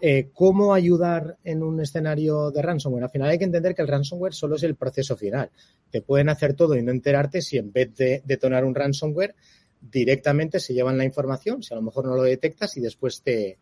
Eh, 0.00 0.30
¿Cómo 0.32 0.74
ayudar 0.74 1.38
en 1.44 1.62
un 1.62 1.80
escenario 1.80 2.50
de 2.50 2.62
ransomware? 2.62 3.04
Al 3.04 3.10
final 3.10 3.30
hay 3.30 3.38
que 3.38 3.44
entender 3.44 3.74
que 3.74 3.82
el 3.82 3.88
ransomware 3.88 4.34
solo 4.34 4.56
es 4.56 4.62
el 4.64 4.74
proceso 4.74 5.16
final. 5.16 5.50
Te 5.90 6.02
pueden 6.02 6.28
hacer 6.28 6.54
todo 6.54 6.76
y 6.76 6.82
no 6.82 6.90
enterarte 6.90 7.42
si 7.42 7.58
en 7.58 7.72
vez 7.72 7.94
de 7.94 8.22
detonar 8.24 8.64
un 8.64 8.74
ransomware, 8.74 9.34
directamente 9.80 10.60
se 10.60 10.74
llevan 10.74 10.98
la 10.98 11.04
información, 11.04 11.62
si 11.62 11.72
a 11.72 11.76
lo 11.76 11.82
mejor 11.82 12.06
no 12.06 12.16
lo 12.16 12.22
detectas 12.22 12.76
y 12.76 12.80
después 12.80 13.22
te, 13.22 13.58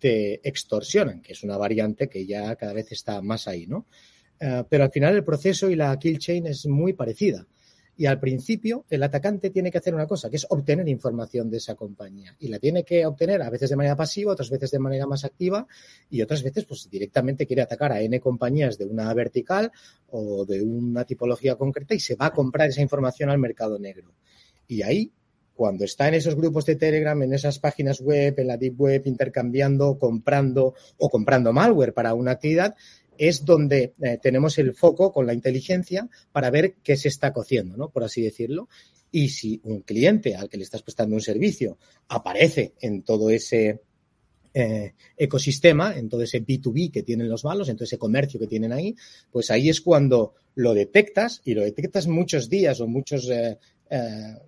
extorsionan, 0.00 1.22
que 1.22 1.32
es 1.32 1.42
una 1.44 1.56
variante 1.56 2.10
que 2.10 2.26
ya 2.26 2.54
cada 2.56 2.74
vez 2.74 2.92
está 2.92 3.22
más 3.22 3.48
ahí, 3.48 3.66
¿no? 3.66 3.86
Uh, 4.38 4.62
pero 4.68 4.84
al 4.84 4.90
final 4.90 5.14
el 5.14 5.24
proceso 5.24 5.70
y 5.70 5.76
la 5.76 5.98
kill 5.98 6.18
chain 6.18 6.46
es 6.46 6.66
muy 6.66 6.92
parecida. 6.92 7.46
Y 7.96 8.06
al 8.06 8.18
principio 8.18 8.84
el 8.90 9.02
atacante 9.02 9.50
tiene 9.50 9.70
que 9.70 9.78
hacer 9.78 9.94
una 9.94 10.06
cosa, 10.06 10.28
que 10.28 10.36
es 10.36 10.46
obtener 10.48 10.88
información 10.88 11.50
de 11.50 11.58
esa 11.58 11.74
compañía. 11.74 12.34
Y 12.40 12.48
la 12.48 12.58
tiene 12.58 12.84
que 12.84 13.06
obtener 13.06 13.42
a 13.42 13.50
veces 13.50 13.70
de 13.70 13.76
manera 13.76 13.96
pasiva, 13.96 14.32
otras 14.32 14.50
veces 14.50 14.70
de 14.70 14.78
manera 14.78 15.06
más 15.06 15.24
activa 15.24 15.66
y 16.10 16.22
otras 16.22 16.42
veces 16.42 16.64
pues 16.64 16.88
directamente 16.90 17.46
quiere 17.46 17.62
atacar 17.62 17.92
a 17.92 18.00
N 18.00 18.18
compañías 18.20 18.78
de 18.78 18.86
una 18.86 19.12
vertical 19.14 19.70
o 20.10 20.44
de 20.44 20.62
una 20.62 21.04
tipología 21.04 21.56
concreta 21.56 21.94
y 21.94 22.00
se 22.00 22.16
va 22.16 22.26
a 22.26 22.32
comprar 22.32 22.68
esa 22.68 22.82
información 22.82 23.30
al 23.30 23.38
mercado 23.38 23.78
negro. 23.78 24.12
Y 24.66 24.82
ahí 24.82 25.12
cuando 25.54 25.84
está 25.84 26.08
en 26.08 26.14
esos 26.14 26.34
grupos 26.34 26.66
de 26.66 26.76
Telegram, 26.76 27.20
en 27.22 27.32
esas 27.32 27.58
páginas 27.58 28.00
web, 28.00 28.34
en 28.38 28.48
la 28.48 28.56
Deep 28.56 28.80
Web, 28.80 29.02
intercambiando, 29.06 29.98
comprando 29.98 30.74
o 30.98 31.08
comprando 31.08 31.52
malware 31.52 31.94
para 31.94 32.14
una 32.14 32.32
actividad, 32.32 32.74
es 33.18 33.44
donde 33.44 33.94
eh, 34.02 34.18
tenemos 34.22 34.58
el 34.58 34.74
foco 34.74 35.12
con 35.12 35.26
la 35.26 35.34
inteligencia 35.34 36.08
para 36.32 36.50
ver 36.50 36.74
qué 36.82 36.96
se 36.96 37.08
está 37.08 37.32
cociendo, 37.32 37.76
¿no? 37.76 37.90
Por 37.90 38.04
así 38.04 38.22
decirlo. 38.22 38.68
Y 39.10 39.28
si 39.28 39.60
un 39.64 39.82
cliente 39.82 40.34
al 40.34 40.48
que 40.48 40.56
le 40.56 40.64
estás 40.64 40.82
prestando 40.82 41.14
un 41.14 41.22
servicio 41.22 41.78
aparece 42.08 42.74
en 42.80 43.02
todo 43.02 43.30
ese 43.30 43.80
eh, 44.56 44.94
ecosistema, 45.16 45.96
en 45.96 46.08
todo 46.08 46.22
ese 46.22 46.40
B2B 46.40 46.92
que 46.92 47.02
tienen 47.02 47.28
los 47.28 47.44
malos, 47.44 47.68
en 47.68 47.76
todo 47.76 47.86
ese 47.86 47.98
comercio 47.98 48.38
que 48.38 48.46
tienen 48.46 48.72
ahí, 48.72 48.94
pues 49.32 49.50
ahí 49.50 49.68
es 49.68 49.80
cuando 49.80 50.34
lo 50.54 50.74
detectas 50.74 51.42
y 51.44 51.54
lo 51.54 51.62
detectas 51.62 52.06
muchos 52.06 52.48
días 52.48 52.80
o 52.80 52.86
muchos 52.86 53.28
eh, 53.30 53.58
eh, 53.90 54.38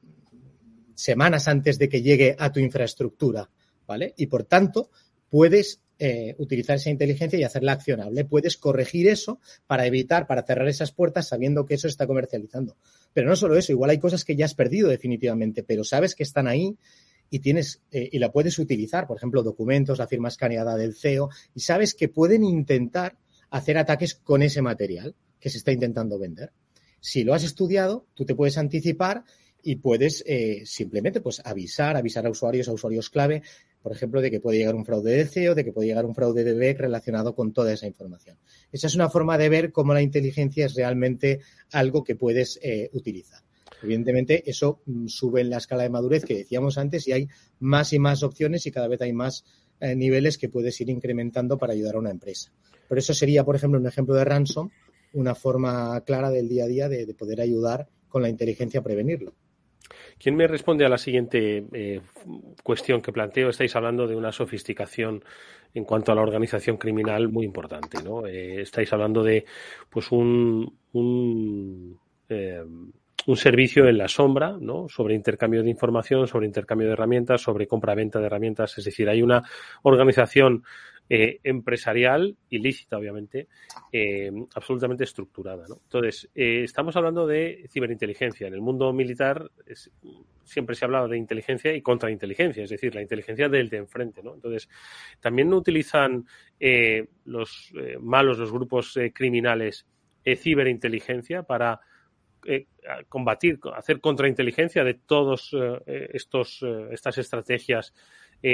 semanas 0.95 1.49
antes 1.49 1.77
de 1.81 1.89
que 1.89 2.03
llegue 2.03 2.37
a 2.39 2.53
tu 2.53 2.61
infraestructura, 2.61 3.51
¿vale? 3.85 4.15
Y 4.17 4.27
por 4.27 4.45
tanto, 4.45 4.91
puedes 5.29 5.81
eh, 5.99 6.35
utilizar 6.39 6.77
esa 6.77 6.91
inteligencia 6.91 7.39
y 7.39 7.43
hacerla 7.43 7.73
accionable. 7.73 8.25
Puedes 8.25 8.57
corregir 8.57 9.09
eso 9.09 9.41
para 9.67 9.87
evitar, 9.87 10.27
para 10.27 10.43
cerrar 10.43 10.69
esas 10.69 10.93
puertas 10.93 11.29
sabiendo 11.29 11.65
que 11.65 11.75
eso 11.75 11.89
está 11.89 12.07
comercializando. 12.07 12.77
Pero 13.15 13.29
no 13.29 13.37
solo 13.37 13.57
eso, 13.57 13.73
igual 13.73 13.91
hay 13.91 13.99
cosas 13.99 14.25
que 14.25 14.37
ya 14.37 14.45
has 14.45 14.55
perdido 14.55 14.89
definitivamente, 14.89 15.63
pero 15.63 15.85
sabes 15.85 16.15
que 16.15 16.23
están 16.23 16.49
ahí 16.49 16.77
y 17.31 17.39
tienes 17.39 17.83
eh, 17.91 18.09
y 18.13 18.19
la 18.19 18.31
puedes 18.31 18.59
utilizar, 18.59 19.07
por 19.07 19.17
ejemplo, 19.17 19.43
documentos, 19.43 19.99
la 19.99 20.07
firma 20.07 20.29
escaneada 20.29 20.77
del 20.77 20.95
CEO, 20.95 21.31
y 21.55 21.61
sabes 21.61 21.95
que 21.95 22.09
pueden 22.09 22.45
intentar 22.45 23.17
hacer 23.51 23.79
ataques 23.79 24.15
con 24.15 24.43
ese 24.43 24.63
material 24.63 25.15
que 25.41 25.51
se 25.51 25.59
está 25.59 25.73
intentando 25.73 26.19
vender. 26.19 26.53
Si 27.01 27.25
lo 27.25 27.35
has 27.35 27.45
estudiado, 27.45 28.07
tú 28.15 28.25
te 28.25 28.35
puedes 28.35 28.59
anticipar 28.59 29.25
y 29.63 29.77
puedes 29.77 30.23
eh, 30.27 30.63
simplemente 30.65 31.21
pues 31.21 31.41
avisar, 31.45 31.97
avisar 31.97 32.27
a 32.27 32.31
usuarios, 32.31 32.69
a 32.69 32.73
usuarios 32.73 33.11
clave, 33.11 33.43
por 33.87 33.95
ejemplo, 33.95 34.21
de 34.21 34.33
que 34.33 34.41
puede 34.41 34.59
llegar 34.59 34.75
un 34.75 34.85
fraude 34.85 35.13
de 35.13 35.27
CEO, 35.27 35.55
de 35.55 35.65
que 35.65 35.73
puede 35.73 35.87
llegar 35.87 36.05
un 36.07 36.13
fraude 36.13 36.43
de 36.43 36.55
BEC 36.55 36.81
relacionado 36.81 37.37
con 37.37 37.53
toda 37.53 37.73
esa 37.73 37.87
información. 37.87 38.37
Esa 38.73 38.89
es 38.89 38.97
una 38.97 39.09
forma 39.09 39.39
de 39.39 39.49
ver 39.49 39.71
cómo 39.71 39.95
la 39.95 40.03
inteligencia 40.03 40.67
es 40.67 40.75
realmente 40.75 41.39
algo 41.71 42.03
que 42.03 42.17
puedes 42.17 42.59
eh, 42.65 42.91
utilizar. 42.95 43.43
Evidentemente, 43.85 44.43
eso 44.51 44.81
mm, 44.87 45.07
sube 45.07 45.41
en 45.41 45.51
la 45.51 45.59
escala 45.59 45.85
de 45.85 45.91
madurez 45.91 46.25
que 46.25 46.39
decíamos 46.39 46.79
antes 46.79 47.07
y 47.07 47.13
hay 47.13 47.29
más 47.61 47.93
y 47.93 48.01
más 48.01 48.25
opciones 48.25 48.67
y 48.67 48.73
cada 48.73 48.89
vez 48.89 49.01
hay 49.03 49.13
más 49.13 49.45
eh, 49.79 49.95
niveles 49.95 50.37
que 50.37 50.49
puedes 50.49 50.81
ir 50.81 50.91
incrementando 50.91 51.57
para 51.57 51.73
ayudar 51.73 51.95
a 51.95 52.01
una 52.01 52.11
empresa. 52.11 52.51
Pero 52.89 52.99
eso 52.99 53.15
sería, 53.15 53.45
por 53.45 53.55
ejemplo, 53.55 53.79
un 53.79 53.87
ejemplo 53.87 54.17
de 54.17 54.25
ransom, 54.25 54.69
una 55.13 55.37
forma 55.37 56.01
clara 56.01 56.31
del 56.31 56.49
día 56.49 56.65
a 56.65 56.67
día 56.67 56.89
de, 56.89 57.07
poder 57.15 57.41
ayudar 57.41 57.89
con 58.09 58.21
la 58.21 58.31
inteligencia 58.31 58.81
a 58.81 58.83
prevenirlo. 58.83 59.33
¿Quién 60.19 60.35
me 60.35 60.47
responde 60.47 60.85
a 60.85 60.89
la 60.89 60.99
siguiente 60.99 61.67
eh, 61.73 62.01
cuestión 62.63 63.03
que 63.03 63.13
planteo? 63.13 63.51
Estáis 63.51 63.77
hablando 63.77 64.07
de 64.07 64.17
una 64.17 64.33
sofisticación 64.33 65.23
en 65.75 65.85
cuanto 65.85 66.11
a 66.11 66.15
la 66.15 66.23
organización 66.23 66.79
criminal 66.79 67.29
muy 67.29 67.45
importante, 67.45 68.03
¿no? 68.03 68.27
Eh, 68.27 68.63
estáis 68.63 68.93
hablando 68.93 69.23
de, 69.23 69.45
pues, 69.91 70.11
un, 70.11 70.79
un 70.93 72.01
un 73.27 73.37
servicio 73.37 73.87
en 73.89 73.99
la 73.99 74.09
sombra, 74.09 74.57
¿no? 74.61 74.89
Sobre 74.89 75.15
intercambio 75.15 75.63
de 75.63 75.71
información, 75.71 76.27
sobre 76.27 76.47
intercambio 76.47 76.87
de 76.87 76.95
herramientas, 76.95 77.43
sobre 77.43 77.67
compra-venta 77.67 78.21
de 78.21 78.27
herramientas. 78.27 78.79
Es 78.79 78.85
decir, 78.85 79.09
hay 79.09 79.23
una 79.23 79.43
organización 79.83 80.63
eh, 81.09 81.39
empresarial, 81.45 82.37
ilícita 82.51 82.99
obviamente, 82.99 83.47
eh, 83.93 84.33
absolutamente 84.57 85.05
estructurada. 85.05 85.65
¿no? 85.69 85.81
Entonces, 85.85 86.29
eh, 86.35 86.63
estamos 86.65 86.97
hablando 86.97 87.29
de 87.29 87.65
ciberinteligencia. 87.69 88.49
En 88.49 88.55
el 88.55 88.61
mundo 88.61 88.93
militar 88.93 89.49
siempre 90.43 90.75
se 90.75 90.85
ha 90.85 90.87
hablado 90.87 91.07
de 91.07 91.17
inteligencia 91.17 91.73
y 91.75 91.81
contrainteligencia, 91.81 92.65
es 92.65 92.71
decir, 92.71 92.93
la 92.93 93.03
inteligencia 93.03 93.49
del 93.49 93.69
de 93.69 93.77
enfrente. 93.77 94.21
¿no? 94.21 94.35
Entonces, 94.35 94.69
también 95.21 95.53
utilizan 95.53 96.27
los 97.25 97.73
malos, 98.01 98.39
los 98.39 98.51
grupos 98.51 98.99
criminales, 99.15 99.87
ciberinteligencia 100.25 101.45
para 101.45 101.81
eh, 102.47 102.67
combatir, 103.09 103.59
hacer 103.75 104.01
contrainteligencia 104.01 104.85
de 104.85 104.95
todos 104.95 105.51
eh, 105.53 106.11
estos 106.13 106.63
eh, 106.63 106.89
estas 106.93 107.19
estrategias, 107.19 107.93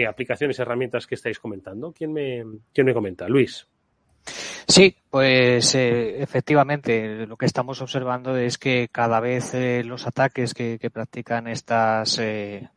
aplicaciones, 0.08 0.58
herramientas 0.58 1.06
que 1.06 1.16
estáis 1.16 1.38
comentando? 1.38 1.92
¿Quién 1.92 2.14
me, 2.14 2.42
quién 2.72 2.86
me 2.86 2.94
comenta? 2.94 3.28
Luis. 3.28 3.66
Sí, 4.66 4.96
pues 5.10 5.74
efectivamente 5.74 7.26
lo 7.26 7.36
que 7.36 7.44
estamos 7.44 7.82
observando 7.82 8.36
es 8.38 8.56
que 8.56 8.88
cada 8.90 9.20
vez 9.20 9.52
los 9.84 10.06
ataques 10.06 10.54
que, 10.54 10.78
practican 10.90 11.46
estas 11.48 12.18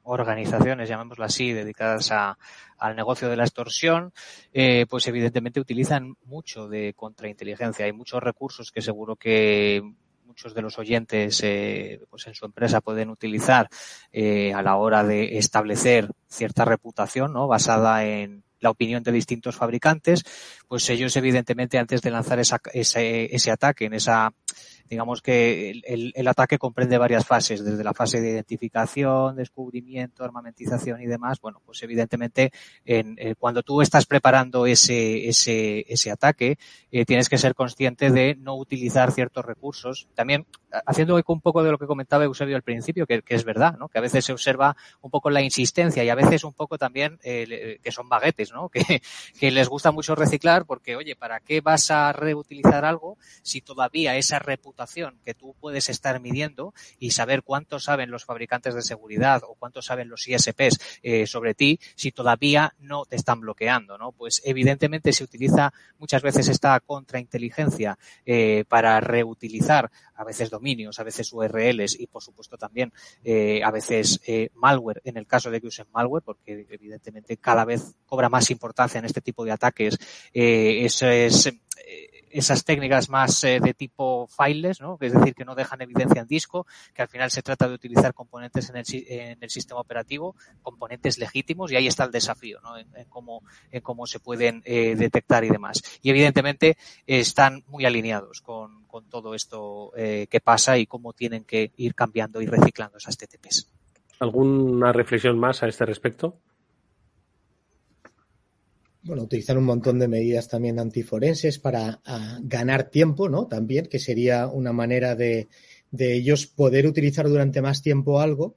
organizaciones, 0.03 0.89
llamémoslo 0.89 1.23
así, 1.23 1.53
dedicadas 1.53 2.11
al 2.11 2.95
negocio 2.97 3.29
de 3.29 3.37
la 3.37 3.43
extorsión, 3.43 4.11
pues 4.89 5.07
evidentemente 5.07 5.61
utilizan 5.61 6.15
mucho 6.25 6.67
de 6.67 6.93
contrainteligencia. 6.95 7.85
Hay 7.85 7.93
muchos 7.93 8.21
recursos 8.21 8.71
que 8.71 8.81
seguro 8.81 9.15
que 9.15 9.81
muchos 10.25 10.53
de 10.53 10.61
los 10.61 10.77
oyentes 10.77 11.41
eh, 11.43 12.01
pues 12.09 12.27
en 12.27 12.33
su 12.33 12.45
empresa 12.45 12.81
pueden 12.81 13.09
utilizar 13.09 13.69
eh, 14.11 14.53
a 14.53 14.61
la 14.61 14.75
hora 14.75 15.03
de 15.03 15.37
establecer 15.37 16.09
cierta 16.27 16.65
reputación 16.65 17.33
¿no? 17.33 17.47
basada 17.47 18.03
en 18.03 18.43
la 18.59 18.71
opinión 18.71 19.03
de 19.03 19.11
distintos 19.11 19.55
fabricantes, 19.55 20.23
pues 20.67 20.89
ellos 20.89 21.15
evidentemente 21.15 21.77
antes 21.77 22.01
de 22.01 22.11
lanzar 22.11 22.39
esa, 22.39 22.59
ese, 22.73 23.33
ese 23.35 23.51
ataque 23.51 23.85
en 23.85 23.93
esa 23.93 24.33
digamos 24.87 25.21
que 25.21 25.71
el, 25.71 26.13
el, 26.15 26.27
ataque 26.27 26.57
comprende 26.57 26.97
varias 26.97 27.25
fases, 27.25 27.63
desde 27.63 27.83
la 27.83 27.93
fase 27.93 28.21
de 28.21 28.31
identificación, 28.31 29.35
descubrimiento, 29.35 30.23
armamentización 30.23 31.01
y 31.01 31.07
demás. 31.07 31.39
Bueno, 31.41 31.61
pues 31.65 31.81
evidentemente 31.83 32.51
en, 32.85 33.15
eh, 33.17 33.35
cuando 33.35 33.63
tú 33.63 33.81
estás 33.81 34.05
preparando 34.05 34.65
ese, 34.65 35.27
ese, 35.27 35.85
ese 35.87 36.11
ataque, 36.11 36.57
eh, 36.91 37.05
tienes 37.05 37.29
que 37.29 37.37
ser 37.37 37.55
consciente 37.55 38.11
de 38.11 38.35
no 38.35 38.55
utilizar 38.55 39.11
ciertos 39.11 39.43
recursos. 39.43 40.07
También 40.13 40.45
haciendo 40.85 41.19
un 41.25 41.41
poco 41.41 41.63
de 41.63 41.71
lo 41.71 41.77
que 41.77 41.87
comentaba 41.87 42.25
Eusebio 42.25 42.55
al 42.55 42.61
principio, 42.61 43.07
que, 43.07 43.21
que, 43.21 43.35
es 43.35 43.43
verdad, 43.43 43.77
¿no? 43.79 43.87
Que 43.87 43.97
a 43.97 44.01
veces 44.01 44.25
se 44.25 44.33
observa 44.33 44.75
un 45.01 45.09
poco 45.09 45.29
la 45.29 45.41
insistencia 45.41 46.03
y 46.03 46.09
a 46.09 46.15
veces 46.15 46.43
un 46.43 46.53
poco 46.53 46.77
también 46.77 47.17
eh, 47.23 47.79
que 47.81 47.91
son 47.91 48.07
baguetes, 48.09 48.51
¿no? 48.51 48.69
Que, 48.75 49.01
que 49.39 49.51
les 49.51 49.69
gusta 49.69 49.91
mucho 49.91 50.15
reciclar 50.15 50.65
porque, 50.65 50.97
oye, 50.97 51.15
¿para 51.15 51.39
qué 51.39 51.61
vas 51.61 51.89
a 51.91 52.11
reutilizar 52.11 52.83
algo 52.83 53.17
si 53.41 53.61
todavía 53.61 54.17
esa 54.17 54.37
reputación 54.37 54.74
que 55.23 55.33
tú 55.33 55.55
puedes 55.59 55.89
estar 55.89 56.19
midiendo 56.19 56.73
y 56.99 57.11
saber 57.11 57.43
cuánto 57.43 57.79
saben 57.79 58.11
los 58.11 58.25
fabricantes 58.25 58.75
de 58.75 58.81
seguridad 58.81 59.41
o 59.43 59.55
cuánto 59.55 59.81
saben 59.81 60.09
los 60.09 60.27
ISPs 60.27 60.99
eh, 61.01 61.25
sobre 61.27 61.53
ti 61.53 61.79
si 61.95 62.11
todavía 62.11 62.73
no 62.79 63.05
te 63.05 63.15
están 63.15 63.41
bloqueando, 63.41 63.97
¿no? 63.97 64.11
Pues 64.11 64.41
evidentemente 64.45 65.13
se 65.13 65.23
utiliza 65.23 65.73
muchas 65.97 66.21
veces 66.21 66.47
esta 66.49 66.79
contrainteligencia 66.79 67.97
eh, 68.25 68.65
para 68.67 68.99
reutilizar 68.99 69.89
a 70.15 70.23
veces 70.23 70.49
dominios, 70.49 70.99
a 70.99 71.03
veces 71.03 71.31
URLs 71.33 71.99
y 71.99 72.07
por 72.07 72.21
supuesto 72.21 72.57
también 72.57 72.93
eh, 73.23 73.61
a 73.63 73.71
veces 73.71 74.21
malware 74.53 75.01
en 75.03 75.17
el 75.17 75.27
caso 75.27 75.51
de 75.51 75.59
que 75.59 75.67
usen 75.67 75.87
malware 75.91 76.23
porque 76.23 76.65
evidentemente 76.69 77.37
cada 77.37 77.65
vez 77.65 77.95
cobra 78.05 78.29
más 78.29 78.49
importancia 78.51 78.99
en 78.99 79.05
este 79.05 79.21
tipo 79.21 79.43
de 79.43 79.51
ataques. 79.51 79.97
eso 80.33 81.07
es 81.07 81.51
esas 82.37 82.65
técnicas 82.65 83.09
más 83.09 83.43
eh, 83.43 83.59
de 83.61 83.73
tipo 83.73 84.27
fileless, 84.27 84.81
¿no? 84.81 84.97
es 84.99 85.13
decir, 85.13 85.33
que 85.33 85.45
no 85.45 85.55
dejan 85.55 85.81
evidencia 85.81 86.21
en 86.21 86.27
disco, 86.27 86.67
que 86.93 87.01
al 87.01 87.07
final 87.07 87.31
se 87.31 87.41
trata 87.41 87.67
de 87.67 87.73
utilizar 87.73 88.13
componentes 88.13 88.69
en 88.69 88.77
el, 88.77 88.85
en 89.07 89.37
el 89.39 89.49
sistema 89.49 89.79
operativo, 89.79 90.35
componentes 90.61 91.17
legítimos, 91.17 91.71
y 91.71 91.77
ahí 91.77 91.87
está 91.87 92.03
el 92.03 92.11
desafío 92.11 92.59
¿no? 92.61 92.77
en, 92.77 92.87
cómo, 93.09 93.43
en 93.71 93.81
cómo 93.81 94.05
se 94.05 94.19
pueden 94.19 94.61
eh, 94.65 94.95
detectar 94.95 95.43
y 95.45 95.49
demás. 95.49 95.81
Y 96.01 96.09
evidentemente 96.09 96.77
están 97.07 97.63
muy 97.67 97.85
alineados 97.85 98.41
con, 98.41 98.83
con 98.85 99.05
todo 99.09 99.33
esto 99.33 99.91
eh, 99.95 100.27
que 100.29 100.41
pasa 100.41 100.77
y 100.77 100.85
cómo 100.85 101.13
tienen 101.13 101.43
que 101.45 101.71
ir 101.77 101.95
cambiando 101.95 102.41
y 102.41 102.47
reciclando 102.47 102.97
esas 102.97 103.17
TTPs. 103.17 103.69
¿Alguna 104.19 104.91
reflexión 104.91 105.37
más 105.39 105.63
a 105.63 105.67
este 105.67 105.85
respecto? 105.85 106.37
Bueno, 109.05 109.23
utilizar 109.23 109.57
un 109.57 109.65
montón 109.65 109.99
de 109.99 110.07
medidas 110.07 110.47
también 110.47 110.79
antiforenses 110.79 111.59
para 111.59 112.01
ah, 112.05 112.39
ganar 112.41 112.89
tiempo, 112.89 113.29
¿no? 113.29 113.45
También, 113.45 113.85
que 113.85 113.99
sería 113.99 114.47
una 114.47 114.73
manera 114.73 115.15
de, 115.15 115.47
ellos 115.97 116.47
poder 116.47 116.87
utilizar 116.87 117.29
durante 117.29 117.61
más 117.61 117.81
tiempo 117.81 118.19
algo, 118.19 118.55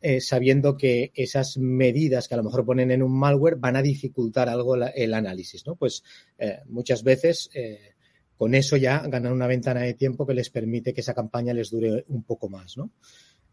eh, 0.00 0.20
sabiendo 0.20 0.76
que 0.76 1.12
esas 1.14 1.58
medidas 1.58 2.26
que 2.26 2.34
a 2.34 2.38
lo 2.38 2.42
mejor 2.42 2.64
ponen 2.64 2.90
en 2.90 3.02
un 3.02 3.16
malware 3.16 3.56
van 3.56 3.76
a 3.76 3.82
dificultar 3.82 4.48
algo 4.48 4.74
el 4.76 5.14
análisis, 5.14 5.64
¿no? 5.66 5.76
Pues 5.76 6.02
eh, 6.38 6.60
muchas 6.66 7.04
veces 7.04 7.50
eh, 7.54 7.92
con 8.36 8.54
eso 8.54 8.76
ya 8.76 9.06
ganan 9.06 9.32
una 9.32 9.46
ventana 9.46 9.82
de 9.82 9.94
tiempo 9.94 10.26
que 10.26 10.34
les 10.34 10.50
permite 10.50 10.94
que 10.94 11.02
esa 11.02 11.14
campaña 11.14 11.52
les 11.52 11.70
dure 11.70 12.04
un 12.08 12.24
poco 12.24 12.48
más, 12.48 12.76
¿no? 12.76 12.90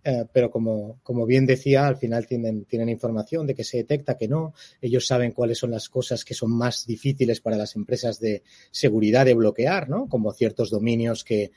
Eh, 0.03 0.25
pero 0.31 0.49
como, 0.49 0.99
como, 1.03 1.25
bien 1.25 1.45
decía, 1.45 1.85
al 1.85 1.97
final 1.97 2.25
tienen, 2.25 2.65
tienen 2.65 2.89
información 2.89 3.45
de 3.45 3.55
que 3.55 3.63
se 3.63 3.77
detecta 3.77 4.17
que 4.17 4.27
no. 4.27 4.53
Ellos 4.81 5.05
saben 5.05 5.31
cuáles 5.31 5.57
son 5.57 5.71
las 5.71 5.89
cosas 5.89 6.23
que 6.23 6.33
son 6.33 6.51
más 6.51 6.85
difíciles 6.85 7.41
para 7.41 7.57
las 7.57 7.75
empresas 7.75 8.19
de 8.19 8.43
seguridad 8.71 9.25
de 9.25 9.33
bloquear, 9.33 9.89
¿no? 9.89 10.07
Como 10.07 10.31
ciertos 10.31 10.69
dominios 10.69 11.23
que, 11.23 11.51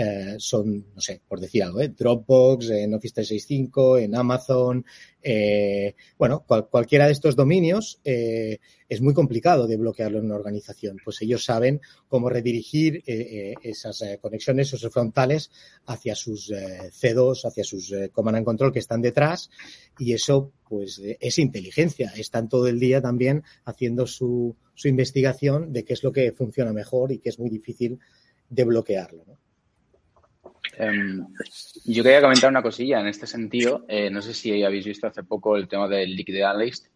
eh, 0.00 0.36
son, 0.38 0.86
no 0.94 1.00
sé, 1.00 1.20
por 1.26 1.40
decir 1.40 1.64
algo, 1.64 1.80
¿eh? 1.80 1.88
Dropbox, 1.88 2.70
en 2.70 2.94
Office 2.94 3.14
365, 3.14 3.98
en 3.98 4.14
Amazon, 4.14 4.84
eh, 5.20 5.96
bueno, 6.16 6.44
cualquiera 6.70 7.06
de 7.06 7.12
estos 7.12 7.34
dominios 7.34 8.00
eh, 8.04 8.60
es 8.88 9.00
muy 9.00 9.12
complicado 9.12 9.66
de 9.66 9.76
bloquearlo 9.76 10.18
en 10.18 10.26
una 10.26 10.36
organización. 10.36 10.98
Pues 11.04 11.20
ellos 11.22 11.44
saben 11.44 11.80
cómo 12.06 12.30
redirigir 12.30 13.02
eh, 13.06 13.54
esas 13.62 14.04
conexiones, 14.20 14.72
esos 14.72 14.92
frontales 14.92 15.50
hacia 15.86 16.14
sus 16.14 16.50
C2, 16.50 17.44
hacia 17.44 17.64
sus 17.64 17.92
command 18.12 18.36
and 18.38 18.46
control 18.46 18.72
que 18.72 18.78
están 18.78 19.02
detrás 19.02 19.50
y 19.98 20.12
eso 20.12 20.52
pues 20.68 21.02
es 21.02 21.38
inteligencia. 21.38 22.12
Están 22.16 22.48
todo 22.48 22.68
el 22.68 22.78
día 22.78 23.02
también 23.02 23.42
haciendo 23.64 24.06
su, 24.06 24.56
su 24.74 24.86
investigación 24.86 25.72
de 25.72 25.84
qué 25.84 25.94
es 25.94 26.04
lo 26.04 26.12
que 26.12 26.30
funciona 26.32 26.72
mejor 26.72 27.10
y 27.10 27.18
que 27.18 27.30
es 27.30 27.38
muy 27.40 27.50
difícil 27.50 27.98
de 28.48 28.64
bloquearlo. 28.64 29.24
¿no? 29.26 29.47
Em, 30.76 31.26
yo 31.84 32.02
quería 32.02 32.20
comentar 32.20 32.50
una 32.50 32.62
cosilla 32.62 33.00
en 33.00 33.06
este 33.08 33.26
sentido. 33.26 33.84
Eh, 33.88 34.10
no 34.10 34.22
sé 34.22 34.34
si 34.34 34.62
habéis 34.62 34.86
visto 34.86 35.06
hace 35.06 35.22
poco 35.22 35.56
el 35.56 35.68
tema 35.68 35.88
del 35.88 36.14
Liquid 36.14 36.42
Analyst 36.42 36.86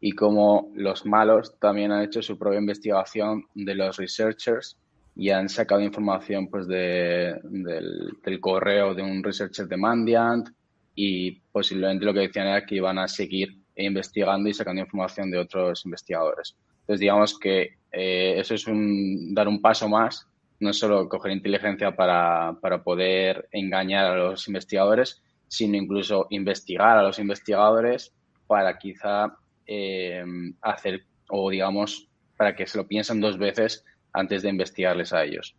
y 0.00 0.12
cómo 0.12 0.70
los 0.74 1.04
malos 1.04 1.58
también 1.58 1.92
han 1.92 2.02
hecho 2.02 2.22
su 2.22 2.38
propia 2.38 2.58
investigación 2.58 3.44
de 3.54 3.74
los 3.74 3.96
researchers 3.98 4.76
y 5.14 5.30
han 5.30 5.48
sacado 5.48 5.82
información 5.82 6.48
pues 6.48 6.66
de, 6.66 7.38
del, 7.44 8.40
correo 8.40 8.94
de 8.94 9.02
un 9.02 9.22
researcher 9.22 9.68
de 9.68 9.76
Mandiant 9.76 10.48
y 10.94 11.32
posiblemente 11.52 12.04
lo 12.04 12.14
que 12.14 12.20
decían 12.20 12.46
era 12.46 12.64
que 12.64 12.76
iban 12.76 12.98
a 12.98 13.08
seguir 13.08 13.56
investigando 13.76 14.48
y 14.48 14.54
sacando 14.54 14.80
información 14.80 15.30
de 15.30 15.38
otros 15.38 15.84
investigadores. 15.84 16.56
Entonces, 16.80 17.00
digamos 17.00 17.38
que 17.38 17.76
eh, 17.92 18.34
eso 18.38 18.54
es 18.54 18.64
dar 19.34 19.48
un 19.48 19.60
paso 19.60 19.88
más, 19.88 20.26
no 20.60 20.72
solo 20.72 21.08
coger 21.08 21.32
inteligencia 21.32 21.96
para, 21.96 22.58
para 22.60 22.82
poder 22.82 23.48
engañar 23.50 24.06
a 24.06 24.16
los 24.16 24.46
investigadores, 24.46 25.22
sino 25.48 25.76
incluso 25.76 26.26
investigar 26.30 26.98
a 26.98 27.02
los 27.02 27.18
investigadores 27.18 28.14
para 28.46 28.78
quizá 28.78 29.36
eh, 29.66 30.24
hacer, 30.60 31.04
o 31.28 31.50
digamos, 31.50 32.08
para 32.36 32.54
que 32.54 32.66
se 32.66 32.78
lo 32.78 32.86
piensen 32.86 33.20
dos 33.20 33.38
veces 33.38 33.84
antes 34.12 34.42
de 34.42 34.50
investigarles 34.50 35.12
a 35.12 35.24
ellos. 35.24 35.56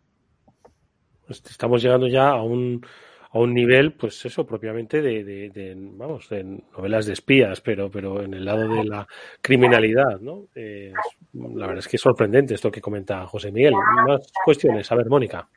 Pues 1.26 1.42
estamos 1.48 1.82
llegando 1.82 2.06
ya 2.08 2.28
a 2.28 2.42
un, 2.42 2.84
a 3.32 3.38
un 3.38 3.54
nivel, 3.54 3.94
pues 3.94 4.24
eso, 4.26 4.44
propiamente 4.44 5.00
de, 5.00 5.24
de, 5.24 5.74
vamos, 5.76 6.28
de 6.28 6.44
novelas 6.76 7.06
de 7.06 7.14
espías, 7.14 7.60
pero, 7.60 7.90
pero 7.90 8.22
en 8.22 8.34
el 8.34 8.44
lado 8.44 8.68
de 8.68 8.84
la 8.84 9.06
criminalidad, 9.40 10.20
¿no? 10.20 10.48
Eh, 10.54 10.92
la 11.32 11.66
verdad 11.66 11.78
es 11.78 11.88
que 11.88 11.96
es 11.96 12.02
sorprendente 12.02 12.54
esto 12.54 12.70
que 12.70 12.82
comenta 12.82 13.26
José 13.26 13.50
Miguel. 13.50 13.74
Más 14.06 14.30
cuestiones. 14.44 14.90
A 14.92 14.96
ver, 14.96 15.08
Mónica. 15.08 15.48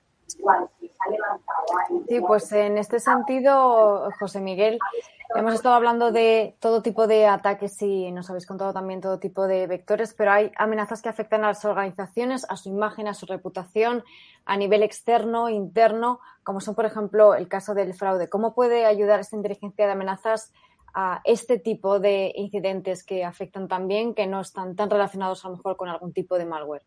Sí, 2.08 2.20
pues 2.22 2.52
en 2.52 2.78
este 2.78 3.00
sentido, 3.00 4.10
José 4.20 4.42
Miguel, 4.42 4.80
hemos 5.36 5.54
estado 5.54 5.76
hablando 5.76 6.12
de 6.12 6.56
todo 6.60 6.82
tipo 6.82 7.08
de 7.08 7.26
ataques 7.26 7.82
y 7.82 8.12
nos 8.12 8.30
habéis 8.30 8.46
contado 8.46 8.74
también 8.74 9.02
todo 9.02 9.20
tipo 9.20 9.48
de 9.48 9.68
vectores, 9.68 10.14
pero 10.14 10.32
hay 10.32 10.52
amenazas 10.58 11.02
que 11.02 11.10
afectan 11.10 11.44
a 11.44 11.48
las 11.48 11.66
organizaciones, 11.66 12.46
a 12.50 12.58
su 12.58 12.70
imagen, 12.70 13.08
a 13.08 13.14
su 13.14 13.26
reputación, 13.26 14.04
a 14.46 14.58
nivel 14.58 14.84
externo, 14.84 15.50
interno, 15.50 16.20
como 16.44 16.62
son, 16.62 16.76
por 16.76 16.86
ejemplo, 16.86 17.36
el 17.36 17.48
caso 17.48 17.74
del 17.74 17.94
fraude. 17.94 18.30
¿Cómo 18.30 18.54
puede 18.54 18.86
ayudar 18.86 19.20
esta 19.20 19.36
inteligencia 19.36 19.86
de 19.86 19.92
amenazas 19.94 20.54
a 20.94 21.22
este 21.26 21.60
tipo 21.60 22.00
de 22.00 22.32
incidentes 22.36 23.04
que 23.04 23.26
afectan 23.26 23.68
también, 23.68 24.14
que 24.14 24.28
no 24.28 24.42
están 24.42 24.76
tan 24.76 24.90
relacionados 24.90 25.44
a 25.44 25.50
lo 25.50 25.58
mejor 25.58 25.76
con 25.76 25.90
algún 25.90 26.14
tipo 26.14 26.38
de 26.38 26.46
malware? 26.46 26.84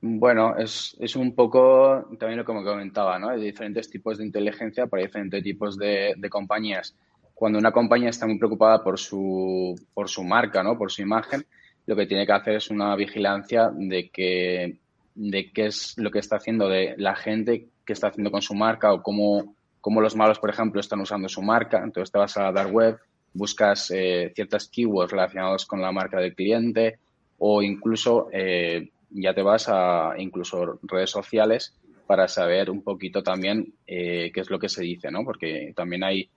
Bueno, 0.00 0.56
es, 0.56 0.96
es 1.00 1.16
un 1.16 1.34
poco 1.34 2.06
también 2.18 2.38
lo 2.38 2.44
que 2.44 2.52
me 2.52 2.62
comentaba, 2.62 3.18
¿no? 3.18 3.30
Hay 3.30 3.40
diferentes 3.40 3.90
tipos 3.90 4.18
de 4.18 4.24
inteligencia 4.24 4.86
para 4.86 5.02
diferentes 5.02 5.42
tipos 5.42 5.76
de, 5.76 6.14
de, 6.16 6.30
compañías. 6.30 6.94
Cuando 7.34 7.58
una 7.58 7.72
compañía 7.72 8.10
está 8.10 8.26
muy 8.26 8.38
preocupada 8.38 8.82
por 8.82 8.98
su, 8.98 9.74
por 9.94 10.08
su 10.08 10.22
marca, 10.22 10.62
¿no? 10.62 10.78
Por 10.78 10.92
su 10.92 11.02
imagen, 11.02 11.44
lo 11.86 11.96
que 11.96 12.06
tiene 12.06 12.26
que 12.26 12.32
hacer 12.32 12.56
es 12.56 12.70
una 12.70 12.94
vigilancia 12.94 13.70
de 13.74 14.08
que 14.10 14.78
de 15.18 15.50
qué 15.50 15.66
es 15.66 15.94
lo 15.98 16.12
que 16.12 16.20
está 16.20 16.36
haciendo 16.36 16.68
de 16.68 16.94
la 16.96 17.16
gente, 17.16 17.66
qué 17.84 17.92
está 17.92 18.06
haciendo 18.06 18.30
con 18.30 18.40
su 18.40 18.54
marca 18.54 18.92
o 18.92 19.02
cómo, 19.02 19.56
cómo 19.80 20.00
los 20.00 20.14
malos, 20.14 20.38
por 20.38 20.48
ejemplo, 20.48 20.80
están 20.80 21.00
usando 21.00 21.28
su 21.28 21.42
marca. 21.42 21.82
Entonces 21.82 22.12
te 22.12 22.18
vas 22.18 22.36
a 22.36 22.44
la 22.44 22.52
dark 22.52 22.72
web, 22.72 22.98
buscas 23.34 23.90
eh, 23.90 24.30
ciertas 24.34 24.68
keywords 24.68 25.10
relacionados 25.10 25.66
con 25.66 25.82
la 25.82 25.90
marca 25.90 26.20
del 26.20 26.36
cliente 26.36 27.00
o 27.38 27.62
incluso 27.62 28.28
eh, 28.32 28.90
ya 29.10 29.34
te 29.34 29.42
vas 29.42 29.68
a 29.68 30.14
incluso 30.18 30.78
redes 30.82 31.10
sociales 31.10 31.76
para 32.06 32.28
saber 32.28 32.70
un 32.70 32.82
poquito 32.82 33.22
también 33.22 33.74
eh, 33.86 34.30
qué 34.32 34.40
es 34.40 34.50
lo 34.50 34.58
que 34.58 34.68
se 34.68 34.82
dice, 34.82 35.10
¿no? 35.10 35.24
Porque 35.24 35.72
también 35.76 36.04
hay 36.04 36.30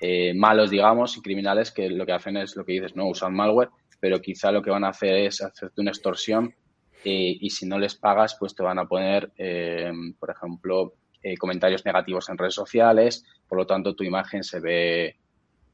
eh, 0.00 0.32
malos, 0.34 0.70
digamos, 0.70 1.16
y 1.16 1.22
criminales 1.22 1.72
que 1.72 1.90
lo 1.90 2.06
que 2.06 2.12
hacen 2.12 2.36
es 2.36 2.54
lo 2.54 2.64
que 2.64 2.74
dices, 2.74 2.94
no, 2.94 3.08
usan 3.08 3.34
malware, 3.34 3.70
pero 3.98 4.20
quizá 4.20 4.52
lo 4.52 4.62
que 4.62 4.70
van 4.70 4.84
a 4.84 4.90
hacer 4.90 5.16
es 5.16 5.42
hacerte 5.42 5.80
una 5.80 5.90
extorsión 5.90 6.54
eh, 7.04 7.36
y 7.40 7.50
si 7.50 7.66
no 7.66 7.78
les 7.78 7.96
pagas, 7.96 8.36
pues 8.38 8.54
te 8.54 8.62
van 8.62 8.78
a 8.78 8.86
poner, 8.86 9.32
eh, 9.36 9.90
por 10.18 10.30
ejemplo, 10.30 10.94
comentarios 11.38 11.84
negativos 11.84 12.28
en 12.28 12.38
redes 12.38 12.54
sociales, 12.54 13.24
por 13.48 13.58
lo 13.58 13.66
tanto 13.66 13.94
tu 13.94 14.04
imagen 14.04 14.42
se 14.42 14.60
ve, 14.60 15.16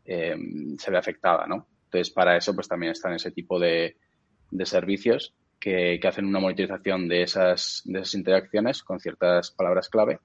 se 0.05 0.91
ve 0.91 0.99
afectada, 0.99 1.47
¿no? 1.47 1.69
Entonces, 1.85 2.11
para 2.13 2.37
eso, 2.37 2.55
pues 2.55 2.67
también 2.67 2.91
están 2.91 3.13
ese 3.13 3.31
tipo 3.31 3.61
de, 3.61 3.97
de 4.51 4.67
servicios 4.67 5.35
que, 5.65 5.99
que, 5.99 6.09
hacen 6.09 6.27
una 6.27 6.41
monitorización 6.41 7.09
de 7.09 7.23
esas, 7.23 7.81
de 7.87 8.01
esas 8.01 8.15
interacciones 8.15 8.83
con 8.83 9.01
ciertas 9.01 9.51
palabras 9.51 9.89
clave 9.89 10.19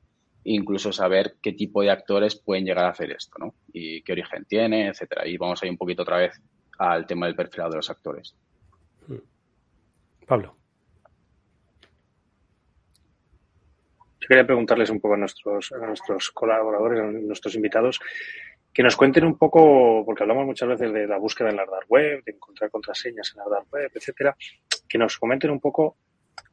e 0.43 0.51
incluso 0.51 0.91
saber 0.91 1.35
qué 1.41 1.53
tipo 1.53 1.81
de 1.81 1.91
actores 1.91 2.35
pueden 2.35 2.65
llegar 2.65 2.83
a 2.83 2.89
hacer 2.89 3.11
esto, 3.11 3.37
¿no? 3.39 3.55
Y 3.71 4.01
qué 4.01 4.11
origen 4.11 4.43
tiene, 4.43 4.89
etcétera. 4.89 5.25
Y 5.25 5.37
vamos 5.37 5.63
a 5.63 5.65
ir 5.65 5.71
un 5.71 5.77
poquito 5.77 6.01
otra 6.01 6.17
vez 6.17 6.41
al 6.77 7.07
tema 7.07 7.25
del 7.25 7.35
perfilado 7.35 7.71
de 7.71 7.75
los 7.77 7.89
actores. 7.89 8.35
Pablo. 10.27 10.57
Yo 14.19 14.27
quería 14.27 14.45
preguntarles 14.45 14.89
un 14.89 14.99
poco 14.99 15.13
a 15.13 15.17
nuestros, 15.17 15.71
a 15.71 15.87
nuestros 15.87 16.31
colaboradores, 16.31 16.99
a 16.99 17.03
nuestros 17.03 17.55
invitados, 17.55 18.01
que 18.73 18.83
nos 18.83 18.95
cuenten 18.95 19.25
un 19.25 19.37
poco, 19.37 20.03
porque 20.05 20.23
hablamos 20.23 20.45
muchas 20.45 20.69
veces 20.69 20.93
de 20.93 21.07
la 21.07 21.17
búsqueda 21.17 21.49
en 21.49 21.57
la 21.57 21.65
dark 21.65 21.85
web, 21.89 22.23
de 22.23 22.31
encontrar 22.31 22.69
contraseñas 22.69 23.33
en 23.33 23.43
la 23.43 23.49
dark 23.49 23.67
web, 23.71 23.91
etcétera, 23.93 24.35
que 24.87 24.97
nos 24.97 25.17
comenten 25.17 25.51
un 25.51 25.59
poco 25.59 25.97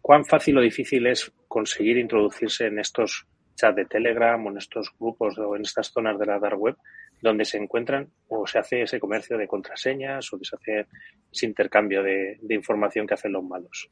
cuán 0.01 0.25
fácil 0.25 0.59
o 0.59 0.61
difícil 0.61 1.07
es 1.07 1.33
conseguir 1.49 1.99
introducirse 1.99 2.67
en 2.67 2.79
estos 2.79 3.27
chats 3.55 3.77
de 3.77 3.87
Telegram 3.87 4.45
o 4.45 4.51
en 4.51 4.59
estos 4.59 4.93
grupos 4.99 5.39
o 5.39 5.57
en 5.57 5.63
estas 5.63 5.89
zonas 5.93 6.19
de 6.19 6.27
la 6.27 6.39
dark 6.39 6.59
web 6.59 6.77
donde 7.21 7.45
se 7.45 7.57
encuentran 7.57 8.11
o 8.29 8.47
se 8.47 8.59
hace 8.59 8.83
ese 8.83 9.01
comercio 9.01 9.39
de 9.39 9.49
contraseñas 9.49 10.31
o 10.33 10.39
que 10.39 10.45
se 10.45 10.57
hace 10.57 10.87
ese 11.33 11.47
intercambio 11.47 12.03
de, 12.03 12.39
de 12.41 12.55
información 12.55 13.07
que 13.07 13.15
hacen 13.15 13.33
los 13.33 13.45
malos. 13.45 13.89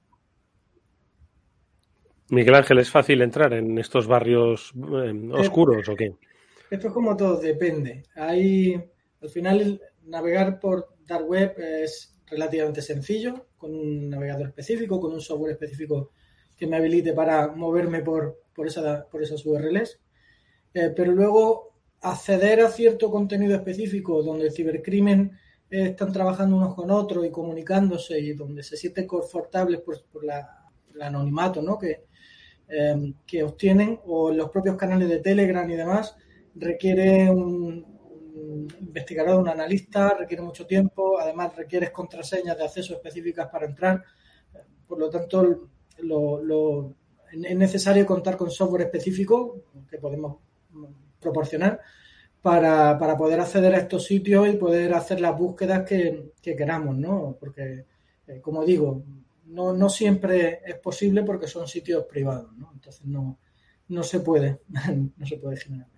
Miguel 2.30 2.54
Ángel, 2.54 2.78
¿es 2.78 2.90
fácil 2.90 3.22
entrar 3.22 3.52
en 3.52 3.78
estos 3.78 4.06
barrios 4.06 4.72
eh, 4.74 5.30
oscuros 5.32 5.88
eh, 5.88 5.92
o 5.92 5.96
qué? 5.96 6.12
Esto 6.74 6.88
es 6.88 6.92
como 6.92 7.16
todo, 7.16 7.36
depende. 7.36 8.02
Hay, 8.16 8.74
al 9.22 9.28
final, 9.28 9.80
navegar 10.02 10.58
por 10.58 10.96
dark 11.06 11.24
web 11.24 11.54
es 11.56 12.18
relativamente 12.26 12.82
sencillo, 12.82 13.46
con 13.56 13.72
un 13.72 14.10
navegador 14.10 14.48
específico, 14.48 15.00
con 15.00 15.12
un 15.12 15.20
software 15.20 15.52
específico 15.52 16.10
que 16.56 16.66
me 16.66 16.76
habilite 16.76 17.12
para 17.12 17.46
moverme 17.54 18.00
por, 18.02 18.40
por, 18.52 18.66
esa, 18.66 19.06
por 19.08 19.22
esas 19.22 19.46
URLs. 19.46 20.00
Eh, 20.74 20.92
pero 20.96 21.12
luego 21.12 21.76
acceder 22.00 22.60
a 22.62 22.68
cierto 22.70 23.08
contenido 23.08 23.54
específico 23.54 24.24
donde 24.24 24.46
el 24.46 24.52
cibercrimen 24.52 25.30
eh, 25.70 25.90
están 25.90 26.12
trabajando 26.12 26.56
unos 26.56 26.74
con 26.74 26.90
otros 26.90 27.24
y 27.24 27.30
comunicándose 27.30 28.18
y 28.18 28.32
donde 28.32 28.64
se 28.64 28.76
sienten 28.76 29.06
confortables 29.06 29.80
por, 29.80 30.04
por 30.06 30.24
la, 30.24 30.66
el 30.92 31.02
anonimato 31.02 31.62
¿no? 31.62 31.78
que, 31.78 32.06
eh, 32.66 33.14
que 33.24 33.44
obtienen 33.44 34.00
o 34.06 34.32
los 34.32 34.50
propios 34.50 34.76
canales 34.76 35.08
de 35.08 35.20
Telegram 35.20 35.70
y 35.70 35.76
demás, 35.76 36.16
requiere 36.54 37.30
un, 37.30 37.84
investigador, 38.80 39.40
un 39.40 39.48
analista, 39.48 40.14
requiere 40.18 40.42
mucho 40.42 40.66
tiempo, 40.66 41.18
además 41.18 41.54
requiere 41.56 41.92
contraseñas 41.92 42.56
de 42.56 42.64
acceso 42.64 42.94
específicas 42.94 43.48
para 43.48 43.66
entrar. 43.66 44.02
Por 44.86 44.98
lo 44.98 45.10
tanto, 45.10 45.68
lo, 45.98 46.42
lo, 46.42 46.94
es 47.32 47.56
necesario 47.56 48.06
contar 48.06 48.36
con 48.36 48.50
software 48.50 48.82
específico 48.82 49.62
que 49.88 49.98
podemos 49.98 50.38
proporcionar 51.20 51.80
para, 52.42 52.98
para, 52.98 53.16
poder 53.16 53.40
acceder 53.40 53.74
a 53.74 53.78
estos 53.78 54.04
sitios 54.04 54.46
y 54.48 54.56
poder 54.56 54.92
hacer 54.92 55.20
las 55.20 55.36
búsquedas 55.36 55.88
que, 55.88 56.32
que 56.42 56.54
queramos, 56.54 56.96
¿no? 56.96 57.36
Porque, 57.40 57.86
eh, 58.26 58.40
como 58.40 58.64
digo, 58.64 59.02
no, 59.46 59.72
no 59.72 59.88
siempre 59.88 60.60
es 60.64 60.78
posible 60.78 61.22
porque 61.22 61.46
son 61.46 61.66
sitios 61.66 62.04
privados, 62.04 62.54
¿no? 62.56 62.70
Entonces 62.74 63.06
no, 63.06 63.38
no 63.88 64.02
se 64.02 64.20
puede, 64.20 64.60
no 65.16 65.26
se 65.26 65.38
puede 65.38 65.56
generalmente. 65.56 65.93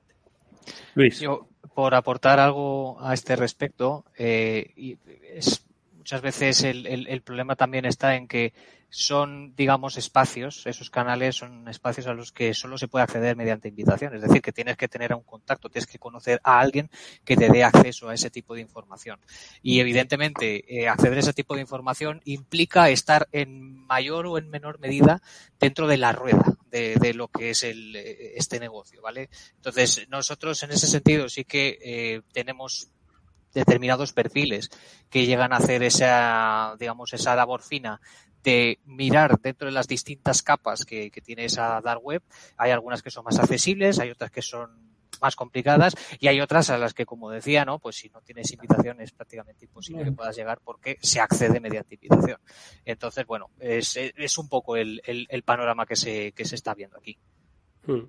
Luis. 0.94 1.20
Yo, 1.20 1.48
por 1.74 1.94
aportar 1.94 2.40
algo 2.40 2.96
a 3.00 3.14
este 3.14 3.36
respecto, 3.36 4.04
eh, 4.16 4.96
es, 5.34 5.65
muchas 6.06 6.22
veces 6.22 6.62
el, 6.62 6.86
el, 6.86 7.22
problema 7.22 7.56
también 7.56 7.84
está 7.84 8.14
en 8.14 8.28
que 8.28 8.52
son, 8.88 9.56
digamos, 9.56 9.96
espacios, 9.96 10.64
esos 10.64 10.88
canales 10.88 11.34
son 11.34 11.66
espacios 11.66 12.06
a 12.06 12.14
los 12.14 12.30
que 12.30 12.54
solo 12.54 12.78
se 12.78 12.86
puede 12.86 13.02
acceder 13.02 13.34
mediante 13.34 13.66
invitación. 13.66 14.14
Es 14.14 14.22
decir, 14.22 14.40
que 14.40 14.52
tienes 14.52 14.76
que 14.76 14.86
tener 14.86 15.12
un 15.12 15.24
contacto, 15.24 15.68
tienes 15.68 15.88
que 15.88 15.98
conocer 15.98 16.40
a 16.44 16.60
alguien 16.60 16.90
que 17.24 17.36
te 17.36 17.48
dé 17.48 17.64
acceso 17.64 18.08
a 18.08 18.14
ese 18.14 18.30
tipo 18.30 18.54
de 18.54 18.60
información. 18.60 19.18
Y 19.62 19.80
evidentemente, 19.80 20.62
eh, 20.68 20.86
acceder 20.86 21.16
a 21.16 21.20
ese 21.22 21.32
tipo 21.32 21.56
de 21.56 21.62
información 21.62 22.20
implica 22.24 22.88
estar 22.88 23.26
en 23.32 23.74
mayor 23.74 24.26
o 24.26 24.38
en 24.38 24.48
menor 24.48 24.78
medida 24.78 25.20
dentro 25.58 25.88
de 25.88 25.96
la 25.96 26.12
rueda 26.12 26.56
de, 26.70 26.94
de 27.00 27.14
lo 27.14 27.26
que 27.26 27.50
es 27.50 27.64
el, 27.64 27.96
este 27.96 28.60
negocio, 28.60 29.02
¿vale? 29.02 29.28
Entonces, 29.56 30.06
nosotros 30.08 30.62
en 30.62 30.70
ese 30.70 30.86
sentido 30.86 31.28
sí 31.28 31.44
que 31.44 31.78
eh, 31.82 32.22
tenemos 32.32 32.90
determinados 33.56 34.12
perfiles 34.12 34.70
que 35.10 35.26
llegan 35.26 35.52
a 35.52 35.56
hacer 35.56 35.82
esa, 35.82 36.76
digamos, 36.78 37.12
esa 37.12 37.34
labor 37.34 37.62
fina 37.62 38.00
de 38.42 38.78
mirar 38.84 39.40
dentro 39.40 39.66
de 39.66 39.72
las 39.72 39.88
distintas 39.88 40.42
capas 40.42 40.84
que, 40.84 41.10
que, 41.10 41.20
tiene 41.20 41.46
esa 41.46 41.80
dark 41.80 42.04
web. 42.04 42.22
Hay 42.56 42.70
algunas 42.70 43.02
que 43.02 43.10
son 43.10 43.24
más 43.24 43.38
accesibles, 43.38 43.98
hay 43.98 44.10
otras 44.10 44.30
que 44.30 44.42
son 44.42 44.94
más 45.20 45.34
complicadas 45.34 45.94
y 46.20 46.28
hay 46.28 46.40
otras 46.40 46.70
a 46.70 46.78
las 46.78 46.92
que, 46.92 47.06
como 47.06 47.30
decía, 47.30 47.64
no, 47.64 47.78
pues 47.78 47.96
si 47.96 48.10
no 48.10 48.20
tienes 48.20 48.52
invitación 48.52 49.00
es 49.00 49.12
prácticamente 49.12 49.64
imposible 49.64 50.04
que 50.04 50.12
puedas 50.12 50.36
llegar 50.36 50.60
porque 50.62 50.98
se 51.00 51.18
accede 51.18 51.58
mediante 51.58 51.94
invitación. 51.94 52.38
Entonces, 52.84 53.26
bueno, 53.26 53.50
es, 53.58 53.96
es 53.96 54.38
un 54.38 54.48
poco 54.48 54.76
el, 54.76 55.00
el, 55.06 55.26
el 55.30 55.42
panorama 55.42 55.86
que 55.86 55.96
se, 55.96 56.32
que 56.32 56.44
se 56.44 56.54
está 56.54 56.74
viendo 56.74 56.98
aquí. 56.98 57.18
Hmm. 57.86 58.04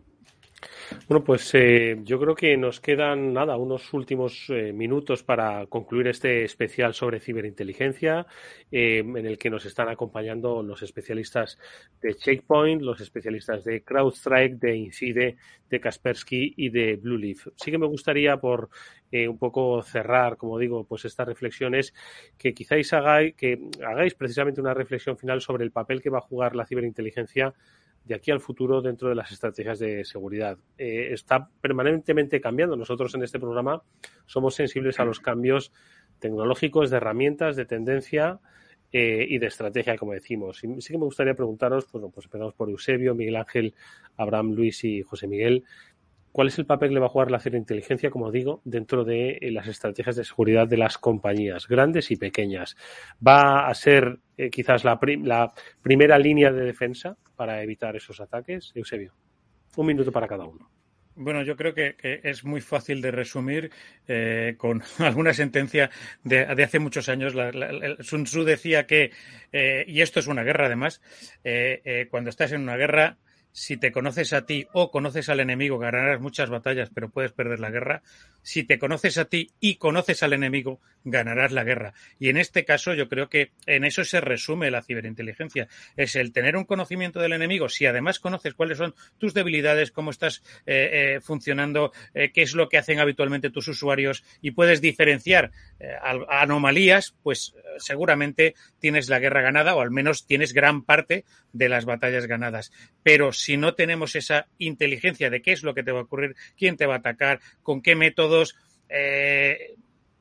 Bueno, 1.08 1.24
pues 1.24 1.54
eh, 1.54 1.98
yo 2.04 2.20
creo 2.20 2.34
que 2.36 2.58
nos 2.58 2.80
quedan 2.80 3.34
nada, 3.34 3.58
unos 3.58 3.94
últimos 3.94 4.46
eh, 4.50 4.74
minutos 4.74 5.24
para 5.24 5.68
concluir 5.68 6.08
este 6.08 6.44
especial 6.44 6.94
sobre 6.94 7.20
ciberinteligencia, 7.20 8.26
eh, 8.72 9.00
en 9.00 9.26
el 9.26 9.38
que 9.38 9.50
nos 9.50 9.66
están 9.66 9.90
acompañando 9.90 10.64
los 10.64 10.82
especialistas 10.82 11.60
de 12.02 12.16
Checkpoint, 12.16 12.82
los 12.82 13.00
especialistas 13.02 13.64
de 13.64 13.84
CrowdStrike, 13.84 14.58
de 14.58 14.76
Incide, 14.76 15.38
de 15.70 15.80
Kaspersky 15.80 16.54
y 16.58 16.70
de 16.70 16.96
Blueleaf. 16.96 17.48
Sí 17.56 17.70
que 17.70 17.78
me 17.78 17.88
gustaría, 17.88 18.38
por 18.38 18.70
un 19.10 19.38
poco 19.38 19.82
cerrar, 19.84 20.36
como 20.36 20.60
digo, 20.60 20.84
pues 20.84 21.06
estas 21.06 21.28
reflexiones, 21.28 21.94
que 22.38 22.54
quizás 22.54 22.92
hagáis, 22.92 23.36
que 23.36 23.58
hagáis 23.86 24.14
precisamente 24.16 24.60
una 24.60 24.74
reflexión 24.74 25.18
final 25.18 25.40
sobre 25.40 25.64
el 25.64 25.72
papel 25.72 26.02
que 26.02 26.10
va 26.10 26.18
a 26.18 26.22
jugar 26.22 26.58
la 26.58 26.66
ciberinteligencia 26.66 27.54
de 28.08 28.16
aquí 28.16 28.32
al 28.32 28.40
futuro 28.40 28.82
dentro 28.82 29.10
de 29.10 29.16
las 29.16 29.32
estrategias 29.32 29.80
de 29.80 30.06
seguridad. 30.06 30.58
Eh, 30.78 31.10
está 31.12 31.50
permanentemente 31.62 32.40
cambiando. 32.40 32.78
Nosotros 32.78 33.14
en 33.16 33.24
este 33.24 33.40
programa 33.40 33.82
somos 34.26 34.56
sensibles 34.56 35.00
a 35.00 35.06
los 35.06 35.20
cambios 35.20 35.74
tecnológicos, 36.20 36.90
de 36.90 36.98
herramientas, 36.98 37.56
de 37.58 37.66
tendencia 37.66 38.40
eh, 38.94 39.26
y 39.28 39.38
de 39.40 39.48
estrategia, 39.48 39.98
como 39.98 40.14
decimos. 40.14 40.64
Y 40.64 40.82
sí 40.82 40.94
que 40.94 40.98
me 40.98 41.04
gustaría 41.04 41.34
preguntaros, 41.34 41.86
pues, 41.92 42.04
pues 42.14 42.26
empezamos 42.26 42.54
por 42.54 42.70
Eusebio, 42.70 43.14
Miguel 43.14 43.36
Ángel, 43.36 43.76
Abraham, 44.16 44.54
Luis 44.54 44.84
y 44.86 45.02
José 45.02 45.28
Miguel. 45.28 45.66
¿Cuál 46.32 46.48
es 46.48 46.60
el 46.60 46.66
papel 46.66 46.90
que 46.90 46.94
le 46.94 47.00
va 47.02 47.08
a 47.08 47.10
jugar 47.10 47.32
la 47.32 47.40
ciberinteligencia, 47.40 48.10
como 48.10 48.32
digo, 48.32 48.62
dentro 48.64 49.04
de 49.04 49.38
eh, 49.42 49.52
las 49.52 49.68
estrategias 49.68 50.16
de 50.16 50.24
seguridad 50.24 50.68
de 50.68 50.78
las 50.78 50.98
compañías, 50.98 51.68
grandes 51.68 52.10
y 52.12 52.16
pequeñas? 52.16 52.78
¿Va 53.26 53.68
a 53.68 53.74
ser 53.74 54.20
quizás 54.52 54.86
la, 54.86 55.00
la, 55.24 55.52
primera 55.82 56.20
línea 56.20 56.52
de 56.52 56.62
defensa 56.64 57.18
para 57.38 57.64
evitar 57.64 57.96
esos 57.96 58.20
ataques? 58.20 58.74
Eusebio, 58.76 59.14
un 59.78 59.86
minuto 59.86 60.12
para 60.12 60.28
cada 60.28 60.44
uno. 60.44 60.70
Bueno, 61.16 61.42
yo 61.42 61.56
creo 61.56 61.74
que, 61.74 61.96
es 62.02 62.44
muy 62.44 62.62
fácil 62.62 63.02
de 63.02 63.12
resumir 63.12 63.72
eh, 64.08 64.56
con 64.58 64.84
alguna 65.00 65.34
sentencia 65.34 65.90
de, 66.24 66.42
hace 66.42 66.80
muchos 66.80 67.08
años. 67.08 67.34
Sun 68.02 68.26
Tzu 68.26 68.44
decía 68.44 68.86
que, 68.86 69.12
y 69.88 70.02
esto 70.02 70.20
es 70.20 70.28
una 70.28 70.44
guerra 70.44 70.66
además, 70.66 71.02
cuando 72.12 72.30
estás 72.30 72.52
en 72.52 72.62
una 72.62 72.76
guerra 72.76 73.18
si 73.58 73.76
te 73.76 73.92
conoces 73.92 74.34
a 74.34 74.46
ti 74.46 74.68
o 74.72 74.92
conoces 74.92 75.30
al 75.30 75.40
enemigo, 75.40 75.80
ganarás 75.80 76.22
muchas 76.22 76.48
batallas, 76.48 76.92
pero 76.94 77.10
puedes 77.10 77.32
perder 77.32 77.60
la 77.60 77.72
guerra. 77.72 78.04
Si 78.48 78.64
te 78.64 78.80
conoces 78.80 79.18
a 79.18 79.26
ti 79.26 79.52
y 79.60 79.76
conoces 79.76 80.24
al 80.24 80.32
enemigo, 80.32 80.80
ganarás 81.04 81.52
la 81.52 81.66
guerra. 81.66 81.94
Y 82.18 82.30
en 82.30 82.38
este 82.38 82.64
caso 82.64 82.94
yo 82.94 83.10
creo 83.10 83.28
que 83.28 83.52
en 83.66 83.84
eso 83.84 84.06
se 84.06 84.22
resume 84.22 84.72
la 84.72 84.84
ciberinteligencia. 84.84 85.68
Es 85.98 86.16
el 86.16 86.32
tener 86.32 86.56
un 86.56 86.64
conocimiento 86.64 87.20
del 87.20 87.34
enemigo. 87.34 87.68
Si 87.68 87.86
además 87.86 88.20
conoces 88.20 88.54
cuáles 88.54 88.78
son 88.78 88.96
tus 89.18 89.34
debilidades, 89.34 89.92
cómo 89.92 90.12
estás 90.12 90.44
eh, 90.66 91.16
eh, 91.16 91.20
funcionando, 91.20 91.92
eh, 92.14 92.32
qué 92.32 92.42
es 92.42 92.54
lo 92.54 92.70
que 92.70 92.78
hacen 92.78 93.02
habitualmente 93.02 93.50
tus 93.50 93.68
usuarios 93.68 94.24
y 94.42 94.52
puedes 94.52 94.80
diferenciar 94.80 95.52
anomalías, 96.30 97.16
pues 97.24 97.54
seguramente 97.78 98.56
tienes 98.80 99.10
la 99.10 99.20
guerra 99.20 99.42
ganada 99.42 99.76
o 99.76 99.82
al 99.82 99.92
menos 99.92 100.26
tienes 100.26 100.54
gran 100.54 100.84
parte 100.84 101.26
de 101.54 101.70
las 101.70 101.86
batallas 101.86 102.28
ganadas. 102.28 102.72
Pero 103.04 103.34
si 103.34 103.58
no 103.58 103.74
tenemos 103.76 104.16
esa 104.16 104.48
inteligencia 104.58 105.30
de 105.30 105.42
qué 105.42 105.52
es 105.52 105.64
lo 105.64 105.74
que 105.74 105.84
te 105.84 105.92
va 105.92 106.00
a 106.00 106.04
ocurrir, 106.04 106.36
quién 106.58 106.78
te 106.78 106.86
va 106.86 106.96
a 106.96 107.00
atacar, 107.00 107.40
con 107.62 107.82
qué 107.82 107.96
eh, 108.90 109.76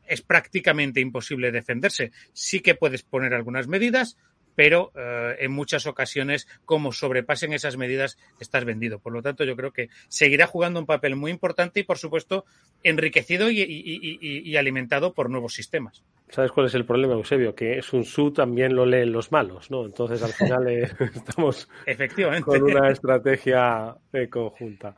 es 0.06 0.22
prácticamente 0.22 1.00
imposible 1.00 1.50
defenderse. 1.50 2.12
Sí 2.32 2.60
que 2.60 2.74
puedes 2.74 3.02
poner 3.02 3.34
algunas 3.34 3.68
medidas, 3.68 4.16
pero 4.56 4.90
eh, 4.96 5.36
en 5.40 5.52
muchas 5.52 5.86
ocasiones, 5.86 6.48
como 6.64 6.90
sobrepasen 6.90 7.52
esas 7.52 7.76
medidas, 7.76 8.18
estás 8.40 8.64
vendido. 8.64 8.98
Por 8.98 9.12
lo 9.12 9.22
tanto, 9.22 9.44
yo 9.44 9.54
creo 9.54 9.72
que 9.72 9.90
seguirá 10.08 10.46
jugando 10.46 10.80
un 10.80 10.86
papel 10.86 11.14
muy 11.14 11.30
importante 11.30 11.80
y, 11.80 11.82
por 11.84 11.98
supuesto, 11.98 12.44
enriquecido 12.82 13.50
y, 13.50 14.56
alimentado 14.56 15.12
por 15.12 15.30
nuevos 15.30 15.52
sistemas. 15.52 16.02
¿Sabes 16.30 16.50
cuál 16.50 16.66
es 16.66 16.74
el 16.74 16.86
problema, 16.86 17.12
Eusebio? 17.12 17.54
Que 17.54 17.82
Sun 17.82 18.02
Tzu 18.02 18.32
también 18.32 18.74
lo 18.74 18.86
leen 18.86 19.12
los 19.12 19.30
malos, 19.30 19.70
¿no? 19.70 19.84
Entonces, 19.84 20.22
al 20.22 20.32
final 20.32 20.66
eh, 20.68 20.90
estamos 21.14 21.68
Efectivamente. 21.84 22.44
con 22.44 22.62
una 22.62 22.90
estrategia 22.90 23.94
eh, 24.12 24.28
conjunta. 24.28 24.96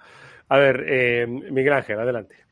A 0.51 0.57
ver, 0.57 1.29
Miguel 1.29 1.75
Ángel, 1.75 1.99
adelante. 2.01 2.48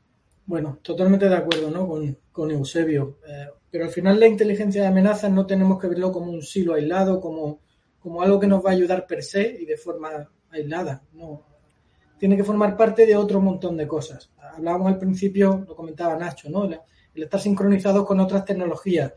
Bueno, 0.47 0.79
totalmente 0.81 1.27
de 1.27 1.35
acuerdo 1.35 1.69
¿no? 1.69 1.85
con, 1.85 2.17
con 2.31 2.49
Eusebio. 2.51 3.17
Eh, 3.27 3.47
pero 3.69 3.83
al 3.83 3.91
final 3.91 4.17
la 4.17 4.27
inteligencia 4.27 4.81
de 4.81 4.87
amenazas 4.87 5.29
no 5.29 5.45
tenemos 5.45 5.77
que 5.77 5.87
verlo 5.87 6.09
como 6.09 6.31
un 6.31 6.41
silo 6.41 6.73
aislado, 6.73 7.19
como, 7.19 7.59
como 7.99 8.21
algo 8.21 8.39
que 8.39 8.47
nos 8.47 8.65
va 8.65 8.69
a 8.69 8.73
ayudar 8.73 9.05
per 9.05 9.21
se 9.23 9.57
y 9.59 9.65
de 9.65 9.75
forma 9.75 10.31
aislada. 10.49 11.03
No. 11.11 11.43
Tiene 12.17 12.37
que 12.37 12.45
formar 12.45 12.77
parte 12.77 13.05
de 13.05 13.17
otro 13.17 13.41
montón 13.41 13.75
de 13.75 13.87
cosas. 13.87 14.31
Hablábamos 14.37 14.87
al 14.87 14.97
principio, 14.97 15.65
lo 15.67 15.75
comentaba 15.75 16.15
Nacho, 16.15 16.49
¿no? 16.49 16.63
el, 16.63 16.79
estar 17.13 17.41
sincronizados 17.41 18.05
con 18.05 18.21
otras 18.21 18.45
tecnologías. 18.45 19.13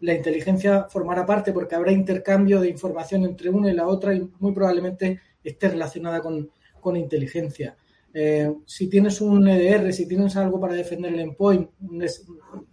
La 0.00 0.12
inteligencia 0.12 0.88
formará 0.90 1.24
parte 1.24 1.52
porque 1.52 1.74
habrá 1.74 1.90
intercambio 1.90 2.60
de 2.60 2.68
información 2.68 3.24
entre 3.24 3.48
una 3.48 3.70
y 3.70 3.74
la 3.74 3.86
otra 3.86 4.14
y 4.14 4.30
muy 4.40 4.52
probablemente 4.52 5.20
esté 5.42 5.70
relacionada 5.70 6.20
con, 6.20 6.50
con 6.80 6.96
inteligencia 6.96 7.78
eh, 8.18 8.50
si 8.64 8.88
tienes 8.88 9.20
un 9.20 9.46
EDR, 9.46 9.92
si 9.92 10.08
tienes 10.08 10.34
algo 10.38 10.58
para 10.58 10.72
defender 10.72 11.12
el 11.12 11.20
endpoint, 11.20 11.68
un, 11.82 12.02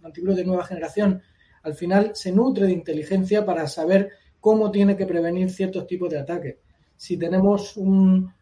antivirus 0.02 0.36
de 0.36 0.44
nueva 0.46 0.64
generación, 0.64 1.20
al 1.64 1.74
final 1.74 2.12
se 2.14 2.32
nutre 2.32 2.64
de 2.64 2.72
inteligencia 2.72 3.44
para 3.44 3.66
saber 3.66 4.08
cómo 4.40 4.70
tiene 4.70 4.96
que 4.96 5.04
prevenir 5.04 5.50
ciertos 5.50 5.86
tipos 5.86 6.08
de 6.08 6.18
ataques. 6.18 6.56
Si 6.96 7.18
tenemos 7.18 7.76
un, 7.76 8.32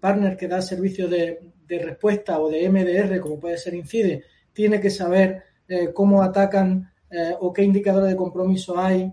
partner 0.00 0.36
que 0.36 0.46
da 0.46 0.62
servicio 0.62 1.08
de, 1.08 1.40
respuesta 1.66 2.38
o 2.38 2.48
de 2.48 2.68
MDR, 2.68 3.18
como 3.18 3.40
puede 3.40 3.58
ser 3.58 3.74
Incide, 3.74 4.22
tiene 4.52 4.80
que 4.80 4.90
saber 4.90 5.42
eh, 5.66 5.90
cómo 5.92 6.22
atacan 6.22 6.92
eh, 7.10 7.34
o 7.40 7.52
qué 7.52 7.64
indicadores 7.64 8.10
de 8.10 8.16
compromiso 8.16 8.78
hay 8.78 9.12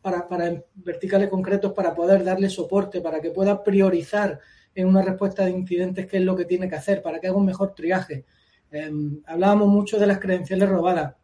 para, 0.00 0.26
para 0.26 0.64
verticales 0.76 1.28
concretos 1.28 1.74
para 1.74 1.94
poder 1.94 2.24
darle 2.24 2.48
soporte, 2.48 3.02
para 3.02 3.20
que 3.20 3.32
pueda 3.32 3.62
priorizar 3.62 4.40
en 4.80 4.86
una 4.86 5.02
respuesta 5.02 5.44
de 5.44 5.50
incidentes 5.50 6.06
qué 6.06 6.18
es 6.18 6.22
lo 6.22 6.36
que 6.36 6.44
tiene 6.44 6.68
que 6.68 6.76
hacer 6.76 7.02
para 7.02 7.18
que 7.18 7.26
haga 7.26 7.36
un 7.36 7.46
mejor 7.46 7.74
triaje. 7.74 8.24
Em, 8.70 9.20
hablábamos 9.26 9.68
mucho 9.68 9.98
de 9.98 10.06
las 10.06 10.18
credenciales 10.18 10.68
robadas. 10.68 11.16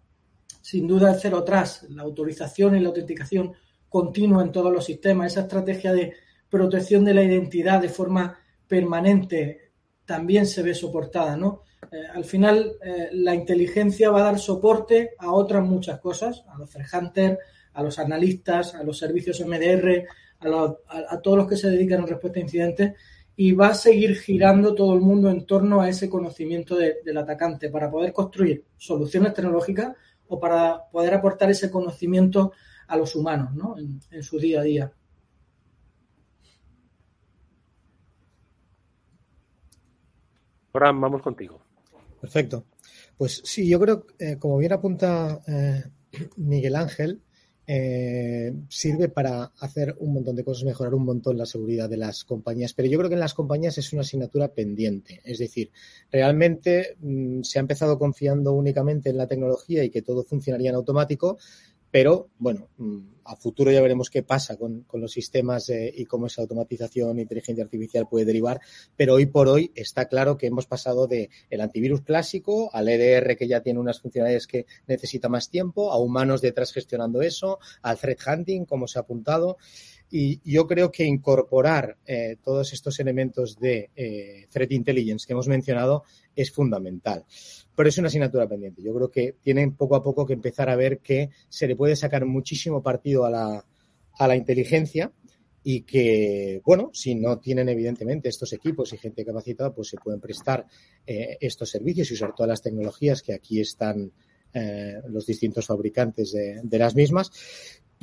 Sin 0.61 0.89
duda 0.89 1.13
el 1.13 1.21
cero 1.21 1.39
atrás, 1.39 1.87
la 1.91 2.03
autorización 2.03 2.77
y 2.77 2.81
la 2.81 2.89
autenticación 2.89 3.53
continua 3.89 4.43
en 4.43 4.51
todos 4.51 4.73
los 4.73 4.85
sistemas, 4.85 5.33
esa 5.33 5.43
estrategia 5.43 5.93
de 5.93 6.15
protección 6.49 7.05
de 7.05 7.15
la 7.15 7.23
identidad 7.23 7.81
de 7.81 7.89
forma 7.89 8.37
permanente 8.67 9.73
también 10.05 10.47
se 10.47 10.63
ve 10.63 10.75
soportada, 10.75 11.37
¿no? 11.37 11.63
Eh, 11.93 12.03
al 12.13 12.25
final, 12.25 12.77
eh, 12.83 13.11
la 13.13 13.35
inteligencia 13.35 14.11
va 14.11 14.21
a 14.21 14.25
dar 14.25 14.39
soporte 14.41 15.11
a 15.19 15.31
otras 15.31 15.65
muchas 15.65 16.01
cosas, 16.01 16.45
a 16.49 16.59
los 16.59 16.71
threat 16.71 16.93
hunters, 16.93 17.39
a 17.73 17.83
los 17.85 17.99
analistas, 18.01 18.75
a 18.75 18.83
los 18.83 18.99
servicios 18.99 19.41
MDR, 19.41 20.07
a, 20.41 20.75
a, 21.11 21.21
todos 21.21 21.39
los 21.39 21.49
que 21.49 21.57
se 21.57 21.71
dedican 21.71 22.03
a 22.03 22.07
respuesta 22.07 22.39
a 22.39 22.43
incidentes 22.43 22.95
y 23.37 23.53
va 23.53 23.69
a 23.69 23.75
seguir 23.75 24.17
girando 24.17 24.75
todo 24.75 24.95
el 24.95 25.01
mundo 25.01 25.29
en 25.31 25.45
torno 25.45 25.81
a 25.81 25.89
ese 25.89 26.09
conocimiento 26.09 26.77
del 26.77 27.19
atacante 27.19 27.69
para 27.69 27.91
poder 27.91 28.13
construir 28.13 28.65
soluciones 28.77 29.35
tecnológicas 29.35 29.97
o 30.29 30.39
para 30.39 30.89
poder 30.91 31.15
aportar 31.15 31.51
ese 31.51 31.71
conocimiento 31.71 32.53
a 32.87 32.97
los 32.97 33.15
humanos 33.17 33.55
¿no? 33.55 33.77
en, 33.79 34.23
su 34.23 34.39
día 34.39 34.61
a 34.61 34.63
día. 34.63 34.93
Ahora 40.73 40.93
vamos 40.93 41.23
contigo. 41.23 41.61
Perfecto. 42.21 42.65
Pues 43.17 43.43
sí, 43.45 43.69
yo 43.69 43.79
creo, 43.79 44.07
eh, 44.19 44.39
como 44.39 44.59
bien 44.59 44.73
apunta 44.73 45.41
eh, 45.47 45.85
Miguel 46.37 46.75
Ángel, 46.75 47.23
eh, 47.67 48.53
sirve 48.69 49.09
para 49.09 49.45
hacer 49.61 49.97
un 49.99 50.15
montón 50.15 50.37
de 50.37 50.45
cosas, 50.45 50.65
mejorar 50.65 50.95
un 50.95 51.05
montón 51.05 51.39
la 51.39 51.47
seguridad 51.47 51.89
de 51.89 51.97
las 51.97 52.25
compañías. 52.25 52.75
Pero 52.75 52.89
yo 52.89 52.99
creo 52.99 53.09
que 53.09 53.15
en 53.15 53.21
las 53.21 53.35
compañías 53.35 53.79
es 53.79 53.93
una 53.93 54.03
asignatura 54.03 54.49
pendiente. 54.49 55.21
Es 55.25 55.39
decir, 55.39 55.71
realmente 56.11 56.97
mm, 57.01 57.43
se 57.43 57.59
ha 57.59 57.63
empezado 57.63 57.99
confiando 57.99 58.53
únicamente 58.53 59.11
en 59.11 59.17
la 59.17 59.27
tecnología 59.27 59.85
y 59.85 59.91
que 59.91 60.03
todo 60.03 60.25
funcionaría 60.25 60.71
en 60.71 60.77
automático, 60.77 61.39
pero 61.91 62.29
bueno, 62.39 62.69
mm, 62.77 63.14
a 63.25 63.37
futuro 63.37 63.71
ya 63.71 63.81
veremos 63.81 64.11
qué 64.11 64.23
pasa 64.23 64.57
con, 64.57 64.87
los 64.93 65.13
sistemas 65.13 65.69
eh, 65.71 65.93
y 65.95 66.05
cómo 66.07 66.27
esa 66.27 66.43
automatización 66.43 67.19
inteligencia 67.19 67.65
artificial 67.65 68.09
puede 68.09 68.25
derivar. 68.25 68.61
Pero 68.97 69.15
hoy 69.15 69.27
por 69.27 69.49
hoy 69.49 69.73
está 69.75 70.07
claro 70.07 70.37
que 70.37 70.47
hemos 70.47 70.67
pasado 70.67 71.07
de 71.07 71.31
el 71.51 71.61
antivirus 71.61 72.03
clásico 72.03 72.71
al 72.73 72.89
EDR 72.89 73.37
que 73.37 73.49
ya 73.49 73.61
tiene 73.61 73.81
unas 73.81 74.01
funcionalidades 74.01 74.47
que 74.47 74.67
necesita 74.87 75.29
más 75.29 75.51
tiempo, 75.51 75.93
a 75.93 75.99
humanos 75.99 76.41
detrás 76.41 76.73
gestionando 76.73 77.23
eso, 77.23 77.59
al 77.83 77.99
threat 77.99 78.21
hunting, 78.27 78.65
como 78.65 78.87
se 78.87 78.99
ha 78.99 79.03
apuntado. 79.03 79.57
Y 80.17 80.41
yo 80.45 80.65
creo 80.69 80.93
que 80.93 81.05
incorporar 81.05 81.97
eh, 82.07 82.37
todos 82.41 82.73
estos 82.73 83.01
elementos 83.01 83.59
de 83.59 83.91
eh, 83.97 84.47
threat 84.49 84.71
intelligence 84.71 85.27
que 85.27 85.33
hemos 85.33 85.49
mencionado 85.49 86.05
es 86.37 86.53
fundamental. 86.53 87.25
Pero 87.75 87.89
es 87.89 87.99
una 87.99 88.07
asignatura 88.07 88.47
pendiente. 88.47 88.81
Yo 88.81 88.95
creo 88.95 89.11
que 89.11 89.35
tienen 89.43 89.75
poco 89.75 89.97
a 89.97 90.05
poco 90.05 90.25
que 90.25 90.35
empezar 90.35 90.71
a 90.71 90.77
ver 90.77 91.01
que 91.01 91.31
se 91.49 91.67
le 91.67 91.75
puede 91.75 91.97
sacar 91.97 92.27
muchísimo 92.27 92.81
partido 92.81 93.25
a 93.25 93.31
la, 93.31 93.65
a 94.17 94.29
la 94.29 94.37
inteligencia 94.37 95.11
y 95.65 95.81
que, 95.81 96.63
bueno, 96.65 96.91
si 96.93 97.17
no 97.17 97.41
tienen 97.41 97.69
evidentemente 97.69 98.29
estos 98.29 98.53
equipos 98.53 98.93
y 98.93 98.99
gente 98.99 99.25
capacitada, 99.25 99.75
pues 99.75 99.89
se 99.89 99.97
pueden 99.97 100.21
prestar 100.21 100.65
eh, 101.05 101.39
estos 101.41 101.71
servicios 101.71 102.09
y 102.13 102.15
usar 102.15 102.37
todas 102.37 102.51
las 102.51 102.63
tecnologías 102.63 103.21
que 103.21 103.35
aquí 103.35 103.61
están 103.61 104.13
eh, 104.53 104.95
los 105.09 105.27
distintos 105.27 105.67
fabricantes 105.67 106.31
de, 106.31 106.61
de, 106.63 106.79
las 106.79 106.95
mismas. 106.95 107.33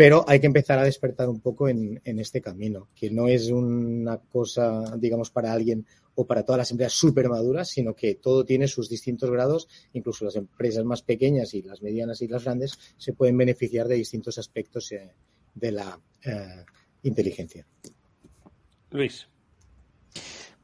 Pero 0.02 0.26
hay 0.28 0.40
que 0.40 0.48
empezar 0.48 0.80
a 0.80 0.84
despertar 0.84 1.30
un 1.30 1.42
poco 1.42 1.70
en, 1.70 2.02
en, 2.04 2.18
este 2.18 2.42
camino, 2.42 2.88
que 2.96 3.12
no 3.12 3.28
es 3.28 3.52
una 3.52 4.18
cosa, 4.18 4.98
digamos, 4.98 5.30
para 5.30 5.54
alguien 5.54 5.86
o 6.16 6.26
para 6.26 6.44
todas 6.44 6.58
las 6.58 6.72
empresas 6.72 6.94
súper 6.94 7.30
maduras, 7.30 7.70
sino 7.70 7.94
que 7.94 8.16
todo 8.16 8.44
tiene 8.44 8.68
sus 8.68 8.90
distintos 8.90 9.30
grados, 9.30 9.68
incluso 9.94 10.26
las 10.26 10.36
empresas 10.38 10.84
más 10.86 11.04
pequeñas 11.04 11.54
y 11.54 11.62
las 11.62 11.84
medianas 11.84 12.20
y 12.24 12.28
las 12.28 12.46
grandes 12.46 12.80
se 12.98 13.14
pueden 13.14 13.38
beneficiar 13.38 13.88
de 13.88 13.94
distintos 13.94 14.40
aspectos 14.40 14.92
eh, 14.92 15.14
de 15.54 15.72
la 15.72 16.00
eh, 16.26 16.66
inteligencia. 17.04 17.68
Luis. 18.90 19.28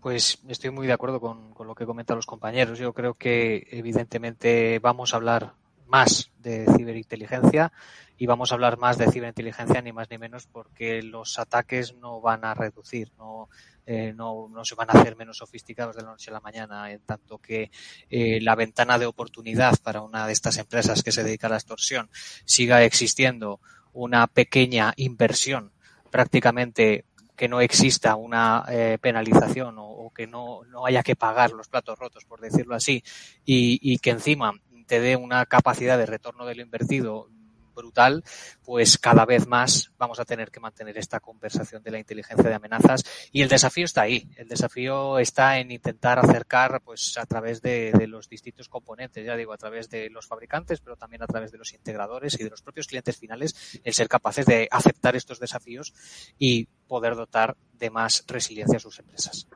Pues 0.02 0.40
estoy 0.48 0.72
muy 0.72 0.88
de 0.88 0.94
acuerdo 0.94 1.22
con, 1.22 1.54
con, 1.54 1.68
lo 1.68 1.76
que 1.76 1.86
comentan 1.86 2.16
los 2.16 2.26
compañeros. 2.26 2.80
Yo 2.80 2.92
creo 2.92 3.14
que 3.14 3.68
evidentemente 3.70 4.80
vamos 4.80 5.14
a 5.14 5.18
hablar 5.18 5.54
más 5.88 6.32
de 6.40 6.66
ciberinteligencia 6.76 7.72
y 8.18 8.26
vamos 8.26 8.52
a 8.52 8.56
hablar 8.56 8.78
más 8.78 8.98
de 8.98 9.12
ciberinteligencia 9.12 9.82
ni 9.82 9.92
más 9.92 10.10
ni 10.10 10.18
menos 10.18 10.48
porque 10.48 11.02
los 11.04 11.38
ataques 11.40 11.96
no 11.96 12.20
van 12.20 12.46
a 12.46 12.54
reducir, 12.54 13.12
no, 13.18 13.50
eh, 13.86 14.14
no, 14.16 14.50
no, 14.50 14.66
se 14.66 14.76
van 14.76 14.90
a 14.90 15.00
hacer 15.00 15.16
menos 15.16 15.38
sofisticados 15.38 15.96
de 15.96 16.02
la 16.02 16.10
noche 16.10 16.32
a 16.32 16.34
la 16.34 16.40
mañana, 16.40 16.92
en 16.92 17.00
tanto 17.02 17.38
que 17.38 17.70
eh, 18.10 18.40
la 18.42 18.56
ventana 18.56 18.98
de 18.98 19.06
oportunidad 19.06 19.78
para 19.82 20.02
una 20.02 20.26
de 20.26 20.34
estas 20.34 20.58
empresas 20.58 21.04
que 21.04 21.12
se 21.12 21.24
dedica 21.24 21.48
a 21.48 21.52
la 21.52 21.58
extorsión 21.58 22.10
siga 22.46 22.84
existiendo 22.84 23.60
una 23.94 24.28
pequeña 24.28 24.94
inversión 24.98 25.72
prácticamente 26.10 27.06
que 27.36 27.48
no 27.48 27.62
exista 27.62 28.16
una 28.16 28.66
eh, 28.68 28.98
penalización 29.00 29.78
o, 29.78 29.86
o 29.86 30.10
que 30.10 30.26
no, 30.26 30.64
no, 30.66 30.88
haya 30.88 31.04
que 31.04 31.16
pagar 31.16 31.52
los 31.52 31.68
platos 31.68 31.98
rotos, 32.00 32.26
por 32.26 32.42
decirlo 32.42 32.74
así, 32.74 33.04
y, 33.46 33.80
y 33.82 34.00
que 34.00 34.10
encima 34.10 34.54
te 34.88 35.00
dé 35.00 35.16
una 35.16 35.46
capacidad 35.46 35.98
de 35.98 36.06
retorno 36.06 36.46
de 36.46 36.56
lo 36.56 36.62
invertido 36.64 37.30
brutal, 37.78 38.24
pues 38.64 38.98
cada 38.98 39.24
vez 39.26 39.48
más 39.48 39.92
vamos 39.98 40.20
a 40.20 40.26
tener 40.26 40.52
que 40.52 40.60
mantener 40.60 40.98
esta 40.98 41.20
conversación 41.20 41.84
de 41.84 41.92
la 41.92 42.00
inteligencia 42.00 42.50
de 42.50 42.56
amenazas 42.56 43.04
y 43.32 43.44
el 43.44 43.50
desafío 43.50 43.86
está 43.86 44.02
ahí. 44.02 44.28
El 44.36 44.50
desafío 44.50 45.20
está 45.20 45.60
en 45.60 45.72
intentar 45.72 46.20
acercar, 46.20 46.82
pues 46.84 47.18
a 47.18 47.26
través 47.26 47.62
de, 47.62 47.92
de, 47.92 48.08
los 48.08 48.28
distintos 48.28 48.68
componentes, 48.68 49.26
ya 49.26 49.36
digo, 49.36 49.54
a 49.54 49.58
través 49.58 49.90
de 49.90 50.10
los 50.10 50.28
fabricantes, 50.28 50.82
pero 50.82 50.98
también 50.98 51.24
a 51.24 51.28
través 51.28 51.52
de 51.52 51.60
los 51.60 51.72
integradores 51.74 52.38
y 52.40 52.44
de 52.44 52.50
los 52.50 52.62
propios 52.64 52.88
clientes 52.88 53.18
finales, 53.18 53.80
el 53.84 53.94
ser 53.94 54.10
capaces 54.10 54.46
de 54.46 54.68
aceptar 54.72 55.16
estos 55.16 55.40
desafíos 55.40 55.94
y 56.38 56.66
poder 56.88 57.16
dotar 57.16 57.56
de 57.74 57.90
más 57.92 58.24
resiliencia 58.28 58.78
a 58.78 58.82
sus 58.82 58.98
empresas. 59.00 59.48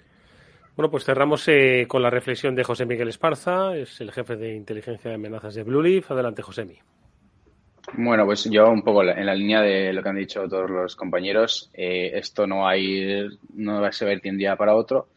Bueno, 0.76 0.90
pues 0.90 1.04
cerramos 1.04 1.48
eh, 1.48 1.86
con 1.88 2.02
la 2.02 2.10
reflexión 2.10 2.56
de 2.56 2.64
José 2.64 2.86
Miguel 2.86 3.10
Esparza, 3.10 3.76
es 3.76 4.00
el 4.02 4.12
jefe 4.12 4.36
de 4.38 4.56
inteligencia 4.56 5.10
de 5.10 5.16
amenazas 5.16 5.54
de 5.54 5.64
Blue 5.64 5.82
Leaf. 5.82 6.12
Adelante, 6.12 6.42
José 6.42 6.66
Miguel. 6.66 6.84
Bueno, 7.94 8.26
pues 8.26 8.46
yo 8.46 8.70
un 8.70 8.84
poco 8.84 9.04
en 9.04 9.26
la 9.26 9.36
línea 9.36 9.62
de 9.62 9.92
lo 9.92 10.02
que 10.02 10.10
han 10.10 10.16
dicho 10.16 10.48
todos 10.48 10.70
los 10.70 10.96
compañeros, 10.96 11.70
eh, 11.74 12.12
esto 12.14 12.48
no 12.48 12.68
hay, 12.68 13.28
no 13.56 13.82
va 13.82 13.90
a 13.90 13.92
ser 13.92 14.22
de 14.22 14.30
un 14.30 14.38
día 14.38 14.56
para 14.56 14.76
otro. 14.76 15.10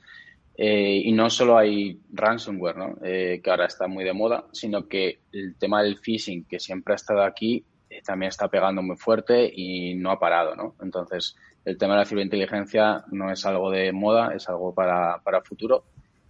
Eh, 0.56 1.02
y 1.04 1.12
no 1.12 1.30
solo 1.30 1.58
hay 1.58 1.98
ransomware, 2.12 2.76
¿no? 2.76 2.94
eh, 3.02 3.40
que 3.42 3.50
ahora 3.50 3.66
está 3.66 3.88
muy 3.88 4.04
de 4.04 4.12
moda, 4.12 4.44
sino 4.52 4.86
que 4.86 5.18
el 5.32 5.56
tema 5.56 5.82
del 5.82 5.98
phishing, 5.98 6.44
que 6.44 6.60
siempre 6.60 6.94
ha 6.94 6.96
estado 6.96 7.22
aquí, 7.22 7.64
también 8.04 8.28
está 8.28 8.48
pegando 8.48 8.82
muy 8.82 8.96
fuerte 8.96 9.50
y 9.52 9.94
no 9.94 10.10
ha 10.10 10.18
parado, 10.18 10.56
¿no? 10.56 10.74
Entonces, 10.82 11.36
el 11.64 11.78
tema 11.78 11.94
de 11.94 12.00
la 12.00 12.06
ciberinteligencia 12.06 13.04
no 13.10 13.30
es 13.32 13.44
algo 13.46 13.70
de 13.70 13.92
moda, 13.92 14.34
es 14.34 14.48
algo 14.48 14.74
para, 14.74 15.20
para 15.22 15.42
futuro, 15.42 15.84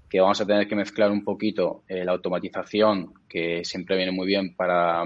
que 0.09 0.21
vamos 0.21 0.41
a 0.41 0.47
tener 0.47 0.69
que 0.69 0.77
mezclar 0.77 1.11
un 1.11 1.25
poquito 1.25 1.83
eh, 1.89 2.05
la 2.05 2.13
automatización, 2.13 3.15
que 3.29 3.65
siempre 3.65 3.97
viene 3.97 4.13
muy 4.13 4.27
bien 4.27 4.55
para, 4.55 5.03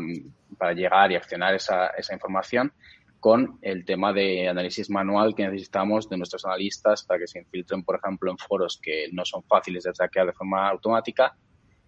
para 0.58 0.72
llegar 0.74 1.10
y 1.10 1.16
accionar 1.16 1.54
esa, 1.54 1.88
esa 1.88 2.12
información, 2.12 2.72
con 3.20 3.58
el 3.62 3.84
tema 3.84 4.12
de 4.12 4.48
análisis 4.48 4.90
manual 4.90 5.34
que 5.34 5.44
necesitamos 5.44 6.08
de 6.08 6.18
nuestros 6.18 6.44
analistas 6.44 7.04
para 7.04 7.18
que 7.18 7.26
se 7.26 7.40
infiltren, 7.40 7.82
por 7.82 7.96
ejemplo, 7.96 8.30
en 8.30 8.38
foros 8.38 8.78
que 8.80 9.08
no 9.12 9.24
son 9.24 9.42
fáciles 9.42 9.84
de 9.84 9.92
hackear 9.92 10.26
de 10.26 10.32
forma 10.32 10.68
automática. 10.68 11.36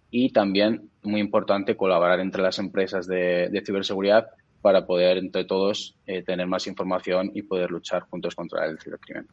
Y 0.09 0.33
también, 0.33 0.89
muy 1.03 1.21
importante, 1.21 1.77
colaborar 1.77 2.19
entre 2.19 2.41
las 2.41 2.59
empresas 2.59 3.07
de, 3.07 3.47
de 3.49 3.63
ciberseguridad 3.65 4.27
para 4.61 4.85
poder, 4.85 5.17
entre 5.17 5.45
todos, 5.45 5.95
eh, 6.05 6.23
tener 6.23 6.47
más 6.47 6.67
información 6.67 7.31
y 7.33 7.41
poder 7.41 7.71
luchar 7.71 8.03
juntos 8.03 8.35
contra 8.35 8.65
el 8.65 8.79
cibercrimen. 8.79 9.27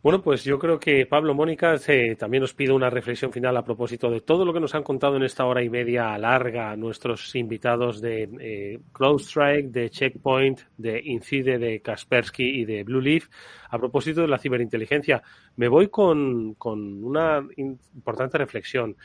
Bueno, 0.00 0.22
pues 0.22 0.44
yo 0.44 0.60
creo 0.60 0.78
que 0.78 1.06
Pablo 1.06 1.34
Mónica 1.34 1.74
eh, 1.88 2.14
también 2.14 2.42
nos 2.42 2.54
pide 2.54 2.72
una 2.72 2.88
reflexión 2.88 3.32
final 3.32 3.56
a 3.56 3.64
propósito 3.64 4.08
de 4.08 4.20
todo 4.20 4.44
lo 4.44 4.52
que 4.52 4.60
nos 4.60 4.76
han 4.76 4.84
contado 4.84 5.16
en 5.16 5.24
esta 5.24 5.44
hora 5.44 5.60
y 5.60 5.68
media 5.68 6.16
larga 6.18 6.76
nuestros 6.76 7.34
invitados 7.34 8.00
de 8.00 8.28
eh, 8.38 8.78
CrowdStrike, 8.92 9.70
de 9.70 9.90
Checkpoint, 9.90 10.60
de 10.76 11.02
Incide, 11.04 11.58
de 11.58 11.80
Kaspersky 11.80 12.60
y 12.60 12.64
de 12.64 12.84
Blue 12.84 13.00
Leaf 13.00 13.26
a 13.70 13.78
propósito 13.78 14.20
de 14.20 14.28
la 14.28 14.38
ciberinteligencia. 14.38 15.20
Me 15.56 15.66
voy 15.66 15.88
con, 15.88 16.54
con 16.54 17.02
una 17.02 17.44
importante 17.56 18.38
reflexión. 18.38 18.96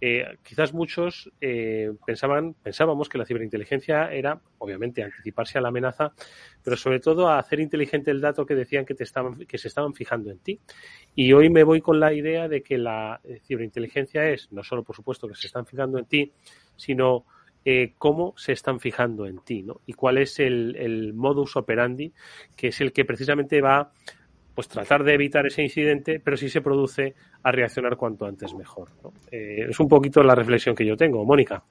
Eh, 0.00 0.24
quizás 0.44 0.72
muchos 0.72 1.30
eh, 1.40 1.92
pensaban, 2.06 2.54
pensábamos 2.54 3.08
que 3.08 3.18
la 3.18 3.26
ciberinteligencia 3.26 4.12
era, 4.12 4.40
obviamente, 4.58 5.02
anticiparse 5.02 5.58
a 5.58 5.60
la 5.60 5.68
amenaza, 5.68 6.12
pero 6.62 6.76
sobre 6.76 7.00
todo 7.00 7.28
a 7.28 7.38
hacer 7.38 7.60
inteligente 7.60 8.10
el 8.10 8.20
dato 8.20 8.46
que 8.46 8.54
decían 8.54 8.84
que, 8.84 8.94
te 8.94 9.04
estaban, 9.04 9.46
que 9.46 9.58
se 9.58 9.68
estaban 9.68 9.94
fijando 9.94 10.30
en 10.30 10.38
ti. 10.38 10.60
Y 11.14 11.32
hoy 11.32 11.50
me 11.50 11.64
voy 11.64 11.80
con 11.80 11.98
la 11.98 12.12
idea 12.12 12.48
de 12.48 12.62
que 12.62 12.78
la 12.78 13.20
ciberinteligencia 13.46 14.28
es, 14.28 14.52
no 14.52 14.62
solo, 14.62 14.84
por 14.84 14.94
supuesto, 14.94 15.26
que 15.26 15.34
se 15.34 15.48
están 15.48 15.66
fijando 15.66 15.98
en 15.98 16.04
ti, 16.04 16.32
sino 16.76 17.26
eh, 17.64 17.94
cómo 17.98 18.34
se 18.36 18.52
están 18.52 18.80
fijando 18.80 19.26
en 19.26 19.40
ti, 19.40 19.62
¿no? 19.62 19.80
Y 19.84 19.92
cuál 19.92 20.18
es 20.18 20.38
el, 20.38 20.76
el 20.76 21.12
modus 21.12 21.56
operandi, 21.56 22.12
que 22.56 22.68
es 22.68 22.80
el 22.80 22.92
que 22.92 23.04
precisamente 23.04 23.60
va 23.60 23.92
pues 24.58 24.66
tratar 24.66 25.04
de 25.04 25.14
evitar 25.14 25.46
ese 25.46 25.62
incidente, 25.62 26.18
pero 26.18 26.36
si 26.36 26.48
se 26.48 26.60
produce, 26.60 27.14
a 27.44 27.52
reaccionar 27.52 27.96
cuanto 27.96 28.26
antes 28.26 28.52
mejor. 28.54 28.88
Eh, 29.30 29.66
es 29.70 29.78
un 29.78 29.86
poquito 29.86 30.20
la 30.24 30.34
reflexión 30.34 30.74
que 30.74 30.84
yo 30.84 30.96
tengo. 30.96 31.24
Mónica. 31.24 31.62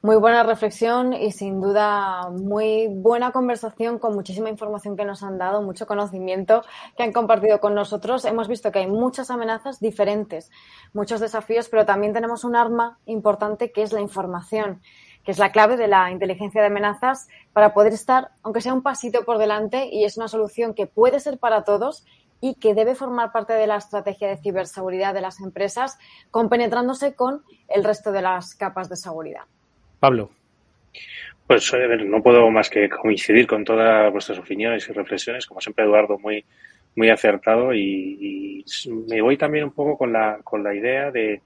Muy 0.00 0.16
buena 0.16 0.42
reflexión 0.44 1.12
y 1.12 1.30
sin 1.32 1.60
duda 1.60 2.30
muy 2.30 2.88
buena 2.88 3.32
conversación 3.32 3.98
con 3.98 4.14
muchísima 4.14 4.48
información 4.48 4.96
que 4.96 5.04
nos 5.04 5.22
han 5.22 5.36
dado, 5.36 5.60
mucho 5.60 5.86
conocimiento 5.86 6.62
que 6.96 7.02
han 7.02 7.12
compartido 7.12 7.60
con 7.60 7.74
nosotros. 7.74 8.24
Hemos 8.24 8.48
visto 8.48 8.72
que 8.72 8.78
hay 8.78 8.86
muchas 8.86 9.30
amenazas 9.30 9.78
diferentes, 9.78 10.50
muchos 10.94 11.20
desafíos, 11.20 11.68
pero 11.68 11.84
también 11.84 12.14
tenemos 12.14 12.44
un 12.44 12.56
arma 12.56 12.98
importante 13.04 13.72
que 13.72 13.82
es 13.82 13.92
la 13.92 14.00
información 14.00 14.80
que 15.24 15.32
es 15.32 15.38
la 15.38 15.52
clave 15.52 15.76
de 15.76 15.88
la 15.88 16.10
inteligencia 16.10 16.60
de 16.60 16.66
amenazas 16.66 17.28
para 17.52 17.72
poder 17.72 17.92
estar, 17.92 18.28
aunque 18.42 18.60
sea 18.60 18.74
un 18.74 18.82
pasito 18.82 19.24
por 19.24 19.38
delante, 19.38 19.88
y 19.90 20.04
es 20.04 20.16
una 20.16 20.28
solución 20.28 20.74
que 20.74 20.86
puede 20.86 21.20
ser 21.20 21.38
para 21.38 21.64
todos 21.64 22.04
y 22.40 22.56
que 22.56 22.74
debe 22.74 22.94
formar 22.94 23.32
parte 23.32 23.54
de 23.54 23.66
la 23.66 23.76
estrategia 23.76 24.28
de 24.28 24.36
ciberseguridad 24.36 25.14
de 25.14 25.22
las 25.22 25.40
empresas, 25.40 25.98
compenetrándose 26.30 27.14
con 27.14 27.42
el 27.68 27.84
resto 27.84 28.12
de 28.12 28.20
las 28.20 28.54
capas 28.54 28.90
de 28.90 28.96
seguridad. 28.96 29.44
Pablo. 29.98 30.30
Pues 31.46 31.72
a 31.72 31.78
ver, 31.78 32.04
no 32.04 32.22
puedo 32.22 32.50
más 32.50 32.68
que 32.68 32.88
coincidir 32.88 33.46
con 33.46 33.64
todas 33.64 34.10
vuestras 34.12 34.38
opiniones 34.38 34.88
y 34.88 34.92
reflexiones, 34.92 35.46
como 35.46 35.60
siempre 35.60 35.84
Eduardo, 35.84 36.18
muy, 36.18 36.44
muy 36.96 37.10
acertado 37.10 37.72
y, 37.72 38.62
y 38.84 38.90
me 39.08 39.20
voy 39.22 39.36
también 39.36 39.64
un 39.64 39.72
poco 39.72 39.96
con 39.96 40.12
la, 40.12 40.38
con 40.42 40.62
la 40.62 40.74
idea 40.74 41.10
de, 41.10 41.40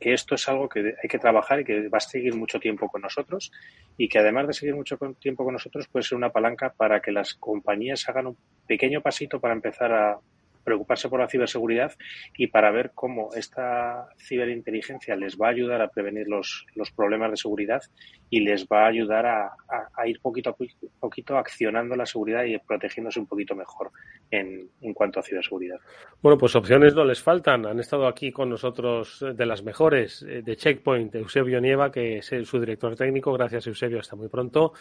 que 0.00 0.12
esto 0.12 0.34
es 0.34 0.48
algo 0.48 0.68
que 0.68 0.94
hay 1.02 1.08
que 1.08 1.18
trabajar 1.18 1.60
y 1.60 1.64
que 1.64 1.88
va 1.88 1.98
a 1.98 2.00
seguir 2.00 2.34
mucho 2.34 2.58
tiempo 2.58 2.88
con 2.88 3.02
nosotros 3.02 3.52
y 3.96 4.08
que 4.08 4.18
además 4.18 4.46
de 4.46 4.52
seguir 4.52 4.74
mucho 4.74 4.98
tiempo 5.18 5.44
con 5.44 5.54
nosotros 5.54 5.88
puede 5.88 6.04
ser 6.04 6.16
una 6.16 6.30
palanca 6.30 6.72
para 6.76 7.00
que 7.00 7.12
las 7.12 7.34
compañías 7.34 8.08
hagan 8.08 8.28
un 8.28 8.36
pequeño 8.66 9.00
pasito 9.00 9.40
para 9.40 9.54
empezar 9.54 9.92
a 9.92 10.18
preocuparse 10.64 11.08
por 11.08 11.20
la 11.20 11.28
ciberseguridad 11.28 11.92
y 12.36 12.48
para 12.48 12.70
ver 12.70 12.92
cómo 12.94 13.30
esta 13.34 14.08
ciberinteligencia 14.18 15.14
les 15.16 15.36
va 15.36 15.48
a 15.48 15.50
ayudar 15.50 15.82
a 15.82 15.88
prevenir 15.88 16.26
los, 16.28 16.66
los 16.74 16.90
problemas 16.90 17.30
de 17.30 17.36
seguridad 17.36 17.82
y 18.30 18.40
les 18.40 18.66
va 18.66 18.84
a 18.84 18.88
ayudar 18.88 19.26
a, 19.26 19.44
a, 19.46 19.88
a 19.96 20.08
ir 20.08 20.20
poquito 20.20 20.50
a 20.50 20.56
poquito 21.00 21.36
accionando 21.36 21.94
la 21.94 22.06
seguridad 22.06 22.44
y 22.44 22.58
protegiéndose 22.58 23.20
un 23.20 23.26
poquito 23.26 23.54
mejor 23.54 23.90
en, 24.30 24.68
en, 24.80 24.94
cuanto 24.94 25.20
a 25.20 25.22
ciberseguridad. 25.22 25.78
Bueno, 26.22 26.38
pues 26.38 26.56
opciones 26.56 26.94
no 26.94 27.04
les 27.04 27.22
faltan. 27.22 27.66
Han 27.66 27.78
estado 27.78 28.06
aquí 28.06 28.32
con 28.32 28.48
nosotros 28.50 29.24
de 29.34 29.46
las 29.46 29.62
mejores 29.62 30.24
de 30.26 30.56
Checkpoint, 30.56 31.14
Eusebio 31.14 31.60
Nieva, 31.60 31.92
que 31.92 32.18
es 32.18 32.32
su 32.44 32.58
director 32.58 32.96
técnico. 32.96 33.32
Gracias, 33.32 33.66
Eusebio. 33.66 34.00
Hasta 34.00 34.16
muy 34.16 34.28
pronto. 34.28 34.72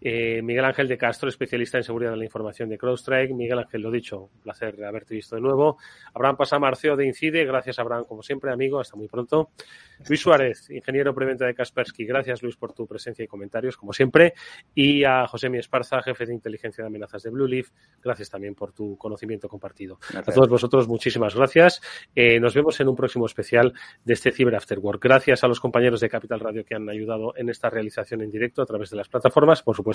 Eh, 0.00 0.40
Miguel 0.42 0.64
Ángel 0.64 0.88
de 0.88 0.96
Castro, 0.96 1.28
especialista 1.28 1.76
en 1.76 1.84
seguridad 1.84 2.12
de 2.12 2.16
la 2.16 2.24
información 2.24 2.68
de 2.68 2.78
CrowdStrike. 2.78 3.34
Miguel 3.34 3.58
Ángel, 3.58 3.82
lo 3.82 3.90
dicho, 3.90 4.30
un 4.32 4.40
placer 4.40 4.82
haberte 4.84 5.14
visto 5.14 5.36
de 5.36 5.42
nuevo. 5.42 5.78
Abraham 6.14 6.36
Pasamarceo 6.36 6.96
de 6.96 7.06
Incide, 7.06 7.44
gracias 7.44 7.78
Abraham, 7.78 8.04
como 8.08 8.22
siempre, 8.22 8.50
amigo, 8.50 8.80
hasta 8.80 8.96
muy 8.96 9.08
pronto. 9.08 9.50
Luis 10.08 10.20
Suárez, 10.20 10.70
ingeniero 10.70 11.14
preventa 11.14 11.44
de 11.44 11.54
Kaspersky, 11.54 12.06
gracias 12.06 12.42
Luis 12.42 12.56
por 12.56 12.72
tu 12.72 12.86
presencia 12.86 13.22
y 13.24 13.28
comentarios, 13.28 13.76
como 13.76 13.92
siempre. 13.92 14.32
Y 14.74 15.04
a 15.04 15.26
José 15.26 15.50
Mi 15.50 15.58
Esparza, 15.58 16.00
jefe 16.02 16.24
de 16.24 16.32
inteligencia 16.32 16.82
de 16.82 16.88
amenazas 16.88 17.22
de 17.22 17.30
Blue 17.30 17.46
Leaf, 17.46 17.68
gracias 18.02 18.30
también 18.30 18.54
por 18.54 18.72
tu 18.72 18.96
conocimiento 18.96 19.48
compartido. 19.48 19.98
A 20.14 20.22
todos 20.22 20.48
vosotros, 20.48 20.88
muchísimas 20.88 21.34
gracias. 21.34 21.82
Eh, 22.14 22.40
nos 22.40 22.54
vemos 22.54 22.80
en 22.80 22.88
un 22.88 22.96
próximo 22.96 23.26
especial 23.26 23.74
de 24.04 24.14
este 24.14 24.32
Cyber 24.32 24.54
After 24.54 24.78
Work. 24.78 25.02
Gracias 25.02 25.44
a 25.44 25.48
los 25.48 25.60
compañeros 25.60 26.00
de 26.00 26.08
Capital 26.08 26.40
Radio 26.40 26.64
que 26.64 26.74
han 26.74 26.88
ayudado 26.88 27.36
en 27.36 27.50
esta 27.50 27.68
realización 27.68 28.22
en 28.22 28.30
directo 28.30 28.62
a 28.62 28.66
través 28.66 28.90
de 28.90 28.96
las 28.96 29.08
plataformas. 29.08 29.62
Por 29.62 29.76
supuesto, 29.76 29.89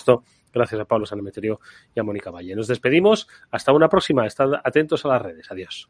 gracias 0.53 0.81
a 0.81 0.85
Pablo 0.85 1.05
Sanemeterio 1.05 1.59
y 1.93 1.99
a 1.99 2.03
Mónica 2.03 2.31
Valle. 2.31 2.55
Nos 2.55 2.67
despedimos. 2.67 3.27
Hasta 3.51 3.72
una 3.72 3.89
próxima. 3.89 4.26
Estad 4.26 4.53
atentos 4.63 5.05
a 5.05 5.09
las 5.09 5.22
redes. 5.22 5.51
Adiós. 5.51 5.89